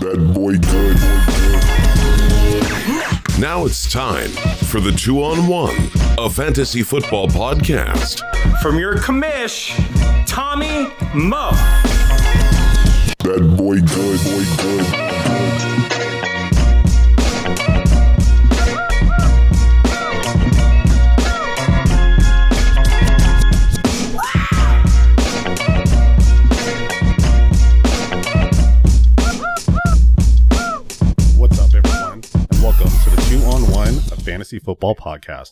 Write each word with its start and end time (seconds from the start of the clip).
That 0.00 0.18
boy 0.34 0.58
good. 0.58 0.96
Now 3.40 3.64
it's 3.66 3.90
time 3.90 4.30
for 4.66 4.80
the 4.80 4.92
two 4.92 5.22
on 5.22 5.46
one, 5.46 5.74
a 6.18 6.28
fantasy 6.30 6.82
football 6.82 7.28
podcast. 7.28 8.20
From 8.60 8.78
your 8.78 8.96
commish, 8.98 9.74
Tommy 10.26 10.92
Mo. 11.14 11.50
That 13.24 13.54
boy 13.56 13.80
good. 13.80 14.20
Boy 14.22 14.44
good. 14.62 15.05
Fantasy 34.56 34.64
football 34.64 34.94
podcast. 34.94 35.50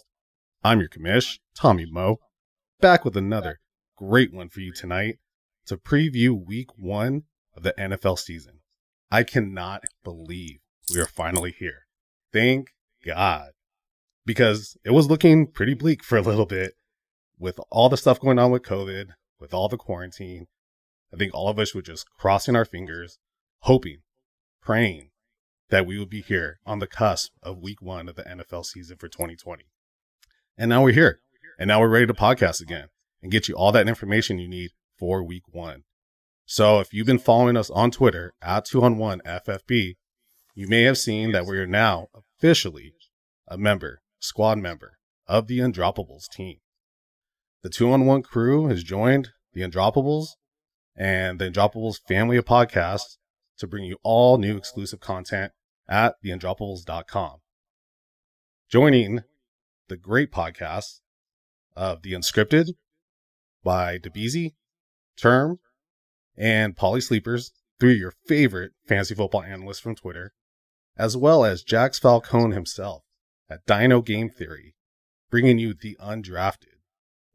I'm 0.63 0.81
your 0.81 0.89
commish, 0.89 1.39
Tommy 1.55 1.85
Mo, 1.85 2.21
back 2.81 3.05
with 3.05 3.17
another 3.17 3.61
great 3.97 4.33
one 4.33 4.49
for 4.49 4.61
you 4.61 4.73
tonight 4.73 5.19
to 5.67 5.77
preview 5.77 6.33
week 6.33 6.71
one 6.77 7.25
of 7.55 7.65
the 7.65 7.75
NFL 7.79 8.19
season. 8.19 8.61
I 9.11 9.23
cannot 9.23 9.85
believe 10.03 10.61
we 10.93 11.01
are 11.01 11.07
finally 11.07 11.55
here. 11.59 11.87
Thank 12.33 12.69
God. 13.05 13.51
Because 14.25 14.77
it 14.85 14.93
was 14.93 15.11
looking 15.11 15.49
pretty 15.49 15.75
bleak 15.75 16.03
for 16.03 16.17
a 16.17 16.23
little 16.23 16.47
bit 16.47 16.73
with 17.39 17.61
all 17.71 17.91
the 17.91 17.99
stuff 17.99 18.21
going 18.21 18.39
on 18.39 18.51
with 18.51 18.63
COVID, 18.63 19.09
with 19.39 19.53
all 19.53 19.69
the 19.69 19.77
quarantine. 19.77 20.47
I 21.13 21.19
think 21.19 21.35
all 21.35 21.49
of 21.49 21.59
us 21.59 21.75
were 21.75 21.83
just 21.83 22.07
crossing 22.19 22.57
our 22.57 22.65
fingers, 22.65 23.19
hoping, 23.61 23.99
praying 24.63 25.11
that 25.71 25.87
we 25.87 25.99
would 25.99 26.11
be 26.11 26.23
here 26.23 26.59
on 26.67 26.79
the 26.79 26.87
cusp 26.87 27.33
of 27.43 27.59
week 27.59 27.81
one 27.81 28.09
of 28.09 28.17
the 28.17 28.23
NFL 28.23 28.65
season 28.65 28.97
for 28.97 29.09
2020. 29.09 29.65
And 30.57 30.69
now 30.69 30.83
we're 30.83 30.93
here. 30.93 31.21
And 31.59 31.69
now 31.69 31.81
we're 31.81 31.89
ready 31.89 32.07
to 32.07 32.15
podcast 32.15 32.61
again 32.61 32.89
and 33.23 33.33
get 33.33 33.49
you 33.49 33.55
all 33.55 33.73
that 33.73 33.89
information 33.89 34.39
you 34.39 34.49
need 34.49 34.71
for 34.99 35.23
week 35.23 35.45
one. 35.51 35.85
So 36.47 36.81
if 36.81 36.93
you've 36.93 37.07
been 37.07 37.19
following 37.19 37.57
us 37.57 37.71
on 37.71 37.91
Twitter 37.91 38.35
at 38.43 38.67
2 38.67 38.83
on 38.83 38.99
1 38.99 39.23
FFB, 39.25 39.95
you 40.55 40.69
may 40.69 40.83
have 40.83 40.99
seen 40.99 41.33
that 41.33 41.47
we 41.47 41.59
are 41.59 41.67
now 41.67 42.09
officially 42.15 42.93
a 43.49 43.57
member, 43.57 44.01
squad 44.21 44.59
member 44.59 44.99
of 45.27 45.47
the 45.47 45.59
Undroppables 45.59 46.29
team. 46.31 46.59
The 47.63 47.71
2 47.71 47.91
on 47.93 48.05
1 48.05 48.23
crew 48.23 48.67
has 48.67 48.85
joined 48.85 49.31
the 49.55 49.63
Undroppables 49.63 50.27
and 50.97 51.39
the 51.39 51.51
Undroppables 51.51 51.97
family 52.07 52.37
of 52.37 52.45
podcasts 52.45 53.17
to 53.59 53.67
bring 53.67 53.85
you 53.85 53.99
all 54.03 54.39
new 54.39 54.57
exclusive 54.57 55.01
content 55.01 55.53
at 55.89 56.15
theundroppables.com. 56.25 57.37
Joining 58.71 59.21
the 59.89 59.97
great 59.97 60.33
podcast 60.33 61.01
of 61.77 62.03
The 62.03 62.13
Unscripted 62.13 62.75
by 63.63 63.99
DeBeezy, 63.99 64.55
Term, 65.17 65.59
and 66.37 66.77
Polly 66.77 67.01
Sleepers, 67.01 67.53
three 67.79 67.93
of 67.93 67.99
your 67.99 68.15
favorite 68.27 68.73
fantasy 68.87 69.15
football 69.15 69.43
analysts 69.43 69.81
from 69.81 69.95
Twitter, 69.95 70.33
as 70.97 71.17
well 71.17 71.45
as 71.45 71.63
Jax 71.63 71.99
Falcone 71.99 72.55
himself 72.55 73.03
at 73.49 73.67
Dino 73.67 74.01
Game 74.01 74.31
Theory, 74.31 74.75
bringing 75.31 75.59
you 75.59 75.75
The 75.75 75.97
Undrafted, 76.01 76.81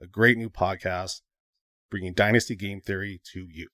a 0.01 0.07
great 0.07 0.37
new 0.37 0.49
podcast 0.49 1.21
bringing 1.89 2.13
Dynasty 2.13 2.55
Game 2.55 2.81
Theory 2.81 3.21
to 3.33 3.47
you. 3.49 3.69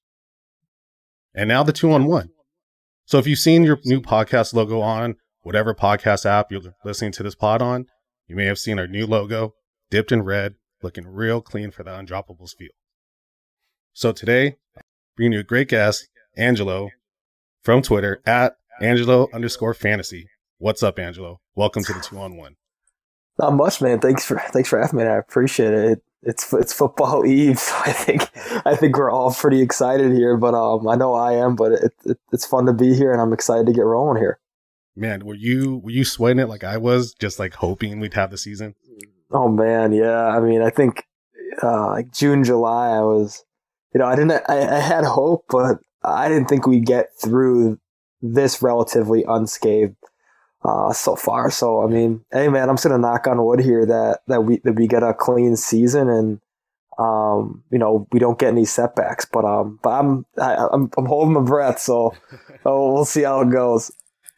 And 1.35 1.49
now 1.49 1.63
the 1.63 1.73
two 1.73 1.91
on 1.91 2.05
one. 2.05 2.29
So 3.05 3.19
if 3.19 3.27
you've 3.27 3.39
seen 3.39 3.63
your 3.63 3.79
new 3.83 4.01
podcast 4.01 4.53
logo 4.53 4.79
on 4.79 5.17
whatever 5.41 5.75
podcast 5.75 6.25
app 6.25 6.51
you're 6.51 6.61
listening 6.83 7.11
to 7.11 7.23
this 7.23 7.35
pod 7.35 7.61
on, 7.61 7.85
you 8.27 8.35
may 8.35 8.45
have 8.45 8.57
seen 8.57 8.79
our 8.79 8.87
new 8.87 9.05
logo 9.05 9.53
dipped 9.91 10.11
in 10.11 10.23
red, 10.23 10.55
looking 10.81 11.05
real 11.05 11.41
clean 11.41 11.71
for 11.71 11.83
the 11.83 11.91
undroppables 11.91 12.55
feel. 12.57 12.69
So 13.93 14.11
today, 14.11 14.55
bringing 15.15 15.33
you 15.33 15.39
a 15.39 15.43
great 15.43 15.67
guest, 15.67 16.07
Angelo 16.37 16.89
from 17.63 17.81
Twitter 17.81 18.21
at 18.25 18.55
Angelo 18.81 19.27
underscore 19.33 19.73
fantasy. 19.73 20.29
What's 20.57 20.83
up, 20.83 20.99
Angelo? 20.99 21.41
Welcome 21.53 21.83
to 21.83 21.93
the 21.93 21.99
two 21.99 22.17
on 22.17 22.37
one. 22.37 22.55
Not 23.37 23.53
much, 23.53 23.81
man. 23.81 23.99
Thanks 23.99 24.25
for 24.25 24.39
thanks 24.51 24.69
for 24.69 24.79
having 24.79 24.99
me. 24.99 25.05
I 25.05 25.17
appreciate 25.17 25.73
it. 25.73 26.03
It's 26.25 26.51
it's 26.53 26.73
football 26.73 27.25
eve, 27.27 27.61
I 27.85 27.91
think 27.91 28.29
I 28.65 28.75
think 28.75 28.97
we're 28.97 29.11
all 29.11 29.33
pretty 29.33 29.61
excited 29.61 30.11
here. 30.11 30.37
But 30.37 30.53
um, 30.53 30.87
I 30.87 30.95
know 30.95 31.13
I 31.13 31.33
am. 31.33 31.55
But 31.55 31.73
it, 31.73 31.93
it, 32.05 32.17
it's 32.31 32.45
fun 32.45 32.65
to 32.65 32.73
be 32.73 32.95
here, 32.95 33.11
and 33.11 33.21
I'm 33.21 33.33
excited 33.33 33.65
to 33.67 33.73
get 33.73 33.85
rolling 33.85 34.21
here. 34.21 34.39
Man, 34.95 35.25
were 35.25 35.35
you 35.35 35.77
were 35.77 35.91
you 35.91 36.05
sweating 36.05 36.39
it 36.39 36.49
like 36.49 36.63
I 36.63 36.77
was, 36.77 37.13
just 37.13 37.37
like 37.37 37.55
hoping 37.55 37.99
we'd 37.99 38.13
have 38.13 38.31
the 38.31 38.37
season? 38.37 38.75
Oh 39.31 39.49
man, 39.49 39.91
yeah. 39.91 40.27
I 40.27 40.39
mean, 40.39 40.61
I 40.61 40.69
think 40.69 41.05
uh, 41.61 41.87
like 41.87 42.11
June, 42.13 42.43
July, 42.43 42.89
I 42.89 43.01
was, 43.01 43.43
you 43.93 43.99
know, 43.99 44.05
I 44.05 44.15
didn't, 44.15 44.43
I, 44.47 44.77
I 44.77 44.79
had 44.79 45.03
hope, 45.03 45.45
but 45.49 45.79
I 46.03 46.27
didn't 46.27 46.47
think 46.47 46.67
we'd 46.67 46.85
get 46.85 47.09
through 47.21 47.79
this 48.21 48.61
relatively 48.61 49.23
unscathed 49.27 49.95
uh, 50.65 50.91
so 50.93 51.15
far. 51.15 51.51
So 51.51 51.83
I 51.83 51.87
mean, 51.87 52.25
hey 52.31 52.47
man, 52.49 52.69
I'm 52.69 52.75
just 52.75 52.85
gonna 52.85 52.97
knock 52.97 53.27
on 53.27 53.43
wood 53.43 53.59
here 53.59 53.85
that 53.85 54.21
that 54.27 54.43
we 54.43 54.57
that 54.63 54.73
we 54.73 54.87
get 54.87 55.03
a 55.03 55.13
clean 55.13 55.55
season 55.55 56.09
and 56.09 56.41
um, 56.97 57.63
you 57.71 57.77
know 57.77 58.07
we 58.11 58.19
don't 58.19 58.39
get 58.39 58.49
any 58.49 58.65
setbacks. 58.65 59.25
But 59.25 59.45
um, 59.45 59.79
but 59.83 59.89
I'm 59.89 60.25
I, 60.39 60.67
I'm 60.71 60.89
I'm 60.97 61.05
holding 61.05 61.33
my 61.33 61.41
breath, 61.41 61.79
so 61.79 62.13
oh, 62.65 62.93
we'll 62.93 63.05
see 63.05 63.23
how 63.23 63.41
it 63.41 63.51
goes. 63.51 63.91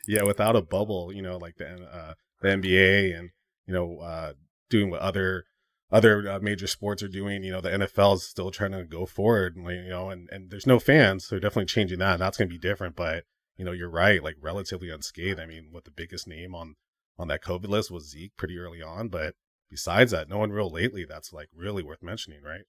Yeah, 0.08 0.24
without 0.24 0.56
a 0.56 0.62
bubble, 0.62 1.12
you 1.14 1.22
know, 1.22 1.38
like 1.38 1.58
the 1.58 1.68
uh, 1.68 2.14
the 2.42 2.50
NBA 2.50 3.18
and 3.18 3.30
you 3.66 3.74
know 3.74 4.00
uh, 4.00 4.34
doing 4.70 4.90
what 4.90 5.02
other 5.02 5.46
other 5.92 6.30
uh, 6.30 6.40
major 6.40 6.68
sports 6.68 7.02
are 7.04 7.08
doing. 7.08 7.44
You 7.44 7.54
know, 7.54 7.62
the 7.62 7.70
NFL 7.70 8.16
is 8.16 8.24
still 8.24 8.52
trying 8.52 8.72
to 8.72 8.84
go 8.84 9.06
forward, 9.06 9.56
and, 9.56 9.66
you 9.66 9.90
know, 9.90 10.10
and 10.10 10.28
and 10.32 10.50
there's 10.50 10.68
no 10.68 10.80
fans, 10.80 11.26
so 11.26 11.36
they're 11.36 11.42
definitely 11.42 11.68
changing 11.68 12.00
that. 12.00 12.14
And 12.14 12.22
that's 12.22 12.38
going 12.38 12.50
to 12.50 12.54
be 12.54 12.60
different, 12.60 12.96
but 12.96 13.24
you 13.58 13.66
know, 13.66 13.72
you're 13.72 13.90
right, 13.90 14.24
like 14.24 14.36
relatively 14.40 14.90
unscathed. 14.90 15.40
I 15.40 15.46
mean, 15.46 15.70
what 15.72 15.84
the 15.86 15.92
biggest 15.92 16.28
name 16.28 16.54
on 16.56 16.76
on 17.20 17.28
that 17.30 17.44
COVID 17.44 17.68
list 17.68 17.90
was 17.90 18.10
Zeke 18.12 18.36
pretty 18.38 18.58
early 18.60 18.82
on, 18.82 19.08
but 19.10 19.34
besides 19.72 20.12
that, 20.12 20.30
no 20.30 20.38
one 20.38 20.52
real 20.52 20.72
lately 20.72 21.04
that's 21.04 21.34
like 21.34 21.50
really 21.56 21.82
worth 21.82 22.04
mentioning, 22.04 22.44
right? 22.44 22.62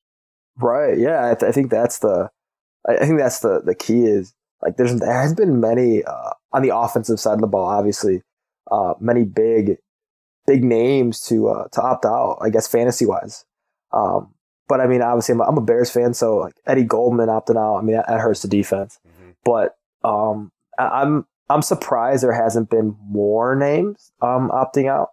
Right. 0.57 0.99
Yeah. 0.99 1.31
I, 1.31 1.35
th- 1.35 1.49
I 1.49 1.53
think 1.53 1.71
that's 1.71 1.99
the, 1.99 2.31
I 2.89 3.05
think 3.05 3.19
that's 3.19 3.41
the, 3.41 3.61
the 3.63 3.75
key 3.75 4.05
is 4.05 4.33
like 4.63 4.77
there's, 4.79 4.99
there 4.99 5.13
has 5.13 5.35
been 5.35 5.61
many, 5.61 6.03
uh, 6.03 6.31
on 6.53 6.63
the 6.63 6.75
offensive 6.75 7.21
side 7.21 7.35
of 7.35 7.41
the 7.43 7.47
ball, 7.47 7.67
obviously, 7.67 8.23
uh, 8.71 8.95
many 8.99 9.25
big, 9.25 9.77
big 10.47 10.65
names 10.65 11.21
to, 11.27 11.49
uh, 11.49 11.69
to 11.73 11.83
opt 11.83 12.07
out, 12.07 12.39
I 12.41 12.49
guess, 12.49 12.67
fantasy 12.67 13.05
wise. 13.05 13.45
Um, 13.93 14.33
but 14.67 14.81
I 14.81 14.87
mean, 14.87 15.03
obviously 15.03 15.35
I'm 15.35 15.41
a, 15.43 15.45
I'm 15.45 15.59
a 15.59 15.63
Bears 15.63 15.91
fan. 15.91 16.15
So 16.15 16.39
like 16.39 16.55
Eddie 16.67 16.85
Goldman 16.85 17.29
opting 17.29 17.59
out, 17.59 17.77
I 17.77 17.83
mean, 17.83 17.97
that, 17.97 18.07
that 18.09 18.21
hurts 18.21 18.41
the 18.41 18.49
defense, 18.49 18.99
Mhm. 19.07 19.35
but, 19.45 19.77
um, 20.03 20.51
I'm, 20.79 21.27
I'm 21.51 21.63
surprised 21.63 22.23
there 22.23 22.33
hasn't 22.33 22.71
been 22.71 22.97
more 23.07 23.57
names, 23.57 24.13
um, 24.21 24.51
opting 24.51 24.89
out, 24.89 25.11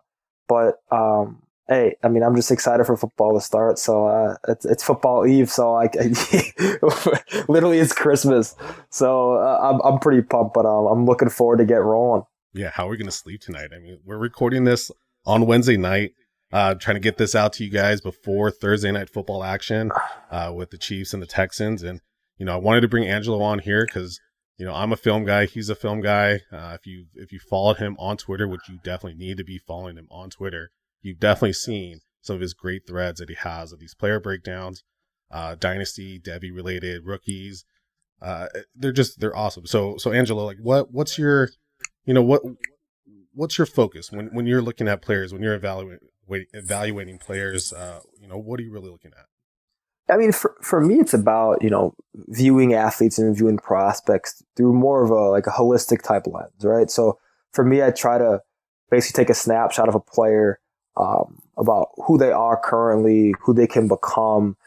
but, 0.48 0.76
um, 0.92 1.42
hey, 1.68 1.96
I 2.04 2.10
mean, 2.10 2.24
I'm 2.24 2.36
just 2.36 2.52
excited 2.52 2.86
for 2.86 2.98
football 2.98 3.34
to 3.34 3.42
start. 3.42 3.80
So 3.80 4.08
uh, 4.08 4.36
it's 4.48 4.66
it's 4.66 4.84
football 4.84 5.26
eve. 5.26 5.50
So 5.50 5.74
like, 5.74 5.96
literally, 7.48 7.80
it's 7.80 7.94
Christmas. 7.94 8.56
So 8.90 9.34
uh, 9.34 9.60
I'm 9.64 9.82
I'm 9.82 10.00
pretty 10.00 10.22
pumped, 10.22 10.54
but 10.54 10.66
um, 10.66 10.86
I'm 10.86 11.06
looking 11.06 11.30
forward 11.30 11.58
to 11.58 11.66
get 11.66 11.82
rolling. 11.82 12.24
Yeah, 12.54 12.70
how 12.70 12.88
are 12.88 12.92
we 12.92 12.98
to 12.98 13.12
sleep 13.12 13.42
tonight? 13.42 13.72
I 13.76 13.80
mean, 13.80 14.00
we're 14.06 14.18
recording 14.18 14.64
this 14.64 14.90
on 15.26 15.46
Wednesday 15.46 15.76
night, 15.76 16.14
uh, 16.54 16.76
trying 16.76 16.96
to 16.96 17.02
get 17.02 17.18
this 17.18 17.36
out 17.36 17.52
to 17.54 17.66
you 17.66 17.70
guys 17.70 18.00
before 18.00 18.50
Thursday 18.50 18.92
night 18.94 19.10
football 19.10 19.44
action 19.44 19.92
uh, 20.32 20.54
with 20.56 20.72
the 20.72 20.78
Chiefs 20.78 21.14
and 21.14 21.22
the 21.22 21.28
Texans. 21.28 21.84
And, 21.84 22.00
you 22.38 22.46
know, 22.46 22.54
I 22.54 22.58
wanted 22.58 22.82
to 22.82 22.88
bring 22.88 23.06
Angelo 23.08 23.42
on 23.42 23.60
here 23.60 23.86
because, 23.86 24.22
you 24.58 24.66
know, 24.66 24.74
I'm 24.74 24.94
a 24.94 24.98
film 24.98 25.26
guy. 25.26 25.46
He's 25.46 25.70
a 25.70 25.76
film 25.76 26.02
guy. 26.02 26.42
Uh, 26.52 26.78
if 26.80 26.86
you 26.86 27.08
if 27.14 27.32
you 27.32 27.40
followed 27.40 27.78
him 27.78 27.96
on 28.00 28.18
Twitter, 28.18 28.48
which 28.48 28.70
you 28.70 28.80
definitely 28.84 29.18
need 29.18 29.38
to 29.38 29.44
be 29.44 29.58
following 29.58 29.98
him 29.98 30.08
on 30.10 30.30
Twitter, 30.30 30.72
you've 31.02 31.20
definitely 31.20 31.54
seen 31.54 32.00
some 32.22 32.36
of 32.36 32.42
his 32.42 32.54
great 32.54 32.88
threads 32.88 33.20
that 33.20 33.30
he 33.30 33.36
has 33.36 33.72
of 33.72 33.80
these 33.80 33.94
player 33.94 34.20
breakdowns, 34.20 34.84
uh, 35.32 35.56
dynasty, 35.56 36.20
Devy 36.20 36.54
related 36.54 37.06
rookies. 37.06 37.66
Uh, 38.22 38.48
they're 38.74 38.94
just 38.94 39.20
they're 39.20 39.36
awesome. 39.36 39.66
So 39.66 39.98
so 39.98 40.12
Angelo, 40.12 40.46
like 40.46 40.58
what 40.62 40.92
what's 40.92 41.18
your 41.18 41.50
you 42.06 42.14
know 42.14 42.24
what 42.24 42.42
what's 43.34 43.58
your 43.58 43.68
focus 43.68 44.12
when 44.12 44.28
when 44.28 44.46
you're 44.46 44.62
looking 44.62 44.88
at 44.88 45.02
players 45.02 45.34
when 45.34 45.44
you're 45.44 45.54
evaluating 45.54 46.00
evaluating 46.54 47.20
players 47.20 47.72
uh 47.74 48.00
you 48.20 48.28
know 48.28 48.38
what 48.38 48.60
are 48.60 48.64
you 48.64 48.72
really 48.72 48.90
looking 48.90 49.12
at 49.18 49.26
I 50.10 50.18
mean, 50.18 50.32
for 50.32 50.56
for 50.62 50.82
me, 50.82 50.96
it's 50.96 51.14
about 51.14 51.64
you 51.64 51.70
know 51.70 51.96
viewing 52.28 52.74
athletes 52.74 53.18
and 53.18 53.36
viewing 53.36 53.58
prospects 53.58 54.44
through 54.56 54.74
more 54.74 55.04
of 55.04 55.10
a 55.10 55.30
like 55.30 55.48
a 55.48 55.52
holistic 55.52 56.04
type 56.04 56.28
lens, 56.28 56.64
right? 56.64 56.90
So 56.92 57.20
for 57.54 57.64
me, 57.64 57.82
I 57.82 57.92
try 57.92 58.18
to 58.18 58.42
basically 58.92 59.24
take 59.24 59.30
a 59.30 59.36
snapshot 59.36 59.90
of 59.90 59.96
a 59.96 60.00
player 60.00 60.60
um, 60.98 61.42
about 61.58 61.90
who 62.06 62.18
they 62.18 62.32
are 62.32 62.60
currently, 62.60 63.34
who 63.42 63.54
they 63.54 63.68
can 63.68 63.88
become, 63.88 64.58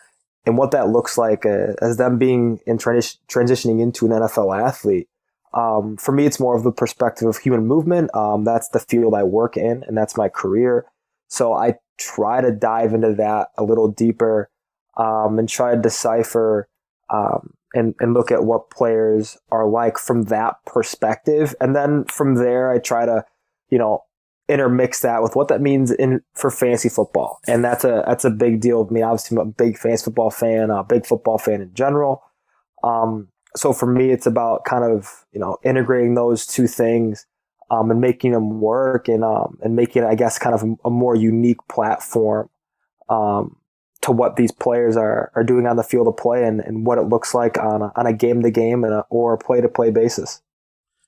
and 0.45 0.59
what 0.59 0.73
that 0.73 0.89
looks 0.89 1.17
like 1.17 1.47
uh, 1.47 1.75
as 1.81 1.99
them 1.99 2.19
being 2.19 2.61
in 2.67 2.79
transi- 2.79 3.19
transitioning 3.29 3.81
into 3.81 4.07
an 4.07 4.13
NFL 4.13 4.61
athlete. 4.61 5.09
Um, 5.55 5.97
for 5.97 6.13
me, 6.13 6.27
it's 6.27 6.41
more 6.41 6.57
of 6.57 6.65
the 6.65 6.73
perspective 6.73 7.29
of 7.29 7.39
human 7.39 7.67
movement. 7.67 8.15
Um, 8.15 8.45
that's 8.45 8.69
the 8.69 8.81
field 8.81 9.15
I 9.15 9.23
work 9.23 9.57
in, 9.57 9.85
and 9.87 9.97
that's 9.97 10.17
my 10.17 10.29
career. 10.29 10.87
So 11.29 11.53
I 11.53 11.77
try 11.97 12.41
to 12.41 12.51
dive 12.51 12.93
into 12.93 13.15
that 13.15 13.49
a 13.57 13.65
little 13.65 13.89
deeper 13.89 14.51
um, 14.99 15.39
and 15.39 15.49
try 15.49 15.75
to 15.75 15.81
decipher 15.81 16.69
um, 17.11 17.55
and, 17.75 17.95
and 18.01 18.15
look 18.15 18.31
at 18.31 18.45
what 18.45 18.71
players 18.71 19.39
are 19.51 19.69
like 19.69 19.99
from 19.99 20.25
that 20.25 20.57
perspective. 20.67 21.55
And 21.61 21.75
then 21.75 22.05
from 22.05 22.35
there, 22.35 22.71
I 22.71 22.79
try 22.79 23.07
to, 23.07 23.25
you 23.71 23.79
know, 23.79 24.05
intermix 24.49 25.03
that 25.03 25.23
with 25.23 25.37
what 25.37 25.49
that 25.49 25.61
means 25.61 25.91
in 25.91 26.23
for 26.35 26.51
fantasy 26.51 26.89
football. 26.89 27.39
And 27.47 27.65
that's 27.65 27.85
a 27.85 28.03
that's 28.07 28.25
a 28.25 28.31
big 28.31 28.61
deal 28.61 28.83
with 28.83 28.91
me. 28.91 29.03
Obviously, 29.03 29.37
I'm 29.37 29.49
a 29.49 29.51
big 29.51 29.79
fantasy 29.79 30.05
football 30.05 30.31
fan, 30.31 30.71
a 30.71 30.83
big 30.83 31.07
football 31.07 31.39
fan 31.39 31.61
in 31.61 31.73
general. 31.75 32.23
Um, 32.83 33.29
so 33.57 33.73
for 33.73 33.87
me, 33.87 34.11
it's 34.11 34.27
about 34.27 34.65
kind 34.65 34.85
of 34.85 35.25
you 35.33 35.41
know 35.41 35.59
integrating 35.65 36.15
those 36.15 36.47
two 36.47 36.67
things 36.67 37.27
um, 37.71 37.91
and 37.91 38.01
making 38.01 38.33
them 38.33 38.61
work 38.61 39.09
and 39.09 39.23
um, 39.23 39.59
and 39.63 39.77
making 39.77 40.05
I 40.05 40.15
guess, 40.15 40.39
kind 40.39 40.55
of 40.55 40.63
a, 40.63 40.89
a 40.89 40.91
more 40.91 41.15
unique 41.15 41.61
platform 41.69 42.49
um, 43.09 43.57
to 44.09 44.13
what 44.13 44.37
these 44.37 44.51
players 44.51 44.97
are 44.97 45.31
are 45.35 45.45
doing 45.45 45.67
on 45.67 45.77
the 45.77 45.83
field 45.83 46.09
of 46.09 46.17
play 46.17 46.45
and, 46.45 46.61
and 46.61 46.87
what 46.87 46.99
it 46.99 47.03
looks 47.03 47.35
like 47.35 47.59
on 47.59 47.83
a, 47.83 47.93
on 47.95 48.07
a 48.07 48.13
game 48.13 48.43
to 48.43 48.51
game 48.51 48.83
and 48.85 49.03
or 49.11 49.35
a 49.35 49.39
play 49.39 49.61
to 49.61 49.69
play 49.69 49.91
basis. 49.91 50.41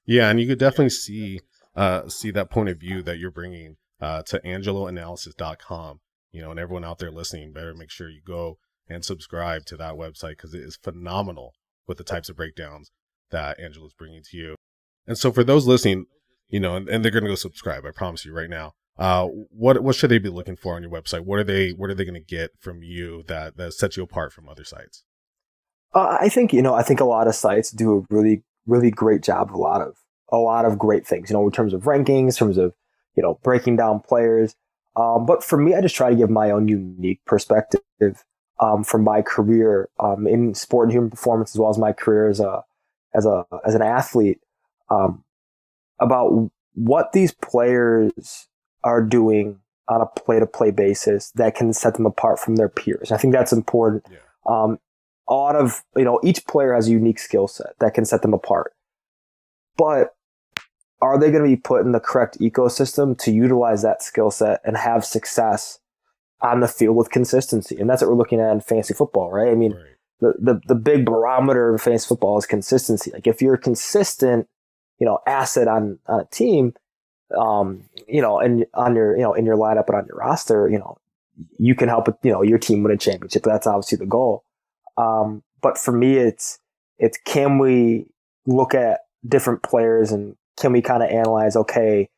Yeah, 0.04 0.28
and 0.28 0.38
you 0.38 0.46
could 0.46 0.58
definitely 0.58 0.90
see 0.90 1.40
uh, 1.74 2.08
see 2.08 2.30
that 2.30 2.50
point 2.50 2.68
of 2.68 2.78
view 2.78 3.02
that 3.02 3.18
you're 3.18 3.30
bringing 3.30 3.76
uh, 4.00 4.22
to 4.24 4.38
angeloanalysis.com. 4.40 6.00
You 6.30 6.42
know, 6.42 6.50
and 6.50 6.60
everyone 6.60 6.84
out 6.84 6.98
there 6.98 7.10
listening 7.10 7.52
better 7.52 7.74
make 7.74 7.90
sure 7.90 8.08
you 8.08 8.20
go 8.24 8.58
and 8.88 9.04
subscribe 9.04 9.64
to 9.66 9.76
that 9.78 9.94
website 9.94 10.30
because 10.30 10.52
it 10.52 10.62
is 10.62 10.76
phenomenal 10.76 11.54
with 11.86 11.96
the 11.96 12.04
types 12.04 12.28
of 12.28 12.36
breakdowns 12.36 12.90
that 13.30 13.58
Angelo's 13.58 13.94
bringing 13.94 14.22
to 14.30 14.36
you. 14.36 14.56
And 15.06 15.16
so 15.16 15.32
for 15.32 15.42
those 15.42 15.66
listening, 15.66 16.06
you 16.48 16.60
know, 16.60 16.76
and, 16.76 16.88
and 16.88 17.02
they're 17.04 17.12
going 17.12 17.24
to 17.24 17.30
go 17.30 17.36
subscribe. 17.36 17.84
I 17.86 17.90
promise 17.92 18.24
you 18.24 18.34
right 18.34 18.50
now. 18.50 18.74
Uh, 19.00 19.28
what 19.50 19.82
what 19.82 19.96
should 19.96 20.10
they 20.10 20.18
be 20.18 20.28
looking 20.28 20.56
for 20.56 20.76
on 20.76 20.82
your 20.82 20.90
website? 20.90 21.24
What 21.24 21.38
are 21.38 21.44
they 21.44 21.70
what 21.70 21.88
are 21.88 21.94
they 21.94 22.04
going 22.04 22.12
to 22.12 22.20
get 22.20 22.50
from 22.58 22.82
you 22.82 23.24
that 23.28 23.56
that 23.56 23.72
sets 23.72 23.96
you 23.96 24.02
apart 24.02 24.30
from 24.30 24.46
other 24.46 24.62
sites? 24.62 25.04
Uh, 25.94 26.18
I 26.20 26.28
think 26.28 26.52
you 26.52 26.60
know 26.60 26.74
I 26.74 26.82
think 26.82 27.00
a 27.00 27.06
lot 27.06 27.26
of 27.26 27.34
sites 27.34 27.70
do 27.70 27.96
a 27.96 28.14
really 28.14 28.42
really 28.66 28.90
great 28.90 29.22
job 29.22 29.48
of 29.48 29.54
a 29.54 29.58
lot 29.58 29.80
of 29.80 29.96
a 30.30 30.36
lot 30.36 30.66
of 30.66 30.78
great 30.78 31.06
things. 31.06 31.30
You 31.30 31.34
know, 31.34 31.46
in 31.46 31.50
terms 31.50 31.72
of 31.72 31.84
rankings, 31.84 32.26
in 32.26 32.32
terms 32.32 32.58
of 32.58 32.74
you 33.16 33.22
know 33.22 33.40
breaking 33.42 33.76
down 33.76 34.00
players. 34.00 34.54
Um, 34.96 35.24
but 35.24 35.42
for 35.42 35.56
me, 35.56 35.74
I 35.74 35.80
just 35.80 35.94
try 35.94 36.10
to 36.10 36.16
give 36.16 36.28
my 36.28 36.50
own 36.50 36.68
unique 36.68 37.24
perspective 37.24 37.80
um, 38.60 38.84
from 38.84 39.02
my 39.02 39.22
career 39.22 39.88
um, 39.98 40.26
in 40.26 40.52
sport 40.54 40.88
and 40.88 40.92
human 40.92 41.08
performance, 41.08 41.54
as 41.54 41.58
well 41.58 41.70
as 41.70 41.78
my 41.78 41.92
career 41.92 42.28
as 42.28 42.38
a 42.38 42.64
as 43.14 43.24
a 43.24 43.46
as 43.64 43.74
an 43.74 43.80
athlete, 43.80 44.40
um, 44.90 45.24
about 45.98 46.50
what 46.74 47.12
these 47.12 47.32
players 47.32 48.48
are 48.84 49.02
doing 49.02 49.60
on 49.88 50.00
a 50.00 50.06
play 50.06 50.38
to 50.38 50.46
play 50.46 50.70
basis 50.70 51.32
that 51.32 51.54
can 51.54 51.72
set 51.72 51.94
them 51.94 52.06
apart 52.06 52.38
from 52.38 52.56
their 52.56 52.68
peers. 52.68 53.10
I 53.10 53.16
think 53.16 53.32
that's 53.32 53.52
important. 53.52 54.06
Yeah. 54.10 54.18
Um, 54.46 54.78
a 55.28 55.34
lot 55.34 55.56
of, 55.56 55.82
you 55.96 56.04
know, 56.04 56.20
each 56.22 56.46
player 56.46 56.72
has 56.74 56.88
a 56.88 56.92
unique 56.92 57.18
skill 57.18 57.48
set 57.48 57.78
that 57.80 57.94
can 57.94 58.04
set 58.04 58.22
them 58.22 58.34
apart. 58.34 58.72
But 59.76 60.14
are 61.00 61.18
they 61.18 61.30
going 61.30 61.42
to 61.42 61.48
be 61.48 61.56
put 61.56 61.84
in 61.84 61.92
the 61.92 62.00
correct 62.00 62.38
ecosystem 62.40 63.18
to 63.18 63.32
utilize 63.32 63.82
that 63.82 64.02
skill 64.02 64.30
set 64.30 64.60
and 64.64 64.76
have 64.76 65.04
success 65.04 65.80
on 66.40 66.60
the 66.60 66.68
field 66.68 66.96
with 66.96 67.10
consistency? 67.10 67.76
And 67.78 67.88
that's 67.88 68.02
what 68.02 68.10
we're 68.10 68.16
looking 68.16 68.40
at 68.40 68.52
in 68.52 68.60
fantasy 68.60 68.94
football, 68.94 69.30
right? 69.30 69.50
I 69.50 69.54
mean, 69.54 69.72
right. 69.72 69.84
The, 70.20 70.34
the, 70.38 70.60
the 70.66 70.74
big 70.74 71.06
barometer 71.06 71.74
of 71.74 71.80
fantasy 71.80 72.06
football 72.06 72.36
is 72.36 72.44
consistency. 72.44 73.10
Like 73.10 73.26
if 73.26 73.40
you're 73.40 73.56
consistent, 73.56 74.46
you 74.98 75.06
know, 75.06 75.20
asset 75.26 75.66
on, 75.66 75.98
on 76.06 76.20
a 76.20 76.24
team, 76.26 76.74
um, 77.34 77.84
you 78.10 78.20
know, 78.20 78.38
and 78.38 78.66
on 78.74 78.94
your, 78.94 79.16
you 79.16 79.22
know, 79.22 79.34
in 79.34 79.46
your 79.46 79.56
lineup 79.56 79.86
and 79.88 79.96
on 79.96 80.06
your 80.06 80.16
roster, 80.16 80.68
you 80.68 80.78
know, 80.78 80.98
you 81.58 81.74
can 81.74 81.88
help, 81.88 82.08
you 82.22 82.32
know, 82.32 82.42
your 82.42 82.58
team 82.58 82.82
win 82.82 82.92
a 82.92 82.96
championship. 82.96 83.42
That's 83.42 83.66
obviously 83.66 83.98
the 83.98 84.06
goal. 84.06 84.44
Um, 84.96 85.42
but 85.62 85.78
for 85.78 85.92
me, 85.92 86.16
it's, 86.16 86.58
it's 86.98 87.18
can 87.24 87.58
we 87.58 88.06
look 88.46 88.74
at 88.74 89.00
different 89.26 89.62
players 89.62 90.12
and 90.12 90.36
can 90.58 90.72
we 90.72 90.82
kind 90.82 91.02
of 91.02 91.10
analyze, 91.10 91.56
okay, 91.56 92.08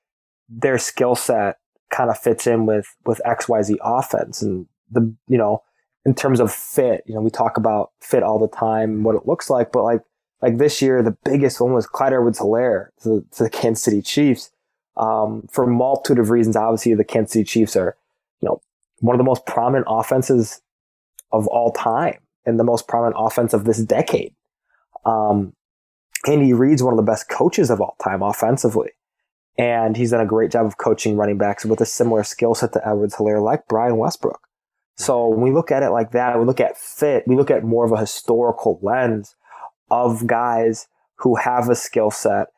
their 0.49 0.79
skill 0.79 1.15
set 1.15 1.57
kind 1.91 2.11
of 2.11 2.19
fits 2.19 2.47
in 2.47 2.67
with, 2.67 2.87
with 3.05 3.21
XYZ 3.27 3.77
offense 3.83 4.43
and 4.43 4.67
the, 4.91 5.15
you 5.29 5.39
know, 5.39 5.63
in 6.05 6.15
terms 6.15 6.41
of 6.41 6.53
fit, 6.53 7.05
you 7.07 7.15
know, 7.15 7.21
we 7.21 7.31
talk 7.31 7.57
about 7.57 7.91
fit 8.01 8.23
all 8.23 8.39
the 8.39 8.49
time, 8.49 9.05
what 9.05 9.15
it 9.15 9.27
looks 9.27 9.49
like, 9.49 9.71
but 9.71 9.85
like, 9.85 10.01
like 10.41 10.59
this 10.59 10.83
year, 10.83 11.03
the 11.03 11.17
biggest 11.25 11.61
one 11.61 11.73
was 11.73 11.87
Clyde 11.87 12.13
Edwards 12.13 12.41
Helaire 12.41 12.89
to, 13.05 13.25
to 13.33 13.45
the 13.45 13.51
Kansas 13.51 13.85
City 13.85 14.03
Chiefs 14.03 14.51
um, 14.97 15.47
for 15.51 15.65
a 15.65 15.69
multitude 15.69 16.19
of 16.19 16.31
reasons. 16.31 16.57
Obviously, 16.57 16.95
the 16.95 17.05
Kansas 17.05 17.33
City 17.33 17.45
Chiefs 17.45 17.77
are, 17.77 17.97
you 18.41 18.49
know, 18.49 18.61
one 19.01 19.15
of 19.15 19.19
the 19.19 19.25
most 19.25 19.47
prominent 19.47 19.87
offenses 19.89 20.61
of 21.33 21.47
all 21.49 21.73
time 21.73 22.19
and 22.45 22.59
the 22.59 22.65
most 22.65 22.89
prominent 22.89 23.17
offense 23.19 23.53
of 23.53 23.65
this 23.65 23.79
decade. 23.79 24.35
Um, 25.05 25.55
Andy 26.27 26.53
Reid's 26.53 26.83
one 26.83 26.93
of 26.93 26.99
the 26.99 27.11
best 27.11 27.29
coaches 27.29 27.71
of 27.71 27.81
all 27.81 27.97
time 28.03 28.23
offensively. 28.23 28.91
And 29.59 29.97
he's 29.97 30.13
done 30.13 30.21
a 30.21 30.27
great 30.27 30.51
job 30.51 30.67
of 30.67 30.79
coaching 30.79 31.17
running 31.17 31.37
backs 31.37 31.65
with 31.65 31.81
a 31.81 31.87
similar 31.87 32.25
skill 32.25 32.55
set 32.55 32.73
to 32.73 32.89
Edwards 32.89 33.17
Helaire, 33.17 33.43
like 33.43 33.69
Brian 33.69 33.99
Westbrook. 33.99 34.41
So 34.97 35.29
when 35.29 35.41
we 35.41 35.53
look 35.53 35.71
at 35.71 35.83
it 35.83 35.91
like 35.91 36.13
that, 36.13 36.39
we 36.39 36.45
look 36.45 36.61
at 36.61 36.79
fit, 36.79 37.25
we 37.27 37.37
look 37.37 37.51
at 37.51 37.65
more 37.65 37.85
of 37.85 37.93
a 37.93 37.99
historical 37.99 38.79
lens 38.83 39.35
of 39.91 40.27
guys 40.27 40.89
who 41.17 41.37
have 41.37 41.69
a 41.69 41.75
skill 41.75 42.11
set 42.11 42.49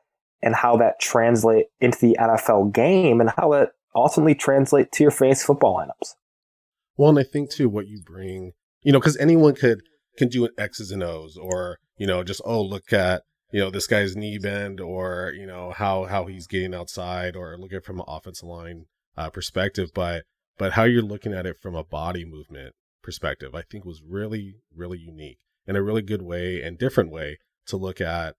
and 0.44 0.54
how 0.54 0.76
that 0.76 1.00
translate 1.00 1.66
into 1.80 1.98
the 1.98 2.16
NFL 2.20 2.72
game 2.72 3.20
and 3.20 3.30
how 3.30 3.54
it 3.54 3.70
ultimately 3.96 4.34
translate 4.34 4.92
to 4.92 5.02
your 5.02 5.10
fantasy 5.10 5.44
football 5.46 5.78
lineups. 5.78 6.14
Well, 6.96 7.10
and 7.10 7.18
I 7.18 7.24
think 7.24 7.50
too 7.50 7.68
what 7.68 7.88
you 7.88 8.02
bring, 8.04 8.52
you 8.82 8.92
know, 8.92 9.00
because 9.00 9.16
anyone 9.16 9.54
could 9.54 9.80
can 10.16 10.28
do 10.28 10.44
an 10.44 10.52
X's 10.58 10.92
and 10.92 11.02
O's 11.02 11.36
or 11.36 11.78
you 11.96 12.06
know 12.06 12.22
just 12.22 12.42
oh 12.44 12.62
look 12.62 12.92
at 12.92 13.22
you 13.50 13.60
know 13.60 13.70
this 13.70 13.86
guy's 13.86 14.14
knee 14.14 14.38
bend 14.38 14.80
or 14.80 15.32
you 15.34 15.46
know 15.46 15.72
how 15.74 16.04
how 16.04 16.26
he's 16.26 16.46
getting 16.46 16.74
outside 16.74 17.34
or 17.34 17.56
look 17.58 17.72
at 17.72 17.84
from 17.84 17.98
an 17.98 18.06
offensive 18.06 18.48
line 18.48 18.84
uh, 19.16 19.30
perspective, 19.30 19.90
but 19.94 20.24
but 20.58 20.72
how 20.72 20.84
you're 20.84 21.02
looking 21.02 21.32
at 21.32 21.46
it 21.46 21.58
from 21.58 21.74
a 21.74 21.84
body 21.84 22.24
movement 22.24 22.74
perspective, 23.02 23.54
I 23.54 23.62
think 23.62 23.84
was 23.84 24.02
really 24.06 24.56
really 24.74 24.98
unique 24.98 25.38
and 25.66 25.76
a 25.76 25.82
really 25.82 26.02
good 26.02 26.22
way 26.22 26.60
and 26.62 26.78
different 26.78 27.10
way 27.10 27.38
to 27.66 27.76
look 27.78 28.00
at 28.00 28.36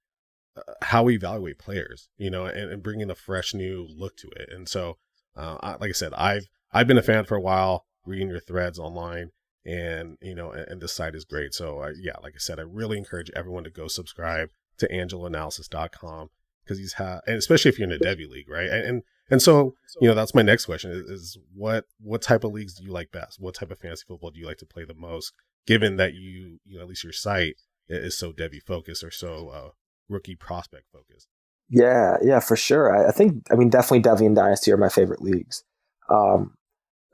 how 0.81 1.04
we 1.04 1.16
evaluate 1.16 1.60
players, 1.60 2.10
you 2.18 2.30
know, 2.30 2.46
and, 2.46 2.72
and 2.72 2.84
bringing 2.84 3.09
a 3.09 3.16
fresh 3.16 3.54
new 3.54 3.88
look 3.90 4.18
to 4.18 4.30
it. 4.35 4.50
And 4.52 4.68
so, 4.68 4.97
uh, 5.35 5.57
I, 5.62 5.71
like 5.71 5.90
I 5.90 5.94
said, 5.94 6.14
I've 6.14 6.47
I've 6.71 6.88
been 6.88 6.97
a 6.97 7.04
fan 7.04 7.26
for 7.26 7.35
a 7.35 7.42
while, 7.42 7.85
reading 8.06 8.30
your 8.30 8.40
threads 8.40 8.80
online, 8.80 9.31
and 9.66 10.18
you 10.21 10.35
know, 10.35 10.52
and, 10.52 10.68
and 10.68 10.81
this 10.81 10.94
site 10.94 11.16
is 11.16 11.26
great. 11.26 11.54
So, 11.54 11.81
uh, 11.81 11.92
yeah, 12.00 12.16
like 12.24 12.33
I 12.35 12.40
said, 12.40 12.59
I 12.59 12.64
really 12.64 12.97
encourage 12.97 13.31
everyone 13.35 13.64
to 13.66 13.69
go 13.69 13.88
subscribe 13.88 14.50
to 14.78 14.88
angeloanalysis.com 14.88 16.30
because 16.64 16.78
he's 16.78 16.94
had, 16.94 17.19
and 17.28 17.38
especially 17.38 17.69
if 17.69 17.80
you're 17.80 17.90
in 17.90 17.95
a 17.95 18.04
Devy 18.04 18.28
league, 18.28 18.50
right? 18.50 18.69
And, 18.69 18.88
and 18.88 19.04
and 19.30 19.42
so, 19.42 19.74
you 20.00 20.07
know, 20.07 20.14
that's 20.14 20.35
my 20.35 20.42
next 20.42 20.66
question: 20.66 20.92
is, 20.92 21.02
is 21.02 21.38
what 21.54 21.85
what 22.00 22.21
type 22.21 22.44
of 22.44 22.52
leagues 22.52 22.76
do 22.76 22.83
you 22.83 22.92
like 22.92 23.12
best? 23.12 23.40
What 23.40 23.56
type 23.56 23.71
of 23.71 23.80
fantasy 23.80 24.04
football 24.07 24.31
do 24.31 24.40
you 24.40 24.45
like 24.45 24.59
to 24.59 24.66
play 24.66 24.85
the 24.85 24.94
most? 24.94 25.33
Given 25.66 25.97
that 25.97 26.14
you, 26.14 26.59
you 26.64 26.78
know, 26.78 26.81
at 26.81 26.88
least 26.88 27.04
your 27.04 27.14
site 27.14 27.56
is 27.90 28.18
so 28.18 28.31
Devy 28.31 28.62
focused 28.62 29.04
or 29.04 29.12
so 29.12 29.50
uh, 29.50 29.69
rookie 30.09 30.35
prospect 30.35 30.85
focused. 30.92 31.28
Yeah, 31.69 32.18
yeah, 32.21 32.40
for 32.40 32.56
sure. 32.56 32.95
I, 32.95 33.09
I 33.09 33.12
think, 33.12 33.47
I 33.52 33.56
mean, 33.56 33.69
definitely 33.69 34.02
Devy 34.02 34.26
and 34.26 34.35
Dynasty 34.35 34.71
are 34.71 34.78
my 34.78 34.90
favorite 34.90 35.21
leagues. 35.21 35.64
Um, 36.09 36.56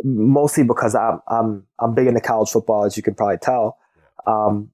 mostly 0.03 0.63
because 0.63 0.95
I'm, 0.95 1.19
I'm, 1.27 1.65
I'm 1.79 1.93
big 1.93 2.07
into 2.07 2.21
college 2.21 2.49
football, 2.49 2.85
as 2.85 2.97
you 2.97 3.03
can 3.03 3.15
probably 3.15 3.37
tell. 3.37 3.77
Um, 4.27 4.71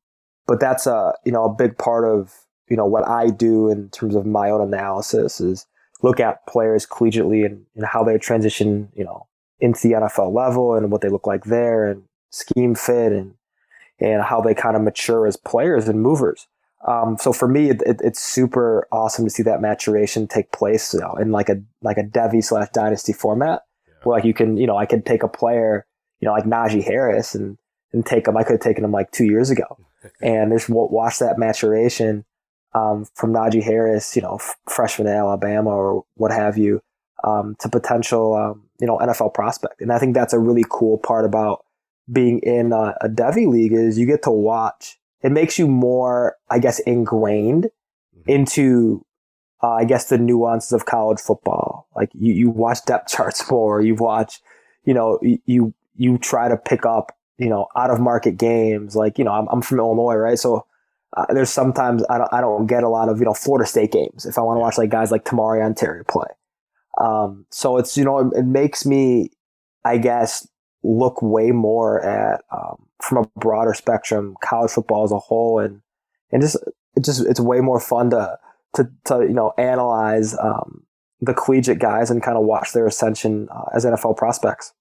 but 0.47 0.59
that's 0.59 0.87
a, 0.87 1.13
you 1.25 1.31
know, 1.31 1.43
a 1.45 1.53
big 1.53 1.77
part 1.77 2.05
of, 2.05 2.33
you 2.69 2.77
know, 2.77 2.85
what 2.85 3.07
I 3.07 3.29
do 3.29 3.69
in 3.69 3.89
terms 3.89 4.15
of 4.15 4.25
my 4.25 4.49
own 4.49 4.61
analysis 4.61 5.39
is 5.39 5.65
look 6.01 6.19
at 6.19 6.45
players 6.47 6.85
collegiately 6.85 7.45
and, 7.45 7.65
and 7.75 7.85
how 7.85 8.03
they 8.03 8.17
transition, 8.17 8.89
you 8.95 9.03
know, 9.03 9.27
into 9.59 9.87
the 9.87 9.93
NFL 9.95 10.33
level 10.33 10.73
and 10.73 10.91
what 10.91 11.01
they 11.01 11.09
look 11.09 11.27
like 11.27 11.45
there 11.45 11.89
and 11.89 12.03
scheme 12.29 12.75
fit 12.75 13.11
and, 13.11 13.33
and 13.99 14.21
how 14.23 14.41
they 14.41 14.53
kind 14.53 14.75
of 14.75 14.81
mature 14.81 15.25
as 15.27 15.37
players 15.37 15.87
and 15.87 16.01
movers. 16.01 16.47
Um, 16.85 17.17
so 17.19 17.33
for 17.33 17.47
me, 17.47 17.69
it, 17.69 17.81
it, 17.85 18.01
it's 18.03 18.21
super 18.21 18.87
awesome 18.91 19.25
to 19.25 19.31
see 19.31 19.43
that 19.43 19.61
maturation 19.61 20.27
take 20.27 20.51
place 20.51 20.93
you 20.93 20.99
know, 20.99 21.13
in 21.13 21.31
like 21.31 21.49
a 21.49 21.61
like 21.81 21.97
a 21.97 22.03
Devy 22.03 22.43
slash 22.43 22.69
Dynasty 22.73 23.13
format, 23.13 23.63
yeah. 23.87 23.93
where 24.03 24.17
like 24.17 24.25
you 24.25 24.33
can 24.33 24.57
you 24.57 24.67
know 24.67 24.77
I 24.77 24.85
could 24.85 25.05
take 25.05 25.23
a 25.23 25.27
player 25.27 25.85
you 26.19 26.27
know 26.27 26.33
like 26.33 26.45
Najee 26.45 26.83
Harris 26.83 27.33
and 27.33 27.57
and 27.93 28.05
take 28.05 28.27
him. 28.27 28.37
I 28.37 28.43
could 28.43 28.53
have 28.53 28.61
taken 28.61 28.83
him 28.83 28.91
like 28.91 29.11
two 29.11 29.25
years 29.25 29.49
ago, 29.49 29.77
and 30.21 30.51
just 30.51 30.69
watch 30.69 31.19
that 31.19 31.39
maturation 31.39 32.25
um, 32.73 33.05
from 33.15 33.33
Najee 33.33 33.63
Harris, 33.63 34.15
you 34.15 34.21
know, 34.21 34.35
f- 34.35 34.55
freshman 34.69 35.07
at 35.07 35.15
Alabama 35.15 35.71
or 35.71 36.05
what 36.15 36.31
have 36.31 36.57
you, 36.57 36.81
um, 37.23 37.55
to 37.59 37.69
potential 37.69 38.35
um, 38.35 38.63
you 38.79 38.87
know 38.87 38.97
NFL 38.97 39.33
prospect. 39.33 39.81
And 39.81 39.91
I 39.91 39.99
think 39.99 40.13
that's 40.13 40.33
a 40.33 40.39
really 40.39 40.65
cool 40.69 40.99
part 40.99 41.25
about 41.25 41.65
being 42.11 42.39
in 42.39 42.71
a, 42.71 42.95
a 43.01 43.09
Devy 43.09 43.47
league 43.47 43.73
is 43.73 43.97
you 43.97 44.05
get 44.05 44.23
to 44.23 44.31
watch 44.31 44.97
it 45.21 45.31
makes 45.31 45.57
you 45.57 45.67
more, 45.67 46.35
I 46.49 46.59
guess, 46.59 46.79
ingrained 46.79 47.65
mm-hmm. 47.65 48.29
into 48.29 49.05
uh, 49.63 49.71
I 49.71 49.85
guess 49.85 50.09
the 50.09 50.17
nuances 50.17 50.71
of 50.71 50.85
college 50.85 51.19
football. 51.19 51.87
Like 51.95 52.09
you, 52.13 52.33
you 52.33 52.49
watch 52.49 52.85
depth 52.85 53.09
charts 53.11 53.49
more. 53.49 53.81
You 53.81 53.95
watch, 53.95 54.39
you 54.85 54.93
know, 54.93 55.19
you 55.21 55.73
you 55.95 56.17
try 56.17 56.47
to 56.47 56.57
pick 56.57 56.85
up, 56.85 57.11
you 57.37 57.49
know, 57.49 57.67
out 57.75 57.89
of 57.89 57.99
market 57.99 58.37
games. 58.37 58.95
Like 58.95 59.17
you 59.17 59.25
know, 59.25 59.31
I'm 59.31 59.47
I'm 59.49 59.61
from 59.61 59.79
Illinois, 59.79 60.15
right? 60.15 60.39
So 60.39 60.65
uh, 61.15 61.25
there's 61.33 61.49
sometimes 61.49 62.03
I 62.09 62.17
don't 62.17 62.33
I 62.33 62.41
don't 62.41 62.67
get 62.67 62.83
a 62.83 62.89
lot 62.89 63.09
of 63.09 63.19
you 63.19 63.25
know 63.25 63.33
Florida 63.33 63.67
State 63.67 63.91
games 63.91 64.25
if 64.25 64.37
I 64.37 64.41
want 64.41 64.57
to 64.57 64.61
watch 64.61 64.77
like 64.77 64.89
guys 64.89 65.11
like 65.11 65.25
Tamorrion 65.25 65.75
Terry 65.75 66.05
play. 66.05 66.27
Um, 66.99 67.45
so 67.49 67.77
it's 67.77 67.97
you 67.97 68.03
know 68.03 68.19
it, 68.19 68.39
it 68.39 68.45
makes 68.45 68.85
me, 68.85 69.31
I 69.83 69.97
guess, 69.97 70.47
look 70.83 71.21
way 71.21 71.51
more 71.51 72.03
at 72.03 72.43
um, 72.51 72.86
from 73.01 73.23
a 73.23 73.39
broader 73.39 73.73
spectrum 73.73 74.35
college 74.43 74.71
football 74.71 75.03
as 75.03 75.11
a 75.11 75.19
whole 75.19 75.59
and 75.59 75.81
and 76.31 76.41
just 76.41 76.57
it 76.95 77.03
just 77.03 77.25
it's 77.25 77.39
way 77.39 77.59
more 77.59 77.79
fun 77.79 78.09
to 78.09 78.37
to, 78.75 78.89
to 79.05 79.19
you 79.21 79.33
know 79.33 79.53
analyze 79.57 80.37
um, 80.39 80.83
the 81.21 81.33
collegiate 81.33 81.79
guys 81.79 82.09
and 82.09 82.23
kind 82.23 82.37
of 82.37 82.43
watch 82.43 82.73
their 82.73 82.87
ascension 82.87 83.47
uh, 83.51 83.65
as 83.73 83.85
NFL 83.85 84.17
prospects. 84.17 84.73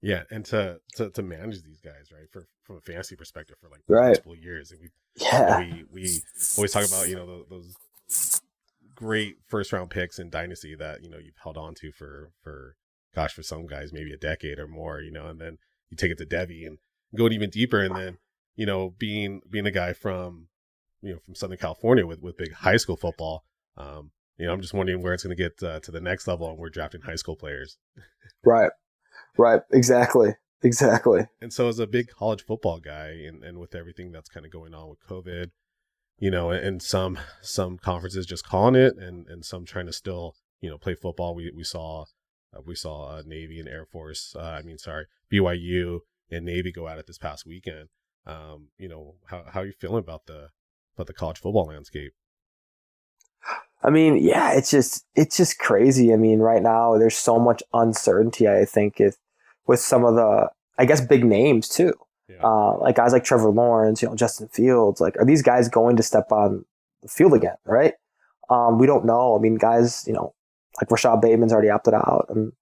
Yeah, 0.00 0.22
and 0.30 0.44
to, 0.46 0.80
to 0.96 1.10
to 1.10 1.22
manage 1.22 1.62
these 1.62 1.80
guys, 1.80 2.10
right, 2.12 2.28
for 2.30 2.46
from 2.64 2.76
a 2.76 2.80
fantasy 2.80 3.14
perspective 3.16 3.56
for 3.60 3.68
like 3.68 3.80
right. 3.88 4.08
multiple 4.08 4.36
years, 4.36 4.72
and 4.72 4.80
we 4.80 4.88
yeah 5.16 5.58
we 5.58 5.84
we 5.92 6.20
always 6.56 6.72
talk 6.72 6.86
about 6.86 7.08
you 7.08 7.16
know 7.16 7.26
those, 7.26 7.76
those 8.08 8.40
great 8.94 9.36
first 9.46 9.72
round 9.72 9.90
picks 9.90 10.18
in 10.18 10.28
dynasty 10.30 10.74
that 10.74 11.02
you 11.02 11.10
know 11.10 11.18
you've 11.18 11.38
held 11.42 11.56
on 11.56 11.74
to 11.74 11.92
for 11.92 12.30
for 12.42 12.76
gosh 13.14 13.32
for 13.32 13.42
some 13.42 13.66
guys 13.66 13.92
maybe 13.92 14.12
a 14.12 14.16
decade 14.16 14.58
or 14.58 14.66
more, 14.66 15.00
you 15.00 15.12
know, 15.12 15.26
and 15.26 15.40
then 15.40 15.58
you 15.90 15.96
take 15.96 16.10
it 16.10 16.18
to 16.18 16.26
Devy 16.26 16.66
and 16.66 16.78
going 17.14 17.32
even 17.32 17.50
deeper, 17.50 17.80
and 17.80 17.96
then 17.96 18.18
you 18.56 18.66
know 18.66 18.94
being 18.98 19.40
being 19.48 19.66
a 19.66 19.70
guy 19.70 19.92
from 19.92 20.48
you 21.02 21.12
know 21.12 21.18
from 21.24 21.34
Southern 21.34 21.58
California 21.58 22.06
with 22.06 22.20
with 22.20 22.36
big 22.36 22.52
high 22.52 22.76
school 22.76 22.96
football. 22.96 23.44
Um, 23.76 24.10
you 24.38 24.46
know, 24.46 24.52
I'm 24.52 24.60
just 24.60 24.74
wondering 24.74 25.02
where 25.02 25.14
it's 25.14 25.22
going 25.22 25.36
to 25.36 25.42
get 25.42 25.62
uh, 25.62 25.80
to 25.80 25.90
the 25.90 26.00
next 26.00 26.26
level, 26.26 26.48
and 26.48 26.58
we're 26.58 26.70
drafting 26.70 27.02
high 27.02 27.16
school 27.16 27.36
players. 27.36 27.76
right, 28.44 28.70
right, 29.36 29.62
exactly, 29.72 30.34
exactly. 30.62 31.26
And 31.40 31.52
so, 31.52 31.68
as 31.68 31.78
a 31.78 31.86
big 31.86 32.08
college 32.08 32.44
football 32.44 32.80
guy, 32.80 33.08
and 33.26 33.44
and 33.44 33.58
with 33.58 33.74
everything 33.74 34.12
that's 34.12 34.28
kind 34.28 34.46
of 34.46 34.52
going 34.52 34.74
on 34.74 34.88
with 34.88 35.06
COVID, 35.06 35.50
you 36.18 36.30
know, 36.30 36.50
and 36.50 36.82
some 36.82 37.18
some 37.40 37.78
conferences 37.78 38.26
just 38.26 38.46
calling 38.46 38.74
it, 38.74 38.96
and 38.96 39.26
and 39.28 39.44
some 39.44 39.64
trying 39.64 39.86
to 39.86 39.92
still 39.92 40.34
you 40.60 40.70
know 40.70 40.78
play 40.78 40.94
football. 40.94 41.34
We 41.34 41.52
we 41.54 41.64
saw 41.64 42.06
uh, 42.56 42.60
we 42.64 42.74
saw 42.74 43.16
uh, 43.16 43.22
Navy 43.26 43.60
and 43.60 43.68
Air 43.68 43.84
Force. 43.84 44.34
Uh, 44.36 44.58
I 44.58 44.62
mean, 44.62 44.78
sorry, 44.78 45.06
BYU 45.32 46.00
and 46.32 46.44
Navy 46.46 46.72
go 46.72 46.88
at 46.88 46.98
it 46.98 47.06
this 47.06 47.18
past 47.18 47.46
weekend. 47.46 47.88
Um, 48.26 48.68
you 48.78 48.88
know, 48.88 49.16
how 49.26 49.44
how 49.52 49.60
are 49.60 49.66
you 49.66 49.72
feeling 49.72 49.98
about 49.98 50.26
the 50.26 50.48
about 50.96 51.06
the 51.06 51.12
college 51.12 51.38
football 51.38 51.66
landscape? 51.66 52.12
I 53.84 53.90
mean, 53.90 54.16
yeah, 54.22 54.52
it's 54.52 54.70
just 54.70 55.04
it's 55.14 55.36
just 55.36 55.58
crazy. 55.58 56.12
I 56.12 56.16
mean, 56.16 56.38
right 56.38 56.62
now 56.62 56.96
there's 56.98 57.16
so 57.16 57.38
much 57.38 57.62
uncertainty. 57.72 58.48
I 58.48 58.64
think 58.64 59.00
if 59.00 59.16
with 59.66 59.80
some 59.80 60.04
of 60.04 60.14
the, 60.14 60.50
I 60.78 60.84
guess, 60.84 61.00
big 61.00 61.24
names 61.24 61.68
too, 61.68 61.92
Yeah. 62.28 62.42
uh, 62.44 62.78
like 62.78 62.96
guys 62.96 63.12
like 63.12 63.24
Trevor 63.24 63.50
Lawrence, 63.50 64.00
you 64.02 64.08
know, 64.08 64.14
Justin 64.14 64.48
Fields. 64.48 65.00
Like, 65.00 65.16
are 65.18 65.24
these 65.24 65.42
guys 65.42 65.68
going 65.68 65.96
to 65.96 66.02
step 66.02 66.30
on 66.30 66.64
the 67.02 67.08
field 67.08 67.34
again? 67.34 67.56
Right? 67.64 67.94
Um, 68.50 68.78
we 68.78 68.86
don't 68.86 69.04
know. 69.04 69.36
I 69.36 69.40
mean, 69.40 69.56
guys, 69.56 70.04
you 70.06 70.12
know, 70.12 70.34
like 70.80 70.88
Rashad 70.88 71.20
Bateman's 71.20 71.52
already 71.52 71.70
opted 71.70 71.94
out, 71.94 72.26
and 72.28 72.52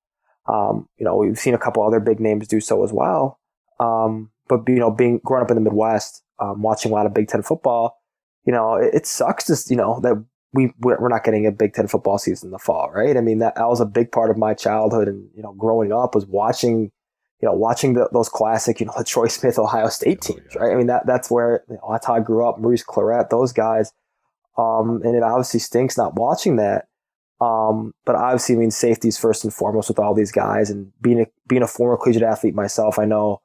um, 0.46 0.88
you 0.96 1.04
know, 1.04 1.16
we've 1.16 1.38
seen 1.38 1.54
a 1.54 1.58
couple 1.58 1.82
other 1.82 2.00
big 2.00 2.18
names 2.20 2.48
do 2.48 2.60
so 2.60 2.82
as 2.82 2.92
well. 2.92 3.38
Um, 3.80 4.30
but 4.48 4.60
you 4.68 4.76
know, 4.76 4.90
being 4.90 5.20
growing 5.24 5.42
up 5.44 5.50
in 5.50 5.56
the 5.56 5.60
Midwest, 5.62 6.22
um, 6.38 6.62
watching 6.62 6.92
a 6.92 6.94
lot 6.94 7.06
of 7.06 7.14
Big 7.14 7.28
Ten 7.28 7.42
football, 7.42 7.98
you 8.44 8.52
know, 8.52 8.74
it, 8.74 8.94
it 8.94 9.06
sucks 9.06 9.44
to 9.46 9.56
you 9.70 9.76
know 9.76 10.00
that 10.00 10.22
we 10.52 10.72
we're 10.80 11.08
not 11.08 11.24
getting 11.24 11.46
a 11.46 11.52
Big 11.52 11.72
Ten 11.74 11.86
football 11.86 12.18
season 12.18 12.48
in 12.48 12.52
the 12.52 12.58
fall, 12.58 12.90
right? 12.92 13.16
I 13.16 13.20
mean, 13.20 13.38
that, 13.38 13.54
that 13.54 13.68
was 13.68 13.80
a 13.80 13.86
big 13.86 14.10
part 14.12 14.30
of 14.30 14.36
my 14.36 14.54
childhood 14.54 15.08
and 15.08 15.28
you 15.34 15.42
know, 15.42 15.52
growing 15.52 15.92
up 15.92 16.14
was 16.14 16.26
watching, 16.26 16.90
you 17.40 17.48
know, 17.48 17.52
watching 17.52 17.94
the, 17.94 18.08
those 18.12 18.28
classic, 18.28 18.80
you 18.80 18.86
know, 18.86 18.92
the 18.98 19.04
Troy 19.12 19.28
Smith, 19.28 19.58
Ohio 19.58 19.88
State 19.88 20.18
Oh, 20.24 20.34
teams, 20.34 20.46
yeah. 20.54 20.60
right? 20.60 20.72
I 20.72 20.76
mean, 20.76 20.88
that 20.88 21.06
that's 21.06 21.30
where 21.30 21.64
you 21.68 21.76
know, 21.76 21.88
that's 21.92 22.06
how 22.06 22.14
I 22.14 22.20
grew 22.20 22.46
up. 22.48 22.58
Maurice 22.58 22.84
Clarett, 22.84 23.30
those 23.30 23.52
guys, 23.52 23.92
um, 24.58 25.00
and 25.04 25.14
it 25.14 25.22
obviously 25.22 25.60
stinks 25.60 25.96
not 25.96 26.16
watching 26.16 26.56
that. 26.56 26.86
Um, 27.40 27.94
but 28.04 28.16
obviously, 28.16 28.56
I 28.56 28.58
mean, 28.58 28.70
safety's 28.70 29.16
first 29.16 29.44
and 29.44 29.54
foremost 29.54 29.88
with 29.88 29.98
all 29.98 30.12
these 30.12 30.32
guys, 30.32 30.68
and 30.68 30.92
being 31.00 31.20
a 31.20 31.26
being 31.46 31.62
a 31.62 31.66
former 31.68 31.96
collegiate 31.96 32.22
athlete 32.22 32.54
myself, 32.54 32.98
I 32.98 33.06
know 33.06 33.40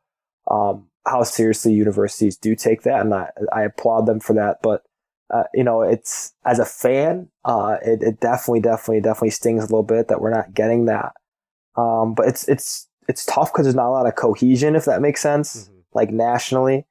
um, 0.49 0.87
how 1.05 1.23
seriously 1.23 1.73
universities 1.73 2.37
do 2.37 2.55
take 2.55 2.83
that, 2.83 3.01
and 3.01 3.13
I 3.13 3.29
I 3.51 3.63
applaud 3.63 4.05
them 4.05 4.19
for 4.19 4.33
that. 4.33 4.61
But 4.61 4.83
uh, 5.33 5.43
you 5.53 5.63
know, 5.63 5.81
it's 5.81 6.33
as 6.45 6.59
a 6.59 6.65
fan, 6.65 7.29
uh, 7.45 7.77
it, 7.83 8.03
it 8.03 8.19
definitely, 8.19 8.59
definitely, 8.59 9.01
definitely 9.01 9.31
stings 9.31 9.63
a 9.63 9.67
little 9.67 9.83
bit 9.83 10.07
that 10.07 10.21
we're 10.21 10.29
not 10.29 10.53
getting 10.53 10.85
that. 10.85 11.13
Um, 11.75 12.13
but 12.13 12.27
it's 12.27 12.47
it's 12.47 12.87
it's 13.07 13.25
tough 13.25 13.51
because 13.51 13.65
there's 13.65 13.75
not 13.75 13.89
a 13.89 13.91
lot 13.91 14.07
of 14.07 14.15
cohesion, 14.15 14.75
if 14.75 14.85
that 14.85 15.01
makes 15.01 15.21
sense, 15.21 15.69
Mhm. 15.69 15.83
like 15.93 16.09
nationally, 16.11 16.85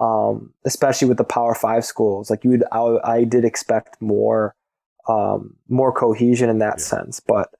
um, 0.00 0.52
especially 0.64 1.08
with 1.08 1.18
the 1.18 1.24
Power 1.24 1.54
Five 1.54 1.84
schools. 1.84 2.30
Like 2.30 2.44
you, 2.44 2.50
would, 2.50 2.64
I, 2.70 2.98
I 3.04 3.24
did 3.24 3.44
expect 3.44 4.00
more, 4.02 4.54
um, 5.08 5.56
more 5.68 5.92
cohesion 5.92 6.48
in 6.50 6.58
that 6.58 6.78
Yeah. 6.78 6.84
sense, 6.84 7.20
but. 7.20 7.50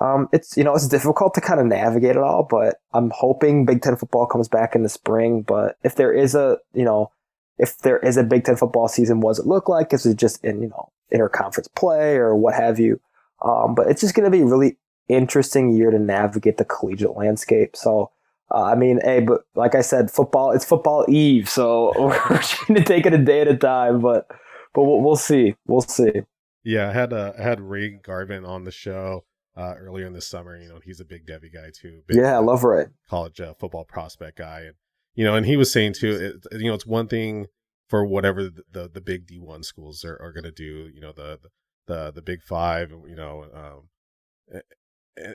Um, 0.00 0.28
it's 0.32 0.56
you 0.56 0.64
know 0.64 0.74
it's 0.74 0.88
difficult 0.88 1.34
to 1.34 1.40
kind 1.40 1.60
of 1.60 1.66
navigate 1.66 2.12
it 2.12 2.18
all, 2.18 2.46
but 2.48 2.80
I'm 2.92 3.10
hoping 3.10 3.64
Big 3.64 3.82
Ten 3.82 3.96
football 3.96 4.26
comes 4.26 4.48
back 4.48 4.74
in 4.74 4.82
the 4.82 4.88
spring. 4.88 5.42
But 5.42 5.76
if 5.82 5.96
there 5.96 6.12
is 6.12 6.34
a 6.34 6.58
you 6.72 6.84
know 6.84 7.10
if 7.58 7.78
there 7.78 7.98
is 7.98 8.16
a 8.16 8.24
Big 8.24 8.44
Ten 8.44 8.56
football 8.56 8.88
season, 8.88 9.20
what 9.20 9.30
does 9.30 9.40
it 9.40 9.46
look 9.46 9.68
like? 9.68 9.92
Is 9.92 10.06
it 10.06 10.16
just 10.16 10.42
in, 10.44 10.62
you 10.62 10.68
know, 10.68 10.90
interconference 11.12 11.68
play 11.74 12.16
or 12.16 12.34
what 12.34 12.54
have 12.54 12.78
you? 12.78 13.00
Um, 13.44 13.74
but 13.74 13.88
it's 13.88 14.00
just 14.00 14.14
going 14.14 14.30
to 14.30 14.36
be 14.36 14.42
a 14.42 14.46
really 14.46 14.76
interesting 15.08 15.72
year 15.72 15.90
to 15.90 15.98
navigate 15.98 16.58
the 16.58 16.64
collegiate 16.64 17.16
landscape. 17.16 17.76
So, 17.76 18.10
uh, 18.50 18.62
I 18.62 18.74
mean, 18.74 19.00
hey, 19.02 19.20
but 19.20 19.42
like 19.54 19.74
I 19.74 19.80
said, 19.80 20.10
football, 20.10 20.52
it's 20.52 20.64
football 20.64 21.04
eve. 21.08 21.48
So 21.48 21.92
we're 21.98 22.42
trying 22.42 22.76
to 22.76 22.84
take 22.84 23.06
it 23.06 23.14
a 23.14 23.18
day 23.18 23.40
at 23.40 23.48
a 23.48 23.56
time, 23.56 24.00
but, 24.00 24.28
but 24.74 24.84
we'll, 24.84 25.00
we'll 25.00 25.16
see. 25.16 25.56
We'll 25.66 25.80
see. 25.80 26.12
Yeah, 26.64 26.90
I 26.90 26.92
had 26.92 27.12
uh, 27.12 27.32
I 27.38 27.42
had 27.42 27.60
Ray 27.60 27.88
Garvin 27.88 28.44
on 28.44 28.64
the 28.64 28.70
show 28.70 29.24
uh, 29.58 29.74
earlier 29.78 30.06
in 30.06 30.12
the 30.12 30.20
summer. 30.20 30.56
You 30.56 30.68
know, 30.68 30.80
he's 30.82 31.00
a 31.00 31.04
big 31.04 31.26
Devy 31.26 31.52
guy 31.52 31.70
too. 31.74 32.02
Big 32.06 32.16
Yeah, 32.16 32.36
I 32.36 32.38
love 32.40 32.64
Ray. 32.64 32.86
college 33.10 33.40
uh, 33.40 33.54
football 33.60 33.84
prospect 33.84 34.38
guy, 34.38 34.60
and 34.60 34.74
you 35.14 35.24
know, 35.24 35.34
and 35.34 35.44
he 35.44 35.56
was 35.56 35.72
saying 35.72 35.94
too. 35.94 36.38
It, 36.52 36.60
you 36.60 36.68
know, 36.68 36.74
it's 36.74 36.86
one 36.86 37.08
thing 37.08 37.46
for 37.88 38.04
whatever 38.06 38.44
the 38.44 38.62
the, 38.70 38.88
the 38.88 39.00
big 39.00 39.26
D 39.26 39.38
one 39.38 39.62
schools 39.62 40.04
are, 40.04 40.18
are 40.22 40.32
going 40.32 40.44
to 40.44 40.52
do. 40.52 40.88
You 40.94 41.00
know, 41.00 41.12
the 41.12 41.38
the 41.86 42.12
the 42.12 42.22
Big 42.22 42.42
Five. 42.42 42.90
You 42.90 43.16
know, 43.16 43.44
um, 43.52 44.62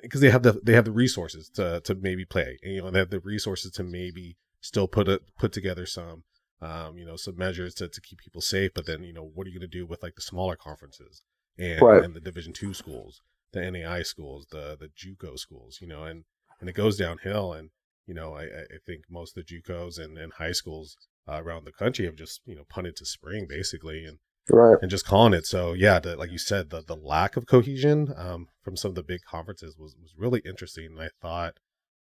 because 0.02 0.22
they 0.22 0.30
have 0.30 0.44
the 0.44 0.60
they 0.64 0.74
have 0.74 0.86
the 0.86 0.92
resources 0.92 1.50
to 1.56 1.82
to 1.82 1.96
maybe 1.96 2.26
play. 2.26 2.58
And, 2.64 2.74
you 2.74 2.82
know, 2.82 2.92
they 2.92 3.00
have 3.00 3.10
the 3.10 3.20
resources 3.20 3.72
to 3.74 3.84
maybe 3.84 4.38
still 4.62 4.88
put 4.88 5.08
it 5.08 5.22
put 5.38 5.52
together 5.52 5.86
some. 5.86 6.24
Um, 6.62 6.98
you 6.98 7.06
know, 7.06 7.18
some 7.18 7.36
measures 7.36 7.74
to, 7.76 7.90
to 7.90 8.00
keep 8.00 8.20
people 8.20 8.40
safe, 8.40 8.72
but 8.74 8.86
then, 8.86 9.04
you 9.04 9.12
know, 9.12 9.30
what 9.34 9.46
are 9.46 9.50
you 9.50 9.60
going 9.60 9.70
to 9.70 9.78
do 9.78 9.86
with 9.86 10.02
like 10.02 10.16
the 10.16 10.22
smaller 10.22 10.56
conferences 10.56 11.22
and, 11.58 11.82
Right. 11.82 12.02
and 12.02 12.14
the 12.14 12.22
Division 12.22 12.54
two 12.54 12.74
schools, 12.74 13.20
the 13.54 13.70
NAI 13.72 14.02
schools, 14.04 14.46
the 14.52 14.78
the 14.80 14.90
JUCO 14.90 15.38
schools, 15.40 15.80
you 15.82 15.88
know, 15.88 16.04
and 16.04 16.26
and 16.60 16.70
it 16.70 16.74
goes 16.74 16.98
downhill. 16.98 17.54
And 17.54 17.70
you 18.06 18.14
know, 18.14 18.34
I, 18.36 18.44
I 18.44 18.78
think 18.86 19.04
most 19.10 19.38
of 19.38 19.46
the 19.46 19.56
JUCOs 19.62 19.98
and, 19.98 20.18
and 20.18 20.34
high 20.34 20.52
schools 20.52 20.98
uh, 21.28 21.42
around 21.42 21.66
the 21.66 21.72
country 21.72 22.06
have 22.06 22.16
just 22.16 22.42
you 22.46 22.56
know 22.56 22.64
punted 22.70 22.96
to 22.98 23.06
spring 23.06 23.46
basically, 23.48 24.06
and 24.06 24.18
Right. 24.52 24.78
and 24.82 24.92
just 24.92 25.06
calling 25.08 25.34
it. 25.34 25.46
So 25.46 25.72
yeah, 25.72 26.00
the, 26.00 26.18
like 26.18 26.32
you 26.32 26.38
said, 26.38 26.70
the 26.70 26.82
the 26.86 26.98
lack 26.98 27.38
of 27.38 27.46
cohesion 27.48 28.14
um, 28.18 28.48
from 28.62 28.76
some 28.76 28.90
of 28.90 28.96
the 28.96 29.04
big 29.04 29.22
conferences 29.30 29.78
was 29.80 29.96
was 30.02 30.14
really 30.18 30.42
interesting. 30.46 30.88
And 30.88 31.02
I 31.02 31.10
thought, 31.22 31.54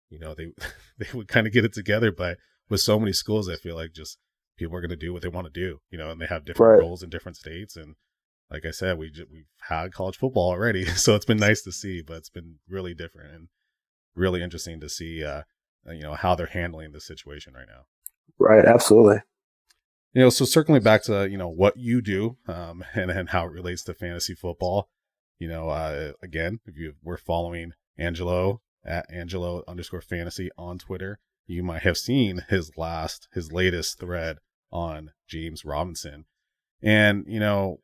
you 0.09 0.19
know, 0.19 0.35
they 0.35 0.51
they 0.99 1.07
would 1.17 1.27
kind 1.27 1.47
of 1.47 1.53
get 1.53 1.65
it 1.65 1.73
together, 1.73 2.11
but 2.11 2.37
with 2.69 2.81
so 2.81 2.99
many 2.99 3.13
schools, 3.13 3.49
I 3.49 3.55
feel 3.55 3.75
like 3.75 3.93
just 3.93 4.19
people 4.57 4.75
are 4.75 4.81
going 4.81 4.89
to 4.91 4.95
do 4.95 5.13
what 5.13 5.21
they 5.23 5.29
want 5.29 5.51
to 5.51 5.59
do, 5.59 5.79
you 5.89 5.97
know, 5.97 6.11
and 6.11 6.21
they 6.21 6.25
have 6.27 6.45
different 6.45 6.73
Right. 6.73 6.79
roles 6.79 7.01
in 7.01 7.09
different 7.09 7.37
states. 7.37 7.75
And 7.75 7.95
like 8.51 8.65
I 8.65 8.71
said, 8.71 8.97
we 8.97 9.09
ju- 9.11 9.27
we've 9.31 9.49
had 9.69 9.93
college 9.93 10.17
football 10.17 10.49
already, 10.49 10.85
so 11.03 11.15
it's 11.15 11.25
been 11.25 11.37
nice 11.37 11.61
to 11.63 11.71
see, 11.71 12.01
but 12.01 12.17
it's 12.17 12.29
been 12.29 12.55
really 12.69 12.93
different 12.93 13.33
and 13.33 13.47
really 14.15 14.41
interesting 14.41 14.79
to 14.79 14.89
see, 14.89 15.23
uh, 15.23 15.43
you 15.87 16.01
know, 16.01 16.13
how 16.13 16.35
they're 16.35 16.47
handling 16.47 16.91
this 16.91 17.05
situation 17.07 17.53
right 17.53 17.67
now 17.67 17.85
Right. 18.39 18.65
Absolutely. 18.65 19.21
you 20.13 20.21
know 20.21 20.29
so 20.29 20.45
circling 20.45 20.83
back 20.83 21.03
to 21.03 21.29
you 21.29 21.37
know 21.37 21.49
what 21.49 21.77
you 21.77 22.01
do 22.01 22.37
um 22.47 22.83
and, 22.93 23.09
and 23.11 23.29
how 23.29 23.45
it 23.45 23.51
relates 23.51 23.83
to 23.83 23.93
fantasy 23.93 24.35
football 24.35 24.89
you 25.39 25.47
know 25.47 25.69
uh 25.69 26.11
again 26.21 26.59
if 26.65 26.75
you 26.77 26.93
were 27.03 27.17
following 27.17 27.71
angelo 27.97 28.61
at 28.85 29.05
angelo 29.11 29.63
underscore 29.67 30.01
fantasy 30.01 30.49
on 30.57 30.77
twitter 30.77 31.19
you 31.45 31.63
might 31.63 31.81
have 31.83 31.97
seen 31.97 32.43
his 32.49 32.71
last 32.77 33.27
his 33.33 33.51
latest 33.51 33.99
thread 33.99 34.37
on 34.71 35.11
james 35.27 35.63
robinson 35.65 36.25
and 36.81 37.25
you 37.27 37.39
know 37.39 37.79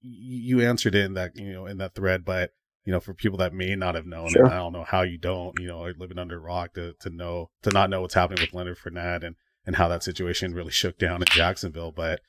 you 0.00 0.60
answered 0.60 0.94
in 0.94 1.14
that 1.14 1.36
you 1.36 1.52
know 1.52 1.66
in 1.66 1.78
that 1.78 1.94
thread 1.94 2.24
but 2.24 2.50
you 2.84 2.92
know 2.92 3.00
for 3.00 3.14
people 3.14 3.38
that 3.38 3.52
may 3.52 3.74
not 3.74 3.94
have 3.94 4.06
known 4.06 4.28
Sure. 4.28 4.46
i 4.46 4.56
don't 4.56 4.72
know 4.72 4.84
how 4.84 5.02
you 5.02 5.18
don't 5.18 5.58
you 5.58 5.66
know 5.66 5.90
living 5.98 6.18
under 6.18 6.36
a 6.36 6.40
rock 6.40 6.74
to 6.74 6.92
to 7.00 7.10
know 7.10 7.50
to 7.62 7.70
not 7.70 7.90
know 7.90 8.00
what's 8.02 8.14
happening 8.14 8.40
with 8.42 8.52
leonard 8.54 8.78
Fournette 8.78 9.24
and 9.24 9.36
and 9.64 9.74
how 9.76 9.88
that 9.88 10.04
situation 10.04 10.54
really 10.54 10.70
shook 10.70 10.96
down 10.96 11.22
in 11.22 11.26
Jacksonville. 11.32 11.90
But 11.90 12.20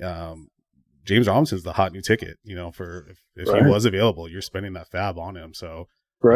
um, 0.00 0.50
James 1.04 1.26
Robinson's 1.26 1.64
the 1.64 1.72
hot 1.72 1.90
new 1.92 2.00
ticket. 2.00 2.36
You 2.44 2.54
know, 2.54 2.70
for 2.70 3.08
if, 3.10 3.18
if 3.34 3.48
Right. 3.48 3.64
he 3.64 3.68
was 3.68 3.84
available, 3.84 4.28
you're 4.28 4.40
spending 4.40 4.72
that 4.74 4.88
FAAB 4.92 5.18
on 5.18 5.36
him. 5.36 5.52
So 5.52 5.88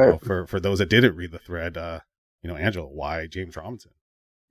you 0.07 0.13
know, 0.13 0.19
for 0.19 0.47
for 0.49 0.59
those 0.59 0.79
that 0.81 0.91
didn't 0.91 1.15
read 1.15 1.31
the 1.31 1.39
thread, 1.39 1.77
uh, 1.77 2.01
you 2.43 2.49
know, 2.51 2.57
Angelo, 2.57 2.87
why 2.89 3.29
James 3.29 3.57
Robinson? 3.57 3.93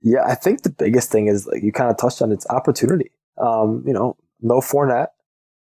Yeah, 0.00 0.22
I 0.26 0.36
think 0.36 0.62
the 0.62 0.70
biggest 0.70 1.12
thing 1.12 1.26
is 1.26 1.46
like 1.46 1.62
you 1.62 1.70
kind 1.70 1.90
of 1.90 1.98
touched 1.98 2.22
on 2.22 2.32
its 2.32 2.46
opportunity. 2.48 3.10
Um, 3.36 3.84
you 3.86 3.92
know, 3.92 4.16
no 4.40 4.60
Fournette. 4.60 5.08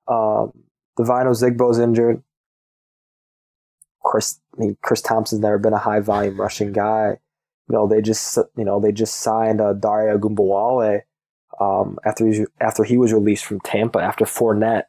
Um, 0.07 0.53
Devine 0.95 1.25
Ozigbo's 1.25 1.79
injured. 1.79 2.23
Chris, 4.03 4.39
I 4.55 4.61
mean, 4.61 4.77
Chris 4.81 5.01
Thompson's 5.01 5.41
never 5.41 5.57
been 5.57 5.73
a 5.73 5.77
high 5.77 5.99
volume 5.99 6.39
rushing 6.39 6.71
guy. 6.71 7.17
You 7.69 7.75
know, 7.75 7.87
they 7.87 8.01
just 8.01 8.37
you 8.55 8.63
know 8.63 8.79
they 8.79 8.91
just 8.91 9.15
signed 9.15 9.59
uh, 9.59 9.73
Dare 9.73 10.17
Ogunbowale 10.17 11.01
um, 11.59 11.97
after 12.05 12.25
he 12.25 12.45
after 12.61 12.83
he 12.83 12.97
was 12.97 13.13
released 13.13 13.45
from 13.45 13.59
Tampa 13.59 13.99
after 13.99 14.25
Fournette 14.25 14.85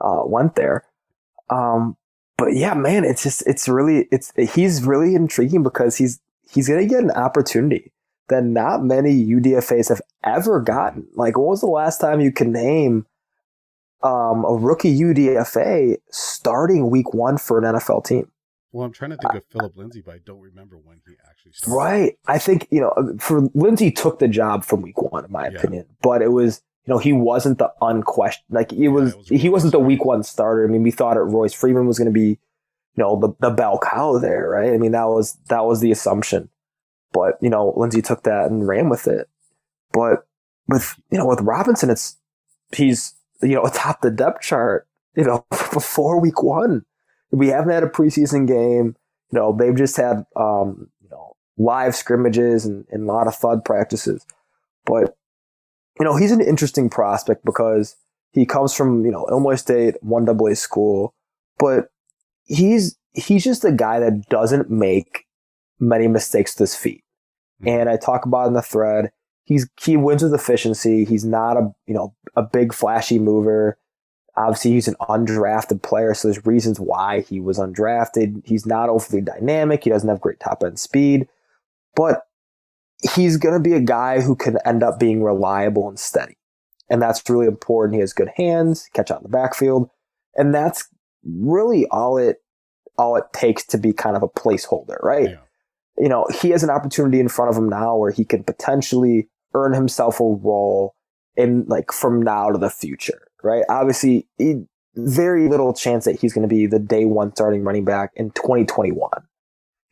uh, 0.00 0.22
went 0.24 0.56
there. 0.56 0.84
Um, 1.50 1.96
but 2.36 2.54
yeah, 2.54 2.74
man, 2.74 3.04
it's 3.04 3.22
just 3.22 3.46
it's 3.46 3.68
really 3.68 4.08
it's 4.10 4.32
he's 4.36 4.84
really 4.84 5.14
intriguing 5.14 5.62
because 5.62 5.96
he's 5.96 6.20
he's 6.50 6.68
gonna 6.68 6.86
get 6.86 7.02
an 7.02 7.10
opportunity 7.12 7.92
that 8.28 8.44
not 8.44 8.84
many 8.84 9.24
UDFAs 9.24 9.88
have 9.88 10.02
ever 10.24 10.60
gotten. 10.60 11.06
Like, 11.14 11.36
when 11.36 11.46
was 11.46 11.60
the 11.60 11.66
last 11.66 12.00
time 12.00 12.20
you 12.20 12.32
can 12.32 12.52
name 12.52 13.06
um, 14.02 14.44
a 14.44 14.54
rookie 14.54 14.96
UDFA 14.98 15.96
starting 16.10 16.90
week 16.90 17.12
one 17.14 17.38
for 17.38 17.58
an 17.58 17.64
NFL 17.64 18.04
team? 18.04 18.30
Well, 18.72 18.84
I'm 18.84 18.92
trying 18.92 19.12
to 19.12 19.16
think 19.16 19.34
of 19.34 19.44
Phillip 19.50 19.76
Lindsay, 19.76 20.02
but 20.04 20.14
I 20.14 20.18
don't 20.24 20.40
remember 20.40 20.76
when 20.76 21.00
he 21.06 21.14
actually 21.28 21.52
started. 21.52 21.74
Right. 21.74 22.18
I 22.26 22.38
think, 22.38 22.68
you 22.70 22.80
know, 22.80 23.16
for 23.18 23.48
Lindsay 23.54 23.90
took 23.90 24.18
the 24.18 24.28
job 24.28 24.62
from 24.64 24.82
week 24.82 25.00
one, 25.00 25.24
in 25.24 25.32
my 25.32 25.48
Yeah. 25.48 25.58
opinion, 25.58 25.86
but 26.02 26.20
it 26.20 26.28
was, 26.32 26.60
you 26.84 26.92
know, 26.92 26.98
he 26.98 27.12
wasn't 27.14 27.58
the 27.58 27.72
unquestioned, 27.80 28.44
like, 28.50 28.72
it 28.72 28.88
was, 28.88 29.12
it 29.12 29.18
was 29.18 29.28
he 29.28 29.48
wasn't 29.48 29.72
the 29.72 29.78
week 29.78 30.04
one 30.04 30.22
starter. 30.22 30.64
I 30.66 30.70
mean, 30.70 30.82
we 30.82 30.90
thought 30.90 31.16
it 31.16 31.20
Royce 31.20 31.54
Freeman 31.54 31.86
was 31.86 31.98
going 31.98 32.06
to 32.06 32.12
be, 32.12 32.28
you 32.28 32.38
know, 32.96 33.18
the, 33.18 33.30
the 33.40 33.50
bell 33.50 33.78
cow 33.82 34.18
there, 34.18 34.50
right? 34.50 34.72
I 34.72 34.76
mean, 34.76 34.92
that 34.92 35.08
was, 35.08 35.38
that 35.48 35.64
was 35.64 35.80
the 35.80 35.90
assumption. 35.90 36.50
But, 37.12 37.38
you 37.40 37.48
know, 37.48 37.72
Lindsay 37.74 38.02
took 38.02 38.24
that 38.24 38.50
and 38.50 38.68
ran 38.68 38.90
with 38.90 39.06
it. 39.06 39.28
But 39.92 40.26
with, 40.66 40.94
you 41.10 41.16
know, 41.16 41.26
with 41.26 41.40
Robinson, 41.40 41.88
it's, 41.88 42.18
he's, 42.76 43.14
you 43.42 43.54
know, 43.54 43.64
atop 43.64 44.00
the 44.00 44.10
depth 44.10 44.42
chart, 44.42 44.86
you 45.14 45.24
know, 45.24 45.46
before 45.50 46.20
week 46.20 46.42
one. 46.42 46.84
We 47.30 47.48
haven't 47.48 47.70
had 47.72 47.82
a 47.82 47.88
preseason 47.88 48.46
game. 48.46 48.96
You 49.30 49.38
know, 49.38 49.56
they've 49.56 49.76
just 49.76 49.96
had, 49.96 50.24
um, 50.36 50.88
you 51.02 51.10
know, 51.10 51.36
live 51.58 51.94
scrimmages 51.94 52.64
and, 52.64 52.86
and 52.90 53.04
a 53.04 53.12
lot 53.12 53.26
of 53.26 53.34
thud 53.34 53.64
practices. 53.64 54.24
But, 54.86 55.16
you 55.98 56.04
know, 56.04 56.16
he's 56.16 56.32
an 56.32 56.40
interesting 56.40 56.88
prospect 56.88 57.44
because 57.44 57.96
he 58.32 58.46
comes 58.46 58.72
from, 58.72 59.04
you 59.04 59.10
know, 59.10 59.26
Illinois 59.30 59.56
State, 59.56 59.96
one 60.02 60.24
double 60.24 60.46
A 60.46 60.56
school, 60.56 61.12
but 61.58 61.90
he's, 62.44 62.96
he's 63.12 63.44
just 63.44 63.64
a 63.64 63.72
guy 63.72 64.00
that 64.00 64.28
doesn't 64.30 64.70
make 64.70 65.26
many 65.78 66.08
mistakes 66.08 66.54
with 66.54 66.70
his 66.70 66.74
feet. 66.74 67.04
And 67.66 67.88
I 67.88 67.96
talk 67.96 68.24
about 68.24 68.46
in 68.46 68.54
the 68.54 68.62
thread. 68.62 69.10
He's 69.48 69.66
he 69.80 69.96
wins 69.96 70.22
with 70.22 70.34
efficiency. 70.34 71.06
He's 71.06 71.24
not 71.24 71.56
a 71.56 71.74
you 71.86 71.94
know 71.94 72.14
a 72.36 72.42
big 72.42 72.74
flashy 72.74 73.18
mover. 73.18 73.78
Obviously, 74.36 74.72
he's 74.72 74.88
an 74.88 74.96
undrafted 75.00 75.82
player, 75.82 76.12
so 76.12 76.28
there's 76.28 76.44
reasons 76.44 76.78
why 76.78 77.22
he 77.22 77.40
was 77.40 77.58
undrafted. 77.58 78.42
He's 78.44 78.66
not 78.66 78.90
overly 78.90 79.22
dynamic. 79.22 79.82
He 79.82 79.90
doesn't 79.90 80.08
have 80.08 80.20
great 80.20 80.38
top 80.38 80.62
end 80.62 80.78
speed, 80.78 81.28
but 81.96 82.24
he's 83.14 83.38
going 83.38 83.54
to 83.54 83.68
be 83.68 83.74
a 83.74 83.80
guy 83.80 84.20
who 84.20 84.36
can 84.36 84.58
end 84.66 84.82
up 84.82 85.00
being 85.00 85.22
reliable 85.22 85.88
and 85.88 85.98
steady, 85.98 86.36
and 86.90 87.00
that's 87.00 87.22
really 87.30 87.46
important. 87.46 87.94
He 87.94 88.00
has 88.00 88.12
good 88.12 88.30
hands, 88.36 88.90
catch 88.92 89.10
out 89.10 89.20
in 89.20 89.22
the 89.22 89.30
backfield, 89.30 89.88
and 90.36 90.54
that's 90.54 90.88
really 91.24 91.86
all 91.86 92.18
it 92.18 92.42
all 92.98 93.16
it 93.16 93.24
takes 93.32 93.64
to 93.68 93.78
be 93.78 93.94
kind 93.94 94.14
of 94.14 94.22
a 94.22 94.28
placeholder, 94.28 95.02
right? 95.02 95.30
Yeah. 95.30 95.40
you 95.96 96.10
know, 96.10 96.26
he 96.42 96.50
has 96.50 96.62
an 96.62 96.68
opportunity 96.68 97.18
in 97.18 97.28
front 97.28 97.50
of 97.50 97.56
him 97.56 97.70
now 97.70 97.96
where 97.96 98.10
he 98.10 98.26
can 98.26 98.44
potentially 98.44 99.30
earn 99.54 99.72
himself 99.72 100.20
a 100.20 100.24
role 100.24 100.94
in 101.36 101.64
like 101.68 101.92
from 101.92 102.22
now 102.22 102.50
to 102.50 102.58
the 102.58 102.70
future, 102.70 103.28
right? 103.42 103.64
Obviously, 103.68 104.26
he, 104.38 104.62
very 104.96 105.48
little 105.48 105.72
chance 105.72 106.04
that 106.04 106.18
he's 106.20 106.32
going 106.32 106.48
to 106.48 106.52
be 106.52 106.66
the 106.66 106.78
day 106.80 107.04
one 107.04 107.32
starting 107.34 107.62
running 107.62 107.84
back 107.84 108.10
in 108.16 108.30
2021. 108.30 109.10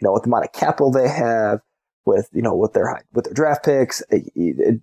You 0.01 0.07
know, 0.07 0.12
with 0.12 0.25
the 0.25 0.29
amount 0.29 0.45
of 0.47 0.53
capital 0.53 0.90
they 0.90 1.09
have, 1.09 1.61
with 2.05 2.29
you 2.33 2.42
know, 2.42 2.55
with 2.55 2.73
their 2.73 2.88
high- 2.88 3.03
with 3.12 3.25
their 3.27 3.35
draft 3.35 3.64
picks, 3.64 4.03
it- 4.11 4.31
it- 4.35 4.81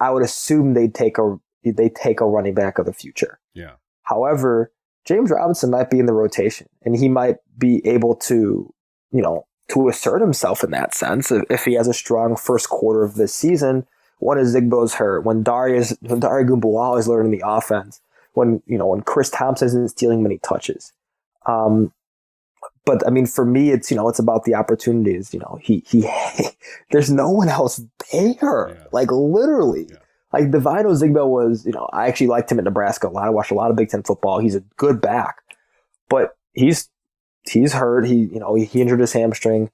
I 0.00 0.10
would 0.10 0.22
assume 0.22 0.74
they 0.74 0.88
take 0.88 1.18
a 1.18 1.36
they 1.64 1.88
take 1.88 2.20
a 2.20 2.26
running 2.26 2.54
back 2.54 2.78
of 2.78 2.86
the 2.86 2.92
future. 2.92 3.40
Yeah. 3.54 3.72
However, 4.02 4.72
James 5.04 5.30
Robinson 5.30 5.70
might 5.70 5.90
be 5.90 5.98
in 5.98 6.06
the 6.06 6.12
rotation, 6.12 6.68
and 6.82 6.96
he 6.96 7.08
might 7.08 7.36
be 7.58 7.84
able 7.86 8.14
to, 8.16 8.72
you 9.10 9.22
know, 9.22 9.46
to 9.70 9.88
assert 9.88 10.20
himself 10.20 10.62
in 10.62 10.70
that 10.70 10.94
sense 10.94 11.32
if, 11.32 11.42
if 11.50 11.64
he 11.64 11.74
has 11.74 11.88
a 11.88 11.92
strong 11.94 12.36
first 12.36 12.68
quarter 12.68 13.02
of 13.02 13.14
this 13.16 13.34
season. 13.34 13.84
When 14.18 14.38
Zigbo's 14.38 14.94
hurt, 14.94 15.24
when 15.24 15.42
Darius 15.42 15.96
when 16.00 16.20
Dare 16.20 16.44
Ogunbowale 16.44 16.98
is 16.98 17.06
learning 17.08 17.32
the 17.32 17.42
offense, 17.46 18.00
when 18.32 18.62
you 18.66 18.78
know 18.78 18.86
when 18.86 19.02
Chris 19.02 19.30
Thompson 19.30 19.66
isn't 19.68 19.88
stealing 19.90 20.22
many 20.22 20.38
touches. 20.38 20.92
Um, 21.44 21.92
but 22.84 23.06
I 23.06 23.10
mean, 23.10 23.26
for 23.26 23.44
me, 23.44 23.70
it's 23.70 23.90
you 23.90 23.96
know 23.96 24.08
it's 24.08 24.18
about 24.18 24.44
the 24.44 24.54
opportunities. 24.54 25.34
You 25.34 25.40
know, 25.40 25.58
he 25.62 25.82
he 25.86 26.08
there's 26.90 27.10
no 27.10 27.30
one 27.30 27.48
else 27.48 27.80
there. 28.12 28.34
Yeah. 28.70 28.84
Like 28.92 29.10
literally, 29.12 29.86
Yeah. 29.90 29.96
like 30.32 30.50
Devine 30.50 30.84
Ozigbo 30.84 31.28
was. 31.28 31.66
You 31.66 31.72
know, 31.72 31.88
I 31.92 32.06
actually 32.08 32.28
liked 32.28 32.50
him 32.50 32.58
at 32.58 32.64
Nebraska 32.64 33.08
a 33.08 33.10
lot. 33.10 33.26
I 33.26 33.30
watched 33.30 33.50
a 33.50 33.54
lot 33.54 33.70
of 33.70 33.76
Big 33.76 33.90
Ten 33.90 34.02
football. 34.02 34.38
He's 34.38 34.54
a 34.54 34.60
good 34.76 35.00
back, 35.00 35.42
but 36.08 36.36
he's 36.54 36.88
he's 37.50 37.72
hurt. 37.74 38.06
He 38.06 38.14
you 38.14 38.40
know 38.40 38.54
he, 38.54 38.64
he 38.64 38.80
injured 38.80 39.00
his 39.00 39.12
hamstring. 39.12 39.70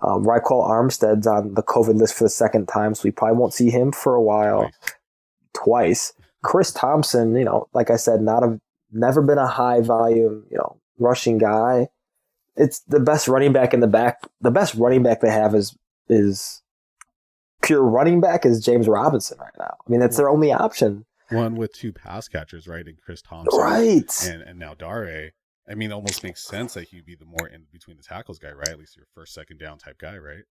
Um, 0.00 0.24
Ryquell 0.24 0.68
Armstead's 0.68 1.26
on 1.26 1.54
the 1.54 1.62
COVID 1.62 1.96
list 1.96 2.14
for 2.14 2.24
the 2.24 2.30
second 2.30 2.66
time, 2.66 2.94
so 2.94 3.02
we 3.04 3.10
probably 3.10 3.38
won't 3.38 3.54
see 3.54 3.70
him 3.70 3.92
for 3.92 4.14
a 4.14 4.22
while 4.22 4.70
twice. 5.54 6.12
Chris 6.42 6.72
Thompson, 6.72 7.34
you 7.36 7.44
know, 7.44 7.68
like 7.72 7.90
I 7.90 7.96
said, 7.96 8.20
not 8.20 8.42
a 8.42 8.60
never 8.92 9.22
been 9.22 9.38
a 9.38 9.46
high 9.46 9.80
volume, 9.80 10.44
you 10.50 10.58
know, 10.58 10.76
rushing 10.98 11.38
guy. 11.38 11.88
It's 12.56 12.80
the 12.80 13.00
best 13.00 13.28
running 13.28 13.52
back 13.52 13.74
in 13.74 13.80
the 13.80 13.86
back. 13.86 14.28
The 14.40 14.50
best 14.50 14.74
running 14.74 15.02
back 15.02 15.20
they 15.20 15.30
have 15.30 15.54
is 15.54 15.76
is 16.08 16.62
pure 17.62 17.82
running 17.82 18.20
back 18.20 18.44
is 18.44 18.64
James 18.64 18.86
Robinson 18.86 19.38
right 19.38 19.54
now. 19.58 19.76
I 19.86 19.90
mean, 19.90 20.00
that's 20.00 20.16
their 20.16 20.28
only 20.28 20.52
option. 20.52 21.06
One 21.30 21.56
with 21.56 21.72
two 21.72 21.92
pass 21.92 22.28
catchers, 22.28 22.68
right? 22.68 22.86
And 22.86 23.00
Chris 23.00 23.22
Thompson. 23.22 23.58
Right. 23.58 24.26
And 24.26 24.42
and 24.42 24.58
now 24.58 24.74
Dare. 24.74 25.32
I 25.68 25.74
mean, 25.74 25.90
it 25.90 25.94
almost 25.94 26.22
makes 26.22 26.44
sense 26.44 26.74
that 26.74 26.88
he'd 26.88 27.06
be 27.06 27.14
the 27.14 27.24
more 27.24 27.48
in 27.48 27.64
between 27.72 27.96
the 27.96 28.02
tackles 28.02 28.38
guy, 28.38 28.50
right? 28.50 28.68
At 28.68 28.78
least 28.78 28.96
your 28.96 29.06
first, 29.14 29.32
second 29.32 29.58
down 29.58 29.78
type 29.78 29.98
guy, 29.98 30.16
right? 30.18 30.44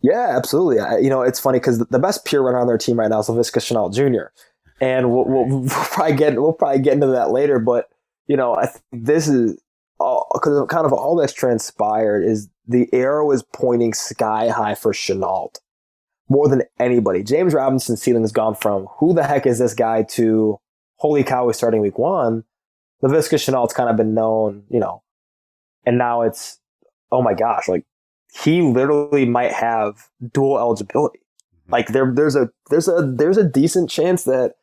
Yeah, 0.00 0.36
absolutely. 0.36 0.80
I, 0.80 0.98
you 0.98 1.10
know, 1.10 1.22
it's 1.22 1.40
funny 1.40 1.58
because 1.58 1.78
the, 1.78 1.98
best 1.98 2.24
pure 2.24 2.42
runner 2.42 2.58
on 2.58 2.66
their 2.66 2.78
team 2.78 2.98
right 2.98 3.08
now 3.08 3.20
is 3.20 3.28
Laviska 3.28 3.60
Shenault 3.60 3.94
Jr. 3.94 4.32
And 4.80 5.10
we'll, 5.10 5.24
we'll, 5.26 5.46
we'll 5.60 5.68
probably 5.68 6.16
get 6.16 6.40
we'll 6.40 6.52
probably 6.52 6.80
get 6.80 6.94
into 6.94 7.06
that 7.08 7.30
later. 7.30 7.58
But 7.58 7.88
you 8.26 8.36
know, 8.36 8.54
I 8.56 8.66
think 8.66 8.84
this 8.92 9.28
is 9.28 9.60
because 9.98 10.66
kind 10.68 10.86
of 10.86 10.92
all 10.92 11.16
that's 11.16 11.32
transpired 11.32 12.24
is 12.24 12.48
the 12.66 12.88
arrow 12.92 13.30
is 13.30 13.42
pointing 13.52 13.94
sky 13.94 14.48
high 14.48 14.74
for 14.74 14.92
Shenault 14.92 15.56
more 16.28 16.48
than 16.48 16.62
anybody. 16.78 17.22
James 17.22 17.54
Robinson's 17.54 18.02
ceiling 18.02 18.22
has 18.22 18.32
gone 18.32 18.54
from 18.54 18.86
who 18.98 19.14
the 19.14 19.24
heck 19.24 19.46
is 19.46 19.58
this 19.58 19.74
guy 19.74 20.02
to 20.02 20.58
holy 20.96 21.22
cow, 21.22 21.46
he's 21.46 21.56
starting 21.56 21.80
week 21.80 21.98
one. 21.98 22.44
Laviska 23.04 23.34
Shenault's 23.34 23.74
kind 23.74 23.90
of 23.90 23.96
been 23.96 24.14
known, 24.14 24.64
you 24.70 24.80
know, 24.80 25.02
and 25.84 25.98
now 25.98 26.22
it's 26.22 26.58
oh 27.12 27.22
my 27.22 27.34
gosh, 27.34 27.68
like 27.68 27.84
he 28.32 28.62
literally 28.62 29.26
might 29.26 29.52
have 29.52 30.08
dual 30.32 30.58
eligibility. 30.58 31.20
Like 31.68 31.88
there, 31.88 32.10
there's 32.12 32.34
a 32.36 32.50
there's 32.70 32.88
a 32.88 33.02
there's 33.02 33.36
a 33.36 33.44
decent 33.44 33.90
chance 33.90 34.24
that 34.24 34.54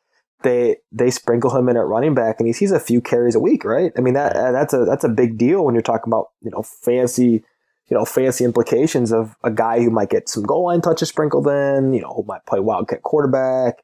they 0.44 0.78
they 0.92 1.12
sprinkle 1.12 1.56
him 1.56 1.70
in 1.70 1.78
at 1.78 1.86
running 1.86 2.16
back 2.16 2.38
and 2.40 2.48
he 2.48 2.54
sees 2.54 2.72
a 2.72 2.80
few 2.80 3.00
carries 3.00 3.36
a 3.36 3.40
week, 3.40 3.64
right? 3.64 3.92
I 3.98 4.02
mean 4.02 4.16
that 4.16 4.34
that's 4.34 4.74
a 4.74 4.86
that's 4.86 5.04
a 5.04 5.10
big 5.10 5.38
deal 5.38 5.64
when 5.64 5.76
you're 5.76 5.82
talking 5.82 6.12
about 6.12 6.30
you 6.42 6.52
know 6.52 6.64
fancy 6.64 7.44
you 7.90 7.98
know 7.98 8.06
fancy 8.06 8.44
implications 8.44 9.12
of 9.12 9.36
a 9.44 9.52
guy 9.52 9.82
who 9.82 9.92
might 9.92 10.10
get 10.10 10.30
some 10.30 10.44
goal 10.44 10.66
line 10.66 10.82
touches 10.82 11.10
sprinkled 11.10 11.48
in, 11.48 11.94
you 11.94 12.02
know, 12.02 12.14
who 12.16 12.24
might 12.24 12.46
play 12.46 12.60
wildcat 12.60 13.04
quarterback. 13.04 13.84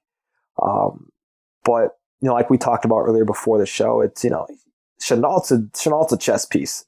Um, 0.62 1.10
but 1.63 1.97
you 2.21 2.27
know, 2.27 2.34
like 2.34 2.49
we 2.49 2.58
talked 2.58 2.86
about 2.86 2.99
earlier 2.99 3.25
before 3.25 3.58
the 3.60 3.65
show, 3.65 4.01
it's 4.01 4.23
you 4.23 4.30
know, 4.30 4.47
Shenault's 5.01 5.51
a 5.51 5.60
Shenault's 5.73 6.13
a 6.13 6.17
chess 6.17 6.45
piece, 6.45 6.86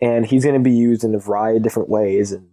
and 0.00 0.24
he's 0.26 0.44
going 0.44 0.54
to 0.58 0.64
be 0.64 0.74
used 0.74 1.04
in 1.04 1.14
a 1.14 1.18
variety 1.18 1.58
of 1.58 1.62
different 1.62 1.88
ways. 1.88 2.32
And 2.32 2.48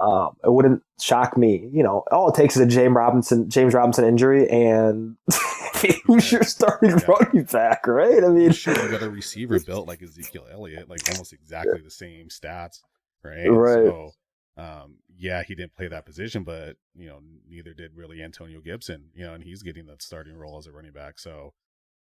um, 0.00 0.36
it 0.42 0.52
wouldn't 0.52 0.82
shock 1.00 1.36
me, 1.36 1.70
you 1.72 1.82
know, 1.84 2.02
all 2.10 2.28
it 2.28 2.34
takes 2.34 2.56
is 2.56 2.62
a 2.62 2.66
James 2.66 2.94
Robinson 2.94 3.48
James 3.48 3.74
Robinson 3.74 4.04
injury, 4.04 4.48
and 4.50 5.16
who's 6.04 6.32
your 6.32 6.42
starting 6.42 6.90
Yeah. 6.90 7.04
running 7.06 7.44
back, 7.44 7.86
right? 7.86 8.24
I 8.24 8.28
mean, 8.28 8.50
Shoot, 8.52 8.76
you 8.76 8.90
got 8.90 9.02
a 9.02 9.10
receiver 9.10 9.60
built 9.66 9.86
like 9.86 10.02
Ezekiel 10.02 10.46
Elliott, 10.50 10.88
like 10.88 11.00
almost 11.12 11.32
exactly 11.32 11.80
the 11.80 11.90
same 11.90 12.28
stats, 12.28 12.80
right? 13.22 13.46
Right. 13.46 13.86
So, 13.86 14.12
um, 14.56 14.96
yeah, 15.16 15.42
he 15.42 15.54
didn't 15.54 15.74
play 15.74 15.88
that 15.88 16.06
position, 16.06 16.44
but 16.44 16.76
you 16.94 17.08
know, 17.08 17.18
neither 17.48 17.74
did 17.74 17.96
really 17.96 18.22
Antonio 18.22 18.60
Gibson, 18.60 19.10
you 19.14 19.24
know, 19.24 19.34
and 19.34 19.42
he's 19.42 19.62
getting 19.62 19.86
that 19.86 20.02
starting 20.02 20.36
role 20.36 20.58
as 20.58 20.66
a 20.66 20.72
running 20.72 20.92
back. 20.92 21.18
So, 21.18 21.54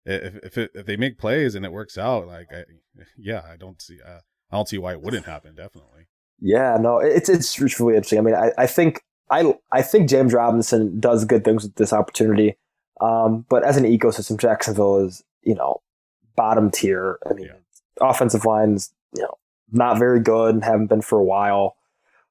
if 0.07 0.37
if, 0.37 0.59
it, 0.59 0.71
if 0.75 0.87
they 0.87 0.97
make 0.97 1.19
plays 1.19 1.55
and 1.55 1.65
it 1.65 1.73
works 1.73 1.99
out, 1.99 2.27
like 2.27 2.49
I, 2.53 2.65
yeah, 3.19 3.43
I 3.51 3.57
don't 3.57 3.81
see 3.81 3.99
uh, 4.05 4.21
I 4.51 4.57
don't 4.57 4.69
see 4.69 4.79
why 4.79 4.93
it 4.93 5.03
wouldn't 5.03 5.27
happen. 5.27 5.55
Definitely. 5.55 6.07
Yeah, 6.41 6.79
no, 6.81 6.99
it's 6.99 7.29
it's 7.29 7.59
really 7.61 7.97
interesting. 7.97 8.19
I 8.19 8.23
mean, 8.23 8.35
I, 8.35 8.53
I 8.57 8.67
think 8.67 9.03
I 9.31 9.55
I 9.71 9.83
think 9.83 10.09
James 10.09 10.33
Robinson 10.33 10.99
does 10.99 11.25
good 11.25 11.45
things 11.45 11.65
with 11.65 11.75
this 11.75 11.93
opportunity. 11.93 12.57
Um, 13.01 13.47
but 13.49 13.65
as 13.65 13.77
an 13.77 13.85
ecosystem, 13.85 14.39
Jacksonville 14.39 14.99
is 15.07 15.23
you 15.43 15.55
know 15.55 15.83
bottom 16.37 16.71
tier. 16.71 17.19
I 17.29 17.35
mean, 17.35 17.47
yeah. 17.49 18.09
offensive 18.09 18.47
lines 18.47 18.93
you 19.15 19.23
know 19.23 19.35
not 19.71 19.99
very 19.99 20.21
good 20.21 20.55
and 20.55 20.65
haven't 20.65 20.87
been 20.87 21.03
for 21.03 21.19
a 21.19 21.25
while. 21.25 21.77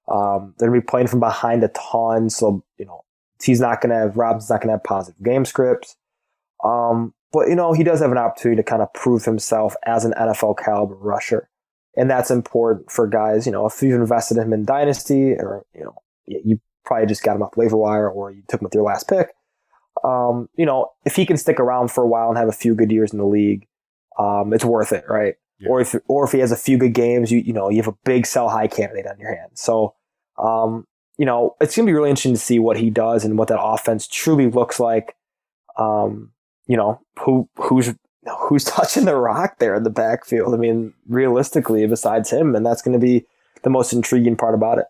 Um, 0.09 0.55
they're 0.57 0.69
gonna 0.69 0.81
be 0.81 0.85
playing 0.85 1.07
from 1.07 1.19
behind 1.19 1.63
a 1.63 1.69
ton, 1.69 2.29
so 2.29 2.63
you 2.77 2.85
know 2.85 3.03
he's 3.43 3.59
not 3.59 3.81
gonna 3.81 3.95
have 3.95 4.17
Robinson's 4.17 4.49
not 4.49 4.61
gonna 4.61 4.73
have 4.73 4.83
positive 4.83 5.23
game 5.23 5.45
scripts. 5.45 5.95
Um, 6.63 7.13
but 7.31 7.47
you 7.47 7.55
know 7.55 7.73
he 7.73 7.83
does 7.83 7.99
have 7.99 8.11
an 8.11 8.17
opportunity 8.17 8.61
to 8.61 8.63
kind 8.63 8.81
of 8.81 8.93
prove 8.93 9.25
himself 9.25 9.75
as 9.85 10.05
an 10.05 10.13
NFL 10.17 10.57
caliber 10.57 10.95
rusher, 10.95 11.49
and 11.95 12.09
that's 12.09 12.31
important 12.31 12.91
for 12.91 13.07
guys. 13.07 13.45
You 13.45 13.51
know, 13.51 13.65
if 13.65 13.81
you've 13.81 13.99
invested 13.99 14.37
in 14.37 14.43
him 14.43 14.53
in 14.53 14.65
dynasty, 14.65 15.33
or 15.33 15.63
you 15.73 15.83
know 15.83 15.95
you 16.25 16.59
probably 16.85 17.07
just 17.07 17.23
got 17.23 17.35
him 17.35 17.43
off 17.43 17.55
waiver 17.55 17.77
wire, 17.77 18.09
or 18.09 18.31
you 18.31 18.43
took 18.47 18.61
him 18.61 18.65
with 18.65 18.73
your 18.73 18.83
last 18.83 19.07
pick. 19.07 19.29
Um, 20.03 20.49
you 20.55 20.65
know, 20.65 20.91
if 21.05 21.15
he 21.15 21.25
can 21.25 21.37
stick 21.37 21.59
around 21.59 21.91
for 21.91 22.03
a 22.03 22.07
while 22.07 22.29
and 22.29 22.37
have 22.37 22.47
a 22.47 22.53
few 22.53 22.73
good 22.73 22.91
years 22.91 23.11
in 23.11 23.19
the 23.19 23.25
league, 23.25 23.67
um, 24.17 24.53
it's 24.53 24.65
worth 24.65 24.91
it, 24.91 25.05
right? 25.07 25.35
Yeah. 25.59 25.69
Or 25.69 25.81
if 25.81 25.95
or 26.07 26.25
if 26.25 26.31
he 26.31 26.39
has 26.39 26.51
a 26.51 26.57
few 26.57 26.77
good 26.77 26.93
games, 26.93 27.31
you 27.31 27.39
you 27.39 27.53
know 27.53 27.69
you 27.69 27.77
have 27.77 27.87
a 27.87 27.97
big 28.05 28.25
sell 28.25 28.49
high 28.49 28.67
candidate 28.67 29.07
on 29.07 29.19
your 29.19 29.35
hands. 29.35 29.61
So, 29.61 29.95
um, 30.39 30.86
you 31.17 31.25
know, 31.25 31.56
it's 31.62 31.75
gonna 31.75 31.86
be 31.86 31.93
really 31.93 32.10
interesting 32.10 32.34
to 32.34 32.39
see 32.39 32.60
what 32.60 32.78
he 32.78 32.89
does 32.89 33.25
and 33.25 33.38
what 33.38 33.49
that 33.49 33.62
offense 33.62 34.08
truly 34.08 34.49
looks 34.49 34.80
like. 34.80 35.15
Um, 35.78 36.32
you 36.67 36.78
know, 36.78 37.02
who 37.19 37.49
who's 37.56 37.93
who's 38.47 38.63
touching 38.65 39.06
the 39.06 39.15
rock 39.15 39.60
there 39.60 39.75
in 39.75 39.84
the 39.84 39.89
backfield. 39.89 40.54
I 40.54 40.58
mean, 40.58 40.93
realistically, 41.08 41.86
besides 41.88 42.32
him, 42.32 42.56
and 42.56 42.65
that's 42.65 42.82
going 42.82 42.99
to 42.99 43.06
be 43.06 43.25
the 43.63 43.69
most 43.69 43.93
intriguing 43.93 44.36
part 44.36 44.56
about 44.56 44.80
it. 44.80 44.86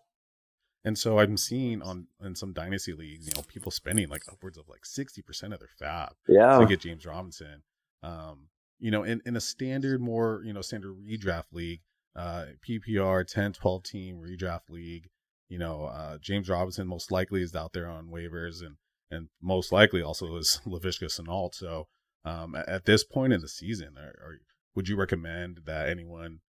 And 0.85 0.97
so 0.97 1.19
I'm 1.19 1.35
seeing 1.35 1.81
on 1.81 2.07
in 2.23 2.35
some 2.35 2.53
dynasty 2.53 2.93
leagues, 2.93 3.27
you 3.27 3.33
know, 3.35 3.43
people 3.47 3.71
spending 3.71 4.07
like 4.07 4.23
upwards 4.31 4.57
of 4.57 4.69
like 4.69 4.85
sixty 4.85 5.21
percent 5.21 5.53
of 5.53 5.59
their 5.59 5.69
FAAB 5.79 6.11
yeah. 6.27 6.57
to 6.57 6.65
get 6.65 6.81
James 6.81 7.05
Robinson. 7.05 7.63
Um, 8.01 8.47
you 8.79 8.91
know, 8.91 9.03
in, 9.03 9.21
in 9.25 9.35
a 9.35 9.41
standard, 9.41 9.99
more 10.01 10.41
you 10.45 10.53
know, 10.53 10.61
standard 10.61 10.95
redraft 11.05 11.51
league, 11.51 11.81
uh, 12.15 12.45
PPR 12.67 13.27
10, 13.27 13.53
12 13.53 13.83
team 13.83 14.17
redraft 14.17 14.69
league, 14.69 15.09
you 15.49 15.59
know, 15.59 15.85
uh, 15.85 16.17
James 16.21 16.49
Robinson 16.49 16.87
most 16.87 17.11
likely 17.11 17.41
is 17.41 17.55
out 17.55 17.73
there 17.73 17.89
on 17.89 18.07
waivers, 18.07 18.61
and 18.61 18.77
and 19.11 19.29
most 19.41 19.71
likely 19.71 20.01
also 20.01 20.35
is 20.37 20.61
Laviska 20.67 21.05
Shenault. 21.05 21.53
So 21.53 21.87
um, 22.23 22.55
at, 22.55 22.85
this 22.85 23.03
point 23.03 23.33
in 23.33 23.41
the 23.41 23.47
season, 23.47 23.97
are, 23.97 24.15
are, 24.23 24.39
would 24.75 24.87
you 24.87 24.95
recommend 24.95 25.61
that 25.65 25.89
anyone 25.89 26.39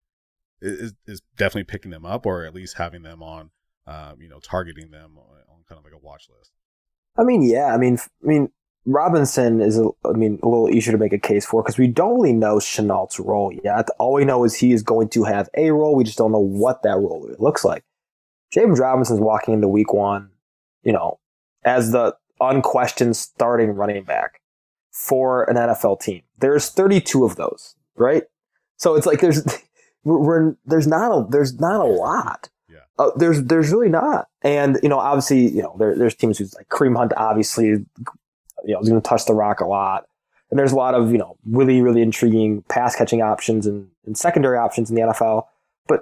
is, 0.61 0.93
is 1.07 1.23
definitely 1.37 1.65
picking 1.65 1.91
them 1.91 2.05
up, 2.05 2.27
or 2.27 2.45
at 2.45 2.55
least 2.55 2.77
having 2.77 3.03
them 3.03 3.23
on? 3.23 3.51
um, 3.91 4.21
you 4.21 4.29
know, 4.29 4.39
targeting 4.39 4.91
them 4.91 5.19
on, 5.19 5.65
kind 5.69 5.79
of 5.79 5.85
like 5.85 5.95
a 5.95 6.05
watch 6.05 6.29
list. 6.37 6.53
I 7.17 7.25
mean, 7.25 7.43
yeah. 7.43 7.75
I 7.75 7.77
mean, 7.77 7.99
I 8.23 8.27
mean, 8.27 8.49
Robinson 8.87 9.61
is, 9.61 9.79
a, 9.79 9.89
I 10.05 10.13
mean, 10.13 10.39
a 10.43 10.49
little 10.49 10.71
easier 10.71 10.93
to 10.93 10.99
make 10.99 11.13
a 11.13 11.19
case 11.19 11.45
for 11.45 11.63
because 11.63 11.79
we 11.79 11.89
don't 11.89 12.15
really 12.15 12.33
know 12.33 12.57
Shenault's 12.57 13.19
role 13.21 13.53
yet. 13.65 13.89
All 13.99 14.15
we 14.15 14.25
know 14.25 14.45
is 14.45 14.55
he 14.55 14.73
is 14.73 14.83
going 14.83 15.09
to 15.11 15.25
have 15.25 15.49
a 15.57 15.71
role. 15.71 15.95
We 15.95 16.05
just 16.05 16.19
don't 16.19 16.33
know 16.33 16.39
what 16.39 16.83
that 16.83 16.97
role 16.97 17.29
looks 17.39 17.65
like. 17.65 17.85
James 18.53 18.79
Robinson's 18.79 19.21
walking 19.21 19.55
into 19.55 19.69
week 19.69 19.93
one, 19.93 20.31
you 20.83 20.93
know, 20.93 21.19
as 21.65 21.93
the 21.93 22.17
unquestioned 22.41 23.17
starting 23.17 23.71
running 23.71 24.05
back 24.05 24.41
for 24.91 25.45
an 25.45 25.57
NFL 25.57 26.01
team. 26.01 26.23
There's 26.39 26.69
32 26.71 27.25
of 27.25 27.37
those, 27.37 27.77
right? 27.97 28.25
So 28.77 28.97
it's 28.97 29.07
like 29.07 29.21
there's 29.21 29.45
we're, 30.05 30.19
we're 30.19 30.57
there's 30.65 30.87
not 30.87 31.13
a 31.13 31.27
there's 31.29 31.59
not 31.61 31.81
a 31.81 31.85
lot. 31.85 32.49
Uh, 32.99 33.11
there's 33.17 33.43
there's 33.45 33.71
really 33.71 33.89
not, 33.89 34.29
and 34.43 34.79
you 34.83 34.89
know, 34.89 34.99
obviously, 34.99 35.49
you 35.49 35.63
know, 35.63 35.75
there, 35.79 35.97
there's 35.97 36.15
teams 36.15 36.39
who's 36.39 36.55
like 36.55 36.69
Kareem 36.69 36.97
Hunt, 36.97 37.13
obviously, 37.17 37.67
you 37.67 37.87
know, 38.67 38.81
is 38.81 38.89
going 38.89 39.01
to 39.01 39.09
touch 39.09 39.25
the 39.27 39.35
rock 39.35 39.61
a 39.61 39.67
lot, 39.67 40.05
and 40.51 40.59
there's 40.59 40.73
a 40.73 40.77
lot 40.77 40.95
of 40.95 41.11
you 41.13 41.19
know 41.19 41.37
really 41.47 41.81
really 41.81 42.03
intriguing 42.03 42.63
pass 42.69 42.97
catching 42.97 43.23
options 43.23 43.67
and, 43.67 43.89
and 44.05 44.19
secondary 44.19 44.59
options 44.59 44.91
in 44.91 44.97
the 44.97 45.03
NFL. 45.03 45.45
But 45.89 46.01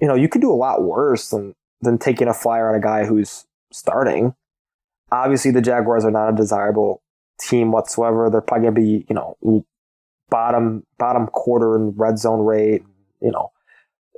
you 0.00 0.08
know, 0.08 0.14
you 0.14 0.28
could 0.28 0.40
do 0.40 0.50
a 0.50 0.54
lot 0.54 0.82
worse 0.82 1.30
than 1.30 1.54
than 1.82 1.98
taking 1.98 2.28
a 2.28 2.34
flyer 2.34 2.68
on 2.68 2.74
a 2.74 2.80
guy 2.80 3.04
who's 3.04 3.46
starting. 3.72 4.34
Obviously, 5.10 5.50
the 5.50 5.60
Jaguars 5.60 6.04
are 6.04 6.10
not 6.10 6.30
a 6.30 6.36
desirable 6.36 7.02
team 7.40 7.72
whatsoever. 7.72 8.30
They're 8.30 8.40
probably 8.40 8.70
going 8.70 8.74
to 8.74 8.80
be 8.80 9.06
you 9.08 9.14
know 9.14 9.64
bottom 10.30 10.84
bottom 10.98 11.26
quarter 11.26 11.76
in 11.76 11.90
red 11.90 12.18
zone 12.18 12.40
rate. 12.40 12.82
You 13.20 13.30
know, 13.30 13.52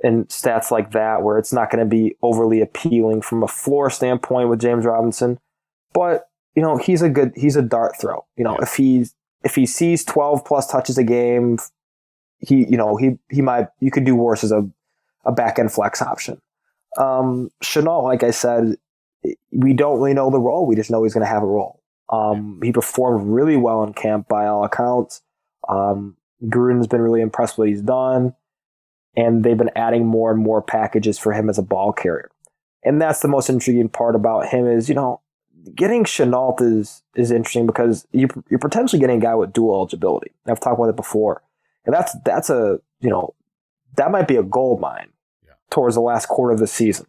and 0.03 0.27
stats 0.27 0.71
like 0.71 0.91
that 0.91 1.23
where 1.23 1.37
it's 1.37 1.53
not 1.53 1.69
going 1.69 1.79
to 1.79 1.89
be 1.89 2.15
overly 2.21 2.61
appealing 2.61 3.21
from 3.21 3.43
a 3.43 3.47
floor 3.47 3.89
standpoint 3.89 4.49
with 4.49 4.59
James 4.61 4.85
Robinson. 4.85 5.39
But, 5.93 6.27
you 6.55 6.61
know, 6.61 6.77
he's 6.77 7.01
a 7.01 7.09
good 7.09 7.31
he's 7.35 7.55
a 7.55 7.61
dart 7.61 7.93
throw. 7.99 8.25
You 8.37 8.43
know, 8.43 8.53
yeah. 8.53 8.63
if 8.63 8.75
he's 8.75 9.15
if 9.43 9.55
he 9.55 9.65
sees 9.65 10.03
12 10.05 10.45
plus 10.45 10.67
touches 10.67 10.97
a 10.97 11.03
game, 11.03 11.57
he 12.39 12.65
you 12.69 12.77
know, 12.77 12.97
he 12.97 13.17
he 13.31 13.41
might 13.41 13.67
you 13.79 13.91
could 13.91 14.05
do 14.05 14.15
worse 14.15 14.43
as 14.43 14.51
a 14.51 14.69
a 15.25 15.31
back 15.31 15.57
end 15.57 15.71
flex 15.71 16.01
option. 16.01 16.39
Um 16.97 17.49
Shenault, 17.63 18.03
like 18.03 18.23
I 18.23 18.31
said, 18.31 18.77
we 19.51 19.73
don't 19.73 19.97
really 19.97 20.13
know 20.13 20.29
the 20.29 20.39
role. 20.39 20.65
We 20.65 20.75
just 20.75 20.91
know 20.91 21.03
he's 21.03 21.13
going 21.13 21.25
to 21.25 21.31
have 21.31 21.43
a 21.43 21.47
role. 21.47 21.81
Um, 22.09 22.59
he 22.61 22.71
performed 22.71 23.27
really 23.27 23.57
well 23.57 23.83
in 23.83 23.93
camp 23.93 24.27
by 24.27 24.45
all 24.45 24.63
accounts. 24.63 25.23
Um, 25.67 26.15
Gruden's 26.43 26.85
been 26.85 27.01
really 27.01 27.21
impressed 27.21 27.57
with 27.57 27.65
what 27.65 27.69
he's 27.69 27.81
done 27.81 28.35
and 29.15 29.43
they've 29.43 29.57
been 29.57 29.71
adding 29.75 30.05
more 30.05 30.31
and 30.31 30.41
more 30.41 30.61
packages 30.61 31.17
for 31.17 31.33
him 31.33 31.49
as 31.49 31.57
a 31.57 31.63
ball 31.63 31.93
carrier. 31.93 32.29
And 32.83 33.01
that's 33.01 33.21
the 33.21 33.27
most 33.27 33.49
intriguing 33.49 33.89
part 33.89 34.15
about 34.15 34.47
him 34.47 34.67
is, 34.67 34.89
you 34.89 34.95
know, 34.95 35.21
getting 35.73 36.03
Shenault 36.03 36.61
is 36.61 37.01
is 37.15 37.31
interesting 37.31 37.65
because 37.65 38.05
you 38.11 38.27
you're 38.49 38.59
potentially 38.59 38.99
getting 38.99 39.17
a 39.17 39.21
guy 39.21 39.33
with 39.33 39.53
dual 39.53 39.75
eligibility. 39.75 40.31
I've 40.45 40.59
talked 40.59 40.77
about 40.77 40.89
it 40.89 40.95
before. 40.95 41.41
And 41.85 41.95
that's 41.95 42.15
that's 42.23 42.49
a, 42.49 42.79
you 42.99 43.09
know, 43.09 43.33
that 43.95 44.11
might 44.11 44.27
be 44.27 44.35
a 44.35 44.43
gold 44.43 44.79
mine. 44.79 45.09
Towards 45.75 45.95
the 45.95 46.01
last 46.01 46.27
quarter 46.27 46.53
of 46.53 46.59
the 46.59 46.67
season. 46.67 47.05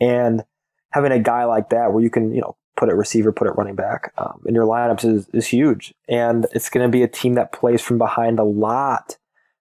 And 0.00 0.44
having 0.90 1.12
a 1.12 1.18
guy 1.20 1.44
like 1.44 1.70
that 1.70 1.92
where 1.92 2.02
you 2.02 2.10
can, 2.10 2.34
you 2.34 2.40
know, 2.40 2.56
put 2.76 2.88
it 2.88 2.94
receiver, 2.94 3.32
put 3.32 3.46
it 3.46 3.56
running 3.56 3.74
back 3.74 4.12
um, 4.18 4.42
in 4.46 4.54
your 4.54 4.64
lineups 4.64 5.04
is, 5.04 5.28
is 5.32 5.46
huge. 5.46 5.94
And 6.08 6.46
it's 6.52 6.68
going 6.68 6.86
to 6.86 6.90
be 6.90 7.02
a 7.02 7.08
team 7.08 7.34
that 7.34 7.52
plays 7.52 7.80
from 7.80 7.98
behind 7.98 8.38
a 8.38 8.44
lot 8.44 9.16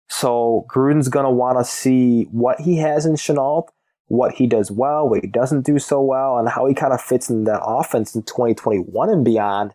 so 0.10 0.66
Gruden's 0.70 1.10
going 1.10 1.26
to 1.26 1.32
want 1.32 1.58
to 1.58 1.66
see 1.66 2.24
what 2.32 2.62
he 2.62 2.78
has 2.78 3.06
in 3.06 3.14
Shenault, 3.14 3.68
what 4.08 4.34
he 4.34 4.48
does 4.48 4.72
well, 4.72 5.08
what 5.08 5.22
he 5.22 5.28
doesn't 5.28 5.66
do 5.66 5.80
so 5.80 6.02
well, 6.02 6.38
and 6.38 6.48
how 6.48 6.66
he 6.66 6.74
kind 6.74 6.94
of 6.94 7.02
fits 7.02 7.30
in 7.30 7.44
that 7.44 7.62
offense 7.64 8.16
in 8.16 8.24
2021 8.24 9.10
and 9.10 9.26
beyond 9.26 9.74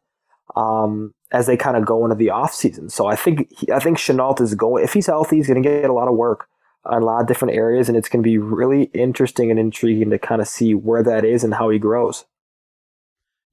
um, 0.56 1.12
as 1.32 1.46
they 1.46 1.56
kind 1.56 1.76
of 1.76 1.84
go 1.84 2.04
into 2.04 2.16
the 2.16 2.28
offseason. 2.28 2.90
So 2.90 3.06
I 3.06 3.16
think 3.16 3.52
I 3.72 3.78
think 3.78 3.98
Shenault 3.98 4.40
is 4.40 4.54
going, 4.54 4.84
if 4.84 4.94
he's 4.94 5.06
healthy, 5.06 5.36
he's 5.36 5.46
going 5.46 5.62
to 5.62 5.68
get 5.68 5.90
a 5.90 5.94
lot 5.94 6.08
of 6.08 6.14
work 6.14 6.48
on 6.84 7.02
a 7.02 7.04
lot 7.04 7.20
of 7.20 7.28
different 7.28 7.54
areas, 7.54 7.88
and 7.88 7.96
it's 7.96 8.08
going 8.08 8.22
to 8.22 8.28
be 8.28 8.38
really 8.38 8.84
interesting 8.94 9.50
and 9.50 9.58
intriguing 9.58 10.10
to 10.10 10.18
kind 10.18 10.40
of 10.40 10.48
see 10.48 10.74
where 10.74 11.02
that 11.02 11.24
is 11.24 11.44
and 11.44 11.54
how 11.54 11.68
he 11.70 11.78
grows. 11.78 12.24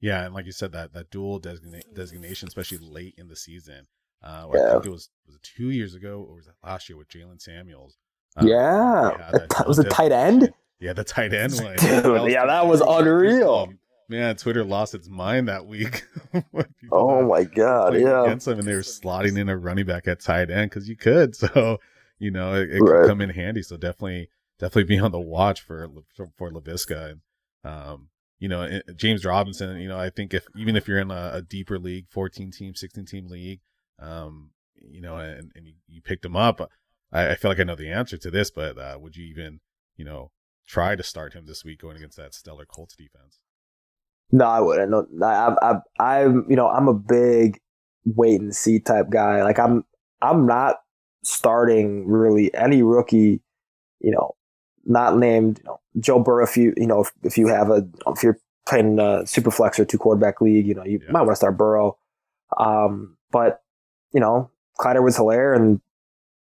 Yeah, 0.00 0.24
and 0.24 0.34
like 0.34 0.46
you 0.46 0.52
said, 0.52 0.72
that 0.72 0.94
that 0.94 1.10
dual 1.10 1.40
designa- 1.40 1.94
designation, 1.94 2.48
especially 2.48 2.78
late 2.78 3.14
in 3.18 3.28
the 3.28 3.36
season, 3.36 3.86
uh, 4.22 4.46
yeah. 4.52 4.68
I 4.68 4.72
think 4.72 4.86
it 4.86 4.90
was 4.90 5.10
was 5.26 5.36
it 5.36 5.42
two 5.42 5.70
years 5.70 5.94
ago 5.94 6.26
or 6.28 6.36
was 6.36 6.46
it 6.46 6.54
last 6.64 6.88
year 6.88 6.96
with 6.96 7.08
Jaylen 7.08 7.40
Samuels? 7.40 7.96
Um, 8.36 8.46
yeah, 8.46 9.10
yeah 9.10 9.30
that, 9.32 9.48
that 9.50 9.68
was 9.68 9.78
a 9.78 9.84
tight 9.84 10.12
end. 10.12 10.52
Yeah, 10.78 10.94
the 10.94 11.04
tight 11.04 11.34
end 11.34 11.52
one. 11.62 11.76
Dude, 11.76 12.04
that 12.04 12.30
yeah, 12.30 12.46
that 12.46 12.66
was 12.66 12.80
unreal. 12.80 13.72
Man, 14.08 14.34
Twitter 14.34 14.64
lost 14.64 14.94
its 14.94 15.08
mind 15.08 15.46
that 15.48 15.66
week. 15.66 16.04
oh 16.90 17.28
my 17.28 17.44
god, 17.44 17.94
yeah. 17.94 18.24
Against 18.24 18.46
them, 18.46 18.58
and 18.58 18.66
they 18.66 18.74
were 18.74 18.80
slotting 18.80 19.38
in 19.38 19.48
a 19.48 19.56
running 19.56 19.86
back 19.86 20.08
at 20.08 20.20
tight 20.20 20.50
end 20.50 20.70
because 20.70 20.88
you 20.88 20.96
could. 20.96 21.36
So 21.36 21.78
you 22.20 22.30
know 22.30 22.54
it, 22.54 22.70
it 22.70 22.80
right. 22.80 23.00
could 23.00 23.08
come 23.08 23.20
in 23.20 23.30
handy. 23.30 23.62
So 23.62 23.76
definitely, 23.76 24.28
definitely 24.60 24.84
be 24.84 25.00
on 25.00 25.10
the 25.10 25.18
watch 25.18 25.60
for 25.60 25.88
for, 26.14 26.28
for 26.38 26.52
Laviska 26.52 27.10
and 27.10 27.20
um, 27.64 28.10
you 28.38 28.48
know 28.48 28.80
James 28.94 29.24
Robinson. 29.24 29.80
You 29.80 29.88
know, 29.88 29.98
I 29.98 30.10
think 30.10 30.32
if 30.32 30.46
even 30.56 30.76
if 30.76 30.86
you're 30.86 31.00
in 31.00 31.10
a, 31.10 31.30
a 31.34 31.42
deeper 31.42 31.78
league, 31.78 32.06
14 32.10 32.52
team, 32.52 32.74
16 32.76 33.04
team 33.06 33.26
league, 33.26 33.60
um, 33.98 34.50
you 34.76 35.00
know, 35.00 35.16
and, 35.16 35.50
and 35.54 35.66
you, 35.66 35.74
you 35.88 36.00
picked 36.00 36.24
him 36.24 36.36
up. 36.36 36.60
I, 37.12 37.30
I, 37.30 37.34
feel 37.34 37.50
like 37.50 37.60
I 37.60 37.64
know 37.64 37.76
the 37.76 37.90
answer 37.90 38.16
to 38.16 38.30
this, 38.30 38.50
but 38.50 38.78
uh, 38.78 38.96
would 39.00 39.16
you 39.16 39.24
even, 39.26 39.60
you 39.96 40.04
know, 40.04 40.30
try 40.66 40.96
to 40.96 41.02
start 41.02 41.34
him 41.34 41.46
this 41.46 41.64
week 41.64 41.80
going 41.80 41.96
against 41.96 42.16
that 42.16 42.34
stellar 42.34 42.64
Colts 42.64 42.96
defense? 42.96 43.40
No, 44.32 44.44
I 44.46 44.60
wouldn't. 44.60 44.90
No, 44.90 45.06
I, 45.26 45.54
I, 45.60 45.74
I, 45.98 46.20
am 46.20 46.46
you 46.48 46.56
know, 46.56 46.68
I'm 46.68 46.88
a 46.88 46.94
big 46.94 47.58
wait 48.04 48.40
and 48.40 48.54
see 48.54 48.78
type 48.78 49.10
guy. 49.10 49.42
Like 49.42 49.58
I'm, 49.58 49.84
I'm 50.22 50.46
not 50.46 50.76
starting 51.22 52.06
really 52.06 52.52
any 52.54 52.82
rookie, 52.82 53.40
you 54.00 54.10
know, 54.10 54.34
not 54.84 55.16
named 55.16 55.58
you 55.58 55.64
know, 55.64 55.80
Joe 55.98 56.18
Burrow. 56.18 56.44
If 56.44 56.56
you, 56.56 56.72
you 56.76 56.86
know, 56.86 57.02
if, 57.02 57.12
if 57.22 57.38
you 57.38 57.48
have 57.48 57.70
a, 57.70 57.86
if 58.06 58.22
you're 58.22 58.38
playing 58.66 58.98
a 58.98 59.26
super 59.26 59.50
flex 59.50 59.78
or 59.78 59.84
two 59.84 59.98
quarterback 59.98 60.40
league, 60.40 60.66
you 60.66 60.74
know, 60.74 60.84
you 60.84 61.00
yeah. 61.02 61.12
might 61.12 61.22
want 61.22 61.32
to 61.32 61.36
start 61.36 61.56
Burrow. 61.56 61.98
Um, 62.58 63.16
but 63.30 63.62
you 64.12 64.20
know, 64.20 64.50
Clyde 64.78 64.96
Edwards 64.96 65.18
Helaire, 65.18 65.54
and 65.54 65.80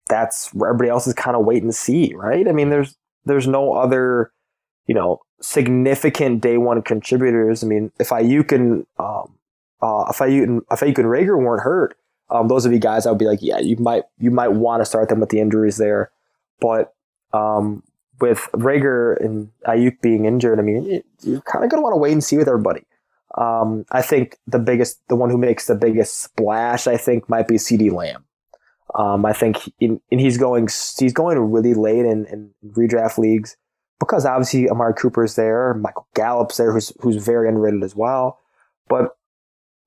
that's 0.09 0.53
where 0.55 0.71
everybody 0.71 0.91
else 0.91 1.07
is 1.07 1.15
kind 1.15 1.37
of 1.37 1.45
wait 1.45 1.63
and 1.63 1.75
see, 1.75 2.15
right? 2.15 2.49
I 2.49 2.53
mean, 2.53 2.71
there's 2.71 2.97
there's 3.25 3.47
no 3.47 3.75
other, 3.75 4.33
you 4.87 4.95
know, 4.95 5.21
significant 5.41 6.41
day 6.41 6.57
one 6.57 6.83
contributors. 6.83 7.63
I 7.63 7.67
mean, 7.67 7.93
if 7.99 8.09
Aiyuk 8.09 8.53
and 8.53 8.87
um, 8.99 9.35
uh, 9.83 10.07
if 10.11 10.19
Aiyuk 10.19 10.43
and 10.45 10.63
if 10.71 10.81
Aiyuk 10.81 10.99
and 10.99 11.09
Reagor 11.09 11.43
weren't 11.43 11.63
hurt, 11.63 11.97
um, 12.31 12.49
those 12.49 12.65
would 12.65 12.73
be 12.73 12.79
guys 12.79 13.07
I 13.07 13.11
would 13.11 13.19
be 13.19 13.27
like, 13.27 13.43
yeah, 13.43 13.59
you 13.59 13.77
might 13.77 14.05
you 14.19 14.31
might 14.31 14.53
want 14.53 14.81
to 14.81 14.87
start 14.87 15.09
them 15.09 15.21
with 15.21 15.31
the 15.31 15.41
injuries 15.41 15.77
there, 15.77 16.11
but 16.61 16.95
um, 17.33 17.83
with 18.21 18.49
Reagor 18.53 19.19
and 19.25 19.51
Aiyuk 19.67 20.01
being 20.01 20.25
injured, 20.25 20.59
I 20.59 20.63
mean, 20.63 20.85
you, 20.85 21.03
you're 21.23 21.41
kind 21.43 21.65
of 21.65 21.71
going 21.71 21.79
to 21.79 21.83
want 21.83 21.95
to 21.95 21.99
wait 21.99 22.13
and 22.13 22.23
see 22.23 22.37
with 22.37 22.49
everybody. 22.49 22.85
Um, 23.37 23.85
I 23.93 24.03
think 24.03 24.39
the 24.47 24.59
biggest, 24.59 25.01
the 25.09 25.17
one 25.17 25.31
who 25.31 25.39
makes 25.39 25.67
the 25.67 25.75
biggest 25.75 26.19
splash, 26.19 26.87
I 26.87 26.97
think, 26.97 27.29
might 27.29 27.49
be 27.49 27.55
CeeDee 27.55 27.93
Lamb. 27.93 28.25
Um, 28.97 29.25
I 29.25 29.33
think, 29.33 29.73
in, 29.79 30.01
and 30.11 30.21
he's 30.21 30.37
going, 30.37 30.69
he's 30.99 31.13
going 31.13 31.39
really 31.39 31.75
late 31.75 32.05
in, 32.05 32.27
in 32.27 32.51
redraft 32.67 33.19
leagues 33.19 33.57
because 34.01 34.27
obviously 34.27 34.69
Amari 34.69 34.95
Cooper's 34.95 35.37
there, 35.37 35.75
Michael 35.75 36.09
Gallup's 36.15 36.57
there, 36.57 36.73
who's 36.73 36.93
who's 37.01 37.25
very 37.25 37.49
underrated 37.49 37.85
as 37.85 37.95
well. 37.95 38.41
But 38.89 39.17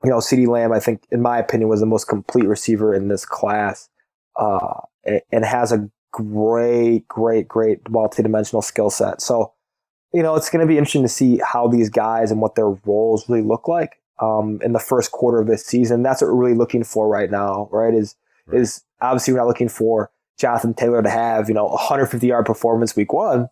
you 0.03 0.09
know, 0.09 0.17
CeeDee 0.17 0.47
Lamb, 0.47 0.71
I 0.71 0.79
think, 0.79 1.03
in 1.11 1.21
my 1.21 1.37
opinion, 1.37 1.69
was 1.69 1.79
the 1.79 1.85
most 1.85 2.07
complete 2.07 2.45
receiver 2.45 2.93
in 2.93 3.07
this 3.07 3.25
class, 3.25 3.89
uh, 4.35 4.81
and 5.31 5.45
has 5.45 5.71
a 5.71 5.89
great, 6.11 7.07
great, 7.07 7.47
great 7.47 7.89
multi-dimensional 7.89 8.61
skill 8.61 8.89
set. 8.89 9.21
So, 9.21 9.53
you 10.13 10.21
know, 10.21 10.35
it's 10.35 10.49
going 10.49 10.65
to 10.65 10.71
be 10.71 10.77
interesting 10.77 11.03
to 11.03 11.09
see 11.09 11.39
how 11.43 11.67
these 11.67 11.89
guys 11.89 12.31
and 12.31 12.41
what 12.41 12.55
their 12.55 12.69
roles 12.69 13.27
really 13.27 13.43
look 13.43 13.67
like 13.67 13.99
um, 14.21 14.59
in 14.63 14.73
the 14.73 14.79
first 14.79 15.11
quarter 15.11 15.41
of 15.41 15.47
this 15.47 15.65
season. 15.65 16.03
That's 16.03 16.21
what 16.21 16.27
we're 16.27 16.35
really 16.35 16.57
looking 16.57 16.83
for 16.83 17.07
right 17.07 17.31
now, 17.31 17.69
right? 17.71 17.93
Is 17.93 18.15
right. 18.47 18.61
is 18.61 18.83
obviously 19.01 19.33
we're 19.33 19.39
not 19.39 19.47
looking 19.47 19.69
for 19.69 20.11
Jonathan 20.37 20.73
Taylor 20.73 21.01
to 21.01 21.09
have 21.09 21.47
you 21.47 21.55
know 21.55 21.65
150 21.65 22.25
yard 22.27 22.45
performance 22.45 22.95
week 22.95 23.13
one, 23.13 23.49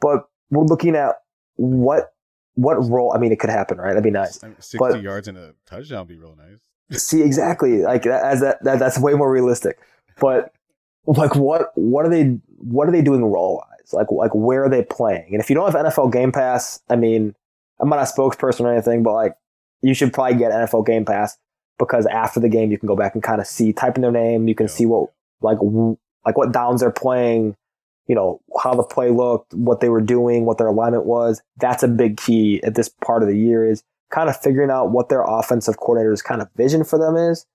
but 0.00 0.28
we're 0.50 0.64
looking 0.64 0.96
at 0.96 1.16
what 1.56 2.12
what 2.54 2.74
role. 2.88 3.12
I 3.14 3.18
mean, 3.18 3.32
it 3.32 3.38
could 3.38 3.50
happen, 3.50 3.78
right? 3.78 3.90
That'd 3.90 4.02
be 4.02 4.10
nice. 4.10 4.40
60 4.40 4.78
but, 4.78 5.02
yards 5.02 5.28
and 5.28 5.38
a 5.38 5.54
touchdown 5.66 6.00
would 6.00 6.08
be 6.08 6.16
real 6.16 6.36
nice. 6.36 6.60
see, 7.02 7.22
exactly. 7.22 7.82
Like 7.82 8.06
as 8.06 8.40
that, 8.40 8.62
that 8.64 8.78
that's 8.78 8.98
way 8.98 9.14
more 9.14 9.30
realistic. 9.30 9.78
But 10.20 10.52
like 11.06 11.34
what 11.34 11.72
what 11.74 12.06
are 12.06 12.10
they 12.10 12.38
what 12.58 12.88
are 12.88 12.92
they 12.92 13.02
doing 13.02 13.24
role 13.24 13.56
wise? 13.56 13.92
Like 13.92 14.10
like 14.10 14.34
where 14.34 14.64
are 14.64 14.68
they 14.68 14.84
playing? 14.84 15.28
And 15.32 15.40
if 15.40 15.50
you 15.50 15.56
don't 15.56 15.70
have 15.70 15.86
NFL 15.86 16.12
Game 16.12 16.32
Pass, 16.32 16.80
I 16.88 16.96
mean, 16.96 17.34
I'm 17.80 17.88
not 17.88 17.98
a 17.98 18.02
spokesperson 18.02 18.60
or 18.60 18.72
anything, 18.72 19.02
but 19.02 19.14
like 19.14 19.34
you 19.80 19.94
should 19.94 20.12
probably 20.12 20.38
get 20.38 20.52
NFL 20.52 20.86
Game 20.86 21.04
Pass 21.04 21.38
because 21.78 22.06
after 22.06 22.38
the 22.38 22.48
game 22.48 22.70
you 22.70 22.78
can 22.78 22.86
go 22.86 22.96
back 22.96 23.14
and 23.14 23.22
kind 23.22 23.40
of 23.40 23.46
see 23.46 23.72
type 23.72 23.96
in 23.96 24.02
their 24.02 24.12
name, 24.12 24.46
you 24.48 24.54
can 24.54 24.66
yeah. 24.66 24.72
see 24.72 24.86
what 24.86 25.10
like 25.40 25.58
like 26.24 26.36
what 26.36 26.52
downs 26.52 26.80
they're 26.80 26.90
playing, 26.90 27.56
you 28.06 28.14
know, 28.14 28.40
how 28.62 28.74
the 28.74 28.82
play 28.82 29.10
looked, 29.10 29.54
what 29.54 29.80
they 29.80 29.88
were 29.88 30.00
doing, 30.00 30.44
what 30.44 30.58
their 30.58 30.68
alignment 30.68 31.06
was. 31.06 31.40
That's 31.58 31.82
a 31.82 31.88
big 31.88 32.16
key 32.16 32.60
at 32.62 32.74
this 32.74 32.88
part 32.88 33.22
of 33.22 33.28
the 33.28 33.38
year 33.38 33.68
is 33.68 33.82
kind 34.10 34.28
of 34.28 34.36
figuring 34.36 34.70
out 34.70 34.90
what 34.90 35.08
their 35.08 35.22
offensive 35.22 35.78
coordinator's 35.78 36.22
kind 36.22 36.42
of 36.42 36.48
vision 36.56 36.84
for 36.84 36.98
them 36.98 37.16
is. 37.16 37.46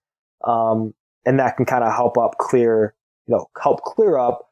Um, 0.46 0.94
and 1.26 1.40
that 1.40 1.58
can 1.58 1.66
kind 1.66 1.84
of 1.84 1.94
help 1.94 2.18
up 2.18 2.38
clear 2.38 2.96
you 3.28 3.36
know, 3.36 3.50
help 3.62 3.82
clear 3.82 4.18
up 4.18 4.50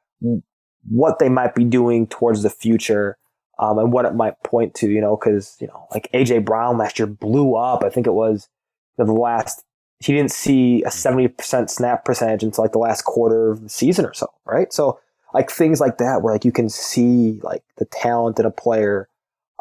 what 0.89 1.19
they 1.19 1.29
might 1.29 1.55
be 1.55 1.63
doing 1.63 2.07
towards 2.07 2.43
the 2.43 2.49
future 2.49 3.17
um, 3.57 3.79
and 3.79 3.91
what 3.91 4.05
it 4.05 4.13
might 4.13 4.41
point 4.43 4.75
to, 4.75 4.89
you 4.89 5.01
know, 5.01 5.17
because, 5.17 5.55
you 5.59 5.67
know, 5.67 5.87
like 5.91 6.09
AJ 6.13 6.45
Brown 6.45 6.77
last 6.77 6.99
year 6.99 7.07
blew 7.07 7.55
up. 7.55 7.83
I 7.83 7.89
think 7.89 8.05
it 8.05 8.13
was 8.13 8.49
you 8.97 9.05
know, 9.05 9.13
the 9.13 9.19
last, 9.19 9.63
he 9.99 10.13
didn't 10.13 10.31
see 10.31 10.83
a 10.83 10.89
70% 10.89 11.69
snap 11.69 12.03
percentage 12.03 12.43
until 12.43 12.63
like 12.63 12.73
the 12.73 12.79
last 12.79 13.03
quarter 13.03 13.51
of 13.51 13.63
the 13.63 13.69
season 13.69 14.05
or 14.05 14.13
so, 14.13 14.27
right? 14.45 14.71
So, 14.73 14.99
like 15.35 15.51
things 15.51 15.81
like 15.81 15.97
that 15.97 16.21
where 16.21 16.33
like 16.33 16.45
you 16.45 16.51
can 16.53 16.69
see 16.69 17.41
like 17.43 17.61
the 17.77 17.83
talent 17.83 18.39
in 18.39 18.45
a 18.45 18.51
player 18.51 19.09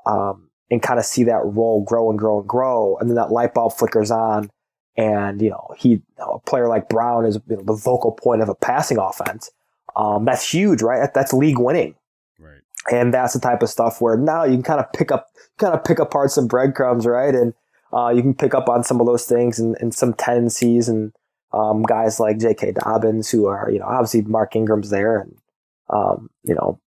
um, 0.06 0.48
and 0.70 0.80
kind 0.80 1.00
of 1.00 1.04
see 1.04 1.24
that 1.24 1.40
role 1.44 1.82
grow 1.82 2.10
and 2.10 2.18
grow 2.18 2.38
and 2.38 2.48
grow. 2.48 2.96
And 2.98 3.10
then 3.10 3.16
that 3.16 3.32
light 3.32 3.54
bulb 3.54 3.72
flickers 3.72 4.12
on 4.12 4.50
and 4.96 5.42
you 5.42 5.50
know 5.50 5.74
he 5.76 6.00
a 6.18 6.38
player 6.38 6.68
like 6.68 6.88
Brown 6.88 7.26
is 7.26 7.40
you 7.48 7.56
know, 7.56 7.64
the 7.64 7.74
vocal 7.74 8.12
point 8.12 8.40
of 8.40 8.48
a 8.48 8.54
passing 8.54 8.98
offense. 8.98 9.50
Um, 9.96 10.24
that's 10.24 10.48
huge, 10.48 10.80
right? 10.80 11.10
That's 11.12 11.32
league 11.32 11.58
winning, 11.58 11.96
right? 12.38 12.60
And 12.92 13.12
that's 13.12 13.34
the 13.34 13.40
type 13.40 13.60
of 13.60 13.68
stuff 13.68 14.00
where 14.00 14.16
now 14.16 14.44
you 14.44 14.52
can 14.52 14.62
kind 14.62 14.78
of 14.78 14.92
pick 14.92 15.10
up, 15.10 15.26
kind 15.58 15.74
of 15.74 15.82
pick 15.82 15.98
apart 15.98 16.30
some 16.30 16.46
breadcrumbs, 16.46 17.04
right? 17.04 17.34
And 17.34 17.52
uh, 17.92 18.10
you 18.10 18.22
can 18.22 18.34
pick 18.34 18.54
up 18.54 18.68
on 18.68 18.84
some 18.84 19.00
of 19.00 19.06
those 19.06 19.24
things 19.24 19.58
and, 19.58 19.76
and 19.80 19.92
some 19.92 20.14
tendencies 20.14 20.88
and 20.88 21.12
um, 21.52 21.82
guys 21.82 22.20
like 22.20 22.38
J.K. 22.38 22.72
Dobbins, 22.72 23.28
who 23.28 23.46
are 23.46 23.68
you 23.72 23.80
know 23.80 23.86
obviously 23.86 24.22
Mark 24.22 24.54
Ingram's 24.54 24.90
there, 24.90 25.18
and 25.18 25.36
um, 25.90 26.30
you 26.44 26.54
know 26.54 26.80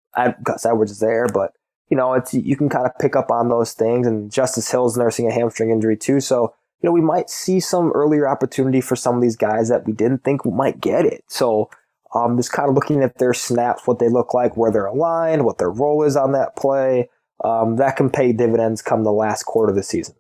Gus 0.43 0.67
Edwards 0.67 0.93
is 0.93 1.01
there, 1.01 1.27
but 1.29 1.53
you 1.89 1.97
know 1.97 2.15
it's 2.15 2.35
you 2.35 2.57
can 2.57 2.69
kind 2.69 2.87
of 2.87 2.93
pick 2.99 3.17
up 3.17 3.31
on 3.31 3.49
those 3.49 3.73
things. 3.73 4.07
And 4.07 4.31
Justice 4.31 4.71
Hill's 4.71 4.97
nursing 4.97 5.29
a 5.29 5.33
hamstring 5.33 5.71
injury 5.71 5.97
too, 5.97 6.21
so 6.21 6.55
you 6.85 6.91
know, 6.91 6.93
we 6.93 7.01
might 7.01 7.31
see 7.31 7.61
some 7.61 7.93
earlier 7.93 8.29
opportunity 8.29 8.83
for 8.83 8.95
some 8.95 9.17
of 9.17 9.23
these 9.23 9.37
guys 9.37 9.71
that 9.71 9.87
we 9.87 9.95
didn't 9.95 10.23
think 10.23 10.45
might 10.45 10.83
get 10.83 11.07
it. 11.07 11.25
So, 11.29 11.71
um, 12.15 12.37
just 12.37 12.53
kind 12.53 12.69
of 12.69 12.75
looking 12.75 13.03
at 13.03 13.17
their 13.17 13.33
snaps, 13.33 13.87
what 13.87 14.01
they 14.01 14.11
look 14.11 14.35
like, 14.35 14.59
where 14.59 14.71
they're 14.71 14.85
aligned, 14.85 15.47
what 15.47 15.57
their 15.57 15.71
role 15.71 16.03
is 16.03 16.15
on 16.15 16.33
that 16.33 16.57
play, 16.57 17.09
um, 17.43 17.77
that 17.77 17.97
can 17.97 18.11
pay 18.11 18.35
dividends 18.35 18.83
come 18.83 19.03
the 19.03 19.13
last 19.13 19.45
quarter 19.45 19.71
of 19.71 19.77
the 19.77 19.83
season. 19.83 20.15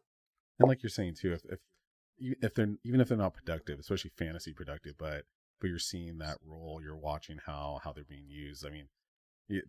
And 0.58 0.66
like 0.66 0.82
you're 0.82 0.88
saying 0.88 1.16
too, 1.20 1.34
if, 1.34 1.44
if 1.44 1.58
if 2.18 2.54
they're 2.54 2.74
even 2.82 3.02
if 3.02 3.08
they're 3.08 3.18
not 3.18 3.34
productive, 3.34 3.78
especially 3.78 4.12
fantasy 4.16 4.54
productive, 4.54 4.94
but 4.96 5.24
but 5.64 5.70
you're 5.70 5.78
seeing 5.78 6.18
that 6.18 6.36
role, 6.46 6.78
you're 6.84 6.94
watching 6.94 7.38
how 7.46 7.80
how 7.82 7.90
they're 7.90 8.04
being 8.04 8.28
used. 8.28 8.66
I 8.66 8.68
mean, 8.68 8.88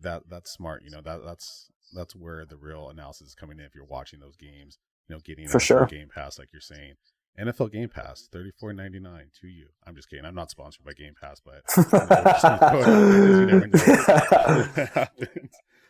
that 0.02 0.24
that's 0.28 0.52
smart. 0.52 0.82
You 0.84 0.90
know 0.90 1.00
that 1.00 1.24
that's 1.24 1.70
that's 1.94 2.14
where 2.14 2.44
the 2.44 2.58
real 2.58 2.90
analysis 2.90 3.28
is 3.28 3.34
coming 3.34 3.58
in. 3.58 3.64
If 3.64 3.74
you're 3.74 3.86
watching 3.86 4.20
those 4.20 4.36
games, 4.36 4.76
you 5.08 5.14
know, 5.14 5.20
getting 5.24 5.48
for 5.48 5.58
sure 5.58 5.86
Game 5.86 6.10
Pass, 6.14 6.38
like 6.38 6.52
you're 6.52 6.60
saying. 6.60 6.96
NFL 7.40 7.72
Game 7.72 7.88
Pass, 7.88 8.28
thirty 8.30 8.50
four 8.60 8.74
ninety 8.74 8.98
nine 8.98 9.30
to 9.40 9.48
you. 9.48 9.68
I'm 9.86 9.96
just 9.96 10.10
kidding. 10.10 10.26
I'm 10.26 10.34
not 10.34 10.50
sponsored 10.50 10.84
by 10.84 10.92
Game 10.92 11.14
Pass, 11.18 11.40
but 11.40 11.62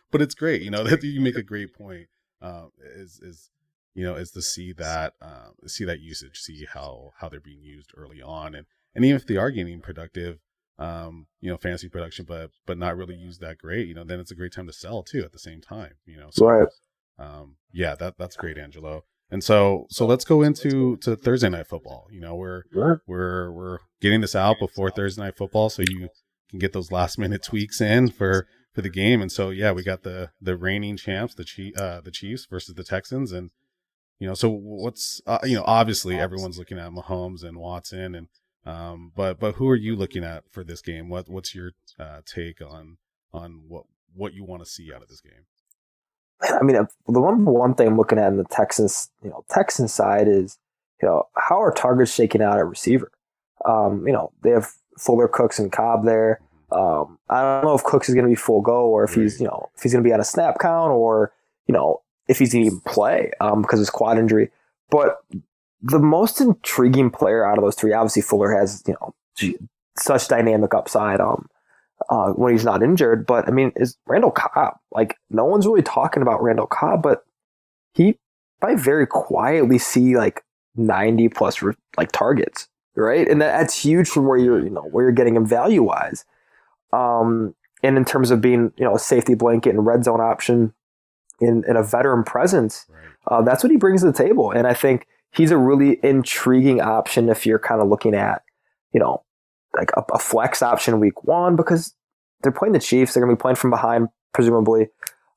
but 0.09 0.21
it's 0.21 0.35
great. 0.35 0.61
You 0.61 0.71
know 0.71 0.85
that 0.85 1.03
you 1.03 1.19
make 1.19 1.35
a 1.35 1.43
great 1.43 1.73
point. 1.73 2.07
Uh, 2.41 2.67
is 2.95 3.19
is 3.21 3.49
you 3.93 4.05
know 4.05 4.15
is 4.15 4.31
to 4.31 4.41
see 4.41 4.71
that 4.71 5.15
uh, 5.21 5.49
see 5.65 5.83
that 5.83 5.99
usage, 5.99 6.39
see 6.39 6.65
how 6.73 7.11
how 7.19 7.27
they're 7.27 7.41
being 7.41 7.63
used 7.63 7.91
early 7.97 8.21
on, 8.21 8.55
and 8.55 8.67
and 8.95 9.05
even 9.05 9.15
if 9.15 9.27
they 9.27 9.37
are 9.37 9.51
getting 9.51 9.81
productive, 9.81 10.39
um, 10.79 11.27
you 11.39 11.49
know, 11.49 11.57
fantasy 11.57 11.89
production, 11.89 12.25
but 12.27 12.51
but 12.65 12.77
not 12.77 12.97
really 12.97 13.15
used 13.15 13.41
that 13.41 13.57
great, 13.57 13.87
you 13.87 13.93
know, 13.93 14.03
then 14.03 14.19
it's 14.19 14.31
a 14.31 14.35
great 14.35 14.53
time 14.53 14.67
to 14.67 14.73
sell 14.73 15.03
too 15.03 15.23
at 15.23 15.31
the 15.31 15.39
same 15.39 15.61
time. 15.61 15.93
You 16.05 16.17
know, 16.17 16.29
so, 16.31 16.45
right 16.45 16.67
um, 17.19 17.55
yeah, 17.71 17.95
that 17.95 18.17
that's 18.17 18.35
great, 18.35 18.57
Angelo. 18.57 19.03
And 19.29 19.43
so 19.43 19.87
so 19.89 20.05
let's 20.05 20.25
go 20.25 20.41
into 20.41 20.97
to 20.97 21.15
Thursday 21.15 21.49
night 21.49 21.67
football. 21.67 22.07
You 22.11 22.21
know, 22.21 22.35
we're 22.35 22.63
sure. 22.71 23.01
we're 23.07 23.51
we're 23.51 23.79
getting 24.01 24.21
this 24.21 24.35
out 24.35 24.57
before 24.59 24.89
Thursday 24.89 25.21
night 25.23 25.37
football, 25.37 25.69
so 25.69 25.83
you 25.87 26.09
can 26.49 26.59
get 26.59 26.73
those 26.73 26.91
last 26.91 27.17
minute 27.17 27.43
tweaks 27.43 27.81
in 27.81 28.09
for 28.09 28.47
for 28.73 28.81
the 28.81 28.89
game. 28.89 29.21
And 29.21 29.31
so 29.31 29.49
yeah, 29.49 29.71
we 29.71 29.83
got 29.83 30.03
the 30.03 30.31
the 30.39 30.55
reigning 30.55 30.97
champs, 30.97 31.33
the 31.33 31.43
Chief, 31.43 31.77
uh, 31.77 32.01
the 32.01 32.11
Chiefs 32.11 32.45
versus 32.45 32.75
the 32.75 32.83
Texans, 32.83 33.31
and 33.31 33.51
you 34.19 34.27
know, 34.27 34.33
so 34.33 34.49
what's 34.49 35.21
uh, 35.27 35.39
you 35.43 35.55
know, 35.55 35.63
obviously 35.65 36.17
everyone's 36.17 36.57
looking 36.57 36.79
at 36.79 36.91
Mahomes 36.91 37.43
and 37.43 37.57
Watson, 37.57 38.15
and 38.15 38.27
um, 38.67 39.13
but 39.15 39.39
but 39.39 39.55
who 39.55 39.69
are 39.69 39.75
you 39.75 39.95
looking 39.95 40.23
at 40.23 40.43
for 40.51 40.63
this 40.63 40.81
game? 40.81 41.09
What 41.09 41.29
what's 41.29 41.55
your 41.55 41.71
uh, 41.97 42.21
take 42.25 42.61
on 42.61 42.97
on 43.31 43.63
what 43.67 43.85
what 44.13 44.33
you 44.33 44.43
want 44.43 44.63
to 44.63 44.69
see 44.69 44.91
out 44.93 45.01
of 45.01 45.07
this 45.07 45.21
game? 45.21 45.45
I 46.41 46.61
mean, 46.61 46.75
the 46.75 47.19
number 47.19 47.51
one 47.51 47.73
thing 47.73 47.87
I'm 47.87 47.97
looking 47.97 48.19
at 48.19 48.27
in 48.27 48.37
the 48.37 48.43
Texans, 48.43 49.09
you 49.23 49.29
know, 49.29 49.43
Texans 49.49 49.93
side 49.93 50.27
is, 50.27 50.59
you 51.01 51.07
know, 51.07 51.27
how 51.35 51.61
are 51.61 51.71
targets 51.71 52.13
shaking 52.13 52.41
out 52.41 52.57
at 52.57 52.67
receiver? 52.67 53.11
Um, 53.65 54.05
you 54.05 54.13
know, 54.13 54.31
they 54.43 54.51
have 54.51 54.69
Fuller, 54.99 55.27
Cooks, 55.27 55.59
and 55.59 55.71
Cobb 55.71 56.05
there. 56.05 56.41
Um, 56.71 57.17
I 57.29 57.41
don't 57.41 57.63
know 57.63 57.73
if 57.73 57.83
Cooks 57.83 58.09
is 58.09 58.15
going 58.15 58.25
to 58.25 58.29
be 58.29 58.35
full 58.35 58.61
go 58.61 58.85
or 58.87 59.03
if 59.03 59.15
he's, 59.15 59.39
you 59.39 59.47
know, 59.47 59.69
if 59.75 59.83
he's 59.83 59.93
going 59.93 60.03
to 60.03 60.07
be 60.07 60.13
on 60.13 60.19
a 60.19 60.25
snap 60.25 60.59
count 60.59 60.91
or, 60.91 61.31
you 61.65 61.73
know, 61.73 62.01
if 62.27 62.39
he's 62.39 62.51
going 62.53 62.65
to 62.65 62.67
even 62.67 62.81
play 62.81 63.31
um, 63.39 63.61
because 63.61 63.79
of 63.79 63.83
his 63.83 63.89
quad 63.89 64.19
injury. 64.19 64.51
But 64.89 65.17
the 65.81 65.99
most 65.99 66.41
intriguing 66.41 67.09
player 67.09 67.45
out 67.45 67.57
of 67.57 67.63
those 67.63 67.75
three, 67.75 67.93
obviously 67.93 68.21
Fuller 68.21 68.53
has, 68.57 68.83
you 68.87 68.95
know, 68.99 69.13
such 69.97 70.27
dynamic 70.27 70.73
upside. 70.73 71.19
Um, 71.19 71.47
uh, 72.09 72.29
when 72.31 72.53
he's 72.53 72.65
not 72.65 72.83
injured. 72.83 73.25
But 73.25 73.47
I 73.47 73.51
mean, 73.51 73.71
is 73.75 73.97
Randall 74.05 74.31
Cobb 74.31 74.77
like 74.91 75.17
no 75.29 75.45
one's 75.45 75.65
really 75.65 75.81
talking 75.81 76.21
about 76.21 76.41
Randall 76.41 76.67
Cobb, 76.67 77.01
but 77.01 77.25
he 77.93 78.17
might 78.61 78.79
very 78.79 79.07
quietly 79.07 79.77
see 79.77 80.17
like 80.17 80.43
90 80.75 81.29
plus 81.29 81.61
like 81.97 82.11
targets, 82.11 82.67
right? 82.95 83.27
And 83.27 83.41
that, 83.41 83.57
that's 83.59 83.83
huge 83.83 84.07
from 84.07 84.27
where 84.27 84.37
you're, 84.37 84.63
you 84.63 84.69
know, 84.69 84.83
where 84.91 85.05
you're 85.05 85.11
getting 85.11 85.35
him 85.35 85.45
value 85.45 85.83
wise. 85.83 86.25
Um, 86.93 87.55
and 87.83 87.97
in 87.97 88.05
terms 88.05 88.31
of 88.31 88.41
being, 88.41 88.71
you 88.77 88.85
know, 88.85 88.95
a 88.95 88.99
safety 88.99 89.35
blanket 89.35 89.71
and 89.71 89.85
red 89.85 90.03
zone 90.03 90.21
option 90.21 90.73
in, 91.39 91.63
in 91.67 91.75
a 91.75 91.83
veteran 91.83 92.23
presence, 92.23 92.85
right. 92.89 93.09
uh, 93.27 93.41
that's 93.41 93.63
what 93.63 93.71
he 93.71 93.77
brings 93.77 94.01
to 94.01 94.07
the 94.07 94.13
table. 94.13 94.51
And 94.51 94.65
I 94.65 94.73
think 94.73 95.07
he's 95.31 95.51
a 95.51 95.57
really 95.57 95.99
intriguing 96.03 96.81
option 96.81 97.29
if 97.29 97.45
you're 97.45 97.59
kind 97.59 97.81
of 97.81 97.87
looking 97.87 98.15
at 98.15 98.43
you 98.93 98.99
know, 98.99 99.23
like 99.75 99.91
a, 99.95 100.03
a 100.13 100.19
flex 100.19 100.61
option 100.61 100.99
week 100.99 101.23
one 101.23 101.55
because 101.55 101.93
they're 102.41 102.51
playing 102.51 102.73
the 102.73 102.79
Chiefs. 102.79 103.13
They're 103.13 103.23
going 103.23 103.35
to 103.35 103.37
be 103.37 103.41
playing 103.41 103.55
from 103.55 103.69
behind, 103.69 104.09
presumably. 104.33 104.87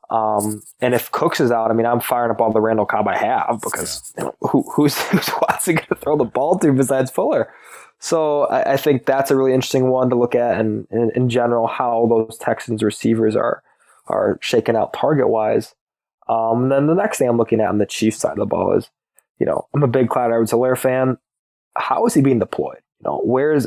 Um, 0.09 0.63
and 0.81 0.95
if 0.95 1.11
Cooks 1.13 1.41
is 1.41 1.51
out, 1.51 1.71
I 1.71 1.75
mean, 1.75 1.87
I'm 1.87 2.01
firing 2.01 2.31
up 2.31 2.41
all 2.41 2.53
the 2.53 2.61
Randall 2.61 2.87
Cobb 2.87 3.07
I 3.07 3.17
have 3.17 3.61
because 3.63 4.13
you 4.19 4.25
know, 4.25 4.35
who, 4.41 4.65
who's 4.73 4.99
who's 5.09 5.29
Watson 5.43 5.77
going 5.77 5.89
to 5.89 5.95
throw 5.95 6.17
the 6.17 6.25
ball 6.25 6.59
to 6.59 6.73
besides 6.73 7.11
Fuller? 7.11 7.53
So 7.99 8.45
I, 8.45 8.73
I, 8.73 8.77
think 8.79 9.05
that's 9.05 9.31
a 9.31 9.37
really 9.37 9.53
interesting 9.53 9.91
one 9.91 10.09
to 10.09 10.17
look 10.17 10.35
at, 10.35 10.59
and, 10.59 10.87
and 10.91 11.13
in 11.13 11.29
general, 11.29 11.67
how 11.67 12.07
those 12.09 12.39
Texans 12.39 12.83
receivers 12.83 13.37
are 13.37 13.63
are 14.07 14.39
shaken 14.41 14.75
out 14.75 14.95
target 14.95 15.29
wise. 15.29 15.75
Um, 16.29 16.71
then 16.71 16.87
the 16.87 16.95
next 16.95 17.19
thing 17.19 17.29
I'm 17.29 17.37
looking 17.37 17.61
at 17.61 17.69
on 17.69 17.79
the 17.79 17.87
Chiefs 17.87 18.19
side 18.19 18.33
of 18.33 18.39
the 18.39 18.47
ball 18.47 18.77
is, 18.77 18.91
you 19.41 19.47
know, 19.47 19.67
I'm 19.75 19.83
a 19.83 19.89
big 19.89 20.09
Clyde 20.09 20.31
Edwards-Helaire 20.31 20.79
fan. 20.79 21.19
How 21.77 22.07
is 22.07 22.15
he 22.15 22.21
being 22.21 22.39
deployed? 22.39 22.81
You 23.01 23.11
know, 23.11 23.23
where's 23.25 23.67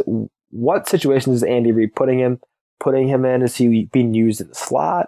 what 0.52 0.88
situations 0.88 1.38
is 1.38 1.44
Andy 1.44 1.72
Reid 1.72 1.96
putting 1.96 2.20
him 2.20 2.40
putting 2.80 3.08
him 3.08 3.26
in? 3.26 3.42
Is 3.42 3.56
he 3.56 3.86
being 3.92 4.14
used 4.14 4.40
in 4.40 4.50
the 4.50 4.56
slot? 4.56 5.08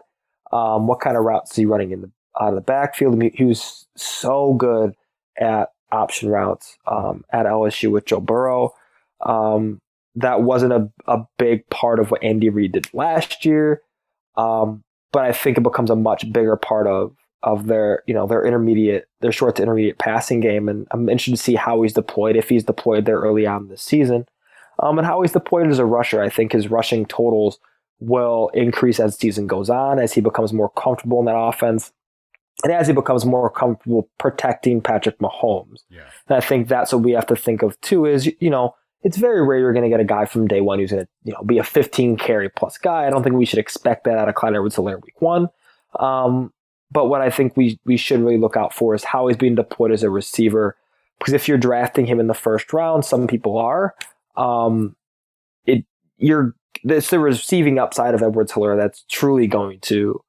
Um, 0.52 0.88
what 0.88 1.00
kind 1.00 1.16
of 1.16 1.24
routes 1.24 1.52
is 1.52 1.58
he 1.58 1.66
running 1.66 1.92
in 1.92 2.02
the 2.02 2.12
out 2.42 2.50
of 2.50 2.56
the 2.56 2.62
backfield? 2.62 3.22
he 3.34 3.46
was 3.46 3.86
so 3.96 4.54
good 4.56 4.94
at 5.38 5.70
option 5.92 6.30
routes 6.30 6.78
um, 6.88 7.24
at 7.32 7.46
LSU 7.46 7.92
with 7.92 8.06
Joe 8.06 8.20
Burrow. 8.20 8.72
Um, 9.26 9.80
that 10.16 10.42
wasn't 10.42 10.74
a, 10.74 10.90
a 11.08 11.26
big 11.38 11.70
part 11.70 12.00
of 12.00 12.10
what 12.10 12.24
Andy 12.24 12.50
Reid 12.50 12.72
did 12.72 12.94
last 12.94 13.46
year. 13.46 13.82
Um, 14.36 14.84
but 15.12 15.24
I 15.24 15.32
think 15.32 15.58
it 15.58 15.64
becomes 15.64 15.90
a 15.90 15.96
much 15.96 16.32
bigger 16.32 16.56
part 16.56 16.88
of 16.88 17.16
of 17.46 17.68
their 17.68 18.04
you 18.08 18.14
know 18.14 18.28
their 18.28 18.46
intermediate 18.46 19.08
their 19.22 19.32
short 19.32 19.56
to 19.56 19.64
intermediate 19.64 20.00
passing 20.00 20.42
game, 20.42 20.68
and 20.68 20.88
I'm 20.92 21.08
interested 21.08 21.38
to 21.38 21.38
see 21.38 21.56
how 21.56 21.82
he's 21.84 21.94
deployed 21.94 22.36
if 22.36 22.50
he's 22.50 22.64
deployed 22.64 23.06
there 23.06 23.20
early 23.20 23.46
on 23.46 23.70
this 23.70 23.82
season, 23.82 24.26
um, 24.80 24.98
and 24.98 25.08
how 25.08 25.22
he's 25.22 25.32
deployed 25.32 25.68
as 25.68 25.80
a 25.80 25.86
rusher. 25.86 26.22
I 26.22 26.30
think 26.30 26.52
his 26.52 26.70
rushing 26.70 27.06
totals 27.06 27.60
will 28.00 28.50
increase 28.54 29.00
as 29.00 29.16
the 29.16 29.20
season 29.20 29.48
goes 29.48 29.70
on 29.70 30.00
as 30.00 30.12
he 30.12 30.22
becomes 30.22 30.52
more 30.52 30.70
comfortable 30.72 31.20
in 31.20 31.26
that 31.26 31.38
offense. 31.38 31.94
And 32.64 32.72
as 32.72 32.88
he 32.88 32.94
becomes 32.94 33.26
more 33.26 33.50
comfortable 33.50 34.10
protecting 34.18 34.82
Patrick 34.82 35.20
Mahomes. 35.20 35.82
Yeah. 35.90 36.04
And 36.28 36.38
I 36.38 36.40
think 36.40 36.70
that's 36.70 36.94
what 36.94 37.04
we 37.04 37.12
have 37.12 37.26
to 37.28 37.36
think 37.36 37.62
of 37.62 37.80
too 37.82 38.06
is, 38.06 38.32
you 38.40 38.50
know, 38.50 38.76
it's 39.04 39.18
very 39.18 39.46
rare 39.46 39.60
you're 39.60 39.74
going 39.74 39.84
to 39.84 39.90
get 39.90 40.00
a 40.00 40.06
guy 40.06 40.26
from 40.26 40.48
day 40.48 40.62
one 40.62 40.80
who's 40.80 40.92
going 40.92 41.04
to, 41.04 41.10
you 41.26 41.34
know, 41.34 41.44
be 41.44 41.58
a 41.58 41.64
15 41.64 42.16
carry 42.18 42.50
plus 42.50 42.78
guy. 42.78 43.06
I 43.06 43.10
don't 43.10 43.24
think 43.24 43.36
we 43.36 43.46
should 43.46 43.60
expect 43.60 44.06
that 44.06 44.18
out 44.18 44.30
of 44.30 44.36
Clyde 44.36 44.54
Edwards-Helaire 44.54 45.02
week 45.04 45.22
one. 45.22 45.50
Um, 46.00 46.54
but 46.92 47.06
what 47.06 47.22
I 47.22 47.30
think 47.30 47.58
we 47.58 47.80
we 47.86 47.98
should 47.98 48.20
really 48.20 48.38
look 48.38 48.58
out 48.58 48.74
for 48.74 48.96
is 48.96 49.04
how 49.04 49.28
he's 49.28 49.38
being 49.38 49.56
deployed 49.56 49.92
as 49.92 50.04
a 50.04 50.10
receiver. 50.10 50.76
Because 51.20 51.34
if 51.34 51.48
you're 51.48 51.58
drafting 51.58 52.06
him 52.06 52.20
in 52.20 52.28
the 52.28 52.34
first 52.34 52.74
round, 52.74 53.06
some 53.06 53.26
people 53.28 53.58
are, 53.58 53.96
um, 54.36 54.96
it 55.66 55.86
you're 56.18 56.56
it's 56.84 57.10
the 57.10 57.20
receiving 57.20 57.80
upside 57.80 58.14
of 58.14 58.22
Edwards-Helaire 58.22 58.78
that's 58.78 59.06
truly 59.10 59.48
going 59.48 59.80
to 59.80 60.22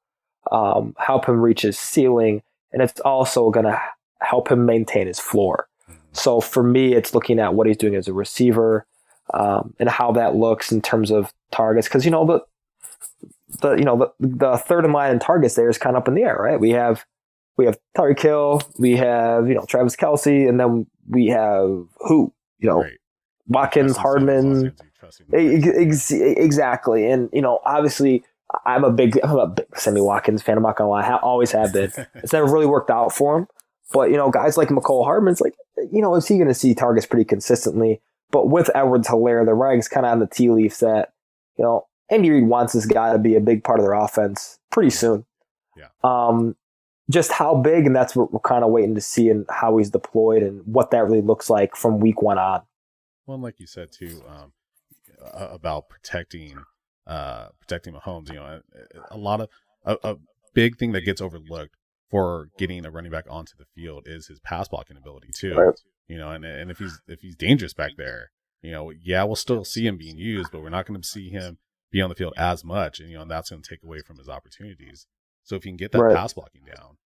um, 0.51 0.95
help 0.97 1.27
him 1.27 1.41
reach 1.41 1.61
his 1.61 1.77
ceiling, 1.77 2.41
and 2.71 2.81
it's 2.81 2.99
also 3.01 3.49
going 3.51 3.65
to 3.65 3.79
help 4.21 4.49
him 4.49 4.65
maintain 4.65 5.07
his 5.07 5.19
floor. 5.19 5.67
So 6.13 6.41
for 6.41 6.63
me, 6.63 6.93
it's 6.93 7.13
looking 7.13 7.39
at 7.39 7.53
what 7.53 7.67
he's 7.67 7.77
doing 7.77 7.95
as 7.95 8.07
a 8.07 8.13
receiver 8.13 8.87
um, 9.33 9.73
and 9.79 9.89
how 9.89 10.11
that 10.13 10.35
looks 10.35 10.71
in 10.71 10.81
terms 10.81 11.11
of 11.11 11.31
targets. 11.51 11.87
Because 11.87 12.05
you 12.05 12.11
know 12.11 12.25
the 12.25 12.39
the 13.61 13.75
you 13.75 13.83
know 13.83 13.97
the 14.19 14.27
the 14.27 14.57
third 14.57 14.85
in 14.85 14.91
line 14.91 15.11
in 15.11 15.19
targets 15.19 15.55
there 15.55 15.69
is 15.69 15.77
kind 15.77 15.95
of 15.95 16.01
up 16.01 16.07
in 16.07 16.15
the 16.15 16.23
air, 16.23 16.37
right? 16.37 16.59
We 16.59 16.71
have 16.71 17.05
we 17.57 17.65
have 17.65 17.77
Tyreek 17.97 18.19
Hill, 18.19 18.61
we 18.77 18.95
have 18.97 19.47
you 19.47 19.55
know 19.55 19.65
Travis 19.65 19.95
Kelce, 19.95 20.47
and 20.47 20.59
then 20.59 20.85
we 21.09 21.27
have 21.27 21.69
who 21.99 22.33
you 22.59 22.69
know 22.69 22.81
right. 22.81 22.93
Watkins, 23.47 23.97
Hardman. 23.97 24.73
Ex- 25.33 26.11
exactly, 26.11 27.09
and 27.09 27.29
you 27.31 27.41
know 27.41 27.59
obviously 27.65 28.23
I'm 28.65 28.83
a 28.83 28.91
big 28.91 29.19
I'm 29.23 29.37
a 29.37 29.47
big 29.47 29.65
Sammy 29.77 30.01
Watkins 30.01 30.41
fan. 30.41 30.57
I'm 30.57 30.63
not 30.63 30.75
gonna 30.75 30.89
lie, 30.89 31.03
I 31.03 31.17
always 31.17 31.51
have 31.51 31.73
been. 31.73 31.91
it's 32.15 32.33
never 32.33 32.51
really 32.51 32.65
worked 32.65 32.89
out 32.89 33.13
for 33.13 33.37
him. 33.37 33.47
But 33.91 34.11
you 34.11 34.17
know, 34.17 34.29
guys 34.29 34.57
like 34.57 34.69
Mecole 34.69 35.05
Hardman's 35.05 35.41
like, 35.41 35.55
you 35.91 36.01
know, 36.01 36.15
is 36.15 36.27
he 36.27 36.35
going 36.35 36.49
to 36.49 36.53
see 36.53 36.75
targets 36.75 37.05
pretty 37.05 37.23
consistently? 37.23 38.01
But 38.31 38.49
with 38.49 38.69
Edwards-Helaire, 38.75 39.45
the 39.45 39.53
writing's 39.53 39.87
kind 39.87 40.05
of 40.05 40.11
on 40.11 40.19
the 40.19 40.27
tea 40.27 40.49
leaf 40.49 40.79
that 40.79 41.13
you 41.57 41.63
know 41.63 41.87
Andy 42.09 42.29
Reid 42.31 42.47
wants 42.47 42.73
this 42.73 42.85
guy 42.85 43.11
to 43.11 43.19
be 43.19 43.35
a 43.35 43.41
big 43.41 43.63
part 43.63 43.79
of 43.79 43.85
their 43.85 43.93
offense 43.93 44.59
pretty 44.71 44.89
soon. 44.89 45.25
Yeah. 45.75 45.87
Um, 46.03 46.55
just 47.09 47.31
how 47.31 47.55
big, 47.55 47.85
and 47.85 47.95
that's 47.95 48.15
what 48.15 48.33
we're 48.33 48.39
kind 48.39 48.63
of 48.63 48.71
waiting 48.71 48.95
to 48.95 49.01
see, 49.01 49.29
and 49.29 49.45
how 49.49 49.77
he's 49.77 49.89
deployed, 49.89 50.43
and 50.43 50.61
what 50.65 50.91
that 50.91 51.05
really 51.05 51.21
looks 51.21 51.49
like 51.49 51.75
from 51.75 51.99
week 51.99 52.21
one 52.21 52.37
on. 52.37 52.61
Well, 53.25 53.39
like 53.39 53.59
you 53.59 53.67
said 53.67 53.91
too, 53.91 54.21
um, 54.27 54.51
about 55.33 55.89
protecting, 55.89 56.57
uh, 57.05 57.47
protecting 57.59 57.93
Mahomes. 57.93 58.29
You 58.29 58.35
know, 58.35 58.61
a, 59.11 59.17
lot 59.17 59.41
of 59.41 59.49
a, 59.85 59.97
a 60.03 60.15
big 60.53 60.77
thing 60.77 60.91
that 60.93 61.01
gets 61.01 61.21
overlooked 61.21 61.75
for 62.09 62.49
getting 62.57 62.85
a 62.85 62.91
running 62.91 63.11
back 63.11 63.25
onto 63.29 63.53
the 63.57 63.65
field 63.75 64.03
is 64.05 64.27
his 64.27 64.39
pass 64.39 64.67
blocking 64.67 64.97
ability 64.97 65.29
too. 65.33 65.55
Right. 65.55 65.79
You 66.07 66.17
know, 66.17 66.31
and 66.31 66.43
and 66.43 66.71
if 66.71 66.79
he's 66.79 67.01
if 67.07 67.21
he's 67.21 67.35
dangerous 67.35 67.73
back 67.73 67.91
there, 67.97 68.31
you 68.61 68.71
know, 68.71 68.91
yeah, 68.91 69.23
we'll 69.23 69.35
still 69.35 69.63
see 69.63 69.85
him 69.85 69.97
being 69.97 70.17
used, 70.17 70.51
but 70.51 70.61
we're 70.61 70.69
not 70.69 70.85
going 70.85 71.01
to 71.01 71.07
see 71.07 71.29
him 71.29 71.57
be 71.91 72.01
on 72.01 72.09
the 72.09 72.15
field 72.15 72.33
as 72.37 72.63
much, 72.63 72.99
and 72.99 73.09
you 73.09 73.15
know, 73.15 73.21
and 73.21 73.31
that's 73.31 73.49
going 73.49 73.61
to 73.61 73.69
take 73.69 73.83
away 73.83 73.99
from 73.99 74.17
his 74.17 74.29
opportunities. 74.29 75.07
So 75.43 75.55
if 75.55 75.65
you 75.65 75.71
can 75.71 75.77
get 75.77 75.91
that 75.93 76.01
right. 76.01 76.15
pass 76.15 76.33
blocking 76.33 76.63
down, 76.65 76.97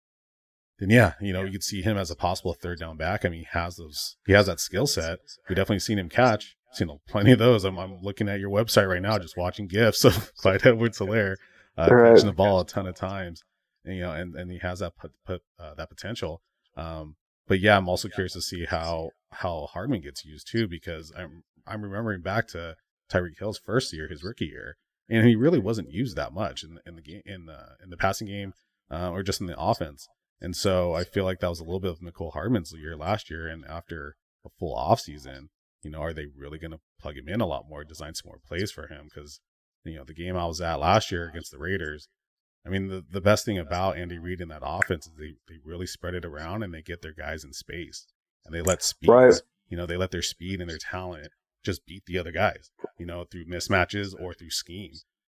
then 0.79 0.89
yeah, 0.89 1.13
you 1.21 1.31
know, 1.31 1.43
you 1.43 1.51
could 1.51 1.63
see 1.63 1.81
him 1.81 1.97
as 1.97 2.09
a 2.09 2.15
possible 2.15 2.53
third 2.53 2.79
down 2.79 2.97
back. 2.97 3.23
I 3.23 3.29
mean, 3.29 3.41
he 3.41 3.47
has 3.51 3.77
those, 3.77 4.17
he 4.25 4.33
has 4.33 4.47
that 4.47 4.59
skill 4.59 4.87
set. 4.87 5.19
We've 5.47 5.55
definitely 5.55 5.79
seen 5.79 5.99
him 5.99 6.09
catch. 6.09 6.55
Seen 6.73 6.89
plenty 7.07 7.33
of 7.33 7.39
those. 7.39 7.65
I'm, 7.65 7.77
I'm 7.77 8.01
looking 8.01 8.29
at 8.29 8.39
your 8.39 8.49
website 8.49 8.87
right 8.87 9.01
now, 9.01 9.19
just 9.19 9.37
watching 9.37 9.67
gifs 9.67 10.05
of 10.05 10.33
Clyde 10.37 10.65
Edwards-Helaire 10.65 11.35
uh, 11.77 11.87
right. 11.91 12.13
catching 12.13 12.27
the 12.27 12.33
ball 12.33 12.61
a 12.61 12.65
ton 12.65 12.87
of 12.87 12.95
times 12.95 13.43
and, 13.85 13.95
you 13.95 14.01
know, 14.01 14.11
and, 14.11 14.35
and 14.35 14.51
he 14.51 14.59
has 14.59 14.79
that 14.79 14.95
put, 14.95 15.11
put 15.25 15.41
uh, 15.59 15.73
that 15.75 15.89
potential. 15.89 16.41
Um, 16.77 17.15
but 17.47 17.59
yeah, 17.59 17.77
I'm 17.77 17.89
also 17.89 18.07
curious 18.07 18.33
to 18.33 18.41
see 18.41 18.65
how 18.65 19.09
how 19.31 19.67
Hardman 19.71 20.01
gets 20.01 20.23
used 20.25 20.47
too, 20.49 20.67
because 20.67 21.11
I'm 21.17 21.43
I'm 21.67 21.81
remembering 21.81 22.21
back 22.21 22.47
to 22.49 22.75
Tyreek 23.11 23.39
Hill's 23.39 23.59
first 23.59 23.93
year, 23.93 24.07
his 24.07 24.23
rookie 24.23 24.45
year, 24.45 24.77
and 25.09 25.27
he 25.27 25.35
really 25.35 25.59
wasn't 25.59 25.91
used 25.91 26.15
that 26.15 26.33
much 26.33 26.63
in, 26.63 26.79
in 26.85 26.95
the 26.95 27.01
game 27.01 27.21
in 27.25 27.45
the 27.45 27.75
in 27.83 27.89
the 27.89 27.97
passing 27.97 28.27
game 28.27 28.53
uh, 28.89 29.09
or 29.11 29.23
just 29.23 29.41
in 29.41 29.47
the 29.47 29.59
offense. 29.59 30.07
And 30.39 30.55
so 30.55 30.93
I 30.93 31.03
feel 31.03 31.23
like 31.23 31.39
that 31.39 31.49
was 31.49 31.59
a 31.59 31.63
little 31.63 31.79
bit 31.79 31.91
of 31.91 31.99
Mecole 31.99 32.33
Hardman's 32.33 32.73
year 32.73 32.95
last 32.97 33.29
year, 33.29 33.47
and 33.47 33.63
after 33.65 34.15
a 34.45 34.49
full 34.57 34.73
off 34.73 34.99
season, 34.99 35.49
you 35.83 35.91
know, 35.91 35.99
are 35.99 36.13
they 36.13 36.25
really 36.35 36.57
going 36.57 36.71
to 36.71 36.79
plug 36.99 37.17
him 37.17 37.27
in 37.27 37.41
a 37.41 37.45
lot 37.45 37.69
more, 37.69 37.83
design 37.83 38.15
some 38.15 38.29
more 38.29 38.39
plays 38.45 38.71
for 38.71 38.87
him? 38.87 39.09
Because 39.13 39.39
you 39.83 39.95
know 39.95 40.03
the 40.03 40.13
game 40.13 40.35
I 40.35 40.45
was 40.45 40.61
at 40.61 40.79
last 40.79 41.11
year 41.11 41.27
against 41.29 41.51
the 41.51 41.59
Raiders, 41.59 42.07
I 42.65 42.69
mean, 42.69 42.87
the, 42.87 43.03
the 43.09 43.21
best 43.21 43.45
thing 43.45 43.57
about 43.57 43.97
Andy 43.97 44.19
Reid 44.19 44.41
in 44.41 44.49
that 44.49 44.61
offense 44.63 45.07
is 45.07 45.13
they, 45.17 45.35
they 45.47 45.59
really 45.63 45.87
spread 45.87 46.13
it 46.13 46.25
around 46.25 46.63
and 46.63 46.73
they 46.73 46.81
get 46.81 47.01
their 47.01 47.13
guys 47.13 47.43
in 47.43 47.53
space 47.53 48.05
and 48.45 48.53
they 48.53 48.61
let 48.61 48.83
speed, 48.83 49.09
right. 49.09 49.33
you 49.67 49.77
know, 49.77 49.85
they 49.85 49.97
let 49.97 50.11
their 50.11 50.21
speed 50.21 50.61
and 50.61 50.69
their 50.69 50.77
talent 50.77 51.29
just 51.63 51.85
beat 51.85 52.03
the 52.05 52.17
other 52.17 52.31
guys, 52.31 52.71
you 52.97 53.05
know, 53.05 53.25
through 53.29 53.45
mismatches 53.45 54.13
or 54.19 54.33
through 54.33 54.49
scheme. 54.49 54.93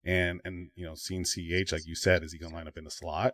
And, 0.04 0.42
and, 0.44 0.70
you 0.76 0.86
know, 0.86 0.96
seeing 0.96 1.24
CH, 1.24 1.72
like 1.72 1.86
you 1.86 1.96
said, 1.96 2.24
is 2.24 2.34
he 2.34 2.40
going 2.40 2.52
to 2.52 2.56
line 2.56 2.68
up 2.68 2.78
in 2.78 2.84
the 2.84 2.92
slot? 2.92 3.34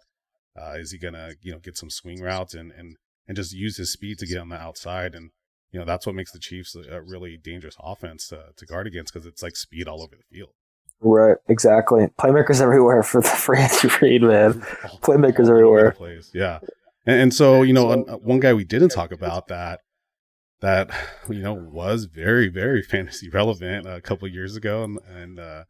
Uh, 0.60 0.74
is 0.74 0.92
he 0.92 0.98
going 0.98 1.14
to, 1.14 1.36
you 1.42 1.52
know, 1.52 1.60
get 1.60 1.78
some 1.78 1.90
swing 1.90 2.22
routes 2.22 2.54
and, 2.54 2.72
and, 2.72 2.98
and 3.28 3.38
just 3.38 3.54
use 3.54 3.78
his 3.78 3.92
speed 3.92 4.18
to 4.20 4.26
get 4.26 4.40
on 4.40 4.50
the 4.50 4.58
outside? 4.58 5.16
And, 5.16 5.32
you 5.72 5.80
know, 5.80 5.86
that's 5.86 6.06
what 6.06 6.16
makes 6.16 6.32
the 6.32 6.40
Chiefs 6.40 6.76
a, 6.76 7.02
really 7.02 7.38
dangerous 7.38 7.76
offense 7.80 8.28
to, 8.30 8.48
to 8.56 8.66
guard 8.66 8.88
against 8.88 9.14
because 9.14 9.26
it's 9.26 9.44
like 9.44 9.56
speed 9.56 9.88
all 9.88 10.02
over 10.02 10.16
the 10.16 10.36
field. 10.36 10.50
Right, 11.00 11.38
exactly. 11.48 12.08
Playmakers 12.20 12.60
everywhere 12.60 13.04
for 13.04 13.22
the 13.22 13.28
for 13.28 13.56
Andy 13.56 13.90
Reid, 14.02 14.24
man. 14.24 14.54
Playmakers 15.02 15.50
everywhere. 15.50 15.92
Plays, 15.92 16.32
yeah. 16.34 16.60
And, 17.06 17.22
and, 17.22 17.34
so 17.34 17.62
you 17.62 17.74
know, 17.74 17.96
one 18.24 18.40
guy 18.40 18.54
we 18.54 18.66
didn't 18.66 18.90
talk 18.90 19.12
about 19.12 19.48
that 19.48 19.82
that 20.62 20.90
you 21.30 21.42
know 21.42 21.54
was 21.54 22.06
very 22.06 22.48
very 22.48 22.82
fantasy 22.94 23.30
relevant 23.30 23.88
a 23.88 24.02
couple 24.02 24.28
years 24.28 24.56
ago, 24.56 24.84
and, 24.84 25.00
and 25.08 25.40
uh, 25.40 25.64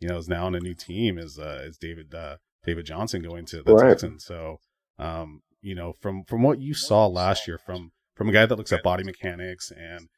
you 0.00 0.08
know 0.08 0.18
is 0.18 0.28
now 0.28 0.46
on 0.46 0.54
a 0.54 0.60
new 0.60 0.74
team 0.74 1.18
is 1.18 1.38
uh, 1.38 1.62
is 1.64 1.76
David 1.78 2.14
uh, 2.14 2.36
David 2.64 2.86
Johnson 2.86 3.22
going 3.22 3.46
to 3.46 3.62
the 3.62 3.74
right. 3.74 3.90
Texans. 3.90 4.24
So 4.24 4.58
um, 4.98 5.42
you 5.62 5.74
know, 5.74 5.92
from 5.92 6.24
from 6.24 6.42
what 6.42 6.60
you 6.60 6.74
saw 6.74 7.06
last 7.06 7.48
year, 7.48 7.58
from 7.58 7.92
from 8.14 8.28
a 8.28 8.32
guy 8.32 8.46
that 8.46 8.56
looks 8.56 8.72
at 8.72 8.82
body 8.82 9.02
mechanics 9.02 9.72
and 9.76 10.08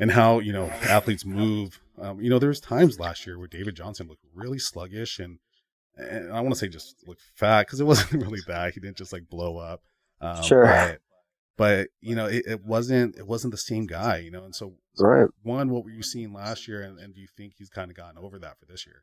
and 0.00 0.12
how 0.12 0.38
you 0.40 0.52
know 0.52 0.66
athletes 0.66 1.24
move. 1.24 1.80
Um, 1.98 2.20
you 2.20 2.28
know, 2.28 2.38
there 2.38 2.48
was 2.48 2.60
times 2.60 2.98
last 2.98 3.26
year 3.26 3.38
where 3.38 3.48
David 3.48 3.76
Johnson 3.76 4.08
looked 4.08 4.24
really 4.34 4.58
sluggish, 4.58 5.18
and 5.18 5.38
and 5.96 6.32
I 6.32 6.40
want 6.40 6.54
to 6.54 6.58
say 6.58 6.68
just 6.68 7.06
looked 7.06 7.22
fat 7.34 7.66
because 7.66 7.80
it 7.80 7.84
wasn't 7.86 8.22
really 8.22 8.40
that 8.46 8.74
he 8.74 8.80
didn't 8.80 8.96
just 8.96 9.12
like 9.12 9.28
blow 9.28 9.58
up. 9.58 9.82
Um, 10.20 10.42
sure. 10.42 10.64
But, 10.64 11.00
but 11.56 11.88
you 12.00 12.14
know, 12.14 12.26
it, 12.26 12.44
it, 12.46 12.64
wasn't 12.64 13.16
it 13.16 13.26
wasn't 13.26 13.52
the 13.52 13.58
same 13.58 13.86
guy. 13.86 14.18
You 14.18 14.30
know, 14.30 14.44
and 14.44 14.54
so 14.54 14.74
right. 14.98 15.28
One, 15.42 15.70
what 15.70 15.84
were 15.84 15.90
you 15.90 16.02
seeing 16.02 16.32
last 16.32 16.68
year, 16.68 16.82
and, 16.82 16.98
and 16.98 17.14
do 17.14 17.20
you 17.20 17.28
think 17.36 17.54
he's 17.56 17.70
kind 17.70 17.90
of 17.90 17.96
gotten 17.96 18.18
over 18.18 18.38
that 18.38 18.58
for 18.58 18.66
this 18.66 18.86
year? 18.86 19.02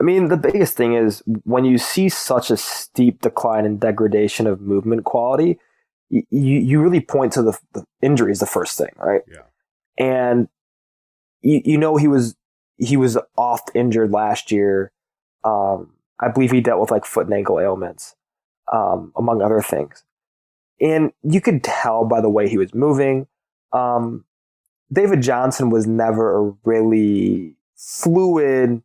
I 0.00 0.02
mean, 0.02 0.28
the 0.28 0.36
biggest 0.36 0.76
thing 0.76 0.94
is 0.94 1.22
when 1.44 1.64
you 1.64 1.78
see 1.78 2.08
such 2.08 2.50
a 2.50 2.56
steep 2.56 3.20
decline 3.20 3.66
and 3.66 3.80
degradation 3.80 4.46
of 4.46 4.60
movement 4.60 5.04
quality, 5.04 5.58
you, 6.08 6.22
you 6.30 6.80
really 6.80 7.00
point 7.00 7.32
to 7.34 7.42
the, 7.42 7.58
the 7.74 7.84
injuries 8.00 8.38
the 8.38 8.46
first 8.46 8.78
thing, 8.78 8.90
right? 8.96 9.22
Yeah. 9.26 9.42
And 9.98 10.48
you, 11.42 11.60
you 11.64 11.78
know 11.78 11.96
he 11.96 12.08
was 12.08 12.36
he 12.76 12.96
was 12.96 13.18
oft 13.36 13.70
injured 13.74 14.12
last 14.12 14.52
year. 14.52 14.92
Um, 15.44 15.94
I 16.20 16.28
believe 16.28 16.52
he 16.52 16.60
dealt 16.60 16.80
with 16.80 16.90
like 16.90 17.04
foot 17.04 17.26
and 17.26 17.34
ankle 17.34 17.60
ailments, 17.60 18.14
um, 18.72 19.12
among 19.16 19.42
other 19.42 19.60
things. 19.60 20.04
And 20.80 21.12
you 21.22 21.40
could 21.40 21.64
tell 21.64 22.04
by 22.04 22.20
the 22.20 22.30
way 22.30 22.48
he 22.48 22.58
was 22.58 22.74
moving. 22.74 23.26
Um, 23.72 24.24
David 24.92 25.20
Johnson 25.22 25.70
was 25.70 25.86
never 25.86 26.38
a 26.38 26.54
really 26.64 27.54
fluid, 27.76 28.82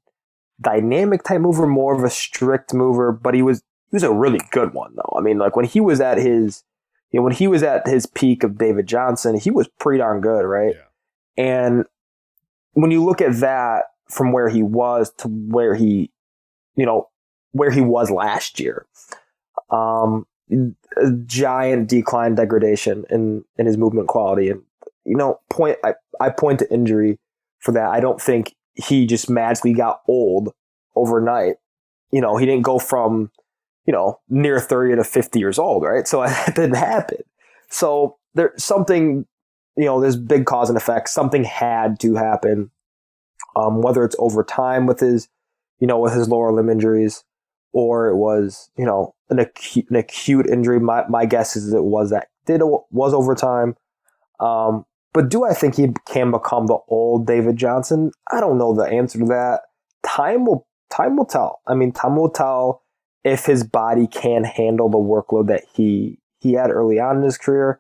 dynamic 0.60 1.24
type 1.24 1.42
mover, 1.42 1.68
more 1.68 1.96
of 1.96 2.04
a 2.04 2.10
strict 2.10 2.74
mover, 2.74 3.12
but 3.12 3.34
he 3.34 3.42
was 3.42 3.64
he 3.90 3.96
was 3.96 4.04
a 4.04 4.12
really 4.12 4.42
good 4.52 4.74
one 4.74 4.94
though. 4.96 5.18
I 5.18 5.22
mean, 5.22 5.38
like 5.38 5.56
when 5.56 5.66
he 5.66 5.80
was 5.80 6.02
at 6.02 6.18
his 6.18 6.64
you 7.12 7.20
know, 7.20 7.24
when 7.24 7.34
he 7.34 7.48
was 7.48 7.62
at 7.62 7.88
his 7.88 8.08
peak 8.08 8.44
of 8.44 8.58
David 8.58 8.88
Johnson, 8.88 9.38
he 9.38 9.52
was 9.52 9.68
pretty 9.80 10.00
darn 10.00 10.20
good, 10.20 10.46
right? 10.46 10.76
Yeah. 10.76 11.46
And 11.46 11.86
when 12.74 12.90
you 12.90 13.06
look 13.06 13.22
at 13.22 13.40
that 13.40 13.86
from 14.10 14.32
where 14.32 14.50
he 14.50 14.64
was 14.64 15.12
to 15.18 15.28
where 15.28 15.76
he, 15.76 16.12
you 16.76 16.88
know, 16.88 17.10
where 17.52 17.70
he 17.70 17.82
was 17.82 18.10
last 18.10 18.60
year, 18.60 18.88
um, 19.70 20.26
a 20.52 21.12
giant 21.26 21.90
decline 21.90 22.36
degradation 22.36 23.06
in, 23.10 23.44
in 23.58 23.66
his 23.66 23.78
movement 23.78 24.08
quality. 24.08 24.50
And, 24.50 24.62
you 25.06 25.16
know, 25.16 25.40
point, 25.50 25.78
I, 25.84 25.94
I 26.20 26.30
point 26.30 26.60
to 26.60 26.72
injury 26.72 27.20
for 27.60 27.72
that. 27.72 27.90
I 27.90 28.00
don't 28.00 28.22
think 28.22 28.56
he 28.76 29.06
just 29.06 29.30
magically 29.30 29.74
got 29.74 30.02
old 30.08 30.54
overnight. 30.96 31.56
You 32.12 32.22
know, 32.22 32.38
he 32.38 32.46
didn't 32.46 32.64
go 32.64 32.80
from, 32.80 33.32
you 33.86 33.94
know, 33.94 34.20
near 34.30 34.60
30 34.60 34.96
to 34.96 35.04
50 35.04 35.40
years 35.40 35.58
old, 35.58 35.84
right? 35.84 36.08
So 36.08 36.22
that 36.26 36.56
didn't 36.56 36.76
happen. 36.76 37.20
So 37.70 38.18
there's 38.36 38.64
something, 38.64 39.26
you 39.76 39.86
know, 39.86 40.00
there's 40.00 40.18
big 40.18 40.46
cause 40.46 40.70
and 40.70 40.78
effect. 40.78 41.10
Something 41.10 41.44
had 41.44 42.00
to 42.02 42.16
happen. 42.16 42.72
Um, 43.56 43.82
whether 43.82 44.04
it's 44.04 44.16
over 44.18 44.44
time 44.44 44.88
with 44.88 45.00
his, 45.00 45.30
you 45.80 45.86
know, 45.86 46.00
with 46.00 46.14
his 46.14 46.28
lower 46.28 46.52
limb 46.52 46.70
injuries, 46.70 47.24
or 47.74 48.08
it 48.08 48.16
was, 48.16 48.70
you 48.78 48.86
know, 48.86 49.14
an 49.30 49.40
acute, 49.40 49.90
an 49.90 49.96
acute 49.98 50.48
injury. 50.48 50.80
My, 50.80 51.04
my 51.10 51.26
guess 51.26 51.56
is 51.56 51.74
it 51.74 51.84
was 51.84 52.12
that 52.12 52.28
did 52.46 52.62
was 52.64 53.14
over 53.14 53.36
time. 53.36 53.76
Um, 54.40 54.86
but 55.14 55.30
do 55.30 55.44
I 55.44 55.54
think 55.54 55.76
he 55.76 55.90
can 56.08 56.32
become 56.32 56.68
the 56.68 56.78
old 56.88 57.28
David 57.28 57.58
Johnson? 57.58 58.12
I 58.32 58.40
don't 58.40 58.58
know 58.58 58.74
the 58.74 58.84
answer 58.84 59.20
to 59.20 59.26
that. 59.26 59.62
Time 60.04 60.46
will 60.46 60.68
time 60.90 61.18
will 61.18 61.26
tell. 61.26 61.62
I 61.68 61.76
mean, 61.76 61.92
time 61.92 62.16
will 62.16 62.30
tell 62.30 62.82
if 63.24 63.46
his 63.46 63.64
body 63.64 64.08
can 64.08 64.44
handle 64.44 64.90
the 64.90 64.98
workload 64.98 65.48
that 65.48 65.64
he 65.74 66.20
he 66.40 66.54
had 66.54 66.72
early 66.72 67.00
on 67.00 67.18
in 67.18 67.24
his 67.24 67.38
career. 67.38 67.80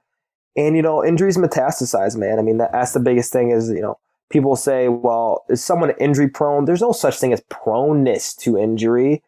And 0.56 0.76
you 0.76 0.82
know, 0.82 1.04
injuries 1.04 1.38
metastasize, 1.38 2.16
man. 2.16 2.39
I 2.39 2.44
mean, 2.44 2.58
that, 2.58 2.72
that's 2.72 2.94
the 2.94 3.00
biggest 3.00 3.34
thing. 3.34 3.52
Is 3.52 3.70
you 3.70 3.82
know, 3.82 3.98
people 4.30 4.56
say, 4.56 4.88
well, 4.88 5.44
is 5.50 5.64
someone 5.64 5.91
injury 6.00 6.30
prone? 6.30 6.66
There's 6.66 6.82
no 6.82 6.91
such 6.91 7.20
thing 7.20 7.34
as 7.34 7.41
proneness 7.50 8.36
to 8.38 8.58
injury. 8.58 9.24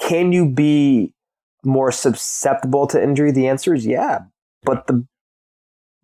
Can 0.00 0.32
you 0.32 0.48
be 0.48 1.12
more 1.64 1.92
susceptible 1.92 2.86
to 2.88 3.02
injury? 3.02 3.32
The 3.32 3.48
answer 3.48 3.74
is 3.74 3.86
yeah. 3.86 4.20
But 4.62 4.86
the 4.86 5.06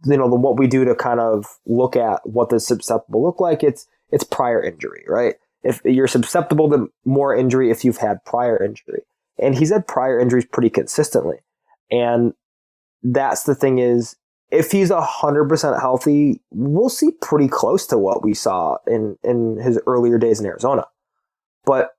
you 0.07 0.17
know 0.17 0.29
the 0.29 0.37
what 0.37 0.59
we 0.59 0.67
do 0.67 0.85
to 0.85 0.95
kind 0.95 1.21
of 1.21 1.47
look 1.67 1.97
at 1.97 2.21
what 2.25 2.51
does 2.51 2.67
susceptible 2.67 3.23
look 3.23 3.41
like 3.41 3.63
it's 3.63 3.87
it's 4.11 4.25
prior 4.25 4.63
injury 4.63 5.05
right 5.07 5.35
if 5.63 5.81
you're 5.85 6.07
susceptible 6.07 6.71
to 6.71 6.89
more 7.05 7.35
injury 7.35 7.71
if 7.71 7.85
you've 7.85 7.99
had 7.99 8.25
prior 8.25 8.63
injury 8.63 9.03
and 9.39 9.55
he's 9.55 9.71
had 9.71 9.87
prior 9.87 10.19
injuries 10.19 10.47
pretty 10.47 10.71
consistently 10.71 11.37
and 11.91 12.33
that's 13.03 13.45
the 13.45 13.55
thing 13.55 13.79
is 13.79 14.17
if 14.51 14.73
he's 14.73 14.91
100% 14.91 15.81
healthy 15.81 16.41
we'll 16.51 16.89
see 16.89 17.11
pretty 17.21 17.49
close 17.49 17.87
to 17.87 17.99
what 17.99 18.25
we 18.25 18.35
saw 18.35 18.77
in 18.87 19.17
in 19.23 19.59
his 19.59 19.79
earlier 19.87 20.19
days 20.19 20.41
in 20.41 20.47
arizona 20.47 20.85
but 21.65 21.91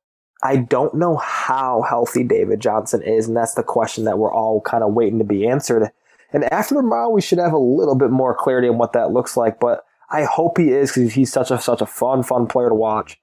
i 0.43 0.57
don't 0.57 0.93
know 0.93 1.17
how 1.17 1.81
healthy 1.81 2.23
david 2.23 2.59
johnson 2.59 3.01
is 3.01 3.27
and 3.27 3.35
that's 3.35 3.55
the 3.55 3.63
question 3.63 4.05
that 4.05 4.17
we're 4.17 4.33
all 4.33 4.61
kind 4.61 4.83
of 4.83 4.93
waiting 4.93 5.19
to 5.19 5.25
be 5.25 5.47
answered 5.47 5.91
and 6.33 6.51
after 6.51 6.75
tomorrow, 6.75 7.09
we 7.09 7.21
should 7.21 7.39
have 7.39 7.53
a 7.53 7.57
little 7.57 7.95
bit 7.95 8.09
more 8.09 8.35
clarity 8.35 8.69
on 8.69 8.77
what 8.77 8.93
that 8.93 9.11
looks 9.11 9.35
like. 9.35 9.59
But 9.59 9.83
I 10.09 10.23
hope 10.23 10.57
he 10.57 10.69
is 10.69 10.91
because 10.91 11.13
he's 11.13 11.31
such 11.31 11.51
a 11.51 11.59
such 11.59 11.81
a 11.81 11.85
fun 11.85 12.23
fun 12.23 12.47
player 12.47 12.69
to 12.69 12.75
watch. 12.75 13.19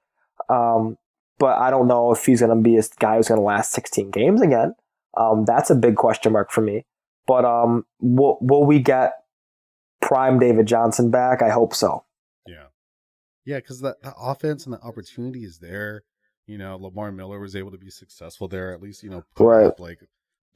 Um, 0.48 0.98
but 1.38 1.58
I 1.58 1.70
don't 1.70 1.88
know 1.88 2.12
if 2.12 2.24
he's 2.24 2.40
going 2.40 2.56
to 2.56 2.62
be 2.62 2.76
a 2.76 2.82
guy 2.98 3.16
who's 3.16 3.28
going 3.28 3.40
to 3.40 3.44
last 3.44 3.72
16 3.72 4.10
games 4.10 4.42
again. 4.42 4.74
Um, 5.16 5.44
that's 5.44 5.70
a 5.70 5.74
big 5.74 5.96
question 5.96 6.32
mark 6.32 6.50
for 6.50 6.60
me. 6.60 6.84
But 7.26 7.44
um, 7.44 7.84
will 8.00 8.38
will 8.40 8.64
we 8.64 8.78
get 8.80 9.12
prime 10.00 10.38
David 10.38 10.66
Johnson 10.66 11.10
back? 11.10 11.42
I 11.42 11.50
hope 11.50 11.74
so. 11.74 12.04
Yeah, 12.46 12.66
yeah, 13.44 13.56
because 13.56 13.80
the, 13.80 13.96
the 14.02 14.14
offense 14.18 14.64
and 14.64 14.74
the 14.74 14.80
opportunity 14.80 15.44
is 15.44 15.58
there. 15.58 16.04
You 16.49 16.59
know, 16.59 16.76
Lamar 16.76 17.12
Miller 17.12 17.38
was 17.38 17.55
able 17.55 17.70
to 17.70 17.78
be 17.78 17.90
successful 17.90 18.49
there. 18.49 18.72
At 18.72 18.80
least 18.82 19.03
you 19.05 19.11
know 19.11 19.22
put 19.36 19.44
Right. 19.44 19.66
up 19.66 19.78
like 19.78 20.01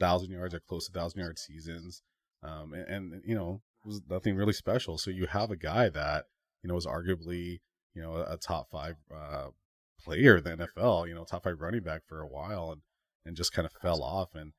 thousand 0.01 0.30
yards 0.32 0.55
or 0.55 0.61
close 0.61 0.86
to 0.86 0.93
thousand 0.93 1.20
yard 1.20 1.38
seasons. 1.38 2.03
Um, 2.43 2.72
and, 2.74 3.12
and 3.12 3.22
you 3.24 3.34
know 3.36 3.61
it 3.84 3.88
was 3.88 4.01
nothing 4.09 4.34
really 4.34 4.53
special. 4.53 4.99
So 4.99 5.11
you 5.11 5.26
have 5.26 5.51
a 5.51 5.57
guy 5.57 5.88
that 5.90 6.24
you 6.62 6.68
know 6.68 6.74
was 6.74 6.86
arguably 6.86 7.61
you 7.95 8.03
know 8.03 8.16
a, 8.16 8.34
a 8.34 8.36
top 8.38 8.70
five 8.70 8.97
uh, 9.14 9.49
player 10.05 10.38
in 10.38 10.45
the 10.45 10.57
NFL. 10.57 11.07
You 11.07 11.14
know, 11.14 11.24
top 11.24 11.45
five 11.45 11.61
running 11.61 11.82
back 11.82 12.03
for 12.07 12.20
a 12.20 12.26
while, 12.26 12.72
and 12.72 12.80
and 13.24 13.36
just 13.36 13.53
kind 13.53 13.66
of 13.66 13.72
fell 13.72 14.03
off. 14.03 14.34
And 14.34 14.53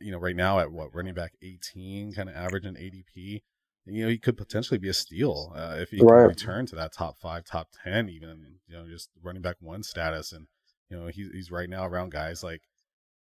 you 0.00 0.10
know, 0.10 0.18
right 0.18 0.36
now 0.36 0.58
at 0.58 0.72
what 0.72 0.92
running 0.94 1.14
back 1.14 1.34
18, 1.40 2.12
kind 2.14 2.28
of 2.28 2.34
average 2.34 2.64
in 2.66 2.74
ADP. 2.74 3.42
You 3.84 4.04
know, 4.04 4.10
he 4.10 4.18
could 4.18 4.36
potentially 4.36 4.78
be 4.78 4.88
a 4.88 4.94
steal 4.94 5.52
uh, 5.56 5.76
if 5.78 5.90
he 5.90 6.04
can 6.04 6.24
return 6.24 6.66
to 6.66 6.76
that 6.76 6.92
top 6.92 7.18
five, 7.20 7.44
top 7.44 7.68
ten, 7.82 8.08
even 8.08 8.58
you 8.68 8.76
know, 8.76 8.86
just 8.86 9.10
running 9.22 9.42
back 9.42 9.56
one 9.60 9.82
status. 9.82 10.32
And 10.32 10.46
you 10.88 10.96
know, 10.98 11.06
he's 11.08 11.30
he's 11.32 11.50
right 11.50 11.68
now 11.68 11.86
around 11.86 12.12
guys 12.12 12.42
like 12.42 12.62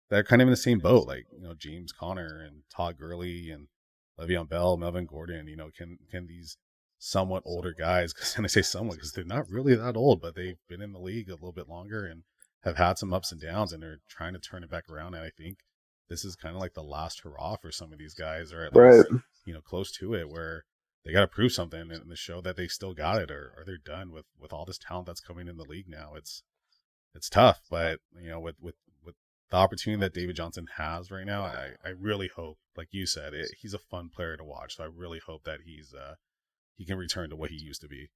they're 0.09 0.23
kind 0.23 0.41
of 0.41 0.47
in 0.47 0.51
the 0.51 0.57
same 0.57 0.79
boat, 0.79 1.07
like 1.07 1.25
you 1.31 1.43
know 1.43 1.53
James 1.53 1.91
Conner 1.91 2.41
and 2.41 2.63
Todd 2.75 2.97
Gurley 2.97 3.51
and 3.51 3.67
Le'Veon 4.19 4.49
Bell, 4.49 4.77
Melvin 4.77 5.05
Gordon. 5.05 5.47
You 5.47 5.57
know, 5.57 5.69
can 5.75 5.97
can 6.09 6.27
these 6.27 6.57
somewhat 6.97 7.43
older 7.45 7.73
guys? 7.77 8.13
Because 8.13 8.35
and 8.37 8.45
I 8.45 8.47
say 8.47 8.61
somewhat 8.63 8.95
because 8.95 9.11
they're 9.11 9.23
not 9.25 9.49
really 9.49 9.75
that 9.75 9.95
old, 9.97 10.21
but 10.21 10.35
they've 10.35 10.57
been 10.67 10.81
in 10.81 10.93
the 10.93 10.99
league 10.99 11.29
a 11.29 11.33
little 11.33 11.51
bit 11.51 11.69
longer 11.69 12.05
and 12.05 12.23
have 12.63 12.77
had 12.77 12.97
some 12.97 13.13
ups 13.13 13.31
and 13.31 13.39
downs, 13.41 13.73
and 13.73 13.83
they're 13.83 13.99
trying 14.09 14.33
to 14.33 14.39
turn 14.39 14.63
it 14.63 14.71
back 14.71 14.89
around. 14.89 15.13
And 15.13 15.23
I 15.23 15.29
think 15.37 15.59
this 16.09 16.25
is 16.25 16.35
kind 16.35 16.55
of 16.55 16.61
like 16.61 16.73
the 16.73 16.83
last 16.83 17.21
hurrah 17.21 17.57
for 17.57 17.71
some 17.71 17.91
of 17.93 17.99
these 17.99 18.13
guys, 18.13 18.51
or 18.51 18.63
at 18.63 18.73
Right. 18.73 18.95
least 18.95 19.23
you 19.47 19.53
know 19.53 19.61
close 19.61 19.91
to 19.93 20.13
it, 20.13 20.29
where 20.29 20.65
they 21.05 21.13
got 21.13 21.21
to 21.21 21.27
prove 21.27 21.53
something 21.53 21.89
and 21.89 22.09
to 22.09 22.15
show 22.15 22.41
that 22.41 22.57
they 22.57 22.67
still 22.67 22.93
got 22.93 23.21
it, 23.21 23.31
or, 23.31 23.53
or 23.57 23.63
they're 23.65 23.77
done 23.77 24.11
with 24.11 24.25
with 24.39 24.51
all 24.51 24.65
this 24.65 24.77
talent 24.77 25.07
that's 25.07 25.21
coming 25.21 25.47
in 25.47 25.57
the 25.57 25.63
league 25.63 25.87
now. 25.87 26.11
It's 26.15 26.43
it's 27.15 27.29
tough, 27.29 27.61
but 27.71 27.99
you 28.21 28.29
know 28.29 28.41
with 28.41 28.55
with 28.61 28.75
with 29.03 29.15
the 29.49 29.57
opportunity 29.57 30.01
that 30.01 30.13
David 30.13 30.35
Johnson 30.35 30.67
has 30.75 31.09
right 31.09 31.25
now, 31.25 31.43
I, 31.43 31.69
I 31.83 31.89
really 31.97 32.29
hope, 32.35 32.57
like 32.75 32.89
you 32.91 33.05
said, 33.05 33.33
it, 33.33 33.51
he's 33.59 33.73
a 33.73 33.79
fun 33.79 34.09
player 34.13 34.35
to 34.35 34.43
watch. 34.43 34.75
So 34.75 34.83
I 34.83 34.87
really 34.87 35.19
hope 35.25 35.45
that 35.45 35.59
he's 35.65 35.93
uh 35.93 36.15
he 36.75 36.85
can 36.85 36.97
return 36.97 37.29
to 37.29 37.35
what 37.35 37.49
he 37.49 37.55
used 37.55 37.81
to 37.81 37.87
be. 37.87 38.09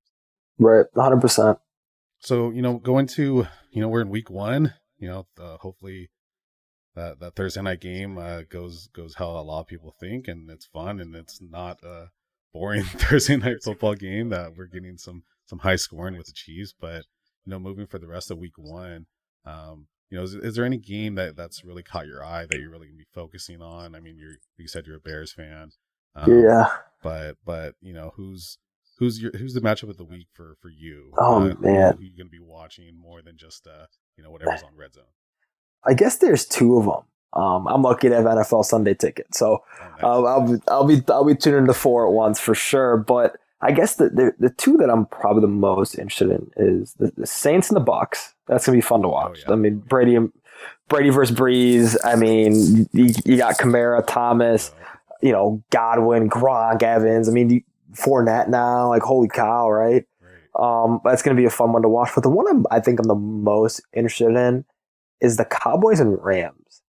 Right, 0.60 0.86
100. 0.94 1.22
percent 1.22 1.60
So 2.20 2.52
you 2.52 2.62
know, 2.62 2.78
going 2.78 3.08
to 3.08 3.48
you 3.72 3.82
know 3.82 3.88
we're 3.88 4.02
in 4.02 4.10
week 4.10 4.30
one. 4.30 4.74
You 4.98 5.08
know, 5.08 5.28
uh, 5.40 5.58
hopefully 5.58 6.10
that 6.96 7.20
that 7.20 7.36
Thursday 7.36 7.62
night 7.62 7.80
game 7.82 8.18
uh, 8.18 8.42
goes 8.50 8.88
goes 8.94 9.16
how 9.16 9.30
a 9.30 9.42
lot 9.42 9.62
of 9.62 9.68
people 9.68 9.96
think, 10.00 10.28
and 10.28 10.50
it's 10.50 10.66
fun 10.66 11.00
and 11.00 11.16
it's 11.16 11.42
not 11.42 11.82
a 11.84 12.10
boring 12.54 12.84
Thursday 12.86 13.38
night 13.38 13.64
football 13.64 13.96
game. 13.96 14.30
That 14.30 14.56
we're 14.58 14.66
getting 14.66 14.98
some 14.98 15.24
some 15.46 15.60
high 15.60 15.76
scoring 15.78 16.18
with 16.18 16.28
the 16.28 16.34
Chiefs, 16.34 16.74
but 16.80 17.06
you 17.46 17.52
know, 17.52 17.60
moving 17.60 17.88
for 17.88 18.00
the 18.00 18.08
rest 18.08 18.30
of 18.32 18.38
week 18.38 18.58
one. 18.58 19.06
Um, 19.46 19.88
you 20.10 20.18
know, 20.18 20.24
is, 20.24 20.34
is 20.36 20.56
there 20.56 20.66
any 20.66 20.78
game 20.78 21.16
that 21.16 21.36
that's 21.38 21.64
really 21.64 21.84
caught 21.84 22.06
your 22.08 22.24
eye 22.24 22.46
that 22.50 22.60
you're 22.60 22.70
really 22.70 22.88
gonna 22.88 22.98
be 22.98 23.06
focusing 23.14 23.62
on? 23.62 23.96
I 23.96 24.00
mean, 24.02 24.18
you're 24.18 24.36
you 24.58 24.68
said 24.68 24.86
you're 24.86 24.98
a 24.98 25.00
Bears 25.00 25.32
fan, 25.34 25.72
um, 26.16 26.44
yeah. 26.44 26.68
but 27.02 27.38
but 27.46 27.76
you 27.82 27.94
know 27.94 28.12
who's 28.18 28.58
who's 29.00 29.22
your 29.22 29.32
who's 29.38 29.54
the 29.54 29.62
matchup 29.62 29.90
of 29.90 29.98
the 29.98 30.04
week 30.04 30.28
for 30.34 30.58
for 30.62 30.70
you? 30.70 31.14
Oh, 31.18 31.38
Uh, 31.50 31.56
who- 31.56 31.62
man. 31.62 31.96
who 31.98 32.04
you 32.04 32.18
gonna 32.18 32.30
be 32.30 32.40
watching 32.42 33.00
more 33.00 33.22
than 33.22 33.38
just 33.38 33.66
uh 33.66 33.86
you 34.18 34.24
know 34.24 34.30
whatever's 34.32 34.62
on 34.64 34.76
Red 34.76 34.94
Zone? 34.94 35.06
I 35.86 35.94
guess 35.94 36.18
there's 36.18 36.46
two 36.46 36.78
of 36.78 36.86
them. 36.86 37.04
Um, 37.42 37.68
I'm 37.68 37.82
lucky 37.82 38.10
to 38.10 38.16
have 38.16 38.26
NFL 38.26 38.66
Sunday 38.66 38.94
ticket, 38.94 39.34
so 39.34 39.64
Oh, 39.80 39.88
nice. 39.90 40.04
I'll, 40.04 40.28
I'll 40.28 40.48
be 40.48 40.62
I'll 40.68 40.86
be 40.88 41.02
I'll 41.10 41.26
be 41.26 41.36
tuning 41.36 41.60
into 41.62 41.74
four 41.74 42.06
at 42.08 42.12
once 42.14 42.40
for 42.40 42.54
sure. 42.54 42.98
But 42.98 43.38
I 43.62 43.72
guess 43.72 43.96
the 43.96 44.10
the, 44.10 44.34
the 44.40 44.50
two 44.50 44.76
that 44.78 44.90
I'm 44.90 45.06
probably 45.06 45.42
the 45.42 45.48
most 45.48 45.98
interested 45.98 46.30
in 46.32 46.52
is 46.58 46.94
the, 46.96 47.12
the 47.16 47.26
Saints 47.28 47.70
and 47.70 47.76
the 47.78 47.82
Bucks. 47.82 48.34
That's 48.48 48.66
gonna 48.66 48.78
be 48.78 48.82
fun 48.82 49.02
to 49.04 49.08
watch. 49.08 49.40
yeah. 49.46 49.54
I 49.54 49.56
mean 49.56 49.78
Brady 49.78 50.18
Brady 50.90 51.10
versus 51.10 51.36
Brees. 51.38 51.96
I 52.04 52.16
mean 52.16 52.90
you, 52.92 53.14
you 53.24 53.38
got 53.38 53.58
Kamara, 53.58 54.06
Thomas, 54.06 54.72
you 55.22 55.32
know 55.32 55.64
Godwin, 55.70 56.30
Gronk, 56.30 56.84
Evans. 56.84 57.30
I 57.30 57.32
mean 57.32 57.50
you, 57.50 57.62
Fournette 57.94 58.50
now. 58.50 58.90
Like 58.90 59.04
holy 59.04 59.30
cow, 59.30 59.70
right? 59.70 60.06
Great. 60.22 60.34
Um, 60.60 61.00
that's 61.06 61.22
going 61.22 61.36
to 61.36 61.40
be 61.42 61.46
a 61.46 61.50
fun 61.50 61.72
one 61.72 61.82
to 61.84 61.90
watch. 61.90 62.10
But 62.14 62.24
the 62.24 62.30
one 62.30 62.48
I'm, 62.50 62.66
I 62.72 62.80
think 62.82 63.00
I'm 63.00 63.08
the 63.08 63.16
most 63.16 63.82
interested 63.94 64.36
in 64.36 64.66
is 65.22 65.38
the 65.38 65.46
Cowboys 65.46 66.00
and 66.00 66.18
Rams. 66.24 66.82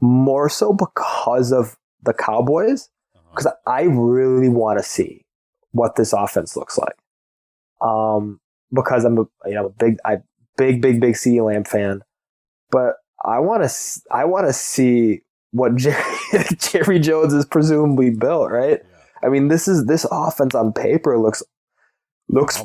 More 0.00 0.48
so 0.48 0.72
because 0.72 1.52
of 1.52 1.76
the 2.02 2.12
Cowboys, 2.12 2.88
Uh-huh. 3.14 3.22
because 3.30 3.52
I 3.66 3.82
really 3.82 4.48
want 4.48 4.78
to 4.78 4.84
see 4.84 5.24
what 5.70 5.96
this 5.96 6.12
offense 6.12 6.56
looks 6.56 6.76
like. 6.76 6.96
Um, 7.80 8.40
because 8.72 9.04
I'm 9.04 9.18
a 9.18 9.24
you 9.46 9.54
know 9.54 9.66
a 9.66 9.70
big 9.70 9.98
I 10.04 10.18
big 10.56 10.82
big 10.82 11.00
big 11.00 11.14
CeeDee 11.14 11.44
Lamb 11.44 11.64
fan, 11.64 12.02
but 12.70 12.96
I 13.24 13.38
want 13.38 13.62
to 13.62 14.00
I 14.10 14.24
want 14.24 14.46
to 14.46 14.52
see 14.52 15.20
what 15.52 15.76
Jerry, 15.76 16.04
Jerry 16.58 16.98
Jones 16.98 17.32
is 17.34 17.44
presumably 17.44 18.10
built. 18.10 18.50
Right? 18.50 18.80
I 19.22 19.28
mean, 19.28 19.48
this 19.48 19.68
is 19.68 19.86
this 19.86 20.04
offense 20.10 20.54
on 20.54 20.72
paper 20.72 21.18
looks 21.18 21.42
looks 22.28 22.62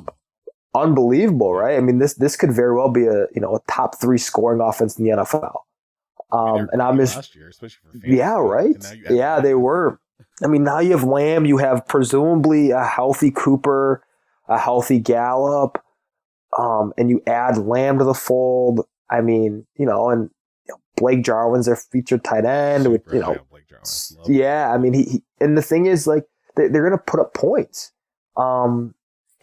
unbelievable, 0.75 1.53
right? 1.53 1.77
I 1.77 1.81
mean, 1.81 1.99
this 1.99 2.15
this 2.15 2.35
could 2.35 2.51
very 2.51 2.75
well 2.75 2.89
be 2.89 3.05
a 3.05 3.27
you 3.33 3.41
know 3.41 3.55
a 3.55 3.59
top 3.71 3.99
three 3.99 4.17
scoring 4.17 4.61
offense 4.61 4.97
in 4.97 5.05
the 5.05 5.11
NFL. 5.11 5.61
Um, 6.31 6.69
and 6.73 6.81
I'm 6.81 6.97
just 6.97 7.15
last 7.15 7.35
year, 7.35 7.47
especially 7.49 7.79
yeah, 8.05 8.35
right. 8.35 8.75
and 8.75 8.83
now 8.83 8.91
you 8.91 9.05
add 9.05 9.15
Yeah, 9.15 9.39
they 9.39 9.55
were. 9.55 9.99
I 10.43 10.47
mean, 10.47 10.63
now 10.63 10.79
you 10.79 10.91
have 10.91 11.03
Lamb, 11.03 11.45
you 11.45 11.57
have 11.57 11.87
presumably 11.87 12.71
a 12.71 12.83
healthy 12.83 13.31
Cooper, 13.31 14.03
a 14.47 14.57
healthy 14.57 14.99
Gallup, 14.99 15.81
um, 16.57 16.93
and 16.97 17.09
you 17.09 17.21
add 17.27 17.57
Lamb 17.57 17.97
to 17.99 18.03
the 18.03 18.13
fold. 18.13 18.85
I 19.09 19.21
mean, 19.21 19.65
you 19.77 19.85
know, 19.85 20.09
and 20.09 20.29
you 20.67 20.73
know, 20.73 20.79
Blake 20.97 21.23
Jarwin's 21.23 21.65
their 21.65 21.75
featured 21.75 22.23
tight 22.23 22.45
end. 22.45 22.91
With, 22.91 23.03
you 23.11 23.19
know, 23.19 23.37
Blake 23.49 23.67
Jarwin. 23.69 23.85
Yeah, 24.27 24.71
I 24.71 24.77
mean, 24.77 24.93
he, 24.93 25.03
he 25.03 25.23
and 25.39 25.57
the 25.57 25.61
thing 25.61 25.85
is, 25.85 26.07
like, 26.07 26.25
they, 26.55 26.67
they're 26.67 26.85
going 26.87 26.97
to 26.97 27.03
put 27.03 27.19
up 27.19 27.33
points, 27.33 27.91
um, 28.35 28.93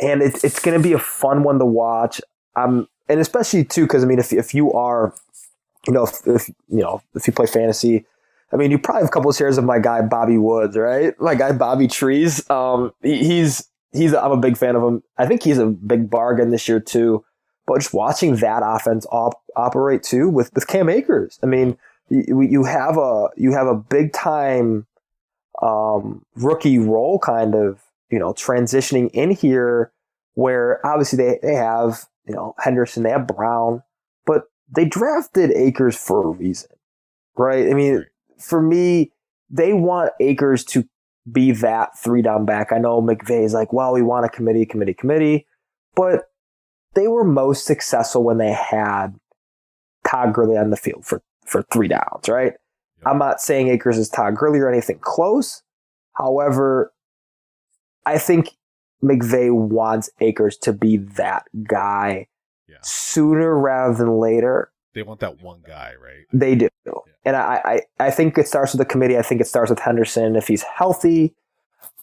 and 0.00 0.22
it's 0.22 0.44
it's 0.44 0.60
going 0.60 0.76
to 0.76 0.82
be 0.82 0.92
a 0.92 0.98
fun 0.98 1.42
one 1.42 1.58
to 1.58 1.66
watch. 1.66 2.20
Um, 2.56 2.88
and 3.08 3.20
especially 3.20 3.64
too, 3.64 3.82
because 3.82 4.02
I 4.02 4.06
mean, 4.06 4.18
if 4.18 4.32
if 4.32 4.54
you 4.54 4.72
are, 4.72 5.14
you 5.86 5.92
know, 5.92 6.04
if, 6.04 6.26
if 6.26 6.48
you 6.68 6.80
know, 6.80 7.02
if 7.14 7.26
you 7.26 7.32
play 7.32 7.46
fantasy, 7.46 8.06
I 8.52 8.56
mean, 8.56 8.70
you 8.70 8.78
probably 8.78 9.02
have 9.02 9.08
a 9.08 9.12
couple 9.12 9.30
of 9.30 9.36
shares 9.36 9.58
of 9.58 9.64
my 9.64 9.78
guy 9.78 10.02
Bobby 10.02 10.38
Woods, 10.38 10.76
right? 10.76 11.18
My 11.20 11.34
guy 11.34 11.52
Bobby 11.52 11.88
Trees. 11.88 12.48
Um, 12.50 12.92
he, 13.02 13.18
he's 13.24 13.68
he's 13.92 14.14
I'm 14.14 14.32
a 14.32 14.36
big 14.36 14.56
fan 14.56 14.76
of 14.76 14.82
him. 14.82 15.02
I 15.18 15.26
think 15.26 15.42
he's 15.42 15.58
a 15.58 15.66
big 15.66 16.10
bargain 16.10 16.50
this 16.50 16.68
year 16.68 16.80
too. 16.80 17.24
But 17.66 17.80
just 17.80 17.94
watching 17.94 18.36
that 18.36 18.62
offense 18.64 19.06
op- 19.10 19.42
operate 19.56 20.02
too 20.02 20.28
with 20.28 20.52
with 20.54 20.66
Cam 20.66 20.88
Akers, 20.88 21.38
I 21.42 21.46
mean, 21.46 21.78
you, 22.08 22.42
you 22.42 22.64
have 22.64 22.98
a 22.98 23.28
you 23.36 23.52
have 23.52 23.66
a 23.66 23.74
big 23.74 24.12
time 24.12 24.86
um, 25.62 26.24
rookie 26.36 26.78
role 26.78 27.18
kind 27.18 27.54
of 27.54 27.80
you 28.10 28.18
know 28.18 28.32
transitioning 28.32 29.10
in 29.12 29.30
here 29.30 29.92
where 30.34 30.84
obviously 30.86 31.16
they, 31.16 31.38
they 31.42 31.54
have 31.54 32.04
you 32.26 32.34
know 32.34 32.54
Henderson 32.58 33.02
they 33.02 33.10
have 33.10 33.26
Brown 33.26 33.82
but 34.26 34.44
they 34.74 34.84
drafted 34.84 35.50
Akers 35.52 35.96
for 35.96 36.24
a 36.26 36.30
reason 36.30 36.70
right? 37.36 37.68
I 37.68 37.74
mean 37.74 38.04
for 38.38 38.60
me 38.60 39.12
they 39.50 39.72
want 39.72 40.12
Akers 40.20 40.64
to 40.64 40.88
be 41.30 41.52
that 41.52 41.98
three 41.98 42.22
down 42.22 42.44
back. 42.44 42.72
I 42.72 42.78
know 42.78 43.00
McVay's 43.00 43.54
like 43.54 43.72
well 43.72 43.92
we 43.92 44.02
want 44.02 44.26
a 44.26 44.28
committee 44.28 44.66
committee 44.66 44.94
committee 44.94 45.46
but 45.94 46.24
they 46.94 47.08
were 47.08 47.24
most 47.24 47.64
successful 47.64 48.22
when 48.22 48.38
they 48.38 48.52
had 48.52 49.18
Todd 50.06 50.32
Gurley 50.32 50.56
on 50.56 50.70
the 50.70 50.76
field 50.76 51.04
for 51.04 51.22
for 51.46 51.62
three 51.62 51.88
downs 51.88 52.28
right? 52.28 52.54
I'm 53.06 53.18
not 53.18 53.40
saying 53.40 53.68
Akers 53.68 53.98
is 53.98 54.08
Todd 54.08 54.36
Gurley 54.36 54.60
or 54.60 54.70
anything 54.70 54.98
close. 55.00 55.62
However, 56.14 56.92
I 58.06 58.18
think 58.18 58.50
McVay 59.02 59.52
wants 59.52 60.10
Akers 60.20 60.56
to 60.58 60.72
be 60.72 60.96
that 60.96 61.44
guy 61.66 62.26
Yeah. 62.68 62.76
sooner 62.82 63.58
rather 63.58 63.94
than 63.94 64.18
later. 64.18 64.70
They 64.94 65.02
want 65.02 65.20
that 65.20 65.42
one 65.42 65.60
guy, 65.66 65.94
right? 66.02 66.24
They 66.32 66.54
do. 66.54 66.68
And 67.24 67.36
I, 67.36 67.80
I, 67.98 68.06
I 68.06 68.10
think 68.10 68.38
it 68.38 68.46
starts 68.46 68.72
with 68.72 68.78
the 68.78 68.84
committee. 68.84 69.18
I 69.18 69.22
think 69.22 69.40
it 69.40 69.46
starts 69.46 69.70
with 69.70 69.80
Henderson 69.80 70.36
if 70.36 70.46
he's 70.48 70.62
healthy. 70.62 71.34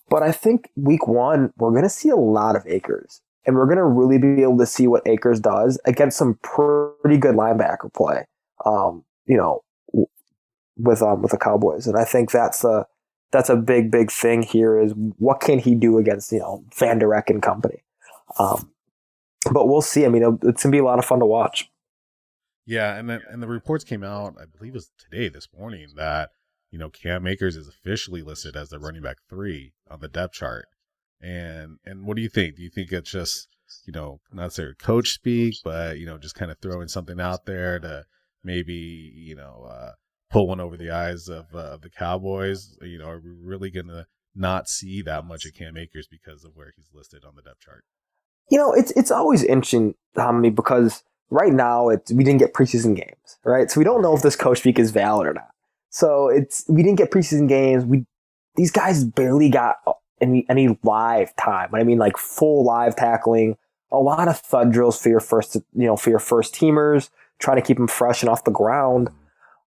But 0.10 0.24
I 0.24 0.32
think 0.32 0.70
week 0.76 1.08
one, 1.08 1.54
we're 1.58 1.70
going 1.72 1.84
to 1.84 1.90
see 1.90 2.10
a 2.10 2.16
lot 2.18 2.56
of 2.58 2.66
Akers. 2.68 3.22
And 3.46 3.56
we're 3.56 3.66
going 3.66 3.78
to 3.78 3.86
really 3.86 4.18
be 4.18 4.42
able 4.44 4.58
to 4.58 4.66
see 4.66 4.88
what 4.88 5.08
Akers 5.08 5.40
does 5.40 5.80
against 5.86 6.18
some 6.18 6.38
pretty 6.44 7.18
good 7.18 7.36
linebacker 7.36 7.92
play. 7.94 8.26
Um, 8.66 9.04
you 9.26 9.38
know, 9.38 9.64
with 10.78 11.02
um 11.02 11.22
with 11.22 11.32
the 11.32 11.38
Cowboys, 11.38 11.88
and 11.88 11.98
I 11.98 12.04
think 12.04 12.32
that's 12.32 12.64
a 12.64 12.86
that's 13.32 13.50
a 13.50 13.56
big 13.56 13.92
big 13.92 14.12
thing 14.12 14.44
here 14.44 14.80
is 14.80 14.94
what 15.18 15.40
can 15.40 15.60
he 15.60 15.76
do 15.76 15.98
against 15.98 16.32
you 16.32 16.40
know 16.40 16.64
Vander 16.76 17.14
Esch 17.14 17.30
and 17.30 17.42
company. 17.42 17.84
Um, 18.40 18.72
but 19.52 19.68
we'll 19.68 19.82
see. 19.82 20.06
I 20.06 20.10
mean, 20.10 20.40
it's 20.44 20.64
gonna 20.64 20.72
be 20.72 20.80
a 20.80 20.84
lot 20.84 21.00
of 21.00 21.06
fun 21.06 21.20
to 21.20 21.26
watch. 21.26 21.70
Yeah, 22.66 22.96
and 22.96 23.10
then 23.10 23.22
and 23.30 23.42
the 23.42 23.48
reports 23.48 23.84
came 23.84 24.04
out, 24.04 24.36
I 24.40 24.46
believe 24.46 24.74
it 24.74 24.76
was 24.76 24.92
today, 24.98 25.30
this 25.30 25.48
morning, 25.58 25.90
that 25.96 26.30
you 26.70 26.78
know 26.78 26.90
Cam 26.90 27.26
Akers 27.26 27.56
is 27.56 27.68
officially 27.68 28.22
listed 28.22 28.56
as 28.56 28.70
the 28.70 28.80
running 28.80 29.02
back 29.02 29.18
three 29.30 29.74
on 29.90 30.00
the 30.00 30.08
depth 30.08 30.34
chart. 30.34 30.66
And 31.20 31.78
and 31.86 32.06
what 32.06 32.16
do 32.16 32.22
you 32.22 32.30
think? 32.30 32.56
Do 32.56 32.64
you 32.64 32.70
think 32.70 32.92
it's 32.92 33.12
just 33.12 33.48
you 33.86 33.94
know 33.94 34.20
not 34.32 34.44
necessarily 34.44 34.76
coach 34.76 35.10
speak, 35.10 35.56
but 35.64 35.98
you 35.98 36.06
know 36.06 36.18
just 36.18 36.36
kind 36.36 36.52
of 36.52 36.60
throwing 36.60 36.88
something 36.88 37.20
out 37.20 37.46
there 37.46 37.80
to 37.80 38.06
maybe 38.44 38.74
you 38.74 39.36
know 39.36 39.68
uh, 39.70 39.92
pull 40.32 40.48
one 40.48 40.60
over 40.60 40.78
the 40.78 40.90
eyes 40.90 41.28
of 41.28 41.54
uh, 41.54 41.78
the 41.78 41.90
Cowboys? 41.90 42.78
You 42.82 42.98
know, 42.98 43.10
are 43.10 43.20
we 43.20 43.32
really 43.32 43.70
gonna 43.70 44.08
not 44.36 44.68
see 44.68 45.02
that 45.02 45.26
much 45.26 45.46
of 45.46 45.54
Cam 45.54 45.78
Akers 45.78 46.08
because 46.10 46.44
of 46.44 46.52
where 46.56 46.72
he's 46.76 46.90
listed 46.94 47.24
on 47.26 47.36
the 47.36 47.42
depth 47.42 47.62
chart? 47.62 47.84
You 48.50 48.58
know, 48.58 48.74
it's 48.74 48.92
it's 48.92 49.12
always 49.12 49.44
interesting, 49.44 49.96
Tommy, 50.16 50.50
because 50.50 51.04
right 51.30 51.54
now 51.54 51.90
it's 51.90 52.12
we 52.12 52.24
didn't 52.24 52.40
get 52.40 52.54
preseason 52.54 52.96
games, 52.96 53.38
right? 53.44 53.70
So 53.70 53.80
we 53.80 53.84
don't 53.84 54.02
know 54.02 54.16
if 54.16 54.22
this 54.22 54.36
coach 54.36 54.60
speak 54.60 54.80
is 54.80 54.92
valid 54.92 55.28
or 55.28 55.34
not. 55.34 55.50
So 55.90 56.30
it's 56.30 56.66
we 56.68 56.84
didn't 56.84 56.98
get 56.98 57.12
preseason 57.12 57.48
games. 57.48 57.86
We 57.86 58.06
these 58.56 58.72
guys 58.72 59.04
barely 59.04 59.50
got 59.50 59.78
any 60.20 60.46
any 60.50 60.78
live 60.84 61.36
time. 61.36 61.74
I 61.74 61.84
mean, 61.84 61.98
like 61.98 62.18
full 62.18 62.64
live 62.64 62.96
tackling. 62.96 63.58
A 63.94 63.98
lot 63.98 64.30
of 64.30 64.40
thud 64.40 64.72
drills 64.72 65.02
for 65.02 65.10
your 65.10 65.20
first, 65.20 65.56
you 65.56 65.86
know, 65.86 65.98
for 65.98 66.10
your 66.10 66.20
first 66.20 66.56
teamers, 66.56 67.10
trying 67.40 67.58
to 67.58 67.62
keep 67.62 67.76
them 67.76 67.88
fresh 67.88 68.22
and 68.22 68.30
off 68.30 68.46
the 68.46 68.52
ground. 68.52 69.10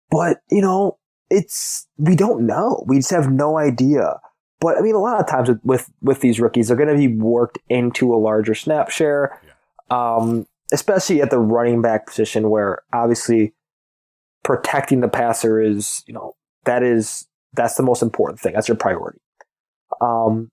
But 0.10 0.38
you 0.50 0.62
know, 0.62 0.98
it's 1.30 1.88
we 1.98 2.16
don't 2.16 2.46
know. 2.46 2.84
We 2.88 2.98
just 2.98 3.12
have 3.12 3.32
no 3.32 3.58
idea. 3.58 4.20
But 4.60 4.78
I 4.78 4.82
mean, 4.82 4.96
a 4.96 5.00
lot 5.00 5.20
of 5.20 5.28
times 5.28 5.50
with 5.50 5.60
with, 5.64 5.90
with 6.02 6.22
these 6.22 6.40
rookies, 6.40 6.68
they're 6.68 6.78
going 6.78 6.90
to 6.90 6.96
be 6.96 7.08
worked 7.08 7.60
into 7.70 8.14
a 8.14 8.18
larger 8.18 8.56
snap 8.56 8.90
share, 8.90 9.42
um, 9.90 10.48
especially 10.72 11.22
at 11.22 11.30
the 11.30 11.40
running 11.40 11.82
back 11.82 12.08
position, 12.08 12.50
where 12.50 12.84
obviously 12.94 13.54
protecting 14.44 15.02
the 15.02 15.10
passer 15.10 15.62
is, 15.62 16.04
you 16.08 16.14
know, 16.14 16.36
that 16.64 16.82
is 16.82 17.28
that's 17.54 17.76
the 17.76 17.84
most 17.84 18.02
important 18.02 18.40
thing. 18.40 18.54
That's 18.54 18.68
your 18.68 18.78
priority. 18.78 19.20
Um, 20.02 20.50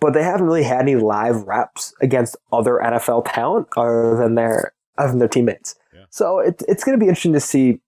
but 0.00 0.14
they 0.14 0.22
haven't 0.22 0.46
really 0.46 0.64
had 0.64 0.80
any 0.80 0.96
live 0.96 1.42
reps 1.42 1.94
against 2.00 2.36
other 2.52 2.80
NFL 2.82 3.24
talent 3.32 3.68
other 3.76 4.16
than 4.16 4.34
their 4.34 4.72
other 4.98 5.10
than 5.10 5.18
their 5.18 5.28
teammates. 5.28 5.74
Yeah. 5.94 6.04
So 6.10 6.38
it, 6.38 6.62
it's 6.68 6.84
going 6.84 6.98
to 6.98 7.02
be 7.02 7.08
interesting 7.08 7.32
to 7.34 7.40
see 7.40 7.80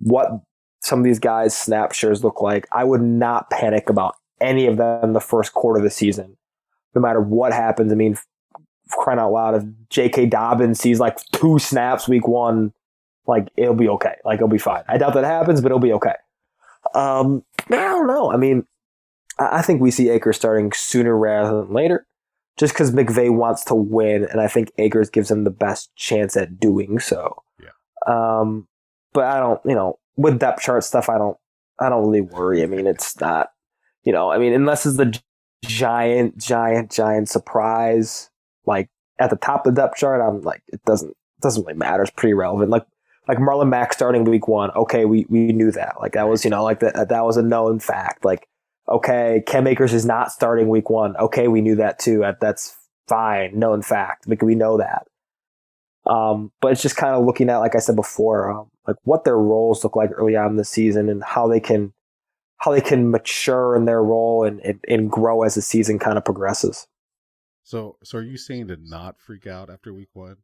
what 0.00 0.28
some 0.80 1.00
of 1.00 1.04
these 1.04 1.18
guys' 1.18 1.56
snap 1.56 1.92
shares 1.92 2.24
look 2.24 2.40
like. 2.40 2.66
I 2.72 2.84
would 2.84 3.02
not 3.02 3.50
panic 3.50 3.90
about 3.90 4.16
any 4.40 4.66
of 4.66 4.76
them 4.76 5.12
the 5.12 5.20
first 5.20 5.52
quarter 5.52 5.78
of 5.78 5.84
the 5.84 5.90
season, 5.90 6.36
no 6.94 7.00
matter 7.00 7.20
what 7.20 7.52
happens. 7.52 7.92
I 7.92 7.96
mean, 7.96 8.16
crying 8.90 9.18
out 9.18 9.32
loud, 9.32 9.54
if 9.54 9.64
J.K. 9.90 10.26
Dobbins 10.26 10.80
sees 10.80 11.00
like 11.00 11.18
two 11.32 11.58
snaps 11.58 12.08
week 12.08 12.26
one, 12.26 12.72
like 13.26 13.48
it'll 13.56 13.74
be 13.74 13.88
okay. 13.88 14.14
Like 14.24 14.36
it'll 14.36 14.48
be 14.48 14.58
fine. 14.58 14.82
I 14.88 14.98
doubt 14.98 15.14
that 15.14 15.24
happens, 15.24 15.60
but 15.60 15.66
it'll 15.66 15.78
be 15.78 15.92
okay. 15.92 16.14
Um, 16.94 17.44
I 17.66 17.76
don't 17.76 18.06
know. 18.06 18.32
I 18.32 18.36
mean, 18.36 18.64
I 19.38 19.58
I 19.58 19.62
think 19.62 19.80
we 19.80 19.90
see 19.90 20.08
Akers 20.08 20.36
starting 20.36 20.72
sooner 20.72 21.16
rather 21.16 21.62
than 21.62 21.72
later, 21.72 22.06
just 22.56 22.72
because 22.72 22.90
McVay 22.92 23.34
wants 23.34 23.64
to 23.64 23.74
win, 23.74 24.24
and 24.24 24.40
I 24.40 24.48
think 24.48 24.72
Akers 24.78 25.10
gives 25.10 25.30
him 25.30 25.44
the 25.44 25.50
best 25.50 25.94
chance 25.96 26.36
at 26.36 26.58
doing 26.58 26.98
so. 26.98 27.42
Yeah. 27.60 28.40
Um, 28.40 28.66
but 29.12 29.24
I 29.24 29.40
don't, 29.40 29.60
you 29.64 29.74
know, 29.74 29.98
with 30.16 30.38
depth 30.38 30.62
chart 30.62 30.84
stuff, 30.84 31.08
I 31.08 31.18
don't, 31.18 31.36
I 31.80 31.88
don't 31.88 32.04
really 32.04 32.20
worry. 32.20 32.62
I 32.62 32.66
mean, 32.66 32.86
it's 32.86 33.20
not, 33.20 33.50
you 34.04 34.12
know, 34.12 34.30
I 34.30 34.38
mean, 34.38 34.52
unless 34.52 34.86
it's 34.86 34.96
the 34.96 35.18
giant, 35.64 36.38
giant, 36.38 36.90
giant 36.90 37.28
surprise, 37.28 38.30
like 38.66 38.88
at 39.18 39.30
the 39.30 39.36
top 39.36 39.66
of 39.66 39.74
the 39.74 39.82
depth 39.82 39.96
chart, 39.96 40.20
I'm 40.20 40.42
like, 40.42 40.62
it 40.68 40.80
doesn't, 40.84 41.10
it 41.10 41.42
doesn't 41.42 41.64
really 41.64 41.78
matter. 41.78 42.02
It's 42.02 42.12
pretty 42.12 42.34
relevant. 42.34 42.70
Like, 42.70 42.86
like 43.28 43.38
Marlon 43.38 43.68
Mack 43.68 43.92
starting 43.92 44.24
week 44.24 44.48
one. 44.48 44.70
Okay, 44.70 45.04
we 45.04 45.26
we 45.28 45.52
knew 45.52 45.70
that. 45.72 45.96
Like 46.00 46.14
that 46.14 46.28
was, 46.28 46.44
you 46.44 46.50
know, 46.50 46.64
like 46.64 46.80
that 46.80 47.10
that 47.10 47.24
was 47.24 47.36
a 47.36 47.42
known 47.42 47.78
fact. 47.78 48.24
Like, 48.24 48.48
okay, 48.88 49.42
Cam 49.46 49.66
Akers 49.66 49.92
is 49.92 50.06
not 50.06 50.32
starting 50.32 50.68
week 50.68 50.88
one. 50.88 51.14
Okay, 51.18 51.46
we 51.46 51.60
knew 51.60 51.76
that 51.76 51.98
too. 51.98 52.24
That's 52.40 52.74
fine, 53.06 53.58
known 53.58 53.82
fact. 53.82 54.26
Like 54.26 54.40
we 54.40 54.54
know 54.54 54.78
that. 54.78 55.07
Um, 56.08 56.50
but 56.60 56.72
it's 56.72 56.82
just 56.82 56.96
kind 56.96 57.14
of 57.14 57.24
looking 57.26 57.50
at, 57.50 57.58
like 57.58 57.74
I 57.74 57.78
said 57.80 57.96
before, 57.96 58.50
um, 58.50 58.70
like 58.86 58.96
what 59.04 59.24
their 59.24 59.36
roles 59.36 59.84
look 59.84 59.94
like 59.94 60.10
early 60.14 60.36
on 60.36 60.50
in 60.50 60.56
the 60.56 60.64
season 60.64 61.08
and 61.08 61.22
how 61.22 61.46
they 61.48 61.60
can 61.60 61.92
how 62.56 62.72
they 62.72 62.80
can 62.80 63.10
mature 63.12 63.76
in 63.76 63.84
their 63.84 64.02
role 64.02 64.42
and, 64.44 64.58
and, 64.62 64.80
and 64.88 65.10
grow 65.12 65.42
as 65.44 65.54
the 65.54 65.62
season 65.62 65.98
kind 65.98 66.18
of 66.18 66.24
progresses. 66.24 66.86
So 67.62 67.96
so 68.02 68.18
are 68.18 68.22
you 68.22 68.36
saying 68.38 68.68
to 68.68 68.78
not 68.82 69.20
freak 69.20 69.46
out 69.46 69.68
after 69.70 69.92
week 69.92 70.08
one? 70.14 70.32
Is 70.32 70.36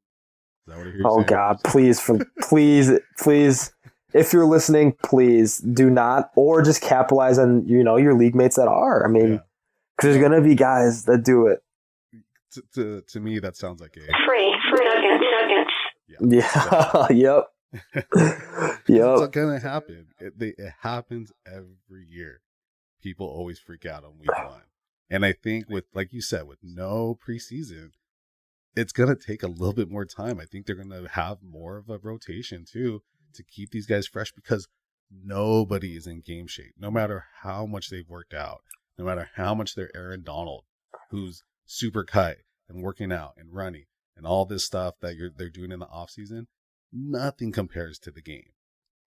that 0.68 0.76
what 0.78 0.86
I 0.86 0.90
hear 0.90 1.00
Oh 1.04 1.16
saying? 1.16 1.26
God, 1.26 1.56
please, 1.64 1.98
for 2.00 2.18
please, 2.42 2.90
please, 3.18 3.72
if 4.12 4.32
you're 4.32 4.44
listening, 4.46 4.94
please 5.02 5.58
do 5.58 5.88
not, 5.90 6.30
or 6.36 6.62
just 6.62 6.82
capitalize 6.82 7.38
on 7.38 7.66
you 7.66 7.82
know 7.82 7.96
your 7.96 8.14
league 8.14 8.34
mates 8.34 8.56
that 8.56 8.68
are. 8.68 9.04
I 9.04 9.08
mean, 9.08 9.32
Yeah. 9.32 9.38
because 9.96 10.14
there's 10.14 10.22
gonna 10.22 10.42
be 10.42 10.54
guys 10.54 11.04
that 11.06 11.24
do 11.24 11.46
it. 11.46 11.60
to, 12.52 12.62
to 12.74 13.00
to 13.08 13.18
me 13.20 13.38
that 13.40 13.56
sounds 13.56 13.80
like 13.80 13.96
a 13.96 14.00
Free, 14.26 14.54
free 14.70 14.86
nuggets. 16.08 16.54
Yeah. 16.54 17.06
yep. 17.10 17.44
yep. 17.94 18.04
It's 18.86 19.20
yep. 19.20 19.32
gonna 19.32 19.58
happen. 19.58 20.06
It, 20.20 20.38
they, 20.38 20.48
it 20.58 20.72
happens 20.80 21.32
every 21.46 22.06
year. 22.08 22.40
People 23.02 23.26
always 23.26 23.58
freak 23.58 23.84
out 23.84 24.04
on 24.04 24.18
week 24.18 24.30
one, 24.30 24.62
and 25.10 25.24
I 25.24 25.32
think 25.32 25.68
with 25.68 25.84
like 25.92 26.12
you 26.12 26.20
said, 26.20 26.46
with 26.46 26.58
no 26.62 27.18
preseason, 27.26 27.90
it's 28.76 28.92
gonna 28.92 29.16
take 29.16 29.42
a 29.42 29.48
little 29.48 29.74
bit 29.74 29.90
more 29.90 30.04
time. 30.04 30.40
I 30.40 30.44
think 30.44 30.66
they're 30.66 30.76
gonna 30.76 31.08
have 31.10 31.38
more 31.42 31.76
of 31.76 31.90
a 31.90 31.98
rotation 31.98 32.64
too 32.64 33.02
to 33.34 33.42
keep 33.42 33.70
these 33.70 33.86
guys 33.86 34.06
fresh 34.06 34.32
because 34.32 34.68
nobody 35.10 35.96
is 35.96 36.06
in 36.06 36.20
game 36.20 36.46
shape. 36.46 36.74
No 36.78 36.90
matter 36.90 37.24
how 37.42 37.66
much 37.66 37.90
they've 37.90 38.08
worked 38.08 38.34
out, 38.34 38.60
no 38.96 39.04
matter 39.04 39.30
how 39.34 39.54
much 39.54 39.74
they're 39.74 39.94
Aaron 39.94 40.22
Donald, 40.22 40.64
who's 41.10 41.42
super 41.66 42.04
cut 42.04 42.38
and 42.68 42.82
working 42.82 43.12
out 43.12 43.34
and 43.36 43.52
running 43.52 43.84
and 44.16 44.26
all 44.26 44.44
this 44.44 44.64
stuff 44.64 44.94
that 45.00 45.16
you're 45.16 45.30
they're 45.30 45.50
doing 45.50 45.72
in 45.72 45.80
the 45.80 45.86
off 45.86 46.10
season, 46.10 46.46
nothing 46.92 47.52
compares 47.52 47.98
to 48.00 48.10
the 48.10 48.22
game. 48.22 48.50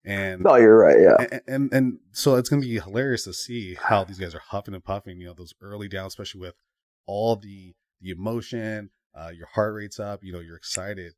And 0.05 0.42
No, 0.42 0.57
you're 0.57 0.76
right. 0.78 0.98
Yeah. 1.00 1.26
and, 1.30 1.42
and 1.46 1.72
and 1.72 1.98
so 2.12 2.36
it's 2.36 2.48
gonna 2.48 2.62
be 2.62 2.78
hilarious 2.80 3.24
to 3.24 3.32
see 3.32 3.74
how 3.74 4.05
these 4.05 4.18
guys 4.18 4.34
are 4.34 4.42
huffing 4.48 4.74
and 4.74 4.84
puffing. 4.84 5.20
You 5.20 5.28
know, 5.28 5.34
those 5.34 5.55
early 5.61 5.88
downs, 5.88 6.12
especially 6.12 6.40
with 6.40 6.55
all 7.07 7.36
the 7.36 7.74
the 8.00 8.11
emotion, 8.11 8.90
uh, 9.14 9.30
your 9.34 9.46
heart 9.46 9.74
rate's 9.74 10.00
up. 10.00 10.24
You 10.24 10.32
know, 10.32 10.40
you're 10.40 10.57
excited. 10.57 11.14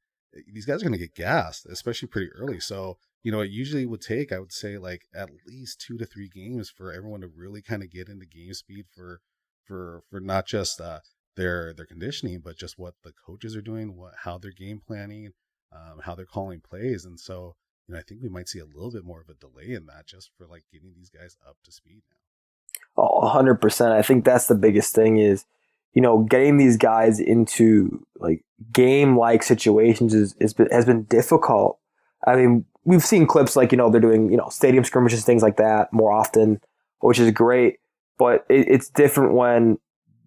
These 0.53 0.67
guys 0.67 0.83
are 0.83 0.85
gonna 0.85 0.99
get 0.99 1.15
gassed, 1.15 1.67
especially 1.67 2.09
pretty 2.09 2.31
early. 2.33 2.61
So 2.61 2.99
you 3.23 3.33
know, 3.33 3.41
it 3.41 3.51
usually 3.51 3.87
would 3.87 4.03
take, 4.03 4.33
I 4.33 4.39
would 4.39 4.53
say, 4.53 4.77
like 4.77 5.09
at 5.15 5.31
least 5.47 5.81
two 5.81 5.97
to 5.97 6.05
three 6.05 6.29
games 6.29 6.69
for 6.69 6.93
everyone 6.93 7.23
to 7.23 7.29
really 7.35 7.63
kind 7.63 7.83
of 7.83 7.91
get 7.91 8.09
into 8.11 8.27
game 8.27 8.53
speed 8.53 8.85
for 8.95 9.21
for 9.65 10.03
for 10.11 10.21
not 10.21 10.47
just 10.47 10.79
uh, 10.79 10.99
their 11.37 11.73
their 11.75 11.87
conditioning, 11.87 12.41
but 12.41 12.57
just 12.57 12.79
what 12.79 12.95
the 13.03 13.13
coaches 13.13 13.57
are 13.57 13.63
doing, 13.63 13.97
what 13.97 14.13
how 14.25 14.39
they're 14.39 14.51
game 14.51 14.81
planning, 14.85 15.33
um, 15.73 16.01
how 16.03 16.15
they're 16.15 16.25
calling 16.25 16.61
plays, 16.61 17.05
and 17.05 17.19
so 17.19 17.57
you 17.87 17.95
know, 17.95 18.01
I 18.01 18.03
think 18.03 18.23
we 18.23 18.29
might 18.29 18.49
see 18.49 18.59
a 18.59 18.65
little 18.65 18.91
bit 18.91 19.05
more 19.05 19.21
of 19.21 19.29
a 19.29 19.35
delay 19.35 19.75
in 19.75 19.87
that 19.87 20.07
just 20.07 20.31
for 20.37 20.47
like 20.47 20.65
getting 20.73 20.95
these 20.97 21.11
guys 21.11 21.37
up 21.47 21.57
to 21.65 21.73
speed 21.73 22.03
now. 22.11 23.03
Oh, 23.03 23.31
100%. 23.35 23.93
I 23.93 24.03
think 24.03 24.25
that's 24.25 24.47
the 24.47 24.55
biggest 24.55 24.95
thing 24.95 25.19
is, 25.19 25.45
you 25.93 26.01
know, 26.01 26.23
getting 26.23 26.57
these 26.57 26.77
guys 26.77 27.21
into 27.21 28.05
like 28.17 28.45
game 28.73 29.19
like 29.19 29.43
situations 29.43 30.15
is, 30.15 30.35
is 30.41 30.55
has 30.71 30.87
been 30.87 31.05
difficult. 31.05 31.79
I 32.27 32.37
mean, 32.37 32.65
we've 32.85 33.05
seen 33.05 33.27
clips 33.27 33.57
like, 33.57 33.71
you 33.71 33.79
know, 33.79 33.91
they're 33.91 34.01
doing, 34.01 34.31
you 34.31 34.37
know, 34.37 34.49
stadium 34.49 34.85
scrimmages, 34.85 35.25
things 35.25 35.43
like 35.43 35.57
that 35.59 35.93
more 35.93 36.13
often, 36.13 36.61
which 37.01 37.19
is 37.19 37.31
great. 37.33 37.79
But 38.17 38.47
it, 38.49 38.69
it's 38.69 38.89
different 38.89 39.35
when 39.35 39.79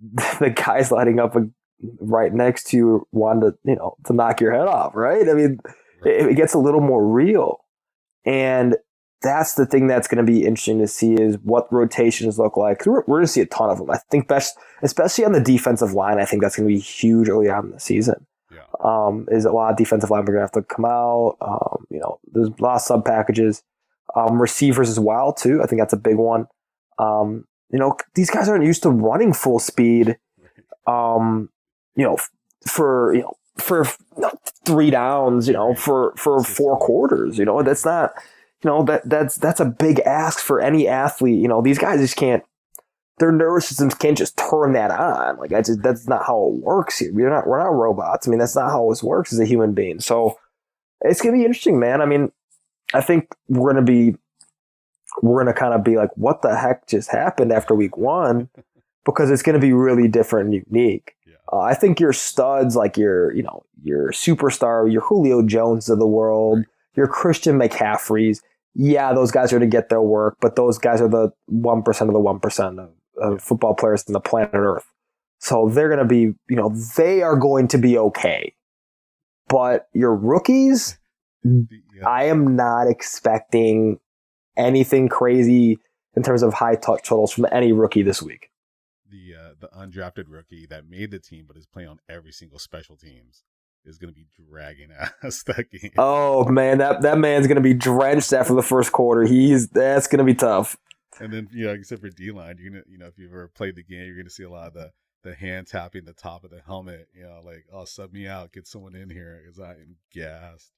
the 0.40 0.54
guys 0.56 0.92
lighting 0.92 1.20
up 1.20 1.36
right 2.00 2.34
next 2.34 2.66
to 2.68 2.78
you 2.78 3.08
want 3.12 3.42
to, 3.42 3.56
you 3.64 3.76
know, 3.76 3.96
to 4.06 4.14
knock 4.14 4.42
your 4.42 4.52
head 4.52 4.68
off, 4.68 4.96
right? 4.96 5.28
I 5.28 5.34
mean, 5.34 5.60
it, 6.06 6.32
it 6.32 6.36
gets 6.36 6.54
a 6.54 6.60
little 6.60 6.82
more 6.82 7.06
real. 7.06 7.60
And 8.26 8.76
that's 9.22 9.56
the 9.56 9.66
thing 9.66 9.88
that's 9.88 10.08
going 10.08 10.24
to 10.24 10.32
be 10.32 10.46
interesting 10.46 10.80
to 10.80 10.88
see 10.88 11.14
is 11.14 11.38
what 11.44 11.72
rotations 11.72 12.38
look 12.38 12.58
like. 12.58 12.86
We're, 12.86 13.04
we're 13.08 13.18
going 13.18 13.26
to 13.26 13.32
see 13.32 13.42
a 13.42 13.46
ton 13.46 13.70
of 13.70 13.80
them. 13.80 13.90
I 13.90 13.98
think 14.12 14.28
best, 14.28 14.58
especially 14.84 15.26
on 15.26 15.32
the 15.32 15.42
defensive 15.42 15.94
line. 15.94 16.20
I 16.20 16.26
think 16.26 16.42
that's 16.42 16.56
going 16.56 16.68
to 16.68 16.74
be 16.74 16.80
huge 16.80 17.30
early 17.30 17.50
on 17.50 17.66
in 17.66 17.72
the 17.72 17.80
season. 17.80 18.26
Yeah. 18.52 18.60
Um, 18.84 19.28
is 19.32 19.46
a 19.46 19.52
lot 19.52 19.72
of 19.72 19.78
defensive 19.78 20.10
line 20.10 20.22
we're 20.22 20.34
going 20.34 20.38
to 20.38 20.42
have 20.42 20.52
to 20.52 20.62
come 20.62 20.86
out. 20.86 21.38
Um, 21.42 21.86
you 21.90 22.00
know, 22.00 22.20
there's 22.32 22.50
a 22.50 22.62
lot 22.62 22.76
of 22.76 22.82
sub 22.82 23.06
packages. 23.06 23.64
Um, 24.16 24.42
receivers 24.42 24.90
as 24.90 25.00
well 25.00 25.34
too. 25.34 25.62
I 25.62 25.68
think 25.68 25.82
that's 25.82 25.94
a 25.94 25.98
big 25.98 26.16
one. 26.16 26.48
Um, 26.98 27.46
you 27.70 27.80
know, 27.80 27.98
these 28.16 28.30
guys 28.30 28.48
aren't 28.48 28.66
used 28.66 28.84
to 28.84 28.90
running 28.90 29.34
full 29.34 29.60
speed. 29.60 30.18
Um, 30.86 31.50
you 31.96 32.04
know, 32.04 32.18
for 32.66 33.14
you 33.14 33.22
know 33.22 33.34
for 33.58 33.86
three 34.66 34.90
downs. 34.90 35.48
You 35.48 35.54
know, 35.54 35.76
for 35.76 36.14
for 36.16 36.44
four 36.44 36.78
quarters. 36.78 37.38
You 37.38 37.46
know, 37.46 37.62
that's 37.64 37.86
not 37.86 38.14
you 38.64 38.70
know 38.70 38.84
that 38.84 39.08
that's 39.10 39.36
that's 39.36 39.60
a 39.60 39.66
big 39.66 40.00
ask 40.02 40.40
for 40.40 40.62
any 40.62 40.88
athlete. 40.88 41.40
You 41.40 41.48
know, 41.48 41.62
these 41.62 41.78
guys 41.78 42.00
just 42.00 42.16
can't. 42.16 42.44
Their 43.20 43.32
nervous 43.32 43.68
systems 43.68 43.96
can't 43.96 44.18
just 44.18 44.38
turn 44.38 44.74
that 44.74 44.92
on. 44.92 45.38
Like 45.38 45.50
that's 45.50 45.70
just, 45.70 45.82
that's 45.82 46.08
not 46.08 46.26
how 46.26 46.50
it 46.50 46.64
works. 46.64 47.00
Here. 47.00 47.12
We're 47.12 47.30
not 47.30 47.48
we're 47.48 47.60
not 47.60 47.74
robots. 47.74 48.28
I 48.28 48.32
mean, 48.32 48.40
that's 48.40 48.56
not 48.56 48.70
how 48.70 48.90
this 48.90 49.04
works 49.04 49.34
as 49.34 49.40
a 49.40 49.46
human 49.46 49.74
being. 49.74 50.00
So 50.00 50.38
it's 51.02 51.22
gonna 51.22 51.36
be 51.36 51.44
interesting, 51.44 51.80
man. 51.80 52.02
I 52.02 52.06
mean, 52.06 52.32
I 52.94 53.02
think 53.02 53.34
we're 53.50 53.74
gonna 53.74 53.86
be 53.86 54.16
we're 55.22 55.44
gonna 55.44 55.54
kind 55.54 55.74
of 55.74 55.84
be 55.84 55.96
like, 55.96 56.10
what 56.16 56.42
the 56.42 56.56
heck 56.56 56.88
just 56.88 57.12
happened 57.12 57.52
after 57.52 57.76
week 57.76 57.98
one? 57.98 58.50
Because 59.06 59.32
it's 59.32 59.42
gonna 59.42 59.58
be 59.58 59.72
really 59.72 60.10
different 60.10 60.54
and 60.54 60.66
unique. 60.70 61.16
Yeah. 61.26 61.36
Uh, 61.54 61.62
I 61.62 61.76
think 61.76 61.98
your 61.98 62.12
studs, 62.12 62.76
like 62.76 62.98
your, 62.98 63.34
you 63.34 63.42
know, 63.42 63.64
your 63.82 64.12
superstar, 64.12 64.92
your 64.92 65.02
Julio 65.02 65.42
Jones 65.42 65.88
of 65.88 65.98
the 65.98 66.06
world, 66.06 66.66
your 66.94 67.08
Christian 67.08 67.58
McCaffreys. 67.58 68.42
Yeah, 68.76 69.14
those 69.14 69.32
guys 69.32 69.54
are 69.54 69.60
to 69.60 69.66
get 69.66 69.88
their 69.88 70.02
work, 70.02 70.36
but 70.42 70.58
those 70.58 70.78
guys 70.78 71.00
are 71.00 71.08
the 71.08 71.32
one 71.46 71.84
percent 71.84 72.10
of 72.10 72.16
the 72.16 72.20
one 72.20 72.42
percent 72.42 72.82
of, 72.82 72.90
of 73.16 73.42
football 73.42 73.76
players 73.76 74.04
on 74.10 74.14
the 74.14 74.20
planet 74.20 74.52
Earth. 74.54 74.92
So 75.40 75.70
they're 75.70 75.88
going 75.88 76.00
to 76.00 76.06
be, 76.06 76.34
you 76.50 76.56
know, 76.56 76.76
they 76.98 77.22
are 77.22 77.36
going 77.36 77.68
to 77.70 77.78
be 77.78 77.98
okay. 77.98 78.54
But 79.48 79.88
your 79.94 80.16
rookies, 80.16 80.98
yeah. 81.44 81.68
I 82.06 82.26
am 82.26 82.56
not 82.56 82.88
expecting 82.88 84.00
anything 84.58 85.08
crazy 85.10 85.78
in 86.16 86.24
terms 86.24 86.44
of 86.44 86.54
high 86.54 86.76
touch 86.76 87.04
totals 87.08 87.32
from 87.32 87.46
any 87.52 87.72
rookie 87.72 88.02
this 88.02 88.22
week. 88.22 88.50
the 89.10 89.36
uh, 89.36 89.54
the 89.60 89.68
undrafted 89.70 90.26
rookie 90.28 90.66
that 90.68 90.90
made 90.90 91.12
the 91.12 91.20
team 91.20 91.46
but 91.48 91.58
is 91.58 91.66
playing 91.66 91.90
on 91.90 92.00
every 92.10 92.32
single 92.32 92.60
special 92.60 92.96
teams 92.98 93.44
is 93.86 93.98
going 93.98 94.14
to 94.14 94.16
be 94.16 94.28
dragging 94.50 94.90
ass 95.24 95.44
that 95.44 95.72
game. 95.72 95.92
Oh 95.98 96.44
man, 96.46 96.80
that 96.80 97.02
that 97.04 97.18
man's 97.18 97.48
gonna 97.48 97.62
be 97.62 97.74
drenched 97.74 98.34
after 98.34 98.54
the 98.54 98.64
first 98.64 98.92
quarter. 98.92 99.24
He's 99.24 99.70
that's 99.70 100.08
gonna 100.08 100.24
be 100.26 100.36
tough. 100.36 100.76
And 101.20 101.32
then 101.34 101.48
you 101.52 101.66
know, 101.66 101.74
except 101.74 102.02
for 102.02 102.10
D 102.10 102.32
line, 102.32 102.58
you're 102.60 102.70
gonna 102.72 102.84
you 102.88 102.98
know 102.98 103.08
if 103.08 103.18
you've 103.18 103.32
ever 103.32 103.48
played 103.56 103.76
the 103.76 103.84
game, 103.84 104.06
you're 104.06 104.18
gonna 104.18 104.30
see 104.30 104.44
a 104.44 104.50
lot 104.50 104.68
of 104.68 104.74
the 104.74 104.92
the 105.24 105.34
hand 105.36 105.68
tapping 105.68 106.06
the 106.06 106.14
top 106.14 106.44
of 106.44 106.52
the 106.52 106.62
helmet. 106.66 107.08
You 107.16 107.24
know, 107.24 107.42
like 107.46 107.66
oh 107.72 107.86
sub 107.86 108.12
me 108.12 108.28
out, 108.28 108.52
get 108.52 108.68
someone 108.68 108.96
in 108.96 109.10
here 109.10 109.42
because 109.44 109.60
I 109.60 109.72
am 109.72 109.96
gassed. 110.14 110.72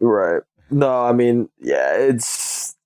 Right. 0.00 0.42
No, 0.70 1.04
I 1.04 1.12
mean, 1.12 1.50
yeah, 1.60 1.94
it's 1.94 2.26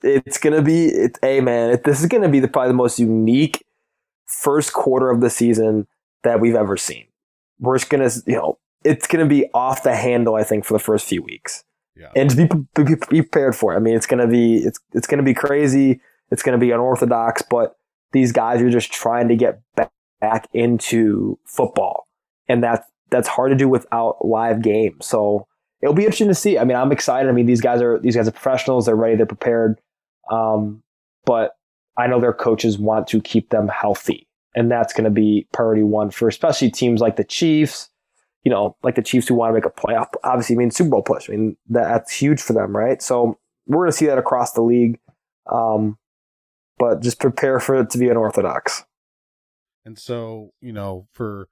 it's 0.03 0.38
gonna 0.38 0.62
be 0.62 0.86
it's 0.86 1.18
hey 1.22 1.40
man, 1.40 1.70
it, 1.70 1.84
this 1.84 2.01
is 2.01 2.07
gonna 2.07 2.28
be 2.28 2.40
the 2.40 2.49
probably 2.49 2.68
the 2.68 2.74
most 2.74 2.99
unique 2.99 3.64
first 4.26 4.72
quarter 4.72 5.11
of 5.11 5.20
the 5.20 5.30
season 5.30 5.86
that 6.22 6.40
we've 6.40 6.55
ever 6.55 6.76
seen. 6.76 7.07
We're 7.59 7.78
just 7.78 7.90
gonna 7.90 8.11
you 8.26 8.36
know 8.36 8.59
it's 8.84 9.07
gonna 9.07 9.26
be 9.26 9.46
off 9.55 9.82
the 9.82 9.96
handle, 9.96 10.34
I 10.34 10.44
think, 10.44 10.64
for 10.64 10.74
the 10.74 10.78
first 10.78 11.07
few 11.07 11.22
weeks. 11.22 11.64
Yeah, 11.96 12.11
and 12.14 12.30
to 12.30 12.36
be, 12.36 12.44
be, 12.84 12.94
be 12.94 13.22
prepared 13.22 13.57
for 13.57 13.72
it. 13.72 13.76
I 13.76 13.80
mean, 13.80 13.96
it's 13.96 14.07
gonna 14.07 14.28
be 14.28 14.59
it's 14.59 14.78
it's 14.92 15.07
gonna 15.07 15.22
be 15.22 15.34
crazy. 15.34 16.01
It's 16.30 16.42
gonna 16.42 16.59
be 16.59 16.70
unorthodox, 16.70 17.42
but 17.42 17.76
these 18.12 18.32
guys 18.32 18.62
are 18.62 18.70
just 18.70 18.92
trying 18.92 19.28
to 19.28 19.36
get 19.36 19.61
back, 19.74 19.90
back 20.20 20.49
into 20.53 21.38
football, 21.44 22.07
and 22.49 22.62
that's 22.62 22.86
that's 23.11 23.28
hard 23.28 23.51
to 23.51 23.57
do 23.57 23.68
without 23.68 24.24
live 24.24 24.62
games. 24.62 25.07
So 25.07 25.46
it'll 25.82 25.94
be 25.94 26.03
interesting 26.03 26.28
to 26.28 26.34
see. 26.34 26.59
I 26.59 26.64
mean, 26.64 26.76
I'm 26.76 26.92
excited. 26.92 27.28
I 27.28 27.32
mean, 27.32 27.46
these 27.46 27.61
guys 27.61 27.82
are 27.82 27.99
these 27.99 28.16
guys 28.16 28.28
are 28.28 28.32
professionals. 28.32 28.86
They're 28.86 28.96
ready. 28.96 29.16
They're 29.16 29.26
prepared. 29.26 29.80
Um, 30.30 30.82
but 31.24 31.52
I 31.96 32.06
know 32.06 32.20
their 32.20 32.32
coaches 32.32 32.78
want 32.78 33.06
to 33.08 33.20
keep 33.20 33.50
them 33.50 33.68
healthy, 33.68 34.28
and 34.54 34.70
that's 34.70 34.92
going 34.92 35.04
to 35.04 35.10
be 35.10 35.46
priority 35.52 35.82
one 35.82 36.10
for 36.10 36.28
especially 36.28 36.70
teams 36.70 37.00
like 37.00 37.16
the 37.16 37.24
Chiefs 37.24 37.90
you 38.44 38.52
know, 38.52 38.76
like 38.82 38.94
the 38.94 39.02
Chiefs 39.02 39.28
who 39.28 39.34
want 39.34 39.50
to 39.50 39.54
make 39.54 39.66
a 39.66 39.68
playoff, 39.68 40.06
obviously, 40.22 40.54
I 40.54 40.58
mean, 40.58 40.70
Super 40.70 40.90
Bowl 40.90 41.02
push. 41.02 41.28
I 41.28 41.32
mean, 41.32 41.56
that's 41.68 42.12
huge 42.14 42.40
for 42.40 42.52
them, 42.52 42.74
right? 42.74 43.02
So 43.02 43.36
we're 43.66 43.78
going 43.84 43.90
to 43.90 43.96
see 43.96 44.06
that 44.06 44.16
across 44.16 44.52
the 44.52 44.62
league. 44.62 45.00
Um, 45.52 45.98
but 46.78 47.02
just 47.02 47.18
prepare 47.18 47.60
for 47.60 47.80
it 47.80 47.90
to 47.90 47.98
be 47.98 48.08
unorthodox. 48.08 48.84
and 49.84 49.98
so 49.98 50.52
you 50.60 50.72
know 50.72 51.08
for 51.12 51.48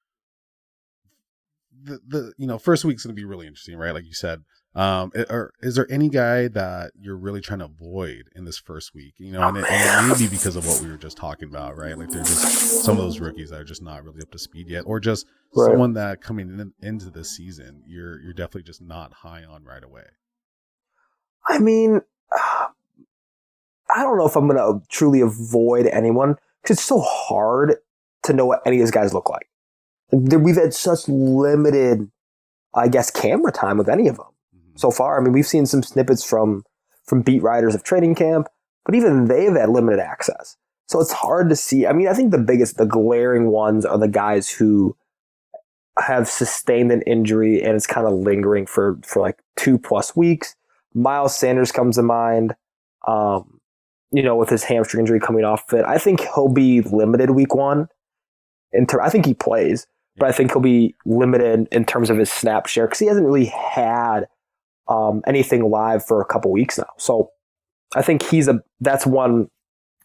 the 1.82 2.00
the 2.06 2.32
you 2.38 2.46
know 2.46 2.58
first 2.58 2.84
week's 2.84 3.04
gonna 3.04 3.14
be 3.14 3.24
really 3.24 3.46
interesting, 3.46 3.76
right? 3.76 3.92
Like 3.92 4.04
you 4.04 4.14
said. 4.14 4.42
Um, 4.76 5.10
or 5.30 5.54
is 5.62 5.74
there 5.74 5.90
any 5.90 6.10
guy 6.10 6.48
that 6.48 6.92
you're 7.00 7.16
really 7.16 7.40
trying 7.40 7.60
to 7.60 7.64
avoid 7.64 8.28
in 8.36 8.44
this 8.44 8.58
first 8.58 8.94
week? 8.94 9.14
You 9.16 9.32
know, 9.32 9.48
and, 9.48 9.56
it, 9.56 9.64
and 9.66 10.04
it 10.04 10.12
may 10.12 10.18
be 10.26 10.28
because 10.28 10.54
of 10.54 10.66
what 10.66 10.82
we 10.82 10.90
were 10.90 10.98
just 10.98 11.16
talking 11.16 11.48
about, 11.48 11.78
right? 11.78 11.96
Like 11.96 12.10
there's 12.10 12.28
just 12.28 12.84
some 12.84 12.98
of 12.98 13.02
those 13.02 13.18
rookies 13.18 13.48
that 13.50 13.60
are 13.60 13.64
just 13.64 13.82
not 13.82 14.04
really 14.04 14.20
up 14.20 14.30
to 14.32 14.38
speed 14.38 14.68
yet, 14.68 14.82
or 14.86 15.00
just 15.00 15.26
Right. 15.54 15.70
someone 15.70 15.94
that 15.94 16.20
coming 16.20 16.50
in, 16.60 16.72
into 16.86 17.08
the 17.08 17.24
season, 17.24 17.82
you're 17.86 18.20
you're 18.20 18.34
definitely 18.34 18.64
just 18.64 18.82
not 18.82 19.14
high 19.14 19.42
on 19.44 19.64
right 19.64 19.82
away. 19.82 20.04
I 21.48 21.58
mean, 21.58 22.02
I 22.34 24.02
don't 24.02 24.18
know 24.18 24.26
if 24.26 24.36
I'm 24.36 24.48
going 24.48 24.58
to 24.58 24.86
truly 24.88 25.22
avoid 25.22 25.86
anyone 25.86 26.36
because 26.62 26.76
it's 26.76 26.84
so 26.84 27.00
hard 27.00 27.76
to 28.24 28.32
know 28.34 28.44
what 28.44 28.60
any 28.66 28.76
of 28.76 28.82
these 28.82 28.90
guys 28.90 29.14
look 29.14 29.30
like. 29.30 29.48
Like, 30.12 30.42
We've 30.42 30.56
had 30.56 30.74
such 30.74 31.08
limited, 31.08 32.10
I 32.74 32.88
guess, 32.88 33.10
camera 33.10 33.52
time 33.52 33.78
with 33.78 33.88
any 33.88 34.08
of 34.08 34.16
them. 34.16 34.26
So 34.76 34.90
far. 34.90 35.18
I 35.18 35.24
mean, 35.24 35.32
we've 35.32 35.46
seen 35.46 35.66
some 35.66 35.82
snippets 35.82 36.24
from 36.24 36.64
from 37.04 37.22
beat 37.22 37.42
writers 37.42 37.74
of 37.74 37.82
training 37.82 38.14
camp, 38.14 38.48
but 38.84 38.94
even 38.94 39.26
they've 39.26 39.54
had 39.54 39.68
limited 39.68 40.00
access. 40.00 40.56
So 40.88 41.00
it's 41.00 41.12
hard 41.12 41.48
to 41.48 41.56
see. 41.56 41.86
I 41.86 41.92
mean, 41.92 42.08
I 42.08 42.14
think 42.14 42.30
the 42.30 42.38
biggest, 42.38 42.76
the 42.76 42.86
glaring 42.86 43.48
ones 43.48 43.84
are 43.84 43.98
the 43.98 44.08
guys 44.08 44.48
who 44.48 44.96
have 45.98 46.28
sustained 46.28 46.92
an 46.92 47.02
injury 47.02 47.62
and 47.62 47.74
it's 47.74 47.86
kind 47.86 48.06
of 48.06 48.12
lingering 48.12 48.66
for 48.66 48.98
for 49.02 49.20
like 49.20 49.38
two 49.56 49.78
plus 49.78 50.14
weeks. 50.14 50.54
Miles 50.94 51.36
Sanders 51.36 51.72
comes 51.72 51.96
to 51.96 52.02
mind. 52.02 52.54
Um, 53.06 53.60
you 54.12 54.22
know, 54.22 54.36
with 54.36 54.48
his 54.48 54.64
hamstring 54.64 55.00
injury 55.00 55.20
coming 55.20 55.44
off 55.44 55.72
it, 55.72 55.84
I 55.84 55.98
think 55.98 56.20
he'll 56.20 56.48
be 56.48 56.80
limited 56.82 57.30
week 57.30 57.54
one. 57.54 57.88
In 58.72 58.86
ter- 58.86 59.00
I 59.00 59.10
think 59.10 59.26
he 59.26 59.34
plays, 59.34 59.86
but 60.16 60.28
I 60.28 60.32
think 60.32 60.52
he'll 60.52 60.60
be 60.60 60.94
limited 61.04 61.68
in 61.72 61.84
terms 61.84 62.10
of 62.10 62.18
his 62.18 62.30
snap 62.30 62.66
share 62.66 62.86
because 62.86 62.98
he 62.98 63.06
hasn't 63.06 63.26
really 63.26 63.46
had 63.46 64.26
um, 64.88 65.22
anything 65.26 65.70
live 65.70 66.04
for 66.04 66.20
a 66.20 66.24
couple 66.24 66.50
weeks 66.52 66.78
now. 66.78 66.88
So 66.98 67.30
I 67.94 68.02
think 68.02 68.22
he's 68.22 68.48
a 68.48 68.60
that's 68.80 69.06
one. 69.06 69.48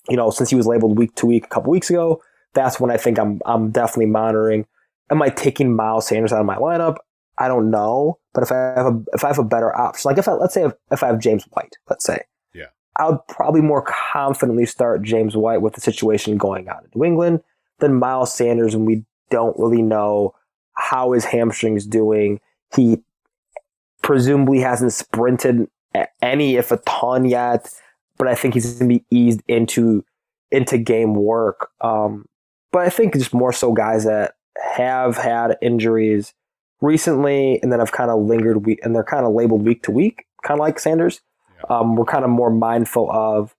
You 0.09 0.17
know, 0.17 0.31
since 0.31 0.49
he 0.49 0.55
was 0.55 0.65
labeled 0.65 0.97
week 0.97 1.13
to 1.15 1.27
week 1.27 1.45
a 1.45 1.49
couple 1.49 1.71
weeks 1.71 1.89
ago, 1.89 2.21
that's 2.53 2.79
when 2.79 2.91
I 2.91 2.97
think 2.97 3.19
I'm 3.19 3.39
I'm 3.45 3.71
definitely 3.71 4.07
monitoring. 4.07 4.65
Am 5.09 5.21
I 5.21 5.29
taking 5.29 5.75
Miles 5.75 6.07
Sanders 6.07 6.33
out 6.33 6.39
of 6.39 6.45
my 6.45 6.55
lineup? 6.55 6.97
I 7.37 7.47
don't 7.47 7.69
know, 7.71 8.19
but 8.33 8.43
if 8.43 8.51
I 8.51 8.55
have 8.55 8.85
a 8.85 9.03
if 9.13 9.23
I 9.23 9.27
have 9.27 9.39
a 9.39 9.43
better 9.43 9.75
option, 9.75 10.09
like 10.09 10.17
if 10.17 10.27
I 10.27 10.33
let's 10.33 10.53
say 10.53 10.65
if, 10.65 10.73
if 10.91 11.03
I 11.03 11.07
have 11.07 11.19
James 11.19 11.45
White, 11.51 11.75
let's 11.89 12.05
say, 12.05 12.21
Yeah. 12.53 12.67
I 12.97 13.09
would 13.09 13.19
probably 13.27 13.61
more 13.61 13.83
confidently 13.83 14.65
start 14.65 15.01
James 15.03 15.35
White 15.35 15.61
with 15.61 15.73
the 15.73 15.81
situation 15.81 16.37
going 16.37 16.69
on 16.69 16.83
in 16.83 16.91
New 16.95 17.05
England 17.05 17.41
than 17.79 17.95
Miles 17.95 18.33
Sanders, 18.33 18.73
and 18.73 18.85
we 18.85 19.05
don't 19.29 19.57
really 19.57 19.81
know 19.81 20.33
how 20.73 21.11
his 21.11 21.25
hamstring's 21.25 21.85
doing. 21.85 22.39
He 22.75 22.99
presumably 24.01 24.59
hasn't 24.59 24.93
sprinted 24.93 25.67
any, 26.21 26.55
if 26.55 26.71
a 26.71 26.77
ton 26.77 27.25
yet, 27.25 27.73
but 28.17 28.27
I 28.27 28.35
think 28.35 28.53
he's 28.53 28.77
going 28.77 28.89
to 28.89 28.99
be 28.99 29.05
eased 29.09 29.41
into 29.47 30.03
into 30.51 30.77
game 30.77 31.15
work. 31.15 31.69
Um, 31.79 32.25
but 32.71 32.81
I 32.81 32.89
think 32.89 33.13
just 33.13 33.33
more 33.33 33.53
so 33.53 33.71
guys 33.71 34.03
that 34.03 34.33
have 34.75 35.17
had 35.17 35.57
injuries 35.61 36.33
recently 36.81 37.59
and 37.61 37.71
then 37.71 37.79
have 37.79 37.91
kind 37.91 38.11
of 38.11 38.21
lingered 38.21 38.65
week 38.65 38.79
and 38.83 38.93
they're 38.93 39.03
kind 39.03 39.25
of 39.25 39.33
labeled 39.33 39.65
week 39.65 39.83
to 39.83 39.91
week, 39.91 40.25
kind 40.43 40.59
of 40.59 40.61
like 40.61 40.79
Sanders. 40.79 41.21
Um, 41.69 41.95
we're 41.95 42.05
kind 42.05 42.25
of 42.25 42.31
more 42.31 42.49
mindful 42.49 43.09
of 43.11 43.55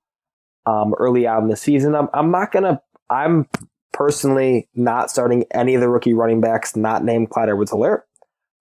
um, 0.66 0.94
early 0.98 1.26
out 1.26 1.42
in 1.42 1.48
the 1.48 1.56
season. 1.56 1.94
I'm, 1.94 2.08
I'm 2.12 2.30
not 2.30 2.52
gonna. 2.52 2.80
I'm 3.10 3.46
personally 3.92 4.68
not 4.74 5.10
starting 5.10 5.44
any 5.52 5.74
of 5.74 5.80
the 5.80 5.88
rookie 5.88 6.14
running 6.14 6.40
backs 6.40 6.74
not 6.74 7.04
named 7.04 7.30
Clyde 7.30 7.50
Edwards-Helaire. 7.50 8.00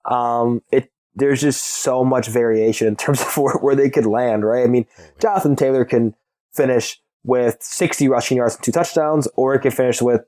Um, 0.05 0.61
it 0.71 0.90
there's 1.16 1.41
just 1.41 1.64
so 1.64 2.03
much 2.03 2.28
variation 2.28 2.88
in 2.88 2.95
terms 2.95 3.22
of 3.26 3.38
where, 3.38 3.55
where 3.55 3.76
they 3.76 3.89
could 3.89 4.05
land, 4.05 4.45
right? 4.45 4.64
I 4.64 4.68
mean, 4.68 4.86
Jonathan 5.20 5.55
Taylor 5.55 5.86
can 5.86 6.16
finish 6.53 7.01
with 7.24 7.57
60 7.62 8.07
rushing 8.07 8.38
yards 8.38 8.55
and 8.55 8.64
two 8.64 8.72
touchdowns, 8.72 9.28
or 9.36 9.53
it 9.53 9.59
can 9.59 9.72
finish 9.72 10.01
with 10.01 10.22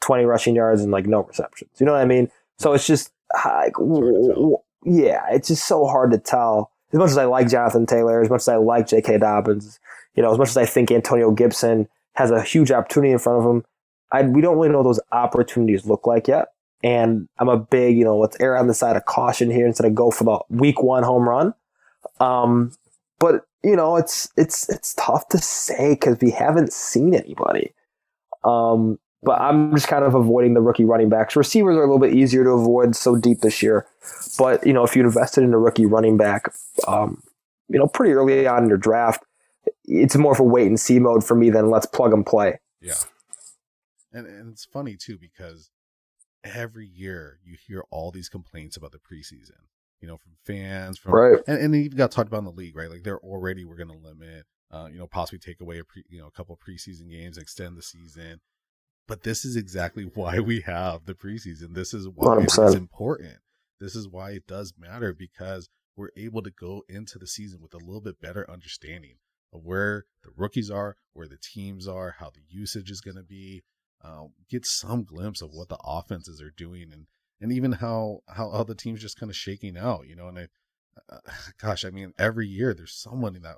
20 0.00 0.24
rushing 0.24 0.54
yards 0.54 0.82
and 0.82 0.90
like 0.90 1.06
no 1.06 1.22
receptions. 1.22 1.70
You 1.78 1.86
know 1.86 1.92
what 1.92 2.00
I 2.00 2.06
mean? 2.06 2.30
So 2.58 2.72
it's 2.72 2.86
just 2.86 3.12
uh, 3.34 3.62
like, 3.64 3.74
w- 3.74 4.28
w- 4.28 4.56
yeah, 4.84 5.24
it's 5.30 5.48
just 5.48 5.66
so 5.66 5.86
hard 5.86 6.10
to 6.12 6.18
tell. 6.18 6.72
As 6.92 6.98
much 6.98 7.10
as 7.10 7.18
I 7.18 7.26
like 7.26 7.48
Jonathan 7.48 7.86
Taylor, 7.86 8.20
as 8.20 8.30
much 8.30 8.40
as 8.40 8.48
I 8.48 8.56
like 8.56 8.88
J.K. 8.88 9.18
Dobbins, 9.18 9.78
you 10.16 10.22
know, 10.22 10.32
as 10.32 10.38
much 10.38 10.48
as 10.48 10.56
I 10.56 10.64
think 10.64 10.90
Antonio 10.90 11.30
Gibson 11.30 11.88
has 12.14 12.32
a 12.32 12.42
huge 12.42 12.72
opportunity 12.72 13.12
in 13.12 13.18
front 13.18 13.38
of 13.38 13.48
him, 13.48 13.64
I, 14.10 14.22
we 14.22 14.40
don't 14.40 14.56
really 14.56 14.70
know 14.70 14.78
what 14.78 14.84
those 14.84 15.00
opportunities 15.12 15.86
look 15.86 16.06
like 16.06 16.26
yet. 16.26 16.48
And 16.82 17.28
I'm 17.38 17.48
a 17.48 17.58
big, 17.58 17.96
you 17.96 18.04
know, 18.04 18.18
let's 18.18 18.38
err 18.40 18.56
on 18.56 18.66
the 18.66 18.74
side 18.74 18.96
of 18.96 19.04
caution 19.04 19.50
here 19.50 19.66
instead 19.66 19.86
of 19.86 19.94
go 19.94 20.10
for 20.10 20.24
the 20.24 20.40
week 20.48 20.82
one 20.82 21.02
home 21.02 21.28
run. 21.28 21.54
Um, 22.20 22.72
but 23.18 23.44
you 23.62 23.76
know, 23.76 23.96
it's 23.96 24.30
it's 24.36 24.68
it's 24.70 24.94
tough 24.94 25.28
to 25.28 25.38
say 25.38 25.90
because 25.90 26.18
we 26.20 26.30
haven't 26.30 26.72
seen 26.72 27.14
anybody. 27.14 27.74
Um, 28.44 28.98
but 29.22 29.40
I'm 29.40 29.74
just 29.74 29.88
kind 29.88 30.04
of 30.04 30.14
avoiding 30.14 30.54
the 30.54 30.62
rookie 30.62 30.84
running 30.84 31.10
backs. 31.10 31.36
Receivers 31.36 31.76
are 31.76 31.82
a 31.82 31.86
little 31.86 31.98
bit 31.98 32.14
easier 32.14 32.42
to 32.44 32.50
avoid 32.50 32.96
so 32.96 33.16
deep 33.16 33.40
this 33.40 33.62
year. 33.62 33.86
But 34.38 34.66
you 34.66 34.72
know, 34.72 34.82
if 34.82 34.96
you 34.96 35.02
invested 35.02 35.44
in 35.44 35.52
a 35.52 35.58
rookie 35.58 35.84
running 35.84 36.16
back, 36.16 36.50
um, 36.88 37.22
you 37.68 37.78
know, 37.78 37.86
pretty 37.86 38.12
early 38.12 38.46
on 38.46 38.62
in 38.62 38.68
your 38.70 38.78
draft, 38.78 39.22
it's 39.84 40.16
more 40.16 40.32
of 40.32 40.40
a 40.40 40.44
wait 40.44 40.66
and 40.66 40.80
see 40.80 40.98
mode 40.98 41.24
for 41.24 41.34
me 41.34 41.50
than 41.50 41.70
let's 41.70 41.86
plug 41.86 42.14
and 42.14 42.24
play. 42.24 42.58
Yeah. 42.80 42.94
And 44.12 44.26
and 44.26 44.52
it's 44.52 44.64
funny 44.64 44.96
too 44.96 45.18
because 45.18 45.70
every 46.44 46.86
year 46.86 47.38
you 47.44 47.56
hear 47.66 47.84
all 47.90 48.10
these 48.10 48.28
complaints 48.28 48.76
about 48.76 48.92
the 48.92 48.98
preseason. 48.98 49.66
You 50.00 50.08
know, 50.08 50.16
from 50.16 50.32
fans, 50.46 50.98
from 50.98 51.12
Right. 51.12 51.42
and, 51.46 51.58
and 51.58 51.74
even 51.74 51.98
got 51.98 52.10
talked 52.10 52.28
about 52.28 52.38
in 52.38 52.44
the 52.46 52.50
league, 52.52 52.74
right? 52.74 52.90
Like 52.90 53.02
they're 53.02 53.18
already 53.18 53.64
we're 53.66 53.76
gonna 53.76 53.92
limit, 53.96 54.46
uh, 54.70 54.88
you 54.90 54.98
know, 54.98 55.06
possibly 55.06 55.38
take 55.38 55.60
away 55.60 55.78
a 55.78 55.84
pre, 55.84 56.04
you 56.08 56.18
know, 56.18 56.26
a 56.26 56.30
couple 56.30 56.54
of 56.54 56.60
preseason 56.60 57.10
games, 57.10 57.36
extend 57.36 57.76
the 57.76 57.82
season. 57.82 58.40
But 59.06 59.24
this 59.24 59.44
is 59.44 59.56
exactly 59.56 60.04
why 60.14 60.38
we 60.40 60.60
have 60.62 61.04
the 61.04 61.14
preseason. 61.14 61.74
This 61.74 61.92
is 61.92 62.08
why 62.08 62.42
it's 62.44 62.56
100%. 62.56 62.76
important. 62.76 63.38
This 63.78 63.94
is 63.94 64.08
why 64.08 64.30
it 64.30 64.46
does 64.46 64.72
matter 64.78 65.12
because 65.12 65.68
we're 65.96 66.10
able 66.16 66.42
to 66.42 66.50
go 66.50 66.82
into 66.88 67.18
the 67.18 67.26
season 67.26 67.60
with 67.60 67.74
a 67.74 67.78
little 67.78 68.00
bit 68.00 68.20
better 68.20 68.50
understanding 68.50 69.16
of 69.52 69.64
where 69.64 70.04
the 70.22 70.30
rookies 70.34 70.70
are, 70.70 70.96
where 71.12 71.28
the 71.28 71.36
teams 71.36 71.86
are, 71.86 72.16
how 72.18 72.30
the 72.30 72.40
usage 72.48 72.90
is 72.90 73.00
going 73.02 73.16
to 73.16 73.22
be, 73.22 73.62
uh, 74.02 74.24
get 74.48 74.66
some 74.66 75.04
glimpse 75.04 75.42
of 75.42 75.50
what 75.52 75.68
the 75.68 75.78
offenses 75.84 76.40
are 76.40 76.52
doing, 76.56 76.92
and 76.92 77.06
and 77.40 77.52
even 77.52 77.72
how 77.72 78.20
how, 78.28 78.64
the 78.64 78.74
team's 78.74 79.00
just 79.00 79.18
kind 79.18 79.30
of 79.30 79.36
shaking 79.36 79.76
out, 79.76 80.06
you 80.06 80.16
know. 80.16 80.28
And 80.28 80.38
I, 80.38 80.48
uh, 81.10 81.18
gosh, 81.60 81.84
I 81.84 81.90
mean, 81.90 82.12
every 82.18 82.46
year 82.46 82.74
there's 82.74 82.94
someone 82.94 83.34
that, 83.42 83.56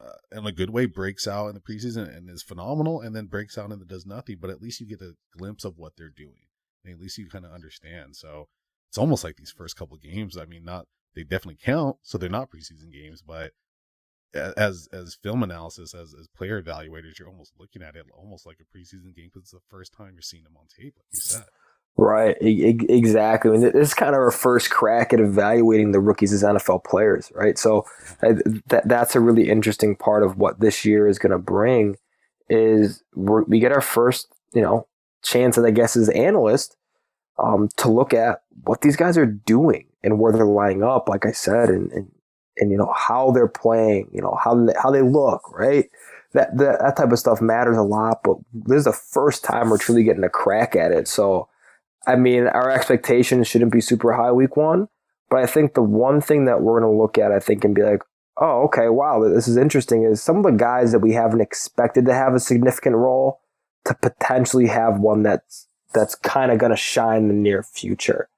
uh, 0.00 0.38
in 0.38 0.46
a 0.46 0.52
good 0.52 0.70
way, 0.70 0.86
breaks 0.86 1.26
out 1.26 1.48
in 1.48 1.54
the 1.54 1.60
preseason 1.60 2.14
and 2.14 2.28
is 2.28 2.42
phenomenal, 2.42 3.00
and 3.00 3.14
then 3.14 3.26
breaks 3.26 3.56
out 3.56 3.70
and 3.70 3.86
does 3.88 4.06
nothing. 4.06 4.38
But 4.40 4.50
at 4.50 4.60
least 4.60 4.80
you 4.80 4.86
get 4.86 5.00
a 5.00 5.14
glimpse 5.36 5.64
of 5.64 5.78
what 5.78 5.94
they're 5.96 6.08
doing, 6.08 6.46
and 6.84 6.92
at 6.92 7.00
least 7.00 7.18
you 7.18 7.28
kind 7.28 7.44
of 7.44 7.52
understand. 7.52 8.16
So 8.16 8.48
it's 8.88 8.98
almost 8.98 9.24
like 9.24 9.36
these 9.36 9.54
first 9.56 9.76
couple 9.76 9.96
games. 9.96 10.36
I 10.36 10.44
mean, 10.44 10.64
not 10.64 10.86
they 11.14 11.22
definitely 11.22 11.58
count, 11.62 11.96
so 12.02 12.18
they're 12.18 12.28
not 12.28 12.50
preseason 12.50 12.92
games, 12.92 13.22
but 13.22 13.52
as 14.34 14.88
as 14.92 15.14
film 15.14 15.42
analysis, 15.42 15.94
as 15.94 16.14
as 16.18 16.28
player 16.28 16.62
evaluators, 16.62 17.18
you're 17.18 17.28
almost 17.28 17.52
looking 17.58 17.82
at 17.82 17.96
it 17.96 18.06
almost 18.16 18.46
like 18.46 18.58
a 18.60 18.76
preseason 18.76 19.14
game 19.14 19.30
because 19.32 19.42
it's 19.42 19.50
the 19.52 19.60
first 19.68 19.92
time 19.92 20.12
you're 20.14 20.22
seeing 20.22 20.44
them 20.44 20.56
on 20.56 20.66
tape, 20.66 20.94
like 20.96 21.06
you 21.12 21.20
said. 21.20 21.44
Right, 21.96 22.36
e- 22.42 22.76
exactly. 22.88 23.50
I 23.50 23.54
mean, 23.54 23.60
this 23.60 23.88
is 23.88 23.94
kind 23.94 24.14
of 24.14 24.20
our 24.20 24.32
first 24.32 24.70
crack 24.70 25.12
at 25.12 25.20
evaluating 25.20 25.92
the 25.92 26.00
rookies 26.00 26.32
as 26.32 26.42
NFL 26.42 26.82
players, 26.84 27.30
right? 27.34 27.56
So 27.56 27.84
uh, 28.20 28.34
that 28.66 28.88
that's 28.88 29.14
a 29.14 29.20
really 29.20 29.48
interesting 29.48 29.94
part 29.94 30.24
of 30.24 30.36
what 30.36 30.58
this 30.58 30.84
year 30.84 31.06
is 31.06 31.20
going 31.20 31.32
to 31.32 31.38
bring. 31.38 31.96
Is 32.48 33.02
we're, 33.14 33.44
we 33.44 33.60
get 33.60 33.72
our 33.72 33.80
first, 33.80 34.26
you 34.52 34.60
know, 34.60 34.88
chance, 35.22 35.56
I 35.56 35.70
guess, 35.70 35.96
as 35.96 36.08
analysts, 36.10 36.76
um, 37.38 37.68
to 37.76 37.88
look 37.88 38.12
at 38.12 38.42
what 38.64 38.80
these 38.80 38.96
guys 38.96 39.16
are 39.16 39.26
doing 39.26 39.86
and 40.02 40.18
where 40.18 40.32
they're 40.32 40.44
lining 40.44 40.82
up. 40.82 41.08
Like 41.08 41.24
I 41.24 41.32
said, 41.32 41.68
and 41.68 41.92
and, 41.92 42.10
and 42.58 42.70
you 42.70 42.76
know 42.76 42.92
how 42.96 43.30
they're 43.30 43.48
playing, 43.48 44.08
you 44.12 44.22
know 44.22 44.38
how 44.42 44.66
how 44.82 44.90
they 44.90 45.02
look, 45.02 45.50
right? 45.52 45.90
That, 46.32 46.56
that 46.58 46.80
that 46.80 46.96
type 46.96 47.12
of 47.12 47.18
stuff 47.18 47.40
matters 47.40 47.76
a 47.76 47.82
lot. 47.82 48.22
But 48.22 48.36
this 48.52 48.78
is 48.78 48.84
the 48.84 48.92
first 48.92 49.44
time 49.44 49.70
we're 49.70 49.78
truly 49.78 50.04
getting 50.04 50.24
a 50.24 50.28
crack 50.28 50.76
at 50.76 50.92
it. 50.92 51.08
So. 51.08 51.48
I 52.06 52.16
mean, 52.16 52.48
our 52.48 52.70
expectations 52.70 53.48
shouldn't 53.48 53.72
be 53.72 53.80
super 53.80 54.12
high 54.12 54.30
week 54.30 54.58
one, 54.58 54.88
but 55.30 55.38
I 55.42 55.46
think 55.46 55.72
the 55.72 55.80
one 55.80 56.20
thing 56.20 56.44
that 56.44 56.60
we're 56.60 56.78
going 56.78 56.92
to 56.92 57.00
look 57.00 57.16
at, 57.16 57.32
I 57.32 57.40
think, 57.40 57.64
and 57.64 57.74
be 57.74 57.82
like, 57.82 58.02
oh, 58.36 58.64
okay, 58.64 58.90
wow, 58.90 59.26
this 59.26 59.48
is 59.48 59.56
interesting, 59.56 60.02
is 60.02 60.22
some 60.22 60.36
of 60.36 60.42
the 60.42 60.50
guys 60.50 60.92
that 60.92 60.98
we 60.98 61.14
haven't 61.14 61.40
expected 61.40 62.04
to 62.04 62.12
have 62.12 62.34
a 62.34 62.40
significant 62.40 62.96
role 62.96 63.40
to 63.86 63.94
potentially 63.94 64.66
have 64.66 65.00
one 65.00 65.22
that's 65.22 65.66
that's 65.94 66.14
kind 66.14 66.52
of 66.52 66.58
going 66.58 66.72
to 66.72 66.76
shine 66.76 67.22
in 67.22 67.28
the 67.28 67.34
near 67.34 67.62
future. 67.62 68.28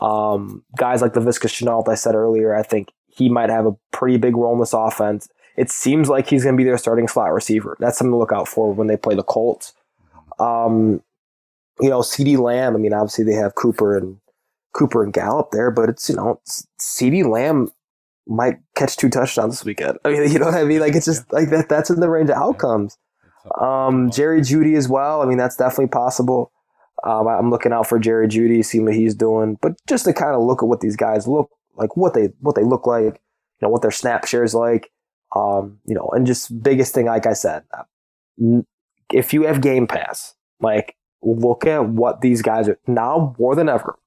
Um, 0.00 0.64
guys 0.78 1.02
like 1.02 1.12
Laviska 1.12 1.48
Shenault, 1.48 1.88
I 1.88 1.96
said 1.96 2.14
earlier, 2.14 2.54
I 2.54 2.62
think 2.62 2.92
he 3.14 3.28
might 3.28 3.50
have 3.50 3.66
a 3.66 3.76
pretty 3.90 4.16
big 4.16 4.36
role 4.36 4.54
in 4.54 4.60
this 4.60 4.72
offense. 4.72 5.28
It 5.56 5.70
seems 5.70 6.08
like 6.08 6.28
he's 6.28 6.44
going 6.44 6.56
to 6.56 6.58
be 6.58 6.64
their 6.64 6.78
starting 6.78 7.08
slot 7.08 7.32
receiver. 7.32 7.76
That's 7.78 7.98
something 7.98 8.12
to 8.12 8.16
look 8.16 8.32
out 8.32 8.48
for 8.48 8.72
when 8.72 8.86
they 8.86 8.96
play 8.96 9.14
the 9.14 9.22
Colts. 9.22 9.74
Um, 10.38 11.02
you 11.80 11.90
know, 11.90 12.00
CeeDee 12.00 12.38
Lamb. 12.38 12.74
I 12.74 12.78
mean, 12.78 12.94
obviously 12.94 13.24
they 13.24 13.34
have 13.34 13.54
Cooper 13.54 13.96
and 13.96 14.18
Cooper 14.72 15.04
and 15.04 15.12
Gallup 15.12 15.50
there, 15.50 15.70
but 15.70 15.90
it's 15.90 16.08
you 16.08 16.16
know, 16.16 16.40
CeeDee 16.80 17.28
Lamb 17.28 17.70
might 18.26 18.58
catch 18.76 18.96
two 18.96 19.10
touchdowns 19.10 19.58
this 19.58 19.64
weekend. 19.64 19.98
I 20.04 20.10
mean, 20.10 20.22
you 20.32 20.38
know 20.38 20.46
what 20.46 20.54
I 20.54 20.64
mean? 20.64 20.80
Like 20.80 20.94
it's 20.94 21.06
just 21.06 21.30
like 21.32 21.50
that. 21.50 21.68
That's 21.68 21.90
in 21.90 22.00
the 22.00 22.08
range 22.08 22.30
of 22.30 22.36
outcomes. 22.36 22.96
Um, 23.60 24.10
Jerry 24.10 24.40
Jeudy 24.40 24.76
as 24.76 24.88
well. 24.88 25.20
I 25.20 25.26
mean, 25.26 25.36
that's 25.36 25.56
definitely 25.56 25.88
possible. 25.88 26.52
Um, 27.04 27.26
I'm 27.26 27.50
looking 27.50 27.72
out 27.72 27.88
for 27.88 27.98
Jerry 27.98 28.28
Jeudy, 28.28 28.64
seeing 28.64 28.84
what 28.84 28.94
he's 28.94 29.16
doing, 29.16 29.58
but 29.60 29.72
just 29.88 30.04
to 30.04 30.12
kind 30.12 30.36
of 30.36 30.42
look 30.42 30.62
at 30.62 30.66
what 30.66 30.80
these 30.80 30.94
guys 30.94 31.26
look 31.26 31.50
like, 31.76 31.96
what 31.96 32.14
they 32.14 32.30
what 32.40 32.54
they 32.54 32.64
look 32.64 32.86
like, 32.86 33.14
you 33.14 33.66
know, 33.66 33.68
what 33.68 33.82
their 33.82 33.90
snap 33.90 34.26
shares 34.26 34.54
like, 34.54 34.90
um, 35.34 35.78
you 35.86 35.94
know, 35.94 36.10
and 36.12 36.26
just 36.26 36.62
biggest 36.62 36.94
thing, 36.94 37.06
like 37.06 37.26
I 37.26 37.32
said, 37.32 37.64
uh, 37.76 38.62
if 39.12 39.32
you 39.32 39.42
have 39.42 39.60
Game 39.60 39.86
Pass, 39.86 40.34
like 40.60 40.96
look 41.22 41.66
at 41.66 41.88
what 41.88 42.20
these 42.20 42.42
guys 42.42 42.68
are 42.68 42.78
now 42.86 43.34
more 43.38 43.54
than 43.54 43.68
ever. 43.68 43.98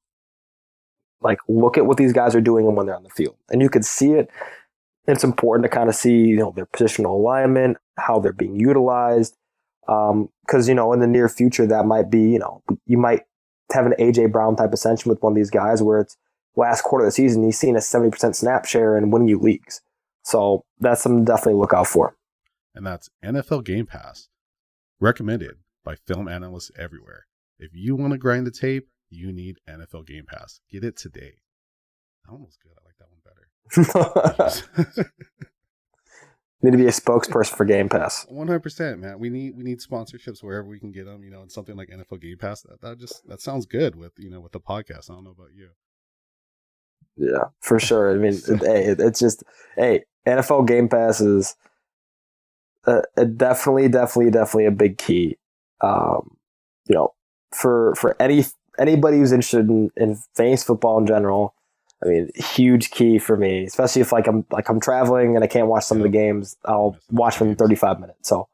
Like 1.22 1.39
look 1.47 1.78
at 1.78 1.86
what 1.86 1.97
these 1.97 2.13
guys 2.13 2.36
are 2.36 2.41
doing 2.41 2.68
and 2.68 2.76
when 2.76 2.86
they're 2.86 2.95
on 2.95 3.03
the 3.03 3.09
field, 3.09 3.36
and 3.49 3.61
you 3.61 3.70
can 3.70 3.84
see 3.84 4.11
it. 4.11 4.30
It's 5.07 5.24
important 5.24 5.63
to 5.63 5.70
kind 5.70 5.88
of 5.88 5.95
see, 5.95 6.18
you 6.18 6.38
know, 6.38 6.51
their 6.55 6.66
positional 6.66 7.11
alignment, 7.11 7.78
how 7.97 8.20
they're 8.20 8.34
being 8.34 8.59
utilized, 8.59 9.38
because 9.82 10.11
um, 10.11 10.30
you 10.68 10.74
know 10.74 10.93
in 10.93 10.99
the 10.99 11.07
near 11.07 11.30
future 11.30 11.66
that 11.68 11.86
might 11.86 12.09
be, 12.09 12.22
you 12.22 12.39
know, 12.39 12.61
you 12.86 12.97
might 12.97 13.22
have 13.72 13.86
an 13.86 13.93
AJ 13.99 14.32
Brown 14.32 14.55
type 14.55 14.74
ascension 14.74 15.09
with 15.09 15.22
one 15.22 15.34
of 15.34 15.36
these 15.36 15.49
guys 15.49 15.82
where 15.82 15.99
it's 15.99 16.18
last 16.55 16.83
quarter 16.83 17.05
of 17.05 17.09
the 17.09 17.13
season, 17.13 17.43
he's 17.43 17.59
seen 17.59 17.75
a 17.75 17.79
70% 17.79 18.35
snap 18.35 18.65
share 18.65 18.97
and 18.97 19.11
winning 19.11 19.27
you 19.27 19.39
leagues. 19.39 19.81
So 20.23 20.63
that's 20.79 21.03
something 21.03 21.25
to 21.25 21.31
definitely 21.31 21.59
look 21.59 21.73
out 21.73 21.87
for. 21.87 22.15
And 22.73 22.85
that's 22.85 23.09
NFL 23.23 23.63
Game 23.63 23.85
Pass, 23.85 24.27
recommended 24.99 25.57
by 25.83 25.95
film 25.95 26.27
analysts 26.27 26.71
everywhere. 26.77 27.27
If 27.57 27.71
you 27.73 27.95
want 27.95 28.11
to 28.11 28.17
grind 28.17 28.45
the 28.45 28.51
tape, 28.51 28.89
you 29.09 29.31
need 29.31 29.59
NFL 29.69 30.07
Game 30.07 30.25
Pass. 30.25 30.59
Get 30.69 30.83
it 30.83 30.97
today. 30.97 31.35
That 32.25 32.33
one 32.33 32.41
was 32.41 32.57
good. 32.61 32.73
I 32.77 32.83
like 32.85 32.97
that 32.99 33.09
one 33.09 33.21
better. 33.23 35.11
Need 36.65 36.71
to 36.71 36.77
be 36.77 36.87
a 36.87 36.89
spokesperson 36.89 37.55
for 37.55 37.63
Game 37.63 37.89
Pass. 37.89 38.25
One 38.27 38.47
hundred 38.47 38.63
percent, 38.63 38.99
man. 38.99 39.19
We 39.19 39.29
need 39.29 39.55
we 39.55 39.63
need 39.63 39.81
sponsorships 39.81 40.41
wherever 40.41 40.67
we 40.67 40.79
can 40.79 40.91
get 40.91 41.05
them. 41.05 41.23
You 41.23 41.29
know, 41.29 41.41
and 41.41 41.51
something 41.51 41.75
like 41.75 41.89
NFL 41.89 42.21
Game 42.21 42.37
Pass. 42.39 42.61
That, 42.61 42.81
that 42.81 42.97
just 42.97 43.27
that 43.27 43.39
sounds 43.39 43.67
good 43.67 43.95
with 43.95 44.13
you 44.17 44.31
know 44.31 44.39
with 44.39 44.53
the 44.53 44.59
podcast. 44.59 45.11
I 45.11 45.13
don't 45.13 45.25
know 45.25 45.35
about 45.37 45.53
you. 45.53 45.69
Yeah, 47.18 47.45
for 47.61 47.80
sure. 47.80 48.13
I 48.13 48.18
mean, 48.18 48.34
hey, 48.47 48.86
it, 48.86 48.99
it's 48.99 49.20
just 49.20 49.43
hey, 49.76 50.03
NFL 50.26 50.68
Game 50.68 50.89
Pass 50.89 51.22
is 51.22 51.55
uh, 52.86 53.01
definitely, 53.36 53.88
definitely, 53.89 54.32
definitely 54.32 54.66
a 54.66 54.72
big 54.72 54.97
key. 54.97 55.38
Um, 55.82 56.38
you 56.88 56.95
know, 56.95 57.13
for 57.51 57.95
for 57.95 58.16
any 58.22 58.45
anybody 58.78 59.18
who's 59.18 59.32
interested 59.32 59.70
in, 59.70 59.91
in 59.97 60.16
fantasy 60.36 60.66
football 60.66 60.97
in 60.99 61.07
general, 61.07 61.53
I 62.03 62.07
mean, 62.07 62.30
huge 62.36 62.91
key 62.91 63.18
for 63.18 63.38
me, 63.38 63.63
especially 63.66 64.01
if 64.01 64.11
like 64.11 64.28
I'm 64.28 64.45
like 64.51 64.70
I'm 64.70 64.80
traveling 64.80 65.36
and 65.36 65.43
I 65.43 65.47
can't 65.47 65.68
watch 65.68 65.86
some 65.86 65.97
of 65.97 66.03
the 66.03 66.09
games. 66.09 66.57
I'll 66.66 66.97
watch 67.09 67.39
them 67.39 67.49
in 67.49 67.55
35 67.55 67.99
minutes. 67.99 68.28
So, 68.30 68.47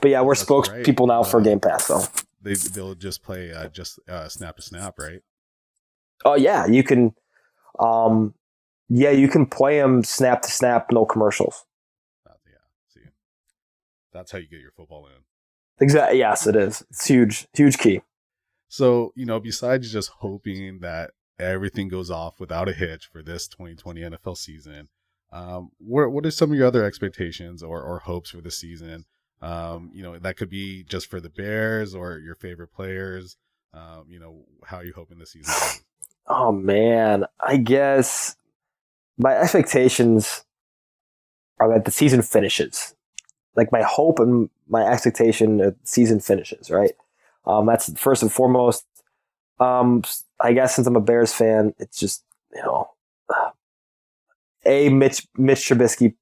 but 0.00 0.10
yeah, 0.10 0.20
we're 0.20 0.34
That's 0.34 0.48
spokespeople 0.48 1.08
right. 1.08 1.14
now 1.16 1.22
for 1.22 1.40
Uh, 1.40 1.44
Game 1.44 1.60
Pass. 1.60 1.86
So, 1.86 2.02
They 2.42 2.54
they'll 2.54 2.94
just 2.94 3.22
play 3.22 3.52
uh, 3.52 3.68
just 3.68 3.98
uh, 4.08 4.28
snap 4.28 4.56
to 4.56 4.62
snap, 4.62 4.98
right? 4.98 5.22
oh 6.24 6.34
yeah, 6.34 6.66
you 6.66 6.84
can, 6.84 7.12
um, 7.82 8.34
yeah, 8.88 9.10
you 9.10 9.28
can 9.28 9.46
play 9.46 9.78
them 9.78 10.04
snap 10.04 10.42
to 10.42 10.50
snap, 10.50 10.86
no 10.92 11.04
commercials. 11.04 11.64
Uh, 12.28 12.34
yeah. 12.46 12.58
See, 12.88 13.08
that's 14.12 14.32
how 14.32 14.38
you 14.38 14.48
get 14.48 14.60
your 14.60 14.72
football 14.72 15.06
in. 15.06 15.22
Exactly. 15.80 16.18
Yes, 16.18 16.46
it 16.46 16.56
is. 16.56 16.82
It's 16.90 17.06
huge, 17.06 17.48
huge 17.54 17.78
key. 17.78 18.02
So, 18.68 19.12
you 19.16 19.26
know, 19.26 19.40
besides 19.40 19.92
just 19.92 20.10
hoping 20.18 20.80
that 20.80 21.10
everything 21.38 21.88
goes 21.88 22.10
off 22.10 22.38
without 22.38 22.68
a 22.68 22.72
hitch 22.72 23.06
for 23.06 23.22
this 23.22 23.48
2020 23.48 24.00
NFL 24.02 24.36
season, 24.36 24.88
um, 25.32 25.70
what 25.78 26.12
what 26.12 26.26
are 26.26 26.30
some 26.30 26.52
of 26.52 26.58
your 26.58 26.66
other 26.66 26.84
expectations 26.84 27.62
or, 27.62 27.82
or 27.82 28.00
hopes 28.00 28.30
for 28.30 28.40
the 28.40 28.50
season? 28.50 29.06
Um, 29.40 29.90
you 29.92 30.02
know, 30.02 30.18
that 30.18 30.36
could 30.36 30.50
be 30.50 30.84
just 30.84 31.08
for 31.10 31.20
the 31.20 31.30
Bears 31.30 31.94
or 31.94 32.18
your 32.18 32.34
favorite 32.34 32.72
players. 32.72 33.36
Um, 33.74 34.04
you 34.08 34.20
know, 34.20 34.44
how 34.64 34.78
are 34.78 34.84
you 34.84 34.92
hoping 34.94 35.18
the 35.18 35.26
season 35.26 35.52
goes? 35.60 35.80
Oh 36.26 36.52
man, 36.52 37.24
I 37.40 37.56
guess 37.56 38.36
my 39.18 39.36
expectations 39.36 40.44
are 41.58 41.68
that 41.72 41.84
the 41.84 41.90
season 41.90 42.22
finishes. 42.22 42.94
Like 43.54 43.70
my 43.72 43.82
hope 43.82 44.18
and 44.18 44.48
my 44.68 44.82
expectation 44.84 45.58
the 45.58 45.76
season 45.84 46.20
finishes, 46.20 46.70
right? 46.70 46.92
Um, 47.44 47.66
that's 47.66 47.92
first 47.98 48.22
and 48.22 48.32
foremost. 48.32 48.84
Um, 49.60 50.02
I 50.40 50.52
guess 50.52 50.74
since 50.74 50.86
I'm 50.86 50.96
a 50.96 51.00
Bears 51.00 51.32
fan, 51.32 51.74
it's 51.78 51.98
just 51.98 52.24
you 52.54 52.62
know, 52.62 52.90
a 54.64 54.88
Mitch 54.88 55.26
Mitch 55.36 55.68
Trubisky 55.68 56.14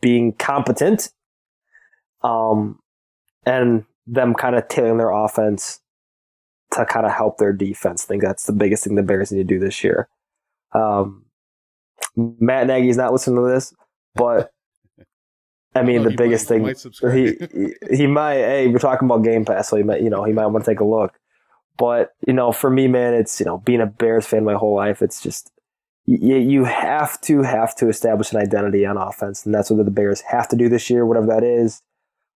being 0.00 0.32
competent, 0.32 1.10
um, 2.22 2.78
and 3.44 3.84
them 4.06 4.34
kind 4.34 4.56
of 4.56 4.66
tailing 4.68 4.98
their 4.98 5.10
offense 5.10 5.80
to 6.72 6.84
kind 6.86 7.06
of 7.06 7.12
help 7.12 7.38
their 7.38 7.52
defense. 7.52 8.04
I 8.04 8.08
think 8.08 8.22
that's 8.22 8.44
the 8.44 8.52
biggest 8.52 8.84
thing 8.84 8.94
the 8.94 9.02
Bears 9.02 9.32
need 9.32 9.38
to 9.38 9.44
do 9.54 9.58
this 9.58 9.82
year. 9.82 10.08
Um, 10.72 11.24
Matt 12.16 12.66
Nagy's 12.66 12.96
not 12.96 13.12
listening 13.12 13.36
to 13.36 13.48
this, 13.50 13.74
but 14.14 14.52
I 15.74 15.82
mean, 15.82 16.00
Oh, 16.00 16.04
the 16.04 16.10
he 16.10 16.16
biggest 16.16 16.50
might- 16.50 16.76
thing 16.76 17.08
might 17.08 17.14
he, 17.14 17.74
he 17.90 17.96
he 17.96 18.06
might. 18.06 18.34
Hey, 18.36 18.66
we're 18.68 18.78
talking 18.78 19.06
about 19.06 19.22
Game 19.24 19.44
Pass, 19.44 19.68
so 19.68 19.76
he 19.76 19.82
might 19.82 20.02
you 20.02 20.10
know 20.10 20.24
he 20.24 20.32
might 20.32 20.46
want 20.46 20.64
to 20.64 20.70
take 20.70 20.80
a 20.80 20.84
look. 20.84 21.14
But 21.78 22.12
you 22.26 22.32
know, 22.32 22.52
for 22.52 22.70
me, 22.70 22.88
man, 22.88 23.14
it's 23.14 23.38
you 23.40 23.46
know 23.46 23.58
being 23.58 23.80
a 23.80 23.86
Bears 23.86 24.26
fan 24.26 24.44
my 24.44 24.54
whole 24.54 24.74
life. 24.74 25.00
It's 25.02 25.20
just 25.22 25.50
you, 26.06 26.36
you 26.36 26.64
have 26.64 27.20
to 27.22 27.42
have 27.42 27.74
to 27.76 27.88
establish 27.88 28.32
an 28.32 28.38
identity 28.40 28.84
on 28.84 28.96
offense, 28.96 29.46
and 29.46 29.54
that's 29.54 29.70
what 29.70 29.84
the 29.84 29.90
Bears 29.90 30.22
have 30.22 30.48
to 30.48 30.56
do 30.56 30.68
this 30.68 30.90
year, 30.90 31.06
whatever 31.06 31.26
that 31.26 31.44
is. 31.44 31.82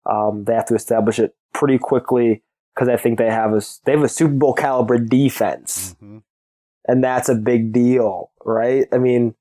Um, 0.06 0.44
they 0.44 0.54
have 0.54 0.66
to 0.66 0.74
establish 0.74 1.18
it 1.18 1.34
pretty 1.52 1.78
quickly 1.78 2.42
because 2.74 2.88
I 2.88 2.96
think 2.96 3.18
they 3.18 3.30
have 3.30 3.52
a 3.54 3.60
they 3.84 3.92
have 3.92 4.02
a 4.02 4.08
Super 4.08 4.34
Bowl 4.34 4.52
caliber 4.54 4.98
defense, 4.98 5.94
Mhm. 6.02 6.22
and 6.88 7.02
that's 7.04 7.28
a 7.28 7.34
big 7.34 7.72
deal, 7.72 8.30
right? 8.44 8.86
I 8.92 8.98
mean, 8.98 9.34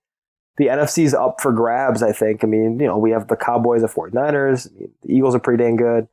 the 0.58 0.70
NFC's 0.70 1.14
up 1.14 1.42
for 1.42 1.52
grabs. 1.52 2.04
I 2.04 2.12
think. 2.12 2.44
I 2.44 2.48
mean, 2.48 2.80
you 2.80 2.86
know, 2.88 2.98
we 2.98 3.12
have 3.12 3.28
the 3.28 3.36
Cowboys, 3.36 3.82
the 3.82 3.88
49ers. 3.88 4.68
I 4.72 4.80
mean, 4.80 4.92
the 5.02 5.14
Eagles 5.14 5.36
are 5.36 5.40
pretty 5.40 5.64
dang 5.64 5.76
good, 5.78 6.08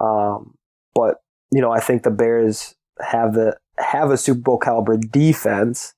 um, 0.00 0.54
but 0.94 1.22
you 1.50 1.60
know, 1.60 1.70
I 1.72 1.80
think 1.80 2.02
the 2.02 2.10
Bears 2.10 2.74
have 3.00 3.34
the 3.34 3.56
have 3.78 4.10
a 4.10 4.16
Super 4.18 4.40
Bowl 4.40 4.58
caliber 4.58 4.96
defense, 4.96 5.94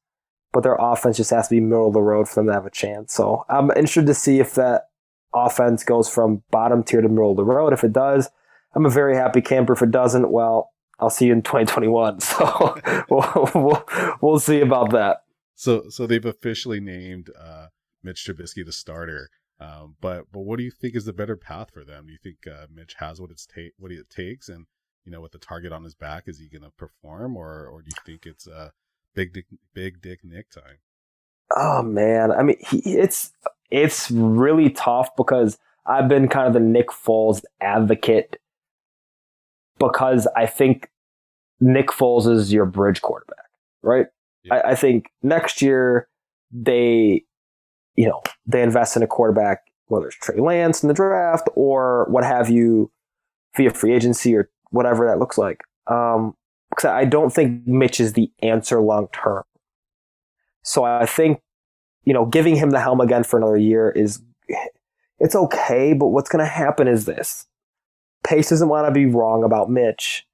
but 0.53 0.62
their 0.62 0.77
offense 0.79 1.16
just 1.16 1.31
has 1.31 1.49
to 1.49 1.55
be 1.57 1.61
middle 1.61 1.89
of 1.89 1.95
the 1.95 2.03
road 2.03 2.29
for 2.29 2.37
them 2.37 2.47
to 2.47 2.53
have 2.53 2.66
a 2.66 2.71
chance. 2.71 3.12
So 3.14 3.45
I'm 3.49 3.71
interested 3.71 4.07
to 4.07 4.14
see 4.14 4.39
if 4.39 4.55
that 4.55 4.89
offense 5.35 5.83
goes 5.85 6.09
from 6.09 6.43
bottom 6.51 6.83
tier 6.83 7.01
to 7.01 7.09
middle 7.09 7.31
of 7.31 7.37
the 7.37 7.45
road. 7.45 7.73
If 7.73 7.83
it 7.85 7.93
does, 7.93 8.31
I'm 8.75 8.87
a 8.87 8.91
very 8.91 9.16
happy 9.16 9.41
camper. 9.41 9.73
If 9.73 9.83
it 9.83 9.91
doesn't, 9.91 10.31
well, 10.31 10.71
I'll 10.99 11.11
see 11.11 11.27
you 11.27 11.33
in 11.33 11.43
2021. 11.43 12.21
So 12.31 12.81
we'll, 13.09 13.51
we'll, 13.55 13.85
we'll 14.21 14.39
see 14.39 14.61
about 14.61 14.91
that. 14.91 15.23
So, 15.55 15.89
so 15.89 16.07
they've 16.07 16.25
officially 16.25 16.81
named 16.81 17.31
uh, 17.39 17.66
Mitch 18.03 18.25
Trubisky 18.25 18.64
the 18.64 18.73
starter. 18.73 19.31
Um, 19.59 19.97
but, 20.01 20.27
but 20.33 20.41
what 20.41 20.59
do 20.59 20.64
you 20.64 20.71
think 20.71 20.97
is 20.97 21.05
the 21.05 21.12
better 21.12 21.37
path 21.37 21.71
for 21.73 21.85
them? 21.85 22.07
Do 22.07 22.12
you 22.12 22.18
think 22.23 22.39
uh, 22.47 22.66
Mitch 22.73 22.95
has 22.99 23.21
what 23.21 23.31
it's 23.31 23.47
ta- 23.47 23.75
what 23.79 23.93
it 23.93 24.09
takes, 24.09 24.49
and 24.49 24.66
you 25.05 25.12
know, 25.12 25.21
with 25.21 25.33
the 25.33 25.39
target 25.39 25.73
on 25.73 25.85
his 25.85 25.95
back, 25.95 26.25
is 26.27 26.39
he 26.39 26.49
going 26.49 26.62
to 26.62 26.71
perform, 26.71 27.37
or, 27.37 27.66
or 27.66 27.83
do 27.83 27.89
you 27.89 28.03
think 28.07 28.25
it's 28.25 28.47
uh, 28.47 28.71
big 29.14 29.35
dick, 29.35 29.47
big 29.75 30.01
dick 30.01 30.21
Nick 30.25 30.51
time? 30.51 30.79
Oh 31.55 31.83
man, 31.83 32.33
I 32.33 32.43
mean, 32.43 32.57
he, 32.61 32.79
it's 32.79 33.33
it's 33.71 34.11
really 34.11 34.71
tough 34.71 35.14
because 35.16 35.59
I've 35.85 36.09
been 36.09 36.29
kind 36.29 36.47
of 36.47 36.55
the 36.55 36.61
Nick 36.61 36.89
Foles 36.89 37.43
advocate 37.61 38.39
because 39.81 40.28
I 40.37 40.47
think 40.47 40.89
Nick 41.59 41.89
Foles 41.89 42.31
is 42.31 42.53
your 42.53 42.66
bridge 42.66 43.03
quarterback, 43.03 43.47
right? 43.83 44.07
Yeah. 44.45 44.55
I, 44.55 44.70
I 44.70 44.74
think 44.76 45.11
next 45.22 45.61
year 45.61 46.09
they, 46.53 47.24
you 47.97 48.09
know, 48.09 48.22
they 48.47 48.62
invest 48.62 48.97
in 48.97 49.03
a 49.03 49.09
quarterback, 49.09 49.64
whether 49.87 50.07
it's 50.07 50.16
Trey 50.16 50.39
Lance 50.39 50.85
in 50.85 50.89
the 50.89 50.95
draft 50.95 51.49
or 51.57 52.07
what 52.11 52.22
have 52.22 52.49
you, 52.49 52.93
via 53.57 53.70
free 53.70 53.93
agency 53.93 54.37
or 54.37 54.49
whatever 54.70 55.07
that 55.07 55.18
looks 55.18 55.37
like. 55.37 55.62
Um, 55.89 56.37
because 56.70 56.85
I 56.85 57.05
don't 57.05 57.31
think 57.33 57.66
Mitch 57.66 57.99
is 57.99 58.12
the 58.12 58.31
answer 58.43 58.81
long 58.81 59.09
term. 59.12 59.43
So 60.62 60.85
I 60.85 61.05
think, 61.05 61.41
you 62.05 62.14
know, 62.14 62.26
giving 62.26 62.55
him 62.55 62.70
the 62.70 62.78
helm 62.78 63.01
again 63.01 63.24
for 63.24 63.39
another 63.39 63.57
year 63.57 63.91
is, 63.91 64.22
it's 65.18 65.35
okay. 65.35 65.95
But 65.95 66.09
what's 66.09 66.28
going 66.28 66.45
to 66.45 66.51
happen 66.51 66.87
is 66.87 67.07
this: 67.07 67.47
Pace 68.25 68.51
doesn't 68.51 68.68
want 68.68 68.87
to 68.87 68.93
be 68.93 69.07
wrong 69.07 69.45
about 69.45 69.71
Mitch. 69.71 70.27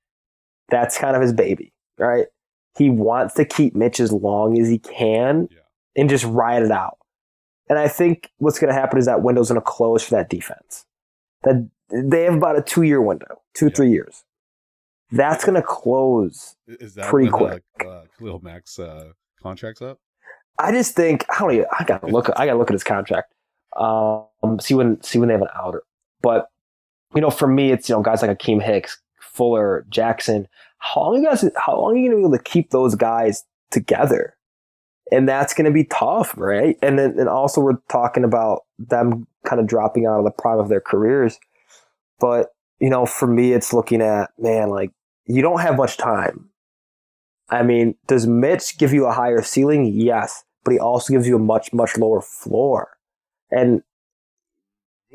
That's 0.69 0.99
kind 0.99 1.15
of 1.15 1.23
his 1.23 1.33
baby, 1.33 1.73
right? 1.99 2.27
He 2.77 2.91
wants 2.91 3.35
to 3.35 3.45
keep 3.45 3.75
Mitch 3.75 4.01
as 4.01 4.13
long 4.13 4.59
as 4.61 4.69
he 4.69 4.79
can 4.79 5.49
Yeah. 5.51 5.59
and 5.97 6.11
just 6.11 6.25
ride 6.25 6.63
it 6.63 6.71
out. 6.73 6.99
And 7.69 7.79
I 7.79 7.89
think 7.89 8.31
what's 8.39 8.59
going 8.59 8.73
to 8.73 8.79
happen 8.79 8.99
is 8.99 9.07
that 9.07 9.23
window's 9.23 9.49
going 9.49 9.61
to 9.61 9.65
close 9.65 10.03
for 10.05 10.11
that 10.17 10.29
defense. 10.29 10.85
That 11.43 11.69
they 11.91 12.25
have 12.25 12.35
about 12.35 12.59
a 12.59 12.63
two 12.63 12.83
year 12.83 13.01
window, 13.01 13.43
two 13.55 13.67
Yeah. 13.67 13.73
three 13.75 13.91
years. 13.91 14.25
That's 15.13 15.45
going 15.45 15.55
to 15.55 15.63
close 15.63 16.57
Is 16.67 16.95
that 16.95 17.07
Pretty 17.07 17.31
quick. 17.31 17.63
Uh, 17.85 17.89
uh, 17.89 18.05
Khalil 18.19 18.41
Mack's 18.43 18.79
uh, 18.79 19.13
contract's 19.41 19.81
up? 19.81 19.99
I 20.59 20.73
just 20.73 20.97
think 20.97 21.25
I 21.31 21.39
don't. 21.41 21.53
Even, 21.53 21.67
I 21.79 21.85
gotta 21.85 22.07
look. 22.07 22.31
I 22.35 22.47
gotta 22.47 22.59
look 22.59 22.71
at 22.71 22.73
his 22.75 22.83
contract. 22.83 23.33
Um, 23.77 24.59
see 24.59 24.75
when 24.75 25.01
see 25.03 25.19
when 25.19 25.29
they 25.29 25.35
have 25.35 25.43
an 25.43 25.49
outer. 25.55 25.83
But 26.23 26.49
you 27.17 27.23
know, 27.23 27.31
for 27.31 27.49
me, 27.49 27.73
it's 27.73 27.89
you 27.89 27.95
know 27.95 28.03
guys 28.03 28.23
like 28.23 28.39
Akiem 28.39 28.63
Hicks, 28.63 28.99
Fuller, 29.21 29.87
Jackson. 29.89 30.47
How 30.79 31.01
long 31.01 31.23
you 31.23 31.25
guys? 31.25 31.45
How 31.57 31.81
long 31.81 31.95
are 31.95 31.97
you 31.97 32.11
gonna 32.11 32.21
be 32.21 32.27
able 32.27 32.39
to 32.39 32.43
keep 32.43 32.71
those 32.71 32.95
guys 32.95 33.45
together? 33.71 34.35
And 35.11 35.29
that's 35.29 35.55
gonna 35.55 35.73
be 35.73 35.85
tough, 35.85 36.35
right? 36.37 36.77
And 36.83 36.99
then 36.99 37.19
and 37.19 37.29
also 37.29 37.61
we're 37.61 37.79
talking 37.89 38.25
about 38.25 38.63
them 38.79 39.27
kind 39.47 39.61
of 39.61 39.67
dropping 39.67 40.07
out 40.07 40.19
of 40.19 40.25
the 40.25 40.31
prime 40.31 40.59
of 40.59 40.69
their 40.69 40.81
careers. 40.81 41.39
But 42.21 42.49
you 42.79 42.91
know, 42.91 43.07
for 43.07 43.27
me, 43.27 43.53
it's 43.53 43.73
looking 43.73 44.03
at 44.03 44.31
man, 44.39 44.71
like 44.71 44.93
you 45.27 45.43
don't 45.43 45.61
have 45.61 45.77
much 45.77 45.97
time. 45.97 46.51
I 47.49 47.63
mean, 47.63 47.95
does 48.07 48.27
Mitch 48.27 48.77
give 48.79 48.93
you 48.93 49.07
a 49.07 49.13
higher 49.13 49.43
ceiling? 49.43 49.87
Yes, 49.87 50.45
but 50.65 50.73
he 50.73 50.81
also 50.81 51.13
gives 51.13 51.29
you 51.29 51.37
a 51.37 51.41
much, 51.41 51.73
much 51.73 51.97
lower 51.97 52.21
floor. 52.21 52.91
And, 53.51 53.83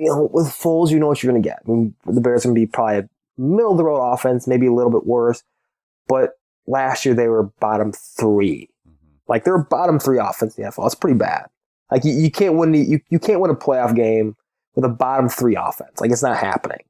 you 0.01 0.07
know, 0.07 0.29
with 0.33 0.47
Foles, 0.47 0.89
you 0.89 0.99
know 0.99 1.07
what 1.07 1.21
you're 1.21 1.31
going 1.31 1.41
to 1.41 1.47
get. 1.47 1.59
I 1.65 1.69
mean, 1.69 1.93
the 2.05 2.21
Bears 2.21 2.43
are 2.43 2.47
going 2.49 2.55
to 2.55 2.61
be 2.61 2.65
probably 2.65 2.97
a 2.97 3.09
middle 3.37 3.71
of 3.71 3.77
the 3.77 3.83
road 3.83 4.01
offense, 4.01 4.47
maybe 4.47 4.65
a 4.65 4.73
little 4.73 4.91
bit 4.91 5.05
worse. 5.05 5.43
But 6.07 6.39
last 6.67 7.05
year 7.05 7.13
they 7.13 7.27
were 7.27 7.43
bottom 7.59 7.91
three. 7.93 8.67
Mhm. 8.87 8.93
Like 9.27 9.43
they're 9.43 9.59
bottom 9.59 9.99
three 9.99 10.17
offense 10.19 10.57
in 10.57 10.63
the 10.63 10.69
NFL. 10.71 10.83
That's 10.83 10.95
pretty 10.95 11.17
bad. 11.17 11.45
Like 11.91 12.03
you, 12.03 12.13
you 12.13 12.31
can't 12.31 12.55
win 12.55 12.71
the, 12.71 12.79
you, 12.79 12.99
you 13.09 13.19
can't 13.19 13.39
win 13.41 13.51
a 13.51 13.55
playoff 13.55 13.95
game 13.95 14.35
with 14.75 14.85
a 14.85 14.89
bottom 14.89 15.29
three 15.29 15.55
offense. 15.55 16.01
Like 16.01 16.11
it's 16.11 16.23
not 16.23 16.37
happening. 16.37 16.83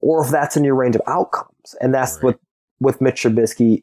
Or 0.00 0.22
if 0.24 0.30
that's 0.30 0.56
in 0.56 0.64
your 0.64 0.74
range 0.74 0.94
of 0.96 1.02
outcomes. 1.06 1.74
And 1.80 1.94
that's 1.94 2.16
Right. 2.16 2.24
what 2.24 2.40
with 2.80 3.00
Mitch 3.00 3.22
Trubisky, 3.22 3.82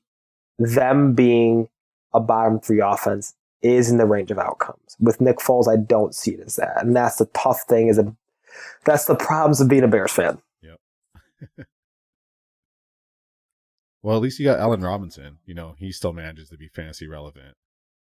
them 0.59 1.13
being 1.15 1.69
a 2.13 2.19
bottom 2.19 2.59
three 2.59 2.81
offense 2.81 3.33
is 3.61 3.89
in 3.89 3.97
the 3.97 4.05
range 4.05 4.29
of 4.31 4.37
outcomes. 4.39 4.95
With 4.99 5.19
Nick 5.21 5.37
Foles, 5.37 5.67
I 5.71 5.77
don't 5.77 6.13
see 6.13 6.31
it 6.31 6.41
as 6.45 6.55
that. 6.57 6.83
And 6.83 6.95
that's 6.95 7.15
the 7.17 7.25
tough 7.27 7.61
thing 7.63 7.87
is 7.87 7.97
a 7.97 8.13
that's 8.85 9.05
the 9.05 9.15
problems 9.15 9.61
of 9.61 9.67
being 9.67 9.83
a 9.83 9.87
Bears 9.87 10.11
fan. 10.11 10.41
Yep. 10.61 10.79
well, 14.03 14.15
at 14.15 14.21
least 14.21 14.39
you 14.39 14.45
got 14.45 14.59
Allen 14.59 14.81
Robinson. 14.81 15.37
You 15.45 15.53
know, 15.53 15.75
he 15.77 15.91
still 15.91 16.13
manages 16.13 16.49
to 16.49 16.57
be 16.57 16.67
fantasy 16.67 17.07
relevant. 17.07 17.55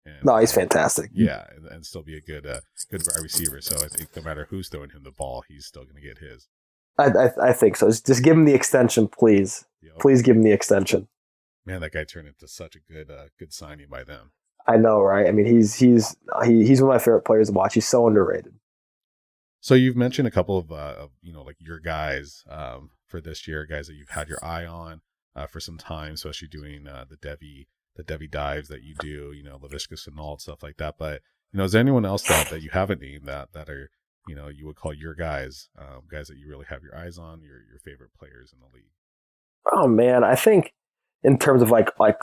And, 0.06 0.24
No, 0.24 0.38
he's 0.38 0.54
fantastic. 0.54 1.12
Yeah, 1.14 1.46
and, 1.56 1.66
and 1.68 1.86
still 1.86 2.04
be 2.04 2.18
a 2.18 2.22
good, 2.22 2.46
uh, 2.46 2.62
good 2.90 3.04
wide 3.06 3.24
receiver. 3.24 3.62
So 3.62 3.76
I 3.76 3.88
think 3.88 4.16
no 4.16 4.22
matter 4.22 4.48
who's 4.50 4.70
throwing 4.70 4.92
him 4.92 5.04
the 5.04 5.12
ball, 5.12 5.44
he's 5.48 5.66
still 5.66 5.84
going 5.84 5.96
to 5.96 6.02
get 6.02 6.20
his. 6.20 6.48
I, 6.98 7.06
I, 7.06 7.50
I 7.50 7.54
think 7.54 7.76
so. 7.76 7.88
Just, 7.88 8.24
give 8.24 8.36
him 8.36 8.46
the 8.46 8.54
extension, 8.56 9.08
please. 9.08 9.66
Yep. 9.82 10.00
Please 10.00 10.22
give 10.22 10.36
him 10.36 10.44
the 10.44 10.52
extension. 10.52 11.08
Man, 11.66 11.82
that 11.82 11.92
guy 11.92 12.06
turned 12.06 12.28
into 12.28 12.48
such 12.48 12.76
a 12.76 12.80
good, 12.80 13.12
uh, 13.12 13.26
good 13.38 13.54
signing 13.54 13.88
by 13.90 14.04
them. 14.04 14.32
I 14.68 14.78
know, 14.78 15.02
right? 15.02 15.28
I 15.28 15.32
mean, 15.32 15.46
he's 15.46 15.76
he's 15.76 16.16
he, 16.46 16.66
he's 16.66 16.82
one 16.82 16.92
of 16.92 16.96
my 16.96 17.00
favorite 17.00 17.22
players 17.22 17.48
to 17.48 17.54
watch. 17.54 17.74
He's 17.74 17.88
so 17.88 18.06
underrated. 18.06 18.54
So 19.68 19.76
you've 19.76 19.98
mentioned 19.98 20.30
a 20.30 20.32
couple 20.32 20.58
of, 20.58 20.72
uh, 20.72 21.08
you 21.22 21.34
know, 21.34 21.42
like 21.42 21.58
your 21.60 21.82
guys 21.82 22.46
um, 22.50 22.92
for 23.06 23.20
this 23.20 23.50
year, 23.50 23.66
guys 23.66 23.88
that 23.88 23.96
you've 23.96 24.12
had 24.12 24.30
your 24.30 24.40
eye 24.42 24.66
on 24.66 25.02
uh, 25.36 25.46
for 25.46 25.60
some 25.60 25.78
time, 25.78 26.14
especially 26.14 26.48
doing 26.48 26.88
uh, 26.88 27.04
the 27.10 27.18
Devy, 27.18 27.68
the 27.98 28.04
Devy 28.06 28.32
dives 28.32 28.70
that 28.70 28.84
you 28.84 28.96
do, 28.98 29.34
you 29.36 29.44
know, 29.44 29.60
Laviska 29.60 29.96
Shenault, 29.96 30.40
stuff 30.40 30.64
like 30.64 30.78
that. 30.78 30.96
But 30.98 31.22
you 31.52 31.58
know, 31.58 31.66
is 31.66 31.74
there 31.74 31.82
anyone 31.82 32.06
else 32.06 32.24
that, 32.30 32.50
that 32.50 32.62
you 32.62 32.70
haven't 32.72 33.02
named 33.02 33.26
that 33.26 33.52
that 33.52 33.70
are, 33.70 33.90
you 34.26 34.36
know, 34.36 34.48
you 34.48 34.66
would 34.68 34.78
call 34.78 34.94
your 34.94 35.14
guys, 35.14 35.68
um, 35.78 36.04
guys 36.10 36.30
that 36.30 36.38
you 36.38 36.48
really 36.48 36.68
have 36.70 36.82
your 36.82 36.96
eyes 36.96 37.18
on, 37.18 37.42
your 37.42 37.58
your 37.70 37.80
favorite 37.84 38.12
players 38.18 38.54
in 38.54 38.60
the 38.60 38.74
league? 38.74 38.94
Oh 39.70 39.86
man, 39.86 40.24
I 40.24 40.36
think 40.36 40.72
in 41.24 41.38
terms 41.38 41.62
of 41.62 41.72
like 41.72 41.90
like 42.00 42.20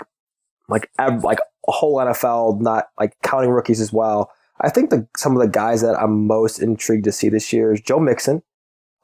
like 0.71 0.89
like 0.99 1.41
a 1.69 1.73
whole 1.73 1.99
NFL, 1.99 2.63
not 2.63 2.87
like 2.99 3.19
counting 3.23 3.51
rookies 3.51 3.83
as 3.83 3.93
well. 3.93 4.31
I 4.65 4.71
think 4.71 4.89
the 4.89 5.07
some 5.17 5.37
of 5.37 5.43
the 5.43 5.49
guys 5.49 5.83
that 5.83 5.95
I'm 6.01 6.27
most 6.27 6.59
intrigued 6.59 7.05
to 7.05 7.13
see 7.13 7.29
this 7.29 7.53
year 7.53 7.73
is 7.73 7.83
Joe 7.83 8.01
Mixon. 8.01 8.43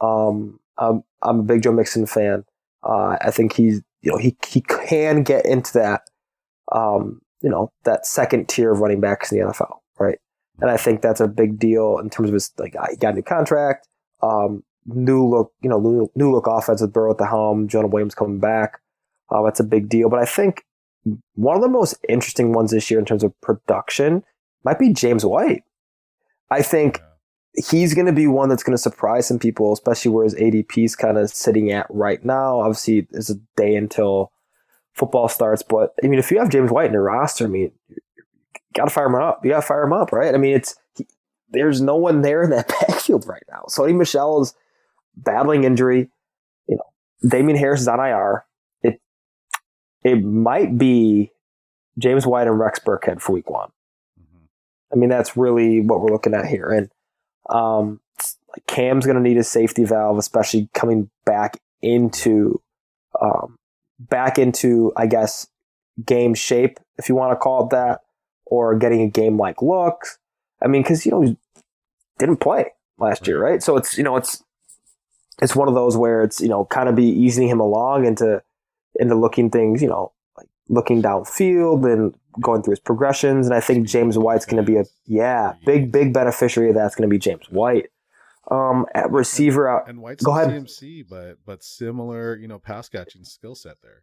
Um, 0.00 0.58
I'm 0.78 1.04
I'm 1.22 1.40
a 1.40 1.42
big 1.42 1.62
Joe 1.62 1.72
Mixon 1.72 2.06
fan. 2.06 2.44
Uh, 2.82 3.18
I 3.20 3.30
think 3.30 3.52
he's 3.52 3.82
you 4.00 4.11
know 4.11 4.16
he 4.16 4.36
he 4.48 4.62
can 4.62 5.22
get 5.22 5.44
into 5.44 5.74
that 5.74 6.02
um, 6.72 7.20
you 7.42 7.50
know 7.50 7.72
that 7.84 8.06
second 8.06 8.48
tier 8.48 8.72
of 8.72 8.80
running 8.80 9.00
backs 9.00 9.30
in 9.30 9.38
the 9.38 9.44
NFL, 9.44 9.80
right? 9.98 10.18
And 10.61 10.70
I 10.70 10.78
think 10.78 11.02
that's 11.02 11.20
a 11.20 11.28
big 11.28 11.58
deal 11.58 11.98
in 11.98 12.08
terms 12.08 12.30
of 12.30 12.34
his 12.34 12.50
like 12.58 12.74
he 12.88 12.96
got 12.96 13.12
a 13.12 13.16
new 13.16 13.22
contract, 13.22 13.86
um, 14.22 14.62
new 14.86 15.26
look, 15.26 15.52
you 15.62 15.68
know, 15.68 15.78
new, 15.78 16.11
new 16.14 16.32
look 16.32 16.46
offense 16.46 16.80
with 16.80 16.92
Burrow 16.92 17.11
at 17.11 17.18
the 17.18 17.26
helm, 17.26 17.68
Jonah 17.68 17.88
Williams 17.88 18.14
coming 18.14 18.40
back. 18.40 18.80
Uh, 19.30 19.42
that's 19.42 19.61
a 19.61 19.64
big 19.64 19.90
deal. 19.90 20.08
But 20.08 20.20
I 20.20 20.24
think 20.24 20.64
one 21.34 21.56
of 21.56 21.62
the 21.62 21.68
most 21.68 21.96
interesting 22.08 22.52
ones 22.52 22.70
this 22.70 22.90
year 22.90 22.98
in 22.98 23.06
terms 23.06 23.24
of 23.24 23.38
production 23.40 24.22
might 24.64 24.78
be 24.78 24.92
James 24.92 25.24
White. 25.24 25.64
I 26.50 26.62
think 26.62 26.98
Yeah. 27.56 27.64
he's 27.70 27.94
going 27.94 28.06
to 28.06 28.12
be 28.12 28.26
one 28.26 28.48
that's 28.48 28.62
going 28.62 28.76
to 28.76 28.82
surprise 28.82 29.26
some 29.28 29.38
people, 29.38 29.72
especially 29.72 30.11
where 30.11 30.24
his 30.24 30.34
ADP 30.34 30.84
is 30.84 30.96
kind 30.96 31.18
of 31.18 31.30
sitting 31.30 31.70
at 31.70 31.86
right 31.90 32.24
now. 32.24 32.61
Obviously, 32.61 33.06
there's 33.11 33.30
a 33.30 33.36
day 33.56 33.74
until 33.76 34.32
football 34.94 35.28
starts, 35.28 35.62
but 35.62 35.94
I 36.02 36.08
mean, 36.08 36.18
if 36.18 36.30
you 36.30 36.38
have 36.38 36.50
James 36.50 36.70
White 36.70 36.86
in 36.86 36.92
your 36.92 37.02
roster, 37.04 37.44
I 37.44 37.48
mean, 37.48 37.72
you 37.88 37.96
got 38.74 38.84
to 38.84 38.90
fire 38.90 39.06
him 39.06 39.14
up. 39.14 39.44
You 39.44 39.50
got 39.52 39.61
to 39.61 39.66
fire 39.66 39.82
him 39.84 39.92
up, 39.92 40.12
right? 40.12 40.34
I 40.34 40.38
mean, 40.38 40.54
it's 40.56 40.76
he, 40.96 41.06
there's 41.50 41.80
no 41.80 41.96
one 41.96 42.22
there 42.22 42.42
in 42.42 42.50
that 42.50 42.68
backfield 42.88 43.26
right 43.26 43.42
now. 43.50 43.64
Sony 43.68 43.96
Michel 43.96 44.42
is 44.42 44.54
battling 45.16 45.64
injury. 45.64 46.11
You 46.68 46.76
know, 46.76 47.28
Damien 47.28 47.56
Harris 47.58 47.80
is 47.80 47.88
on 47.88 47.98
IR. 48.00 48.44
It 48.82 49.00
it 50.04 50.22
might 50.24 50.76
be 50.78 51.30
James 51.98 52.26
White 52.26 52.46
and 52.46 52.58
Rex 52.58 52.78
Burkhead 52.80 53.20
for 53.20 53.32
Week 53.32 53.48
One. 53.50 53.70
I 54.93 54.97
mean, 54.97 55.09
that's 55.09 55.36
really 55.36 55.80
what 55.80 56.01
we're 56.01 56.11
looking 56.11 56.34
at 56.34 56.47
here. 56.47 56.68
And 56.70 56.91
um, 57.49 58.01
Cam's 58.66 59.07
going 59.07 59.16
to 59.16 59.22
need 59.22 59.36
a 59.38 59.45
safety 59.45 59.84
valve, 59.84 60.18
especially 60.18 60.68
coming 60.74 61.11
back 61.24 61.59
into 61.82 62.61
um, 63.20 63.59
back 63.99 64.38
into, 64.38 64.93
I 64.97 65.07
guess, 65.07 65.47
game 66.05 66.34
shape, 66.34 66.78
if 66.99 67.09
you 67.09 67.14
want 67.14 67.32
to 67.32 67.36
call 67.36 67.64
it 67.64 67.70
that, 67.70 68.01
or 68.47 68.76
getting 68.76 69.03
a 69.03 69.09
game 69.09 69.36
like 69.36 69.62
look. 69.62 70.05
I 70.62 70.68
mean, 70.68 70.82
because 70.82 71.05
you 71.07 71.12
know 71.12 71.22
he 71.22 71.36
didn't 72.18 72.38
play 72.38 72.72
last 72.99 73.26
year, 73.26 73.41
right? 73.41 73.62
So 73.62 73.76
it's 73.76 73.97
you 73.97 74.05
know 74.05 74.16
it's 74.16 74.43
it's 75.41 75.57
one 75.57 75.68
of 75.68 75.74
those 75.74 75.97
where 75.97 76.22
it's 76.22 76.41
you 76.41 76.49
know 76.49 76.64
kind 76.66 76.88
of 76.88 76.95
be 76.95 77.07
easing 77.07 77.49
him 77.49 77.61
along 77.61 78.05
into 78.05 78.43
into 78.97 79.14
looking 79.14 79.51
things, 79.51 79.80
you 79.82 79.88
know, 79.88 80.12
like 80.36 80.49
looking 80.68 81.03
downfield 81.03 81.91
and 81.91 82.14
going 82.41 82.62
through 82.62 82.72
his 82.72 82.81
progressions. 82.81 83.47
And 83.47 83.55
I 83.55 83.61
think 83.61 83.89
James 83.89 84.18
White's 84.18 84.47
going 84.47 84.64
to 84.64 84.70
be 84.70 84.78
a 84.78 84.85
yeah 85.07 85.55
big 85.64 85.91
big 85.91 86.12
beneficiary 86.12 86.70
of 86.70 86.74
that's 86.74 86.95
going 86.95 87.09
to 87.09 87.12
be 87.12 87.18
James 87.18 87.47
White. 87.51 87.87
Um, 88.51 88.87
at 88.95 89.11
receiver 89.12 89.68
out, 89.68 89.89
And 89.89 90.01
White's 90.01 90.24
Go 90.24 90.33
ahead. 90.37 90.49
CMC, 90.49 91.05
but 91.09 91.39
but 91.47 91.62
similar, 91.62 92.37
you 92.37 92.49
know, 92.49 92.59
pass 92.59 92.89
catching 92.89 93.22
skill 93.24 93.55
set 93.55 93.76
there. 93.83 94.03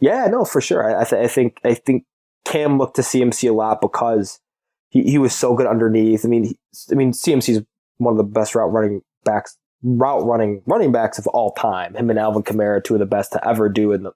yeah, 0.00 0.26
no, 0.26 0.44
for 0.44 0.60
sure. 0.60 0.84
I, 0.84 1.00
I, 1.00 1.04
th- 1.04 1.24
I 1.24 1.28
think 1.28 1.58
I 1.64 1.74
think 1.74 2.04
Cam 2.44 2.78
looked 2.78 2.96
to 2.96 3.02
CMC 3.02 3.48
a 3.48 3.52
lot 3.54 3.80
because 3.80 4.40
he, 4.88 5.02
he 5.04 5.18
was 5.18 5.34
so 5.34 5.54
good 5.54 5.66
underneath. 5.66 6.24
I 6.24 6.28
mean, 6.28 6.44
he, 6.44 6.58
I 6.90 6.94
mean 6.94 7.12
CMC's 7.12 7.62
one 7.98 8.12
of 8.12 8.18
the 8.18 8.24
best 8.24 8.54
route 8.54 8.72
running 8.72 9.02
backs, 9.24 9.56
route 9.82 10.26
running 10.26 10.62
running 10.66 10.92
backs 10.92 11.18
of 11.18 11.26
all 11.28 11.52
time. 11.52 11.94
Him 11.94 12.10
and 12.10 12.18
Alvin 12.18 12.42
Kamara, 12.42 12.82
two 12.84 12.94
of 12.94 13.00
the 13.00 13.06
best 13.06 13.32
to 13.32 13.48
ever 13.48 13.68
do 13.70 13.92
in 13.92 14.02
the 14.02 14.12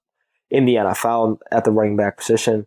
in 0.51 0.67
the 0.67 0.75
NFL 0.75 1.39
at 1.53 1.65
the 1.65 1.71
running 1.71 1.97
back 1.97 2.19
position. 2.19 2.67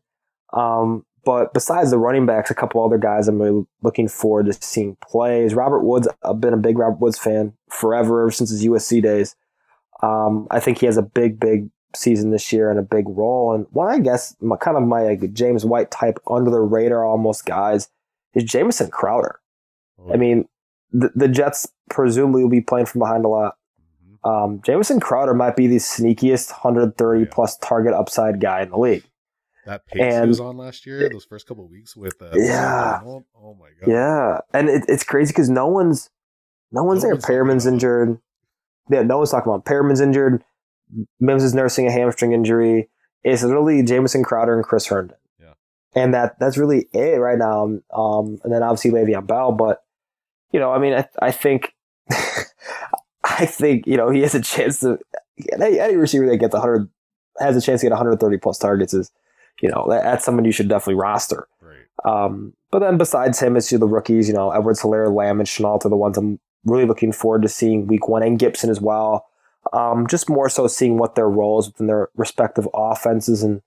Um, 0.54 1.06
but 1.26 1.54
besides 1.54 1.91
the 1.91 1.98
running 1.98 2.26
backs, 2.26 2.50
a 2.50 2.56
couple 2.56 2.84
other 2.84 2.98
guys 2.98 3.28
I'm 3.28 3.41
really 3.41 3.66
looking 3.82 4.08
forward 4.08 4.45
to 4.45 4.54
seeing 4.54 4.95
plays. 5.02 5.54
Robert 5.54 5.82
Woods, 5.84 6.08
I've 6.24 6.39
been 6.39 6.54
a 6.54 6.58
big 6.58 6.78
Robert 6.78 7.00
Woods 7.02 7.18
fan 7.20 7.54
forever, 7.70 8.22
ever 8.22 8.32
since 8.32 8.50
his 8.50 8.66
USC 8.66 9.02
days. 9.02 9.36
Um, 10.02 10.48
I 10.52 10.60
think 10.60 10.78
he 10.80 10.86
has 10.86 10.95
a 10.98 11.02
big, 11.02 11.39
big 11.39 11.70
season 11.95 12.32
this 12.32 12.54
year 12.54 12.70
and 12.70 12.80
a 12.80 12.84
big 12.84 13.06
role. 13.10 13.54
And 13.54 13.66
one, 13.72 13.88
I 13.89 14.00
guess, 14.00 14.36
my, 14.39 14.56
kind 14.56 14.78
of 14.78 14.84
my 14.84 15.04
like, 15.04 15.34
James 15.34 15.66
White 15.66 15.91
type 15.91 16.18
under 16.28 16.50
the 16.52 16.60
radar 16.60 17.04
almost 17.04 17.45
guys 17.45 17.89
is 18.34 18.43
Jamison 18.43 18.89
Crowder. 18.89 19.39
Oh, 20.00 20.14
I 20.14 20.18
mean, 20.18 20.48
the, 20.91 21.12
the 21.16 21.28
Jets 21.28 21.68
presumably 21.89 22.43
will 22.43 22.50
be 22.52 22.62
playing 22.62 22.86
from 22.86 23.00
behind 23.00 23.26
a 23.26 23.30
lot. 23.30 23.58
mhm. 24.24 24.30
Um, 24.45 24.62
Jamison 24.64 25.00
Crowder 25.00 25.34
might 25.34 25.56
be 25.58 25.68
the 25.68 25.78
sneakiest 25.78 26.52
130 26.52 27.20
Yeah. 27.22 27.26
plus 27.32 27.58
target 27.58 27.93
upside 27.93 28.39
guy 28.39 28.62
in 28.62 28.70
the 28.70 28.78
league. 28.78 29.04
That 29.68 29.86
pace 29.86 30.15
he 30.22 30.28
was 30.28 30.39
on 30.39 30.57
last 30.57 30.86
year, 30.86 31.07
those 31.09 31.26
first 31.26 31.47
couple 31.47 31.63
of 31.65 31.70
weeks 31.70 31.95
with 31.95 32.22
uh, 32.22 32.30
Yeah. 32.34 32.99
Darnold, 33.03 33.26
Oh 33.39 33.53
my 33.53 33.70
god. 33.80 33.89
Yeah, 33.91 34.39
and 34.53 34.70
it, 34.70 34.86
it's 34.88 35.03
crazy 35.03 35.32
because 35.32 35.49
no 35.49 35.68
one's 35.68 36.09
no 36.72 36.84
one's 36.84 37.03
No 37.03 37.09
there. 37.09 37.15
one's 37.15 37.26
Perriman's 37.26 37.65
injured. 37.68 38.20
Yeah, 38.89 39.03
no 39.03 39.18
one's 39.18 39.32
talking 39.32 39.51
about. 39.51 39.65
Perriman's 39.65 40.01
injured. 40.01 40.43
Mims 41.20 41.43
is 41.43 41.53
nursing 41.53 41.86
a 41.88 41.91
hamstring 41.91 42.32
injury. 42.32 42.89
It's 43.24 43.43
literally 43.43 43.84
Jamison 43.84 44.24
Crowder 44.24 44.55
and 44.55 44.63
Chris 44.63 44.88
Herndon. 44.88 45.18
Yeah. 45.39 45.53
and 45.95 46.13
that 46.13 46.39
that's 46.39 46.57
really 46.57 46.88
it 46.93 47.20
right 47.20 47.38
now. 47.38 47.63
Um, 47.93 48.39
and 48.43 48.51
then 48.53 48.63
obviously 48.63 48.91
Le'Veon 48.91 49.28
Bell, 49.28 49.51
but 49.51 49.84
you 50.51 50.59
know, 50.61 50.72
I 50.72 50.80
mean, 50.80 50.93
I, 50.93 51.05
I 51.22 51.32
think, 51.32 51.74
I 53.24 53.45
think 53.45 53.86
you 53.86 53.97
know 53.97 54.09
he 54.09 54.22
has 54.22 54.34
a 54.36 54.41
chance 54.41 54.80
to 54.80 54.97
any, 55.53 55.80
any 55.80 55.95
receiver 55.95 56.26
that 56.28 56.38
gets 56.38 56.53
100 56.53 56.89
has 57.39 57.55
a 57.55 57.61
chance 57.61 57.82
to 57.82 57.86
get 57.86 57.91
130 57.91 58.38
plus 58.38 58.57
targets 58.57 58.93
is, 58.93 59.11
you 59.62 59.70
know, 59.70 59.86
that, 59.89 60.03
that's 60.03 60.26
someone 60.26 60.45
you 60.45 60.51
should 60.51 60.70
definitely 60.70 60.95
roster. 60.95 61.47
Right. 61.62 61.78
Um, 62.05 62.53
but 62.72 62.80
then 62.80 62.97
besides 62.97 63.39
him, 63.39 63.55
it's 63.55 63.72
you 63.72 63.78
the 63.78 63.88
rookies, 63.88 64.28
you 64.28 64.34
know, 64.34 64.51
Edwards, 64.51 64.82
Helaire, 64.82 65.14
Lamb, 65.14 65.39
and 65.39 65.47
Shenault 65.47 65.86
are 65.86 65.89
the 65.89 65.95
ones 65.95 66.18
I'm 66.18 66.39
really 66.66 66.86
looking 66.86 67.12
forward 67.12 67.41
to 67.43 67.47
seeing 67.47 67.88
week 67.88 68.08
one, 68.08 68.24
and 68.24 68.38
Gibson 68.38 68.70
as 68.70 68.82
well. 68.82 69.28
Um, 69.74 70.08
just 70.08 70.30
more 70.30 70.49
so 70.49 70.68
seeing 70.68 70.97
what 70.97 71.16
their 71.16 71.30
roles 71.30 71.68
within 71.68 71.88
their 71.88 72.10
respective 72.16 72.68
offenses 72.74 73.43
and 73.43 73.62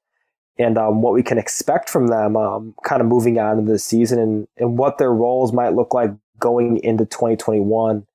and 0.58 0.76
um, 0.76 1.00
what 1.00 1.14
we 1.14 1.22
can 1.22 1.38
expect 1.38 1.88
from 1.88 2.08
them, 2.08 2.36
um, 2.36 2.74
kind 2.84 3.00
of 3.00 3.08
moving 3.08 3.38
on 3.38 3.58
into 3.58 3.72
the 3.72 3.78
season, 3.78 4.18
and 4.18 4.48
and 4.58 4.78
what 4.78 4.98
their 4.98 5.12
roles 5.12 5.52
might 5.52 5.74
look 5.74 5.94
like 5.94 6.10
going 6.38 6.78
into 6.78 7.06
2021. 7.06 8.06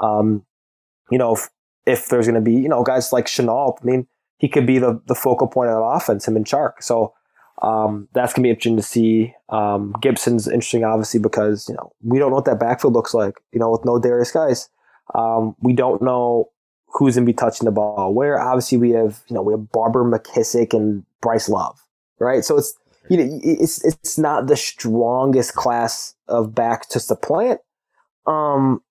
Um, 0.00 0.44
you 1.10 1.18
know, 1.18 1.34
if, 1.34 1.48
if 1.86 2.08
there's 2.08 2.26
going 2.26 2.36
to 2.36 2.40
be 2.40 2.54
you 2.54 2.68
know 2.68 2.84
guys 2.84 3.12
like 3.12 3.26
Shenault, 3.26 3.78
I 3.82 3.84
mean, 3.84 4.06
he 4.38 4.48
could 4.48 4.66
be 4.66 4.78
the 4.78 5.00
the 5.06 5.14
focal 5.14 5.48
point 5.48 5.70
of 5.70 5.76
that 5.76 5.82
offense, 5.82 6.28
him 6.28 6.36
and 6.36 6.46
Chark. 6.46 6.74
So 6.80 7.14
um, 7.62 8.08
that's 8.12 8.32
gonna 8.32 8.44
be 8.44 8.50
interesting 8.50 8.76
to 8.76 8.82
see. 8.82 9.34
Um, 9.48 9.94
Gibson's 10.00 10.46
interesting, 10.46 10.84
obviously, 10.84 11.20
because 11.20 11.68
you 11.68 11.74
know 11.74 11.92
we 12.02 12.18
don't 12.18 12.30
know 12.30 12.36
what 12.36 12.44
that 12.44 12.60
backfield 12.60 12.94
looks 12.94 13.14
like. 13.14 13.34
You 13.52 13.60
know, 13.60 13.70
with 13.70 13.84
no 13.84 13.98
Derrius 13.98 14.32
Guice, 14.32 14.68
um, 15.14 15.56
we 15.60 15.72
don't 15.72 16.02
know 16.02 16.50
who's 16.86 17.16
gonna 17.16 17.26
be 17.26 17.32
touching 17.32 17.64
the 17.64 17.72
ball. 17.72 18.14
Where 18.14 18.40
obviously 18.40 18.78
we 18.78 18.90
have 18.90 19.22
you 19.28 19.34
know 19.34 19.42
we 19.42 19.52
have 19.52 19.70
Barber 19.72 20.04
McKissic 20.04 20.72
and 20.72 21.04
Bryce 21.20 21.48
Love. 21.48 21.80
right? 22.20 22.44
So 22.44 22.56
it's 22.58 22.76
you 23.08 23.16
know 23.16 23.40
it's 23.42 23.84
it's 23.84 24.18
not 24.18 24.46
the 24.46 24.56
strongest 24.56 25.54
class 25.54 26.14
of 26.28 26.54
back 26.54 26.88
to 26.90 27.00
supplant. 27.00 27.60
Um, 28.26 28.82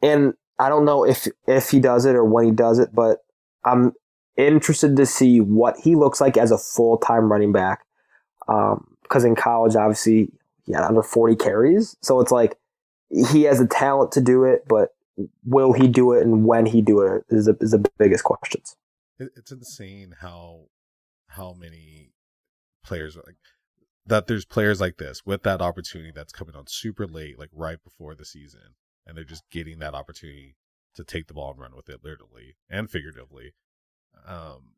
and 0.00 0.34
I 0.58 0.68
don't 0.68 0.84
know 0.84 1.04
if 1.04 1.26
if 1.46 1.70
he 1.70 1.80
does 1.80 2.06
it 2.06 2.14
or 2.14 2.24
when 2.24 2.46
he 2.46 2.52
does 2.52 2.78
it, 2.78 2.94
but 2.94 3.18
I'm 3.64 3.92
interested 4.38 4.96
to 4.96 5.04
see 5.04 5.40
what 5.40 5.76
he 5.78 5.94
looks 5.94 6.20
like 6.20 6.36
as 6.38 6.50
a 6.50 6.58
full 6.58 6.96
time 6.96 7.30
running 7.30 7.52
back. 7.52 7.80
Um, 8.48 8.96
because 9.02 9.24
in 9.24 9.34
college, 9.34 9.74
obviously, 9.74 10.30
he 10.66 10.72
had 10.72 10.82
under 10.82 11.02
40 11.02 11.36
carries, 11.36 11.96
so 12.02 12.20
it's 12.20 12.32
like 12.32 12.58
he 13.10 13.44
has 13.44 13.58
the 13.58 13.66
talent 13.66 14.12
to 14.12 14.20
do 14.20 14.44
it, 14.44 14.64
but 14.68 14.90
will 15.44 15.72
he 15.72 15.88
do 15.88 16.12
it 16.12 16.22
and 16.22 16.44
when 16.44 16.66
he 16.66 16.82
do 16.82 17.00
it 17.00 17.24
is 17.30 17.46
the, 17.46 17.56
is 17.60 17.72
the 17.72 17.84
biggest 17.98 18.24
questions. 18.24 18.76
It's 19.18 19.50
insane 19.50 20.14
how 20.20 20.66
how 21.28 21.52
many 21.52 22.12
players 22.84 23.16
like 23.16 23.36
that. 24.06 24.26
There's 24.26 24.44
players 24.44 24.80
like 24.80 24.98
this 24.98 25.26
with 25.26 25.42
that 25.42 25.60
opportunity 25.60 26.12
that's 26.14 26.32
coming 26.32 26.54
on 26.54 26.66
super 26.68 27.06
late, 27.06 27.38
like 27.38 27.50
right 27.52 27.82
before 27.82 28.14
the 28.14 28.24
season, 28.24 28.76
and 29.06 29.16
they're 29.16 29.24
just 29.24 29.42
getting 29.50 29.80
that 29.80 29.94
opportunity 29.94 30.54
to 30.94 31.02
take 31.02 31.26
the 31.26 31.34
ball 31.34 31.50
and 31.50 31.60
run 31.60 31.74
with 31.74 31.88
it, 31.88 32.04
literally 32.04 32.56
and 32.70 32.90
figuratively. 32.90 33.54
Um, 34.26 34.74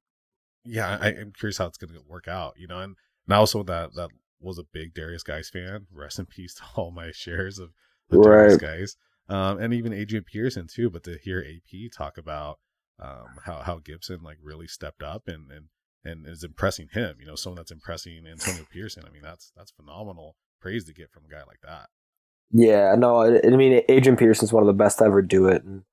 yeah, 0.65 0.99
I, 1.01 1.09
I'm 1.09 1.33
curious 1.33 1.59
how 1.59 1.67
it's 1.67 1.79
going 1.79 1.93
to 1.93 2.03
work 2.07 2.29
out, 2.29 2.55
you 2.57 2.67
know, 2.67 2.79
and, 2.81 2.97
and 3.27 3.37
also 3.37 3.63
that 3.63 3.95
that 3.95 4.11
was 4.41 4.59
a 4.59 4.65
big 4.73 4.95
Derrius 4.95 5.25
Guice 5.25 5.51
fan. 5.51 5.87
Rest 5.93 6.19
in 6.19 6.27
peace 6.27 6.55
to 6.55 6.63
all 6.77 6.91
my 6.91 7.11
shares 7.13 7.59
of 7.59 7.71
the 8.09 8.19
Right. 8.19 8.51
Derrius 8.51 8.61
Guice, 8.61 8.97
um, 9.29 9.59
and 9.59 9.73
even 9.75 9.93
Adrian 9.93 10.25
Peterson 10.25 10.67
too. 10.67 10.91
But 10.91 11.05
to 11.05 11.19
hear 11.23 11.41
AP 11.41 11.91
talk 11.97 12.19
about 12.19 12.59
um, 13.01 13.39
how 13.45 13.63
how 13.63 13.79
Gibson 13.79 14.23
like 14.23 14.39
really 14.43 14.67
stepped 14.67 15.03
up 15.03 15.29
and 15.29 15.51
and 15.51 15.67
and 16.05 16.27
is 16.27 16.45
impressing 16.45 16.89
him, 16.93 17.17
you 17.21 17.27
know, 17.27 17.35
someone 17.35 17.57
that's 17.57 17.71
impressing 17.71 18.27
Antonio 18.27 18.65
Pearson. 18.73 19.05
I 19.07 19.11
mean, 19.11 19.23
that's 19.23 19.53
that's 19.57 19.71
phenomenal 19.71 20.37
praise 20.61 20.85
to 20.85 20.95
get 20.95 21.11
from 21.11 21.25
a 21.25 21.33
guy 21.33 21.43
like 21.47 21.61
that. 21.63 21.89
Yeah, 22.53 22.95
no, 22.97 23.17
I 23.17 23.41
I 23.45 23.57
mean 23.57 23.83
Adrian 23.89 24.17
Peterson's 24.17 24.53
one 24.53 24.63
of 24.63 24.67
the 24.67 24.73
best 24.73 24.99
to 24.99 25.05
ever 25.05 25.23
do 25.23 25.47
it, 25.47 25.63
and 25.63 25.85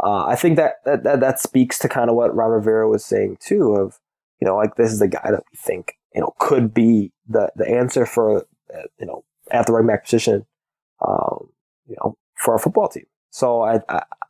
uh, 0.00 0.26
I 0.26 0.36
think 0.36 0.56
that, 0.56 0.76
that 0.84 1.02
that 1.04 1.20
that 1.20 1.40
speaks 1.40 1.78
to 1.80 1.88
kind 1.88 2.10
of 2.10 2.16
what 2.16 2.34
Ron 2.34 2.50
Rivera 2.50 2.88
was 2.88 3.04
saying 3.04 3.38
too. 3.40 3.74
Of 3.74 3.98
you 4.40 4.46
know, 4.46 4.56
like 4.56 4.76
this 4.76 4.92
is 4.92 4.98
the 4.98 5.08
guy 5.08 5.30
that 5.30 5.42
we 5.50 5.56
think 5.56 5.96
you 6.14 6.20
know 6.20 6.34
could 6.38 6.72
be 6.72 7.12
the 7.28 7.50
the 7.56 7.68
answer 7.68 8.06
for 8.06 8.38
uh, 8.74 8.82
you 8.98 9.06
know 9.06 9.24
at 9.50 9.66
the 9.66 9.72
running 9.72 9.88
back 9.88 10.04
position, 10.04 10.46
um, 11.06 11.48
you 11.86 11.96
know, 12.00 12.16
for 12.36 12.54
our 12.54 12.58
football 12.58 12.88
team. 12.88 13.04
So 13.30 13.62
I 13.62 13.80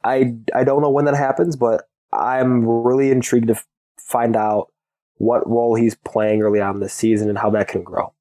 I 0.05 0.35
I, 0.55 0.65
don't 0.65 0.83
know 0.83 0.91
when 0.91 1.05
that 1.05 1.15
happens, 1.15 1.57
but 1.57 1.89
I'm 2.13 2.67
really 2.67 3.11
intrigued 3.11 3.49
to 3.49 3.63
find 3.99 4.37
out 4.37 4.69
what 5.17 5.49
role 5.49 5.75
he's 5.75 5.95
playing 5.95 6.43
early 6.43 6.61
on 6.61 6.81
this 6.81 6.95
season 6.95 7.29
and 7.29 7.39
how 7.39 7.51
that 7.51 7.69
can 7.69 7.83
grow. 7.83 8.13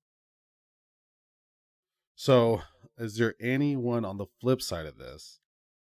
So, 2.16 2.62
is 2.98 3.18
there 3.18 3.36
anyone 3.40 4.06
on 4.06 4.18
the 4.18 4.28
flip 4.40 4.62
side 4.62 4.86
of 4.86 4.98
this, 4.98 5.40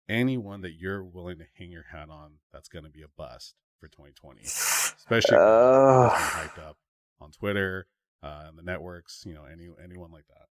anyone 0.08 0.62
that 0.62 0.74
you're 0.74 1.04
willing 1.04 1.40
to 1.40 1.46
hang 1.58 1.72
your 1.72 1.86
hat 1.92 2.10
on 2.10 2.36
that's 2.54 2.70
going 2.70 2.86
to 2.86 2.92
be 2.92 3.02
a 3.02 3.08
bust 3.18 3.56
for 3.80 3.88
2020, 3.88 4.42
especially 4.98 5.38
Uh, 5.38 6.10
hyped 6.10 6.60
up 6.60 6.78
on 7.20 7.32
Twitter, 7.32 7.88
uh, 8.24 8.46
and 8.48 8.58
the 8.58 8.64
networks, 8.64 9.24
you 9.26 9.34
know, 9.34 9.44
any 9.52 9.70
anyone 9.84 10.12
like 10.12 10.26
that? 10.28 10.48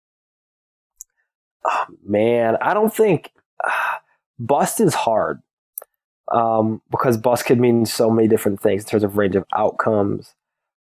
oh, 1.65 1.85
man, 2.05 2.57
I 2.61 2.73
don't 2.73 2.93
think 2.93 3.31
bust 4.39 4.79
is 4.79 4.93
hard 4.93 5.41
um, 6.31 6.81
because 6.91 7.17
bust 7.17 7.45
could 7.45 7.59
mean 7.59 7.85
so 7.85 8.09
many 8.09 8.27
different 8.27 8.61
things 8.61 8.83
in 8.83 8.89
terms 8.89 9.03
of 9.03 9.17
range 9.17 9.35
of 9.35 9.45
outcomes. 9.55 10.35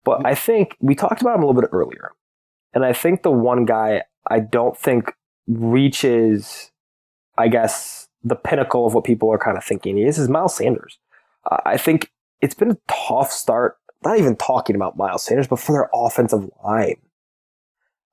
But 0.04 0.26
I 0.26 0.34
think 0.34 0.76
we 0.80 0.94
talked 0.94 1.22
about 1.22 1.36
him 1.36 1.42
a 1.42 1.46
little 1.46 1.60
bit 1.60 1.70
earlier, 1.72 2.12
and 2.74 2.84
I 2.84 2.92
think 2.92 3.22
the 3.22 3.30
one 3.30 3.64
guy 3.64 4.02
I 4.28 4.40
don't 4.40 4.76
think 4.76 5.14
reaches, 5.46 6.70
I 7.38 7.48
guess, 7.48 8.08
the 8.22 8.36
pinnacle 8.36 8.86
of 8.86 8.94
what 8.94 9.04
people 9.04 9.32
are 9.32 9.38
kind 9.38 9.56
of 9.56 9.64
thinking 9.64 9.98
is 9.98 10.18
is 10.18 10.28
Miles 10.28 10.56
Sanders. 10.56 10.98
Uh, 11.50 11.58
I 11.64 11.78
think 11.78 12.10
it's 12.44 12.54
been 12.54 12.70
a 12.70 12.78
tough 12.88 13.32
start. 13.32 13.78
Not 14.04 14.18
even 14.18 14.36
talking 14.36 14.76
about 14.76 14.96
Miles 14.96 15.24
Sanders, 15.24 15.48
but 15.48 15.58
for 15.58 15.72
their 15.72 15.88
offensive 15.94 16.48
line 16.62 16.96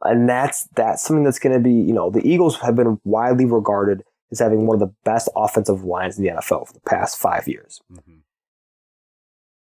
and 0.04 0.28
that's 0.28 0.68
that's 0.76 1.04
something 1.04 1.24
that's 1.24 1.40
going 1.40 1.54
to 1.54 1.60
be 1.60 1.72
you 1.74 1.94
know 1.94 2.10
the 2.10 2.26
Eagles 2.28 2.58
have 2.60 2.76
been 2.76 3.00
widely 3.04 3.46
regarded 3.46 4.04
as 4.32 4.40
having 4.40 4.66
one 4.66 4.76
of 4.76 4.80
the 4.80 4.94
best 5.04 5.30
offensive 5.36 5.84
lines 5.84 6.18
in 6.18 6.24
the 6.24 6.32
NFL 6.32 6.68
for 6.68 6.74
the 6.74 6.80
past 6.82 7.18
five 7.18 7.48
years. 7.48 7.82
hmm 7.90 8.20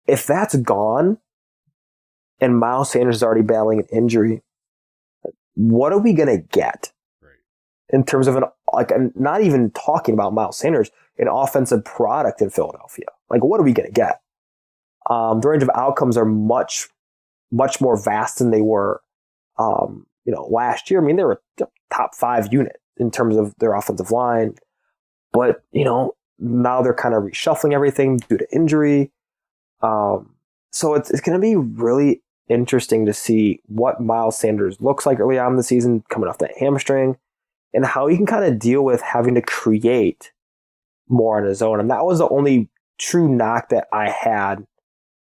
If 0.07 0.27
that's 0.27 0.57
gone, 0.57 1.19
and 2.41 2.59
Miles 2.59 2.91
Sanders 2.91 3.17
is 3.17 3.23
already 3.23 3.43
battling 3.43 3.81
an 3.81 3.87
injury, 3.93 4.43
what 5.55 5.93
are 5.93 5.99
we 5.99 6.13
going 6.13 6.29
to 6.29 6.43
get 6.53 6.93
Right. 7.23 7.33
in 7.89 8.05
terms 8.05 8.27
of 8.29 8.37
an 8.37 8.45
like 8.73 8.93
I'm 8.93 9.13
not 9.17 9.43
even 9.43 9.71
talking 9.73 10.15
about 10.15 10.33
Miles 10.35 10.59
Sanders, 10.59 10.91
an 11.19 11.29
offensive 11.29 11.85
product 11.85 12.41
in 12.41 12.51
Philadelphia? 12.51 13.07
Like 13.31 13.43
what 13.43 13.59
are 13.61 13.65
we 13.65 13.73
going 13.73 13.89
to 13.89 13.93
get? 13.93 14.21
Um, 15.09 15.41
the 15.41 15.49
range 15.49 15.63
of 15.63 15.71
outcomes 15.75 16.17
are 16.17 16.25
much 16.25 16.89
much 17.53 17.81
more 17.81 18.01
vast 18.01 18.39
than 18.39 18.51
they 18.51 18.61
were 18.61 19.01
um, 19.59 20.07
you 20.25 20.33
know, 20.33 20.47
last 20.47 20.91
year. 20.91 21.01
I 21.01 21.05
mean, 21.05 21.17
they 21.17 21.25
were 21.25 21.43
top 21.93 22.15
five 22.15 22.53
unit 22.53 22.77
in 22.97 23.11
terms 23.11 23.37
of 23.37 23.55
their 23.59 23.75
offensive 23.75 24.11
line, 24.11 24.55
but 25.33 25.63
you 25.73 25.85
know, 25.85 26.15
now 26.39 26.83
they're 26.83 26.95
kind 26.95 27.15
of 27.15 27.23
reshuffling 27.23 27.75
everything 27.75 28.19
due 28.29 28.39
to 28.39 28.47
injury. 28.53 29.11
Um, 29.83 30.35
so 30.71 30.95
it's 30.95 31.11
it's 31.11 31.21
going 31.21 31.39
to 31.39 31.43
be 31.43 31.57
really 31.57 32.23
interesting 32.49 33.07
to 33.07 33.13
see 33.13 33.61
what 33.67 34.01
Miles 34.01 34.39
Sanders 34.39 34.81
looks 34.81 35.07
like 35.07 35.21
early 35.21 35.39
on 35.39 35.53
in 35.53 35.57
the 35.57 35.63
season, 35.63 36.05
coming 36.09 36.29
off 36.29 36.39
that 36.39 36.57
hamstring, 36.59 37.17
and 37.75 37.85
how 37.85 38.07
he 38.07 38.17
can 38.17 38.27
kind 38.27 38.45
of 38.45 38.59
deal 38.59 38.83
with 38.83 39.01
having 39.01 39.35
to 39.35 39.43
create 39.43 40.33
more 41.09 41.39
on 41.39 41.45
his 41.45 41.61
own. 41.61 41.81
And 41.81 41.91
that 41.91 42.05
was 42.05 42.19
the 42.19 42.29
only 42.29 42.69
true 42.99 43.29
knock 43.29 43.71
that 43.71 43.89
I 43.93 44.11
had 44.11 44.67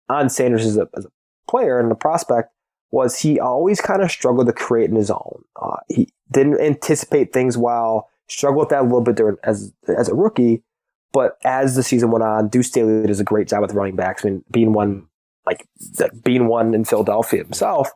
on 0.09 0.29
Sanders 0.29 0.65
as 0.65 0.77
a, 0.77 0.87
as 0.97 1.05
a 1.05 1.11
player 1.49 1.79
and 1.79 1.91
a 1.91 1.95
prospect 1.95 2.51
was 2.91 3.19
he 3.19 3.39
always 3.39 3.81
kind 3.81 4.01
of 4.01 4.09
struggled 4.09 4.47
to 4.47 4.53
create 4.53 4.89
in 4.89 4.95
his 4.95 5.11
own. 5.11 5.43
Uh, 5.61 5.77
he 5.89 6.09
didn't 6.31 6.59
anticipate 6.61 7.33
things 7.33 7.57
well, 7.57 8.09
struggled 8.27 8.61
with 8.61 8.69
that 8.69 8.81
a 8.81 8.83
little 8.83 9.01
bit 9.01 9.15
during, 9.15 9.37
as 9.43 9.73
as 9.97 10.09
a 10.09 10.15
rookie. 10.15 10.63
But 11.11 11.37
as 11.43 11.75
the 11.75 11.83
season 11.83 12.11
went 12.11 12.23
on, 12.23 12.49
Duce 12.49 12.67
Staley 12.67 13.07
does 13.07 13.19
a 13.19 13.23
great 13.23 13.47
job 13.47 13.61
with 13.61 13.73
running 13.73 13.95
backs. 13.95 14.25
I 14.25 14.29
mean, 14.29 14.43
being 14.51 14.73
one 14.73 15.07
like 15.45 15.67
being 16.23 16.47
one 16.47 16.73
in 16.73 16.85
Philadelphia 16.85 17.43
himself, 17.43 17.91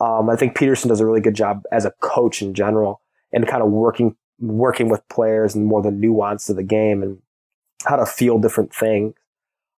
um, 0.00 0.30
I 0.30 0.36
think 0.36 0.56
Pederson 0.56 0.88
does 0.88 1.00
a 1.00 1.06
really 1.06 1.20
good 1.20 1.34
job 1.34 1.62
as 1.72 1.84
a 1.84 1.92
coach 2.00 2.42
in 2.42 2.54
general 2.54 3.00
and 3.32 3.46
kind 3.46 3.62
of 3.62 3.70
working 3.70 4.16
working 4.38 4.88
with 4.88 5.06
players 5.08 5.54
and 5.54 5.66
more 5.66 5.82
the 5.82 5.90
nuance 5.90 6.48
of 6.48 6.56
the 6.56 6.62
game 6.62 7.02
and 7.02 7.18
how 7.84 7.96
to 7.96 8.06
feel 8.06 8.38
different 8.38 8.74
things. 8.74 9.14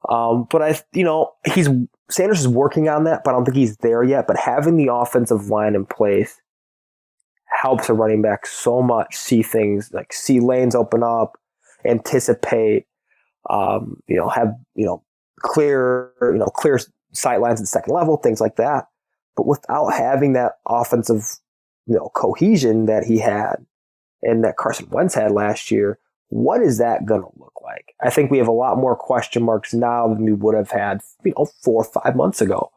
Um, 0.08 0.46
but 0.50 0.62
I, 0.62 0.80
you 0.92 1.04
know, 1.04 1.32
he's 1.54 1.68
Sanders 2.10 2.40
is 2.40 2.48
working 2.48 2.88
on 2.88 3.04
that, 3.04 3.22
but 3.24 3.30
I 3.30 3.34
don't 3.34 3.44
think 3.44 3.56
he's 3.56 3.76
there 3.78 4.02
yet. 4.02 4.26
But 4.26 4.38
having 4.38 4.76
the 4.76 4.92
offensive 4.92 5.48
line 5.48 5.74
in 5.74 5.84
place 5.84 6.40
helps 7.46 7.88
a 7.88 7.94
running 7.94 8.22
back 8.22 8.46
so 8.46 8.82
much 8.82 9.14
see 9.14 9.42
things 9.42 9.90
like 9.92 10.12
see 10.12 10.40
lanes 10.40 10.74
open 10.74 11.02
up, 11.02 11.36
anticipate, 11.84 12.86
um, 13.50 14.00
you 14.06 14.16
know, 14.16 14.28
have 14.28 14.54
you 14.74 14.86
know 14.86 15.02
clear, 15.40 16.12
you 16.20 16.38
know, 16.38 16.46
clear 16.46 16.78
sight 17.12 17.40
lines 17.40 17.60
at 17.60 17.66
second 17.66 17.94
level, 17.94 18.16
things 18.16 18.40
like 18.40 18.56
that. 18.56 18.86
But 19.36 19.46
without 19.46 19.88
having 19.88 20.32
that 20.32 20.52
offensive, 20.66 21.24
you 21.86 21.96
know, 21.96 22.10
cohesion 22.14 22.86
that 22.86 23.04
he 23.04 23.18
had 23.18 23.56
and 24.22 24.44
that 24.44 24.56
Carson 24.56 24.88
Wentz 24.90 25.14
had 25.14 25.30
last 25.32 25.70
year, 25.70 25.98
what 26.28 26.62
is 26.62 26.78
that 26.78 27.06
going 27.06 27.22
to 27.22 27.30
look 27.38 27.55
like? 27.62 27.94
I 28.02 28.10
think 28.10 28.30
we 28.30 28.38
have 28.38 28.48
a 28.48 28.52
lot 28.52 28.76
more 28.78 28.96
question 28.96 29.42
marks 29.42 29.72
now 29.74 30.09
than 30.09 30.24
we 30.24 30.32
would 30.32 30.55
have 30.55 30.70
had, 30.70 31.00
you 31.24 31.32
know, 31.36 31.46
four 31.62 31.84
or 31.84 32.02
five 32.02 32.16
months 32.16 32.40
ago. 32.40 32.70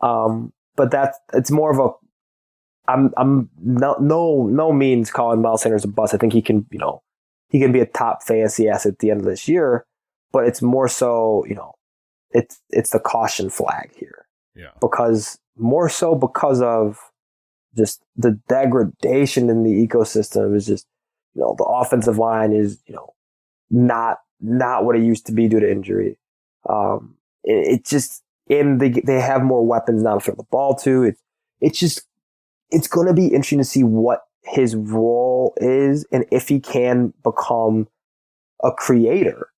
Um, 0.00 0.52
but 0.76 0.90
that's 0.90 1.18
it's 1.34 1.50
more 1.50 1.70
of 1.72 1.78
a 1.78 2.90
I'm 2.90 3.12
I'm 3.16 3.50
no 3.62 3.96
no 4.00 4.46
no 4.46 4.72
means 4.72 5.10
calling 5.10 5.42
Miles 5.42 5.62
Sanders 5.62 5.84
a 5.84 5.88
bust. 5.88 6.14
I 6.14 6.18
think 6.18 6.32
he 6.32 6.42
can 6.42 6.66
you 6.70 6.78
know 6.78 7.02
he 7.50 7.58
can 7.58 7.72
be 7.72 7.80
a 7.80 7.86
top 7.86 8.22
fantasy 8.22 8.68
asset 8.68 8.92
at 8.92 8.98
the 9.00 9.10
end 9.10 9.20
of 9.20 9.26
this 9.26 9.48
year, 9.48 9.84
but 10.32 10.46
it's 10.46 10.62
more 10.62 10.88
so 10.88 11.44
you 11.48 11.54
know 11.54 11.74
it's 12.30 12.60
it's 12.70 12.90
the 12.90 13.00
caution 13.00 13.50
flag 13.50 13.90
here 13.96 14.26
Yeah. 14.54 14.70
because 14.80 15.38
more 15.56 15.88
so 15.88 16.14
because 16.14 16.60
of 16.62 16.98
just 17.76 18.02
the 18.16 18.38
degradation 18.48 19.50
in 19.50 19.62
the 19.64 19.86
ecosystem 19.86 20.54
is 20.54 20.66
just 20.66 20.86
you 21.38 21.44
know 21.44 21.54
the 21.56 21.64
offensive 21.64 22.18
line 22.18 22.52
is 22.52 22.82
you 22.86 22.94
know 22.94 23.14
not 23.70 24.18
not 24.40 24.84
what 24.84 24.96
it 24.96 25.02
used 25.02 25.26
to 25.26 25.32
be 25.32 25.46
due 25.46 25.60
to 25.60 25.70
injury. 25.70 26.18
Um, 26.68 27.14
it, 27.44 27.74
it 27.74 27.84
just 27.86 28.24
and 28.50 28.80
they 28.80 28.90
they 28.90 29.20
have 29.20 29.42
more 29.42 29.64
weapons 29.64 30.02
now 30.02 30.14
to 30.14 30.20
throw 30.20 30.34
the 30.34 30.42
ball 30.50 30.74
to. 30.76 31.04
It's 31.04 31.22
it's 31.60 31.78
just 31.78 32.02
it's 32.70 32.88
going 32.88 33.06
to 33.06 33.14
be 33.14 33.26
interesting 33.26 33.58
to 33.58 33.64
see 33.64 33.84
what 33.84 34.22
his 34.42 34.74
role 34.74 35.54
is 35.58 36.04
and 36.10 36.24
if 36.32 36.48
he 36.48 36.58
can 36.58 37.12
become 37.22 37.86
a 38.64 38.72
creator 38.72 39.48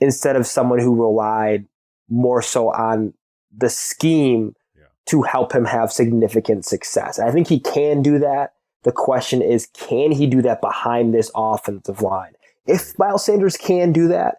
instead 0.00 0.36
of 0.36 0.46
someone 0.46 0.78
who 0.80 0.94
relied 0.94 1.66
more 2.08 2.42
so 2.42 2.72
on 2.72 3.14
the 3.56 3.68
scheme 3.70 4.54
Yeah. 4.76 4.84
to 5.06 5.22
help 5.22 5.52
him 5.52 5.64
have 5.64 5.90
significant 5.92 6.64
success. 6.66 7.18
I 7.18 7.30
think 7.30 7.48
he 7.48 7.60
can 7.60 8.02
do 8.02 8.18
that. 8.18 8.54
The 8.86 8.92
question 8.92 9.42
is, 9.42 9.66
can 9.74 10.12
he 10.12 10.28
do 10.28 10.40
that 10.42 10.60
behind 10.60 11.12
this 11.12 11.28
offensive 11.34 12.00
line? 12.02 12.32
If 12.66 12.96
Miles 12.98 13.24
Sanders 13.24 13.56
can 13.56 13.92
do 13.92 14.06
that, 14.08 14.36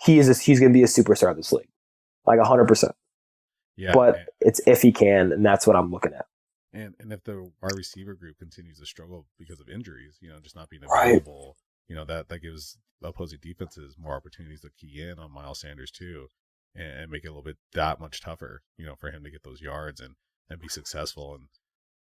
he 0.00 0.18
is 0.20 0.28
a, 0.28 0.34
he's 0.40 0.60
going 0.60 0.72
to 0.72 0.76
be 0.76 0.84
a 0.84 0.86
superstar 0.86 1.32
of 1.32 1.36
this 1.36 1.52
league, 1.52 1.68
like 2.24 2.38
hundred 2.40 2.68
percent. 2.68 2.94
Yeah, 3.76 3.92
But 3.92 4.20
it's 4.40 4.60
if 4.66 4.80
he 4.82 4.92
can, 4.92 5.32
and 5.32 5.44
that's 5.44 5.66
what 5.66 5.74
I'm 5.74 5.90
looking 5.90 6.12
at. 6.14 6.26
and 6.72 6.94
and 7.00 7.12
if 7.12 7.24
the 7.24 7.50
wide 7.60 7.72
receiver 7.76 8.14
group 8.14 8.38
continues 8.38 8.78
to 8.78 8.86
struggle 8.86 9.26
because 9.38 9.58
of 9.60 9.68
injuries, 9.68 10.18
you 10.20 10.28
know, 10.30 10.38
just 10.40 10.54
not 10.56 10.70
being 10.70 10.82
Right. 10.88 11.08
available, 11.16 11.56
you 11.88 11.96
know, 11.96 12.04
that 12.04 12.28
that 12.28 12.38
gives 12.42 12.78
opposing 13.02 13.40
defenses 13.42 13.96
more 13.98 14.14
opportunities 14.14 14.60
to 14.60 14.70
key 14.78 15.02
in 15.02 15.18
on 15.18 15.32
Miles 15.32 15.60
Sanders 15.60 15.90
too, 15.90 16.28
and, 16.76 16.92
and 17.00 17.10
make 17.10 17.24
it 17.24 17.28
a 17.28 17.30
little 17.30 17.42
bit 17.42 17.56
that 17.72 17.98
much 17.98 18.20
tougher, 18.20 18.62
you 18.76 18.86
know, 18.86 18.94
for 18.94 19.10
him 19.10 19.24
to 19.24 19.30
get 19.30 19.42
those 19.42 19.60
yards 19.60 20.00
and 20.00 20.14
and 20.48 20.60
be 20.60 20.68
successful. 20.68 21.34
And 21.34 21.44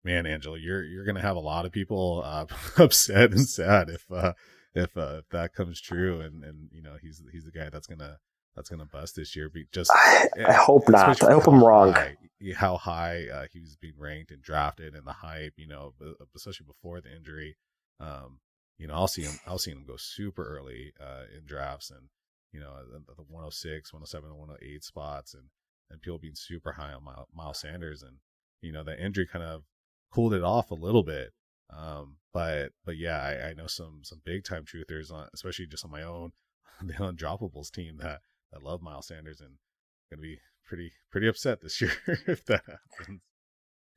man, 0.04 0.26
Angelo, 0.26 0.56
you're 0.56 0.84
you're 0.84 1.04
gonna 1.04 1.20
have 1.20 1.36
a 1.36 1.40
lot 1.40 1.64
of 1.64 1.72
people 1.72 2.22
uh, 2.24 2.46
upset 2.78 3.32
and 3.32 3.48
sad 3.48 3.88
if 3.88 4.04
uh, 4.10 4.34
if 4.74 4.96
uh, 4.96 5.16
if 5.20 5.28
that 5.30 5.54
comes 5.54 5.80
true, 5.80 6.20
and 6.20 6.44
and 6.44 6.68
you 6.72 6.82
know 6.82 6.96
he's 7.00 7.22
he's 7.32 7.44
the 7.44 7.50
guy 7.50 7.70
that's 7.70 7.86
gonna 7.86 8.18
that's 8.54 8.68
gonna 8.68 8.86
bust 8.86 9.16
this 9.16 9.34
year. 9.34 9.48
Be 9.48 9.66
just 9.72 9.90
I, 9.94 10.28
I 10.46 10.52
hope 10.52 10.88
not. 10.88 11.22
I 11.22 11.32
hope 11.32 11.46
I'm 11.46 11.62
wrong. 11.62 11.92
high- 11.92 12.16
how 12.56 12.76
high 12.76 13.26
uh, 13.32 13.46
he 13.50 13.60
was 13.60 13.76
being 13.76 13.94
ranked 13.98 14.30
and 14.30 14.42
drafted, 14.42 14.94
and 14.94 15.06
the 15.06 15.12
hype, 15.12 15.54
you 15.56 15.66
know, 15.66 15.94
especially 16.36 16.66
before 16.66 17.00
the 17.00 17.14
injury. 17.14 17.56
Um, 18.00 18.40
you 18.76 18.86
know, 18.86 18.94
I'll 18.94 19.08
see 19.08 19.22
him. 19.22 19.38
I'll 19.46 19.58
see 19.58 19.70
him 19.70 19.84
go 19.86 19.96
super 19.96 20.44
early 20.44 20.92
uh, 21.00 21.22
in 21.36 21.46
drafts, 21.46 21.90
and 21.90 22.08
you 22.52 22.60
know, 22.60 22.72
the, 22.92 22.98
the 23.14 23.22
106, 23.22 23.92
107, 23.92 24.30
108 24.36 24.84
spots, 24.84 25.32
and 25.34 25.44
and 25.90 26.00
people 26.02 26.18
being 26.18 26.34
super 26.34 26.72
high 26.72 26.92
on 26.92 27.04
Miles, 27.04 27.28
Miles 27.34 27.60
Sanders, 27.60 28.02
and 28.02 28.18
you 28.60 28.72
know, 28.72 28.82
the 28.84 29.02
injury 29.02 29.26
kind 29.30 29.44
of 29.44 29.62
cooled 30.14 30.34
it 30.34 30.44
off 30.44 30.70
a 30.70 30.74
little 30.74 31.02
bit. 31.02 31.32
Um, 31.76 32.16
but 32.32 32.70
but 32.84 32.96
yeah, 32.96 33.20
I, 33.20 33.50
I 33.50 33.54
know 33.54 33.66
some 33.66 34.00
some 34.02 34.20
big 34.24 34.44
time 34.44 34.64
truthers 34.64 35.12
on, 35.12 35.28
especially 35.34 35.66
just 35.66 35.84
on 35.84 35.90
my 35.90 36.02
own, 36.02 36.32
the 36.82 36.94
undroppables 36.94 37.70
team 37.70 37.98
that 37.98 38.20
that 38.52 38.62
love 38.62 38.82
Miles 38.82 39.08
Sanders 39.08 39.40
and 39.40 39.56
gonna 40.10 40.22
be 40.22 40.38
pretty 40.66 40.92
pretty 41.10 41.28
upset 41.28 41.60
this 41.60 41.80
year 41.80 41.92
if 42.26 42.44
that 42.46 42.62
happens. 42.66 43.20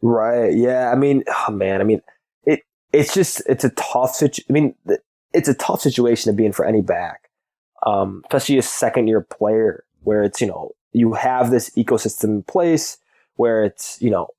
Right. 0.02 0.53
Yeah. 0.53 0.91
I 0.91 0.95
mean, 0.95 1.23
oh 1.27 1.52
man. 1.52 1.81
I 1.81 1.84
mean, 1.84 2.02
it 2.44 2.61
it's 2.94 3.14
just 3.14 3.41
it's 3.48 3.64
a 3.64 3.72
tough 3.72 4.15
situation. 4.15 4.45
I 4.49 4.53
mean, 4.53 4.76
it's 5.34 5.49
a 5.49 5.53
tough 5.56 5.81
situation 5.81 6.31
to 6.31 6.35
be 6.35 6.45
in 6.45 6.53
for 6.53 6.65
any 6.65 6.81
back, 6.81 7.30
um, 7.85 8.23
especially 8.26 8.57
a 8.57 8.64
second 8.64 9.07
year 9.07 9.22
player 9.22 9.84
where 10.03 10.23
it's 10.23 10.41
you 10.41 10.48
know 10.48 10.72
you 10.94 11.14
have 11.14 11.52
this 11.52 11.69
ecosystem 11.72 12.26
in 12.26 12.44
place 12.44 12.98
where 13.35 13.64
it's 13.64 14.02
you 14.02 14.10
know 14.10 14.30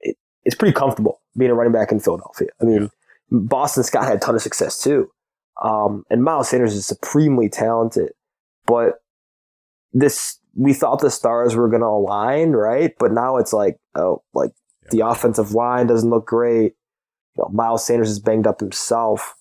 it, 0.00 0.16
it's 0.44 0.54
pretty 0.56 0.72
comfortable 0.72 1.17
being 1.38 1.50
a 1.50 1.54
running 1.54 1.72
back 1.72 1.92
in 1.92 2.00
Philadelphia. 2.00 2.48
I 2.60 2.64
mean, 2.64 2.90
Boston 3.30 3.84
Scott 3.84 4.04
had 4.04 4.16
a 4.16 4.20
ton 4.20 4.34
of 4.34 4.42
success 4.42 4.82
too, 4.82 5.10
um, 5.62 6.04
and 6.10 6.22
Miles 6.22 6.48
Sanders 6.50 6.74
is 6.74 6.86
supremely 6.86 7.48
talented, 7.48 8.12
but 8.66 9.00
this 9.92 10.38
we 10.54 10.72
thought 10.72 11.00
the 11.00 11.10
stars 11.10 11.54
were 11.54 11.68
going 11.68 11.82
to 11.82 11.86
align, 11.86 12.50
right? 12.50 12.92
But 12.98 13.12
now 13.12 13.36
it's 13.36 13.52
like, 13.52 13.78
oh, 13.94 14.22
like 14.34 14.50
the 14.90 15.06
offensive 15.06 15.52
line 15.52 15.86
doesn't 15.86 16.10
look 16.10 16.26
great. 16.26 16.74
You 17.36 17.44
know, 17.44 17.48
Miles 17.52 17.86
Sanders 17.86 18.10
is 18.10 18.18
banged 18.18 18.46
up 18.46 18.58
himself. 18.58 19.34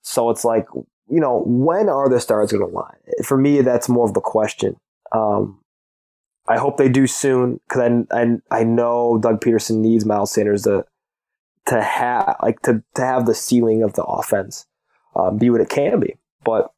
So 0.00 0.30
it's 0.30 0.44
like, 0.44 0.66
you 0.74 1.20
know, 1.20 1.42
when 1.46 1.90
are 1.90 2.08
the 2.08 2.20
stars 2.20 2.52
going 2.52 2.66
to 2.66 2.74
align? 2.74 2.96
For 3.22 3.36
me, 3.36 3.60
that's 3.60 3.88
more 3.88 4.06
of 4.06 4.14
the 4.14 4.20
question. 4.20 4.76
Um, 5.12 5.60
I 6.48 6.56
hope 6.56 6.78
they 6.78 6.88
do 6.88 7.06
soon 7.06 7.60
because 7.68 8.04
I, 8.10 8.20
I 8.20 8.36
I 8.50 8.64
know 8.64 9.18
Doug 9.18 9.40
Pederson 9.40 9.76
needs 9.76 10.04
Miles 10.04 10.32
Sanders 10.32 10.62
to 10.62 10.84
to 11.66 11.80
have 11.82 12.36
like 12.42 12.60
to 12.62 12.82
to 12.94 13.02
have 13.02 13.26
the 13.26 13.34
ceiling 13.34 13.82
of 13.82 13.92
the 13.94 14.04
offense 14.04 14.66
um, 15.16 15.38
be 15.38 15.50
what 15.50 15.60
it 15.60 15.68
can 15.68 16.00
be. 16.00 16.16
But 16.44 16.72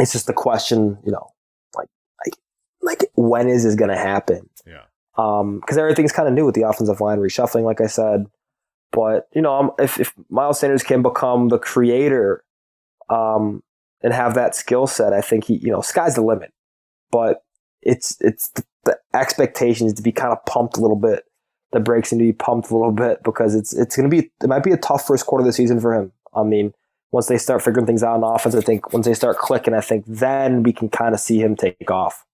it's 0.00 0.12
just 0.12 0.26
the 0.26 0.32
question, 0.32 0.98
you 1.04 1.12
know, 1.12 1.28
like 1.76 1.88
like 2.24 2.36
like 2.82 3.10
when 3.14 3.48
is 3.48 3.64
this 3.64 3.74
going 3.74 3.90
to 3.90 3.96
happen? 3.96 4.48
Yeah. 4.66 4.84
um 5.16 5.60
because 5.60 5.76
everything's 5.76 6.12
kind 6.12 6.28
of 6.28 6.34
new 6.34 6.46
with 6.46 6.54
the 6.54 6.62
offensive 6.68 7.00
line 7.00 7.18
reshuffling 7.18 7.64
like 7.64 7.80
i 7.80 7.86
said 7.86 8.26
but 8.92 9.28
you 9.34 9.42
know 9.42 9.74
if, 9.78 9.98
if 10.00 10.14
miles 10.30 10.60
sanders 10.60 10.82
can 10.84 11.02
become 11.02 11.48
the 11.48 11.58
creator 11.58 12.44
um 13.10 13.62
and 14.02 14.14
have 14.14 14.34
that 14.34 14.54
skill 14.54 14.86
set 14.86 15.12
i 15.12 15.20
think 15.20 15.44
he 15.44 15.56
you 15.56 15.70
know 15.70 15.80
sky's 15.80 16.14
the 16.14 16.22
limit 16.22 16.52
but 17.10 17.42
it's 17.82 18.16
it's 18.20 18.50
the, 18.50 18.64
the 18.84 18.96
expectations 19.14 19.92
to 19.94 20.02
be 20.02 20.12
kind 20.12 20.32
of 20.32 20.42
pumped 20.46 20.76
a 20.76 20.80
little 20.80 20.96
bit 20.96 21.24
the 21.72 21.80
brakes 21.80 22.12
need 22.12 22.18
to 22.18 22.24
be 22.24 22.32
pumped 22.32 22.70
a 22.70 22.76
little 22.76 22.92
bit 22.92 23.22
because 23.22 23.54
it's 23.54 23.72
it's 23.72 23.96
going 23.96 24.08
to 24.08 24.14
be 24.14 24.30
it 24.42 24.48
might 24.48 24.64
be 24.64 24.72
a 24.72 24.76
tough 24.76 25.06
first 25.06 25.26
quarter 25.26 25.42
of 25.42 25.46
the 25.46 25.52
season 25.52 25.80
for 25.80 25.94
him 25.94 26.12
i 26.34 26.42
mean 26.42 26.72
once 27.10 27.26
they 27.26 27.38
start 27.38 27.62
figuring 27.62 27.86
things 27.86 28.02
out 28.02 28.22
on 28.22 28.34
offense 28.34 28.54
i 28.54 28.60
think 28.60 28.92
once 28.92 29.06
they 29.06 29.14
start 29.14 29.36
clicking 29.38 29.74
i 29.74 29.80
think 29.80 30.04
then 30.06 30.62
we 30.62 30.72
can 30.72 30.88
kind 30.88 31.14
of 31.14 31.20
see 31.20 31.38
him 31.40 31.56
take 31.56 31.90
off 31.90 32.24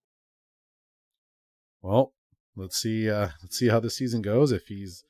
Well, 1.83 2.13
let's 2.59 2.77
see. 2.77 3.09
Uh, 3.09 3.29
let's 3.43 3.57
see 3.57 3.69
how 3.69 3.81
the 3.81 3.91
season 3.91 4.21
goes. 4.21 4.53
If 4.53 4.67
he's 4.67 5.05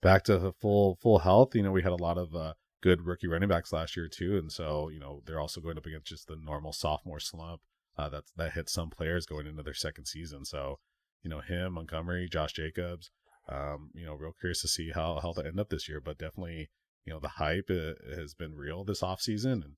back 0.00 0.24
to 0.24 0.52
full 0.60 0.96
full 1.00 1.20
health, 1.20 1.54
you 1.54 1.62
know, 1.62 1.72
we 1.72 1.82
had 1.82 1.92
a 1.92 1.96
lot 1.96 2.16
of 2.16 2.34
uh, 2.34 2.54
good 2.80 3.06
rookie 3.06 3.26
running 3.28 3.48
backs 3.48 3.72
last 3.72 3.96
year 3.96 4.08
too, 4.08 4.38
and 4.38 4.50
so 4.50 4.88
you 4.88 5.00
know 5.00 5.22
they're 5.26 5.40
also 5.40 5.60
going 5.60 5.76
up 5.76 5.86
against 5.86 6.06
just 6.06 6.28
the 6.28 6.36
normal 6.36 6.72
sophomore 6.72 7.20
slump 7.20 7.60
uh, 7.98 8.08
that 8.08 8.24
that 8.36 8.52
hits 8.52 8.72
some 8.72 8.90
players 8.90 9.26
going 9.26 9.46
into 9.46 9.62
their 9.62 9.74
second 9.74 10.06
season. 10.06 10.44
So 10.44 10.78
you 11.22 11.30
know 11.30 11.40
him, 11.40 11.74
Montgomery, 11.74 12.28
Josh 12.30 12.52
Jacobs. 12.52 13.10
Um, 13.48 13.90
you 13.94 14.06
know, 14.06 14.14
real 14.14 14.34
curious 14.38 14.62
to 14.62 14.68
see 14.68 14.90
how 14.90 15.18
how 15.20 15.32
they 15.32 15.44
end 15.44 15.60
up 15.60 15.70
this 15.70 15.88
year, 15.88 16.00
but 16.00 16.18
definitely 16.18 16.70
you 17.04 17.12
know 17.12 17.18
the 17.18 17.28
hype 17.28 17.70
uh, 17.70 17.94
has 18.16 18.34
been 18.34 18.54
real 18.54 18.84
this 18.84 19.00
offseason 19.00 19.52
and 19.52 19.74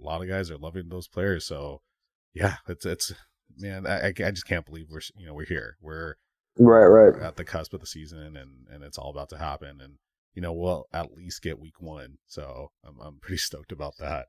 a 0.00 0.04
lot 0.04 0.22
of 0.22 0.28
guys 0.28 0.50
are 0.50 0.58
loving 0.58 0.88
those 0.88 1.08
players. 1.08 1.46
So 1.46 1.82
yeah, 2.32 2.56
it's 2.68 2.84
it's 2.84 3.12
man, 3.56 3.86
I, 3.86 4.08
I 4.08 4.12
just 4.12 4.46
can't 4.46 4.66
believe 4.66 4.86
we're 4.90 5.00
you 5.16 5.26
know 5.26 5.34
we're 5.34 5.46
here. 5.46 5.76
We're 5.80 6.16
right 6.58 6.88
we're 6.88 7.10
right 7.10 7.22
at 7.22 7.36
the 7.36 7.44
cusp 7.44 7.74
of 7.74 7.80
the 7.80 7.86
season 7.86 8.36
and 8.36 8.66
and 8.70 8.84
it's 8.84 8.98
all 8.98 9.10
about 9.10 9.28
to 9.28 9.38
happen 9.38 9.80
and 9.80 9.94
you 10.34 10.42
know 10.42 10.52
we'll 10.52 10.86
at 10.92 11.12
least 11.12 11.42
get 11.42 11.58
week 11.58 11.80
one 11.80 12.18
so 12.26 12.70
i'm, 12.84 13.00
I'm 13.00 13.18
pretty 13.20 13.38
stoked 13.38 13.72
about 13.72 13.94
that 13.98 14.26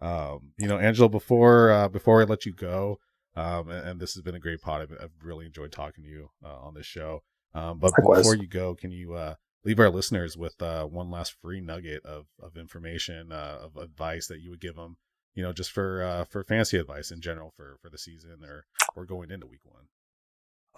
um 0.00 0.52
you 0.58 0.68
know 0.68 0.78
angelo 0.78 1.08
before 1.08 1.70
uh 1.70 1.88
before 1.88 2.20
i 2.20 2.24
let 2.24 2.44
you 2.44 2.52
go 2.52 2.98
um 3.34 3.70
and, 3.70 3.88
and 3.88 4.00
this 4.00 4.14
has 4.14 4.22
been 4.22 4.34
a 4.34 4.40
great 4.40 4.60
pod 4.60 4.82
i've, 4.82 4.92
I've 5.02 5.24
really 5.24 5.46
enjoyed 5.46 5.72
talking 5.72 6.04
to 6.04 6.10
you 6.10 6.28
uh, 6.44 6.58
on 6.58 6.74
this 6.74 6.86
show 6.86 7.22
um 7.56 7.78
but 7.78 7.92
Likewise. 7.92 8.18
before 8.18 8.36
you 8.36 8.46
go 8.46 8.74
can 8.74 8.90
you 8.90 9.14
uh 9.14 9.34
leave 9.64 9.80
our 9.80 9.90
listeners 9.90 10.36
with 10.36 10.60
uh 10.62 10.84
one 10.84 11.10
last 11.10 11.34
free 11.42 11.60
nugget 11.60 12.04
of 12.04 12.26
of 12.40 12.56
information 12.56 13.32
uh 13.32 13.58
of 13.62 13.76
advice 13.76 14.26
that 14.28 14.40
you 14.40 14.50
would 14.50 14.60
give 14.60 14.76
them 14.76 14.96
you 15.34 15.42
know 15.42 15.52
just 15.52 15.72
for 15.72 16.02
uh 16.02 16.24
for 16.24 16.44
fancy 16.44 16.76
advice 16.78 17.10
in 17.10 17.20
general 17.20 17.52
for 17.56 17.76
for 17.82 17.90
the 17.90 17.98
season 17.98 18.38
or 18.44 18.64
or 18.94 19.04
going 19.04 19.30
into 19.30 19.46
week 19.46 19.60
one 19.64 19.86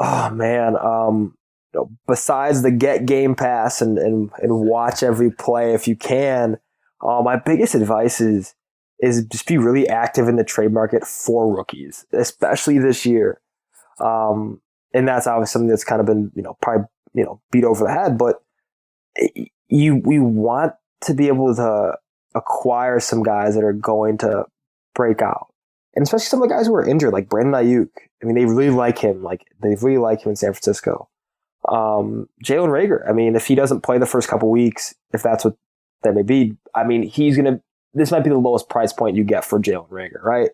Oh 0.00 0.30
man, 0.30 0.76
um, 0.76 1.34
besides 2.06 2.62
the 2.62 2.70
get 2.70 3.06
Game 3.06 3.34
Pass 3.34 3.82
and 3.82 3.98
and 3.98 4.30
and 4.38 4.60
watch 4.60 5.02
every 5.02 5.30
play 5.30 5.74
if 5.74 5.88
you 5.88 5.96
can, 5.96 6.59
uh, 7.00 7.20
my 7.22 7.36
biggest 7.36 7.74
advice 7.74 8.20
is 8.20 8.55
is 9.00 9.24
just 9.26 9.46
be 9.46 9.59
really 9.59 9.88
active 9.88 10.28
in 10.28 10.36
the 10.36 10.44
trade 10.44 10.72
market 10.72 11.05
for 11.05 11.52
rookies, 11.55 12.06
especially 12.12 12.78
this 12.78 13.05
year. 13.05 13.40
Um, 14.00 14.60
and 14.94 15.06
that's 15.06 15.27
obviously 15.27 15.52
something 15.52 15.69
that's 15.69 15.85
kind 15.85 16.01
of 16.01 16.06
been 16.06 16.31
you 16.35 16.43
know 16.43 16.56
probably 16.60 16.86
you 17.15 17.24
know 17.24 17.40
beat 17.51 17.65
over 17.65 17.85
the 17.85 17.93
head, 17.93 18.19
but 18.19 18.43
you 19.69 19.97
we 20.05 20.19
want 20.19 20.73
to 21.02 21.15
be 21.15 21.28
able 21.28 21.55
to 21.55 21.97
acquire 22.35 23.01
some 23.01 23.23
guys 23.23 23.55
that 23.55 23.65
are 23.65 23.73
going 23.73 24.19
to 24.19 24.44
break 24.94 25.23
out, 25.23 25.52
and 25.94 26.02
especially 26.02 26.27
some 26.27 26.43
of 26.43 26.48
the 26.48 26.55
guys 26.55 26.66
who 26.66 26.74
are 26.74 26.86
injured, 26.86 27.12
like 27.12 27.28
Brandon 27.28 27.55
Aiyuk. 27.55 27.90
I 28.23 28.27
mean, 28.27 28.35
they 28.35 28.47
really 28.47 28.70
like 28.70 28.98
him. 28.98 29.23
Like 29.23 29.47
they 29.62 29.77
really 29.81 29.98
like 29.98 30.23
him 30.23 30.31
in 30.31 30.36
San 30.36 30.52
Francisco. 30.52 31.09
Um, 31.69 32.28
Jalen 32.44 32.70
Reagor. 32.70 33.09
I 33.09 33.12
mean, 33.12 33.36
if 33.36 33.47
he 33.47 33.55
doesn't 33.55 33.82
play 33.82 33.98
the 33.98 34.06
first 34.06 34.28
couple 34.28 34.51
weeks, 34.51 34.94
if 35.12 35.23
that's 35.23 35.44
what 35.44 35.56
that 36.02 36.15
may 36.15 36.23
be, 36.23 36.56
I 36.74 36.85
mean, 36.85 37.02
he's 37.02 37.36
gonna. 37.36 37.60
This 37.94 38.10
might 38.10 38.24
be 38.24 38.31
the 38.31 38.39
lowest 38.39 38.69
price 38.69 38.93
point 38.93 39.16
you 39.16 39.24
get 39.24 39.44
for 39.44 39.59
Jalen 39.59 39.89
Reagor, 39.89 40.23
right? 40.23 40.51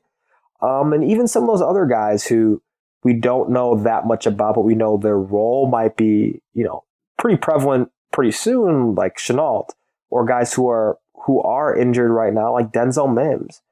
Um, 0.62 0.92
and 0.92 1.04
even 1.04 1.26
some 1.26 1.42
of 1.42 1.48
those 1.48 1.60
other 1.60 1.84
guys 1.84 2.24
who 2.24 2.62
we 3.04 3.12
don't 3.12 3.50
know 3.50 3.76
that 3.82 4.06
much 4.06 4.26
about, 4.26 4.54
but 4.54 4.62
we 4.62 4.74
know 4.74 4.96
their 4.96 5.18
role 5.18 5.68
might 5.68 5.96
be, 5.96 6.40
you 6.54 6.64
know, 6.64 6.84
pretty 7.18 7.36
prevalent 7.36 7.90
pretty 8.12 8.32
soon, 8.32 8.94
like 8.94 9.18
Shenault, 9.18 9.68
or 10.10 10.24
guys 10.24 10.54
who 10.54 10.68
are 10.68 10.98
who 11.26 11.40
are 11.42 11.76
injured 11.76 12.10
right 12.10 12.32
now, 12.32 12.52
like 12.52 12.72
Denzel 12.72 13.12
Mims. 13.12 13.62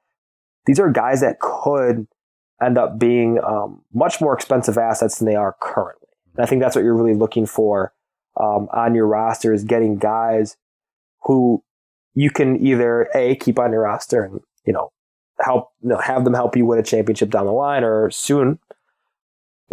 These 0.65 0.79
are 0.79 0.89
guys 0.89 1.21
that 1.21 1.39
could 1.39 2.07
end 2.63 2.77
up 2.77 2.97
being 2.97 3.39
um, 3.43 3.81
much 3.93 4.21
more 4.21 4.33
expensive 4.33 4.77
assets 4.77 5.19
than 5.19 5.27
they 5.27 5.35
are 5.35 5.55
currently. 5.59 6.07
And 6.35 6.43
I 6.43 6.47
think 6.47 6.61
that's 6.61 6.75
what 6.75 6.85
you're 6.85 6.95
really 6.95 7.17
looking 7.17 7.45
for 7.45 7.93
um, 8.39 8.69
on 8.71 8.95
your 8.95 9.07
roster 9.07 9.53
is 9.53 9.63
getting 9.63 9.97
guys 9.97 10.57
who 11.23 11.63
you 12.13 12.29
can 12.29 12.63
either 12.65 13.09
a 13.15 13.35
keep 13.35 13.59
on 13.59 13.71
your 13.71 13.81
roster 13.81 14.23
and 14.23 14.39
you 14.65 14.73
know 14.73 14.91
help 15.39 15.71
you 15.81 15.89
know, 15.89 15.97
have 15.97 16.23
them 16.23 16.33
help 16.33 16.55
you 16.55 16.65
win 16.65 16.79
a 16.79 16.83
championship 16.83 17.29
down 17.29 17.45
the 17.45 17.51
line 17.51 17.83
or 17.83 18.09
soon, 18.11 18.59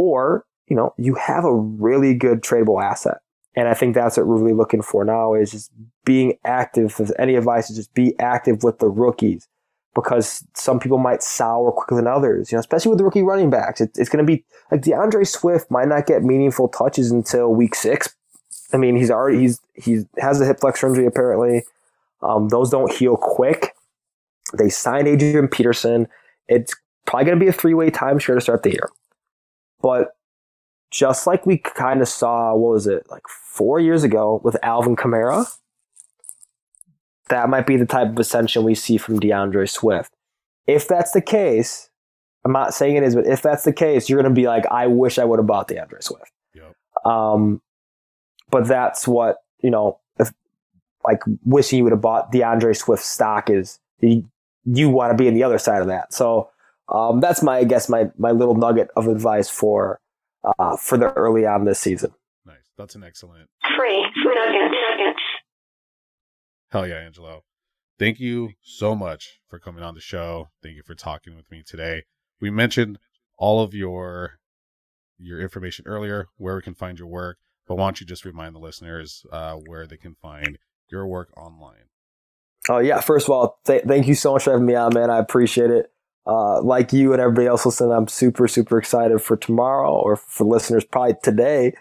or 0.00 0.46
you 0.66 0.74
know 0.74 0.94
you 0.96 1.14
have 1.14 1.44
a 1.44 1.54
really 1.54 2.14
good 2.14 2.40
tradable 2.40 2.82
asset 2.82 3.18
And 3.54 3.68
I 3.68 3.74
think 3.74 3.94
that's 3.94 4.16
what 4.16 4.26
we're 4.26 4.38
really 4.38 4.54
looking 4.54 4.80
for 4.80 5.04
now 5.04 5.34
is 5.34 5.50
just 5.50 5.70
being 6.04 6.38
active. 6.44 6.94
If 6.98 7.10
any 7.18 7.34
advice 7.36 7.68
is 7.68 7.76
just 7.76 7.92
be 7.92 8.18
active 8.18 8.62
with 8.62 8.78
the 8.78 8.88
rookies 8.88 9.46
because 9.94 10.44
some 10.54 10.78
people 10.78 10.98
might 10.98 11.22
sour 11.22 11.72
quicker 11.72 11.96
than 11.96 12.06
others, 12.06 12.50
you 12.50 12.56
know, 12.56 12.60
especially 12.60 12.90
with 12.90 12.98
the 12.98 13.04
rookie 13.04 13.22
running 13.22 13.50
backs. 13.50 13.80
It, 13.80 13.90
it's 13.98 14.08
going 14.08 14.24
to 14.24 14.32
be 14.32 14.44
like 14.70 14.82
D'Andre 14.82 15.24
Swift 15.24 15.70
might 15.70 15.88
not 15.88 16.06
get 16.06 16.22
meaningful 16.22 16.68
touches 16.68 17.10
until 17.10 17.52
week 17.52 17.74
six. 17.74 18.14
I 18.72 18.76
mean, 18.76 18.96
he's 18.96 19.10
already, 19.10 19.40
he's, 19.40 19.60
he 19.74 20.04
has 20.18 20.40
a 20.40 20.46
hip 20.46 20.60
flexor 20.60 20.86
injury 20.86 21.06
apparently. 21.06 21.64
Um, 22.22 22.48
those 22.48 22.70
don't 22.70 22.92
heal 22.92 23.16
quick. 23.16 23.74
They 24.56 24.70
signed 24.70 25.08
Adrian 25.08 25.48
Peterson. 25.48 26.06
It's 26.46 26.74
probably 27.06 27.26
going 27.26 27.38
to 27.38 27.44
be 27.44 27.48
a 27.48 27.52
three 27.52 27.74
way 27.74 27.90
timeshare 27.90 28.36
to 28.36 28.40
start 28.40 28.62
the 28.62 28.70
year. 28.70 28.88
But 29.82 30.16
just 30.90 31.26
like 31.26 31.46
we 31.46 31.58
kind 31.58 32.02
of 32.02 32.08
saw, 32.08 32.54
what 32.54 32.72
was 32.72 32.86
it, 32.86 33.06
like 33.10 33.22
four 33.28 33.80
years 33.80 34.02
ago 34.04 34.40
with 34.42 34.56
Alvin 34.62 34.96
Kamara, 34.96 35.46
that 37.28 37.48
might 37.48 37.66
be 37.66 37.76
the 37.76 37.86
type 37.86 38.08
of 38.08 38.18
ascension 38.18 38.64
we 38.64 38.74
see 38.74 38.96
from 38.96 39.20
D'Andre 39.20 39.66
Swift. 39.66 40.12
If 40.66 40.88
that's 40.88 41.12
the 41.12 41.20
case, 41.20 41.88
I'm 42.44 42.52
not 42.52 42.74
saying 42.74 42.96
it 42.96 43.02
is, 43.02 43.14
but 43.14 43.26
if 43.26 43.40
that's 43.40 43.64
the 43.64 43.72
case, 43.72 44.08
you're 44.08 44.20
going 44.20 44.34
to 44.34 44.40
be 44.40 44.46
like, 44.46 44.66
I 44.66 44.86
wish 44.88 45.18
I 45.18 45.24
would 45.24 45.38
have 45.38 45.46
bought 45.46 45.68
D'Andre 45.68 46.00
Swift. 46.00 46.32
Yep. 46.54 46.74
Um, 47.04 47.62
but 48.50 48.66
that's 48.66 49.06
what, 49.06 49.38
you 49.60 49.70
know, 49.70 50.00
if, 50.18 50.32
like 51.04 51.20
wishing 51.44 51.78
you 51.78 51.84
would 51.84 51.92
have 51.92 52.00
bought 52.00 52.32
D'Andre 52.32 52.72
Swift 52.72 53.04
stock 53.04 53.48
is 53.48 53.78
you, 54.00 54.28
you 54.64 54.90
want 54.90 55.12
to 55.12 55.16
be 55.16 55.28
in 55.28 55.34
the 55.34 55.44
other 55.44 55.58
side 55.58 55.82
of 55.82 55.88
that. 55.88 56.12
So 56.12 56.50
um, 56.90 57.20
that's 57.20 57.42
my, 57.42 57.58
I 57.58 57.64
guess, 57.64 57.88
my, 57.88 58.10
my 58.18 58.30
little 58.30 58.54
nugget 58.54 58.88
of 58.96 59.06
advice 59.06 59.48
for, 59.48 60.00
uh, 60.58 60.76
for 60.76 60.98
the 60.98 61.12
early 61.12 61.46
on 61.46 61.64
this 61.64 61.78
season. 61.78 62.12
Nice. 62.44 62.56
That's 62.76 62.94
an 62.94 63.04
excellent. 63.04 63.48
Free 63.76 64.02
nuggets. 64.24 64.74
Nuggets. 64.98 65.22
Hell 66.70 66.86
yeah, 66.86 66.96
Angelo. 66.96 67.44
Thank 67.98 68.18
you 68.18 68.50
so 68.62 68.94
much 68.94 69.40
for 69.48 69.58
coming 69.58 69.82
on 69.82 69.94
the 69.94 70.00
show. 70.00 70.48
Thank 70.62 70.76
you 70.76 70.82
for 70.82 70.94
talking 70.94 71.36
with 71.36 71.50
me 71.50 71.62
today. 71.66 72.04
We 72.40 72.50
mentioned 72.50 72.98
all 73.36 73.62
of 73.62 73.74
your 73.74 74.38
your 75.18 75.38
information 75.38 75.84
earlier, 75.86 76.28
where 76.38 76.56
we 76.56 76.62
can 76.62 76.74
find 76.74 76.98
your 76.98 77.08
work, 77.08 77.36
but 77.68 77.74
why 77.74 77.84
don't 77.86 78.00
you 78.00 78.06
just 78.06 78.24
remind 78.24 78.54
the 78.54 78.58
listeners 78.58 79.26
uh, 79.30 79.54
where 79.66 79.86
they 79.86 79.98
can 79.98 80.14
find 80.14 80.58
your 80.90 81.06
work 81.06 81.28
online? 81.36 81.90
Oh 82.68 82.78
yeah. 82.78 83.00
First 83.00 83.26
of 83.26 83.32
all, 83.32 83.60
th- 83.66 83.84
thank 83.84 84.06
you 84.06 84.14
so 84.14 84.32
much 84.32 84.44
for 84.44 84.52
having 84.52 84.66
me 84.66 84.74
on, 84.74 84.94
man. 84.94 85.10
I 85.10 85.18
appreciate 85.18 85.70
it. 85.70 85.92
Uh, 86.30 86.62
like 86.62 86.92
you 86.92 87.12
and 87.12 87.20
everybody 87.20 87.48
else 87.48 87.66
listening, 87.66 87.90
I'm 87.90 88.06
super, 88.06 88.46
super 88.46 88.78
excited 88.78 89.20
for 89.20 89.36
tomorrow 89.36 89.92
or 89.92 90.14
for 90.14 90.46
listeners 90.46 90.84
probably 90.84 91.14
today. 91.24 91.74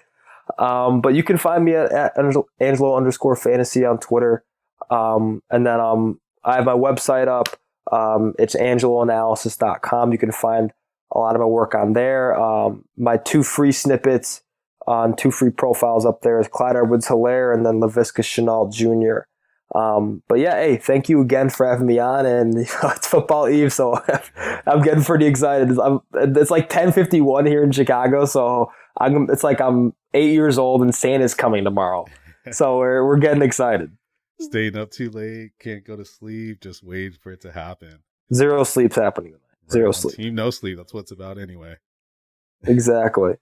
Um, 0.58 1.02
but 1.02 1.14
you 1.14 1.22
can 1.22 1.38
find 1.38 1.64
me 1.64 1.76
at, 1.76 1.92
at 1.92 2.14
Angelo 2.60 2.98
underscore 2.98 3.36
fantasy 3.36 3.86
on 3.86 4.00
Twitter. 4.00 4.44
Um, 4.90 5.44
and 5.52 5.68
then 5.68 5.80
um, 5.80 6.20
I 6.44 6.56
have 6.56 6.66
my 6.66 6.74
website 6.74 7.28
up. 7.28 7.60
Um, 7.92 8.34
it's 8.40 8.56
angeloanalysis.com. 8.56 10.12
You 10.12 10.18
can 10.18 10.32
find 10.32 10.72
a 11.14 11.20
lot 11.20 11.36
of 11.36 11.42
my 11.42 11.46
work 11.46 11.76
on 11.76 11.94
there. 11.94 12.40
Um, 12.40 12.86
my 12.98 13.18
two 13.18 13.44
free 13.44 13.72
snippets 13.72 14.42
on 14.88 15.16
two 15.16 15.30
free 15.30 15.52
profiles 15.52 16.06
up 16.08 16.22
there 16.22 16.40
is 16.40 16.48
Clyde 16.48 16.76
Edwards 16.76 17.08
Helaire 17.08 17.54
and 17.54 17.64
then 17.64 17.80
Laviska 17.80 18.24
Shenault 18.24 18.74
Jr. 18.74 19.28
Um, 19.76 20.24
but 20.28 20.40
yeah, 20.40 20.56
hey, 20.56 20.78
thank 20.78 21.10
you 21.10 21.22
again 21.22 21.50
for 21.50 21.68
having 21.68 21.86
me 21.86 22.00
on. 22.00 22.26
And 22.26 22.54
you 22.54 22.62
know, 22.84 22.90
it's 22.90 23.08
football 23.08 23.48
eve, 23.48 23.72
so 23.72 24.02
I'm 24.68 24.82
getting 24.82 25.04
pretty 25.04 25.28
excited. 25.28 25.78
I'm, 25.80 26.00
it's 26.14 26.52
like 26.52 26.70
10:51 26.70 27.48
here 27.48 27.64
in 27.64 27.72
Chicago, 27.72 28.26
so 28.26 28.72
I'm. 29.00 29.30
It's 29.30 29.44
like 29.44 29.62
I'm 29.62 29.94
eight 30.14 30.32
years 30.32 30.58
old 30.58 30.82
and 30.82 30.94
Santa's 30.94 31.36
coming 31.36 31.64
tomorrow, 31.64 32.06
so 32.52 32.78
we're 32.78 33.06
we're 33.06 33.18
getting 33.18 33.44
excited. 33.44 33.92
Staying 34.42 34.78
up 34.78 34.90
too 34.90 35.10
late, 35.10 35.52
can't 35.60 35.86
go 35.86 35.98
to 35.98 36.06
sleep, 36.06 36.62
just 36.62 36.82
wait 36.82 37.18
for 37.22 37.32
it 37.32 37.42
to 37.42 37.52
happen. 37.52 38.00
Zero 38.34 38.64
sleep's 38.64 38.96
happening 38.96 39.34
tonight. 39.34 39.72
Zero 39.72 39.88
Right 39.88 39.96
sleep. 39.96 40.16
Team 40.16 40.36
no 40.36 40.50
sleep. 40.50 40.78
That's 40.78 40.94
what 40.94 41.02
it's 41.02 41.12
about 41.12 41.38
anyway. 41.38 41.76
Exactly. 42.64 43.34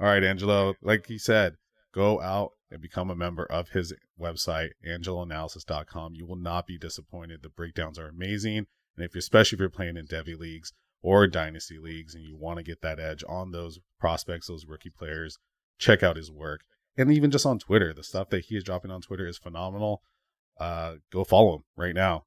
All 0.00 0.06
right, 0.06 0.22
Angelo. 0.22 0.74
Like 0.82 1.06
he 1.06 1.18
said, 1.18 1.56
go 1.92 2.20
out 2.20 2.52
and 2.76 2.82
become 2.82 3.10
a 3.10 3.16
member 3.16 3.46
of 3.46 3.70
his 3.70 3.94
website, 4.20 4.72
angeloanalysis.com. 4.86 6.14
You 6.14 6.26
will 6.26 6.36
not 6.36 6.66
be 6.66 6.76
disappointed. 6.76 7.42
The 7.42 7.48
breakdowns 7.48 7.98
are 7.98 8.08
amazing. 8.08 8.66
And 8.96 9.04
if 9.04 9.14
you're, 9.14 9.20
especially 9.20 9.56
if 9.56 9.60
you're 9.60 9.70
playing 9.70 9.96
in 9.96 10.04
Devi 10.04 10.34
leagues 10.34 10.74
or 11.00 11.26
dynasty 11.26 11.78
leagues 11.78 12.14
and 12.14 12.22
you 12.22 12.36
want 12.36 12.58
to 12.58 12.62
get 12.62 12.82
that 12.82 13.00
edge 13.00 13.24
on 13.26 13.50
those 13.50 13.78
prospects, 13.98 14.48
those 14.48 14.66
rookie 14.66 14.90
players, 14.90 15.38
check 15.78 16.02
out 16.02 16.18
his 16.18 16.30
work. 16.30 16.60
And 16.98 17.10
even 17.10 17.30
just 17.30 17.46
on 17.46 17.58
Twitter, 17.58 17.94
the 17.94 18.04
stuff 18.04 18.28
that 18.28 18.44
he 18.44 18.56
is 18.56 18.64
dropping 18.64 18.90
on 18.90 19.00
Twitter 19.00 19.26
is 19.26 19.38
phenomenal. 19.38 20.02
Uh, 20.60 20.96
go 21.10 21.24
follow 21.24 21.56
him 21.56 21.64
right 21.76 21.94
now. 21.94 22.26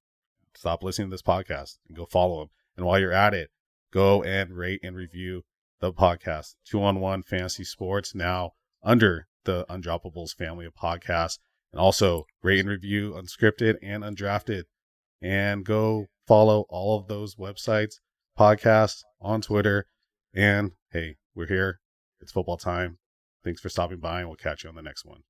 Stop 0.56 0.84
listening 0.84 1.10
to 1.10 1.14
this 1.14 1.22
podcast 1.22 1.78
and 1.88 1.96
go 1.96 2.08
follow 2.08 2.42
him. 2.42 2.50
And 2.76 2.88
while 2.88 3.00
you're 3.00 3.14
at 3.14 3.36
it, 3.36 3.52
go 3.94 4.24
and 4.24 4.58
rate 4.58 4.80
and 4.82 4.96
review 4.96 5.44
the 5.80 5.94
podcast, 5.94 6.56
Two 6.66 6.84
on 6.84 7.00
One 7.00 7.22
Fantasy 7.22 7.64
Sports, 7.64 8.16
now 8.16 8.54
under 8.82 9.29
the 9.46 9.66
Undroppables 9.70 10.36
family 10.36 10.66
of 10.66 10.74
podcasts. 10.76 11.40
And 11.72 11.80
also 11.80 12.26
rate 12.42 12.60
and 12.60 12.70
review 12.70 13.14
Unscripted 13.14 13.76
and 13.82 14.04
Undrafted. 14.04 14.64
And 15.22 15.66
go 15.66 16.08
follow 16.28 16.66
all 16.70 16.98
of 16.98 17.08
those 17.08 17.36
websites, 17.36 17.96
podcasts 18.38 19.02
on 19.22 19.42
Twitter. 19.42 19.86
And 20.34 20.72
hey, 20.92 21.18
we're 21.36 21.48
here. 21.48 21.80
It's 22.22 22.32
football 22.32 22.58
time. 22.58 22.98
Thanks 23.44 23.62
for 23.62 23.70
stopping 23.70 24.00
by, 24.00 24.20
and 24.20 24.30
we'll 24.30 24.36
catch 24.36 24.64
you 24.64 24.70
on 24.70 24.76
the 24.76 24.82
next 24.82 25.06
one. 25.06 25.22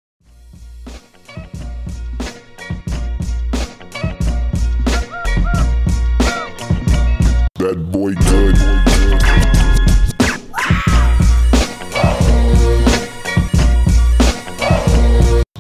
That 7.60 7.92
boy 7.92 8.16
good. 8.16 8.89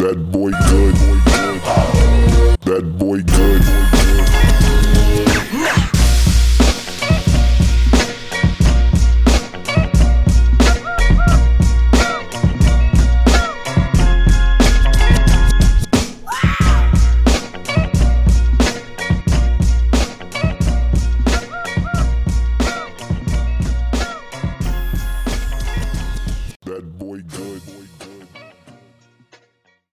That 0.09 0.31
boy 0.31 0.49
good. 0.49 0.95
That 2.65 2.97
boy 2.97 3.21
good. 3.21 3.98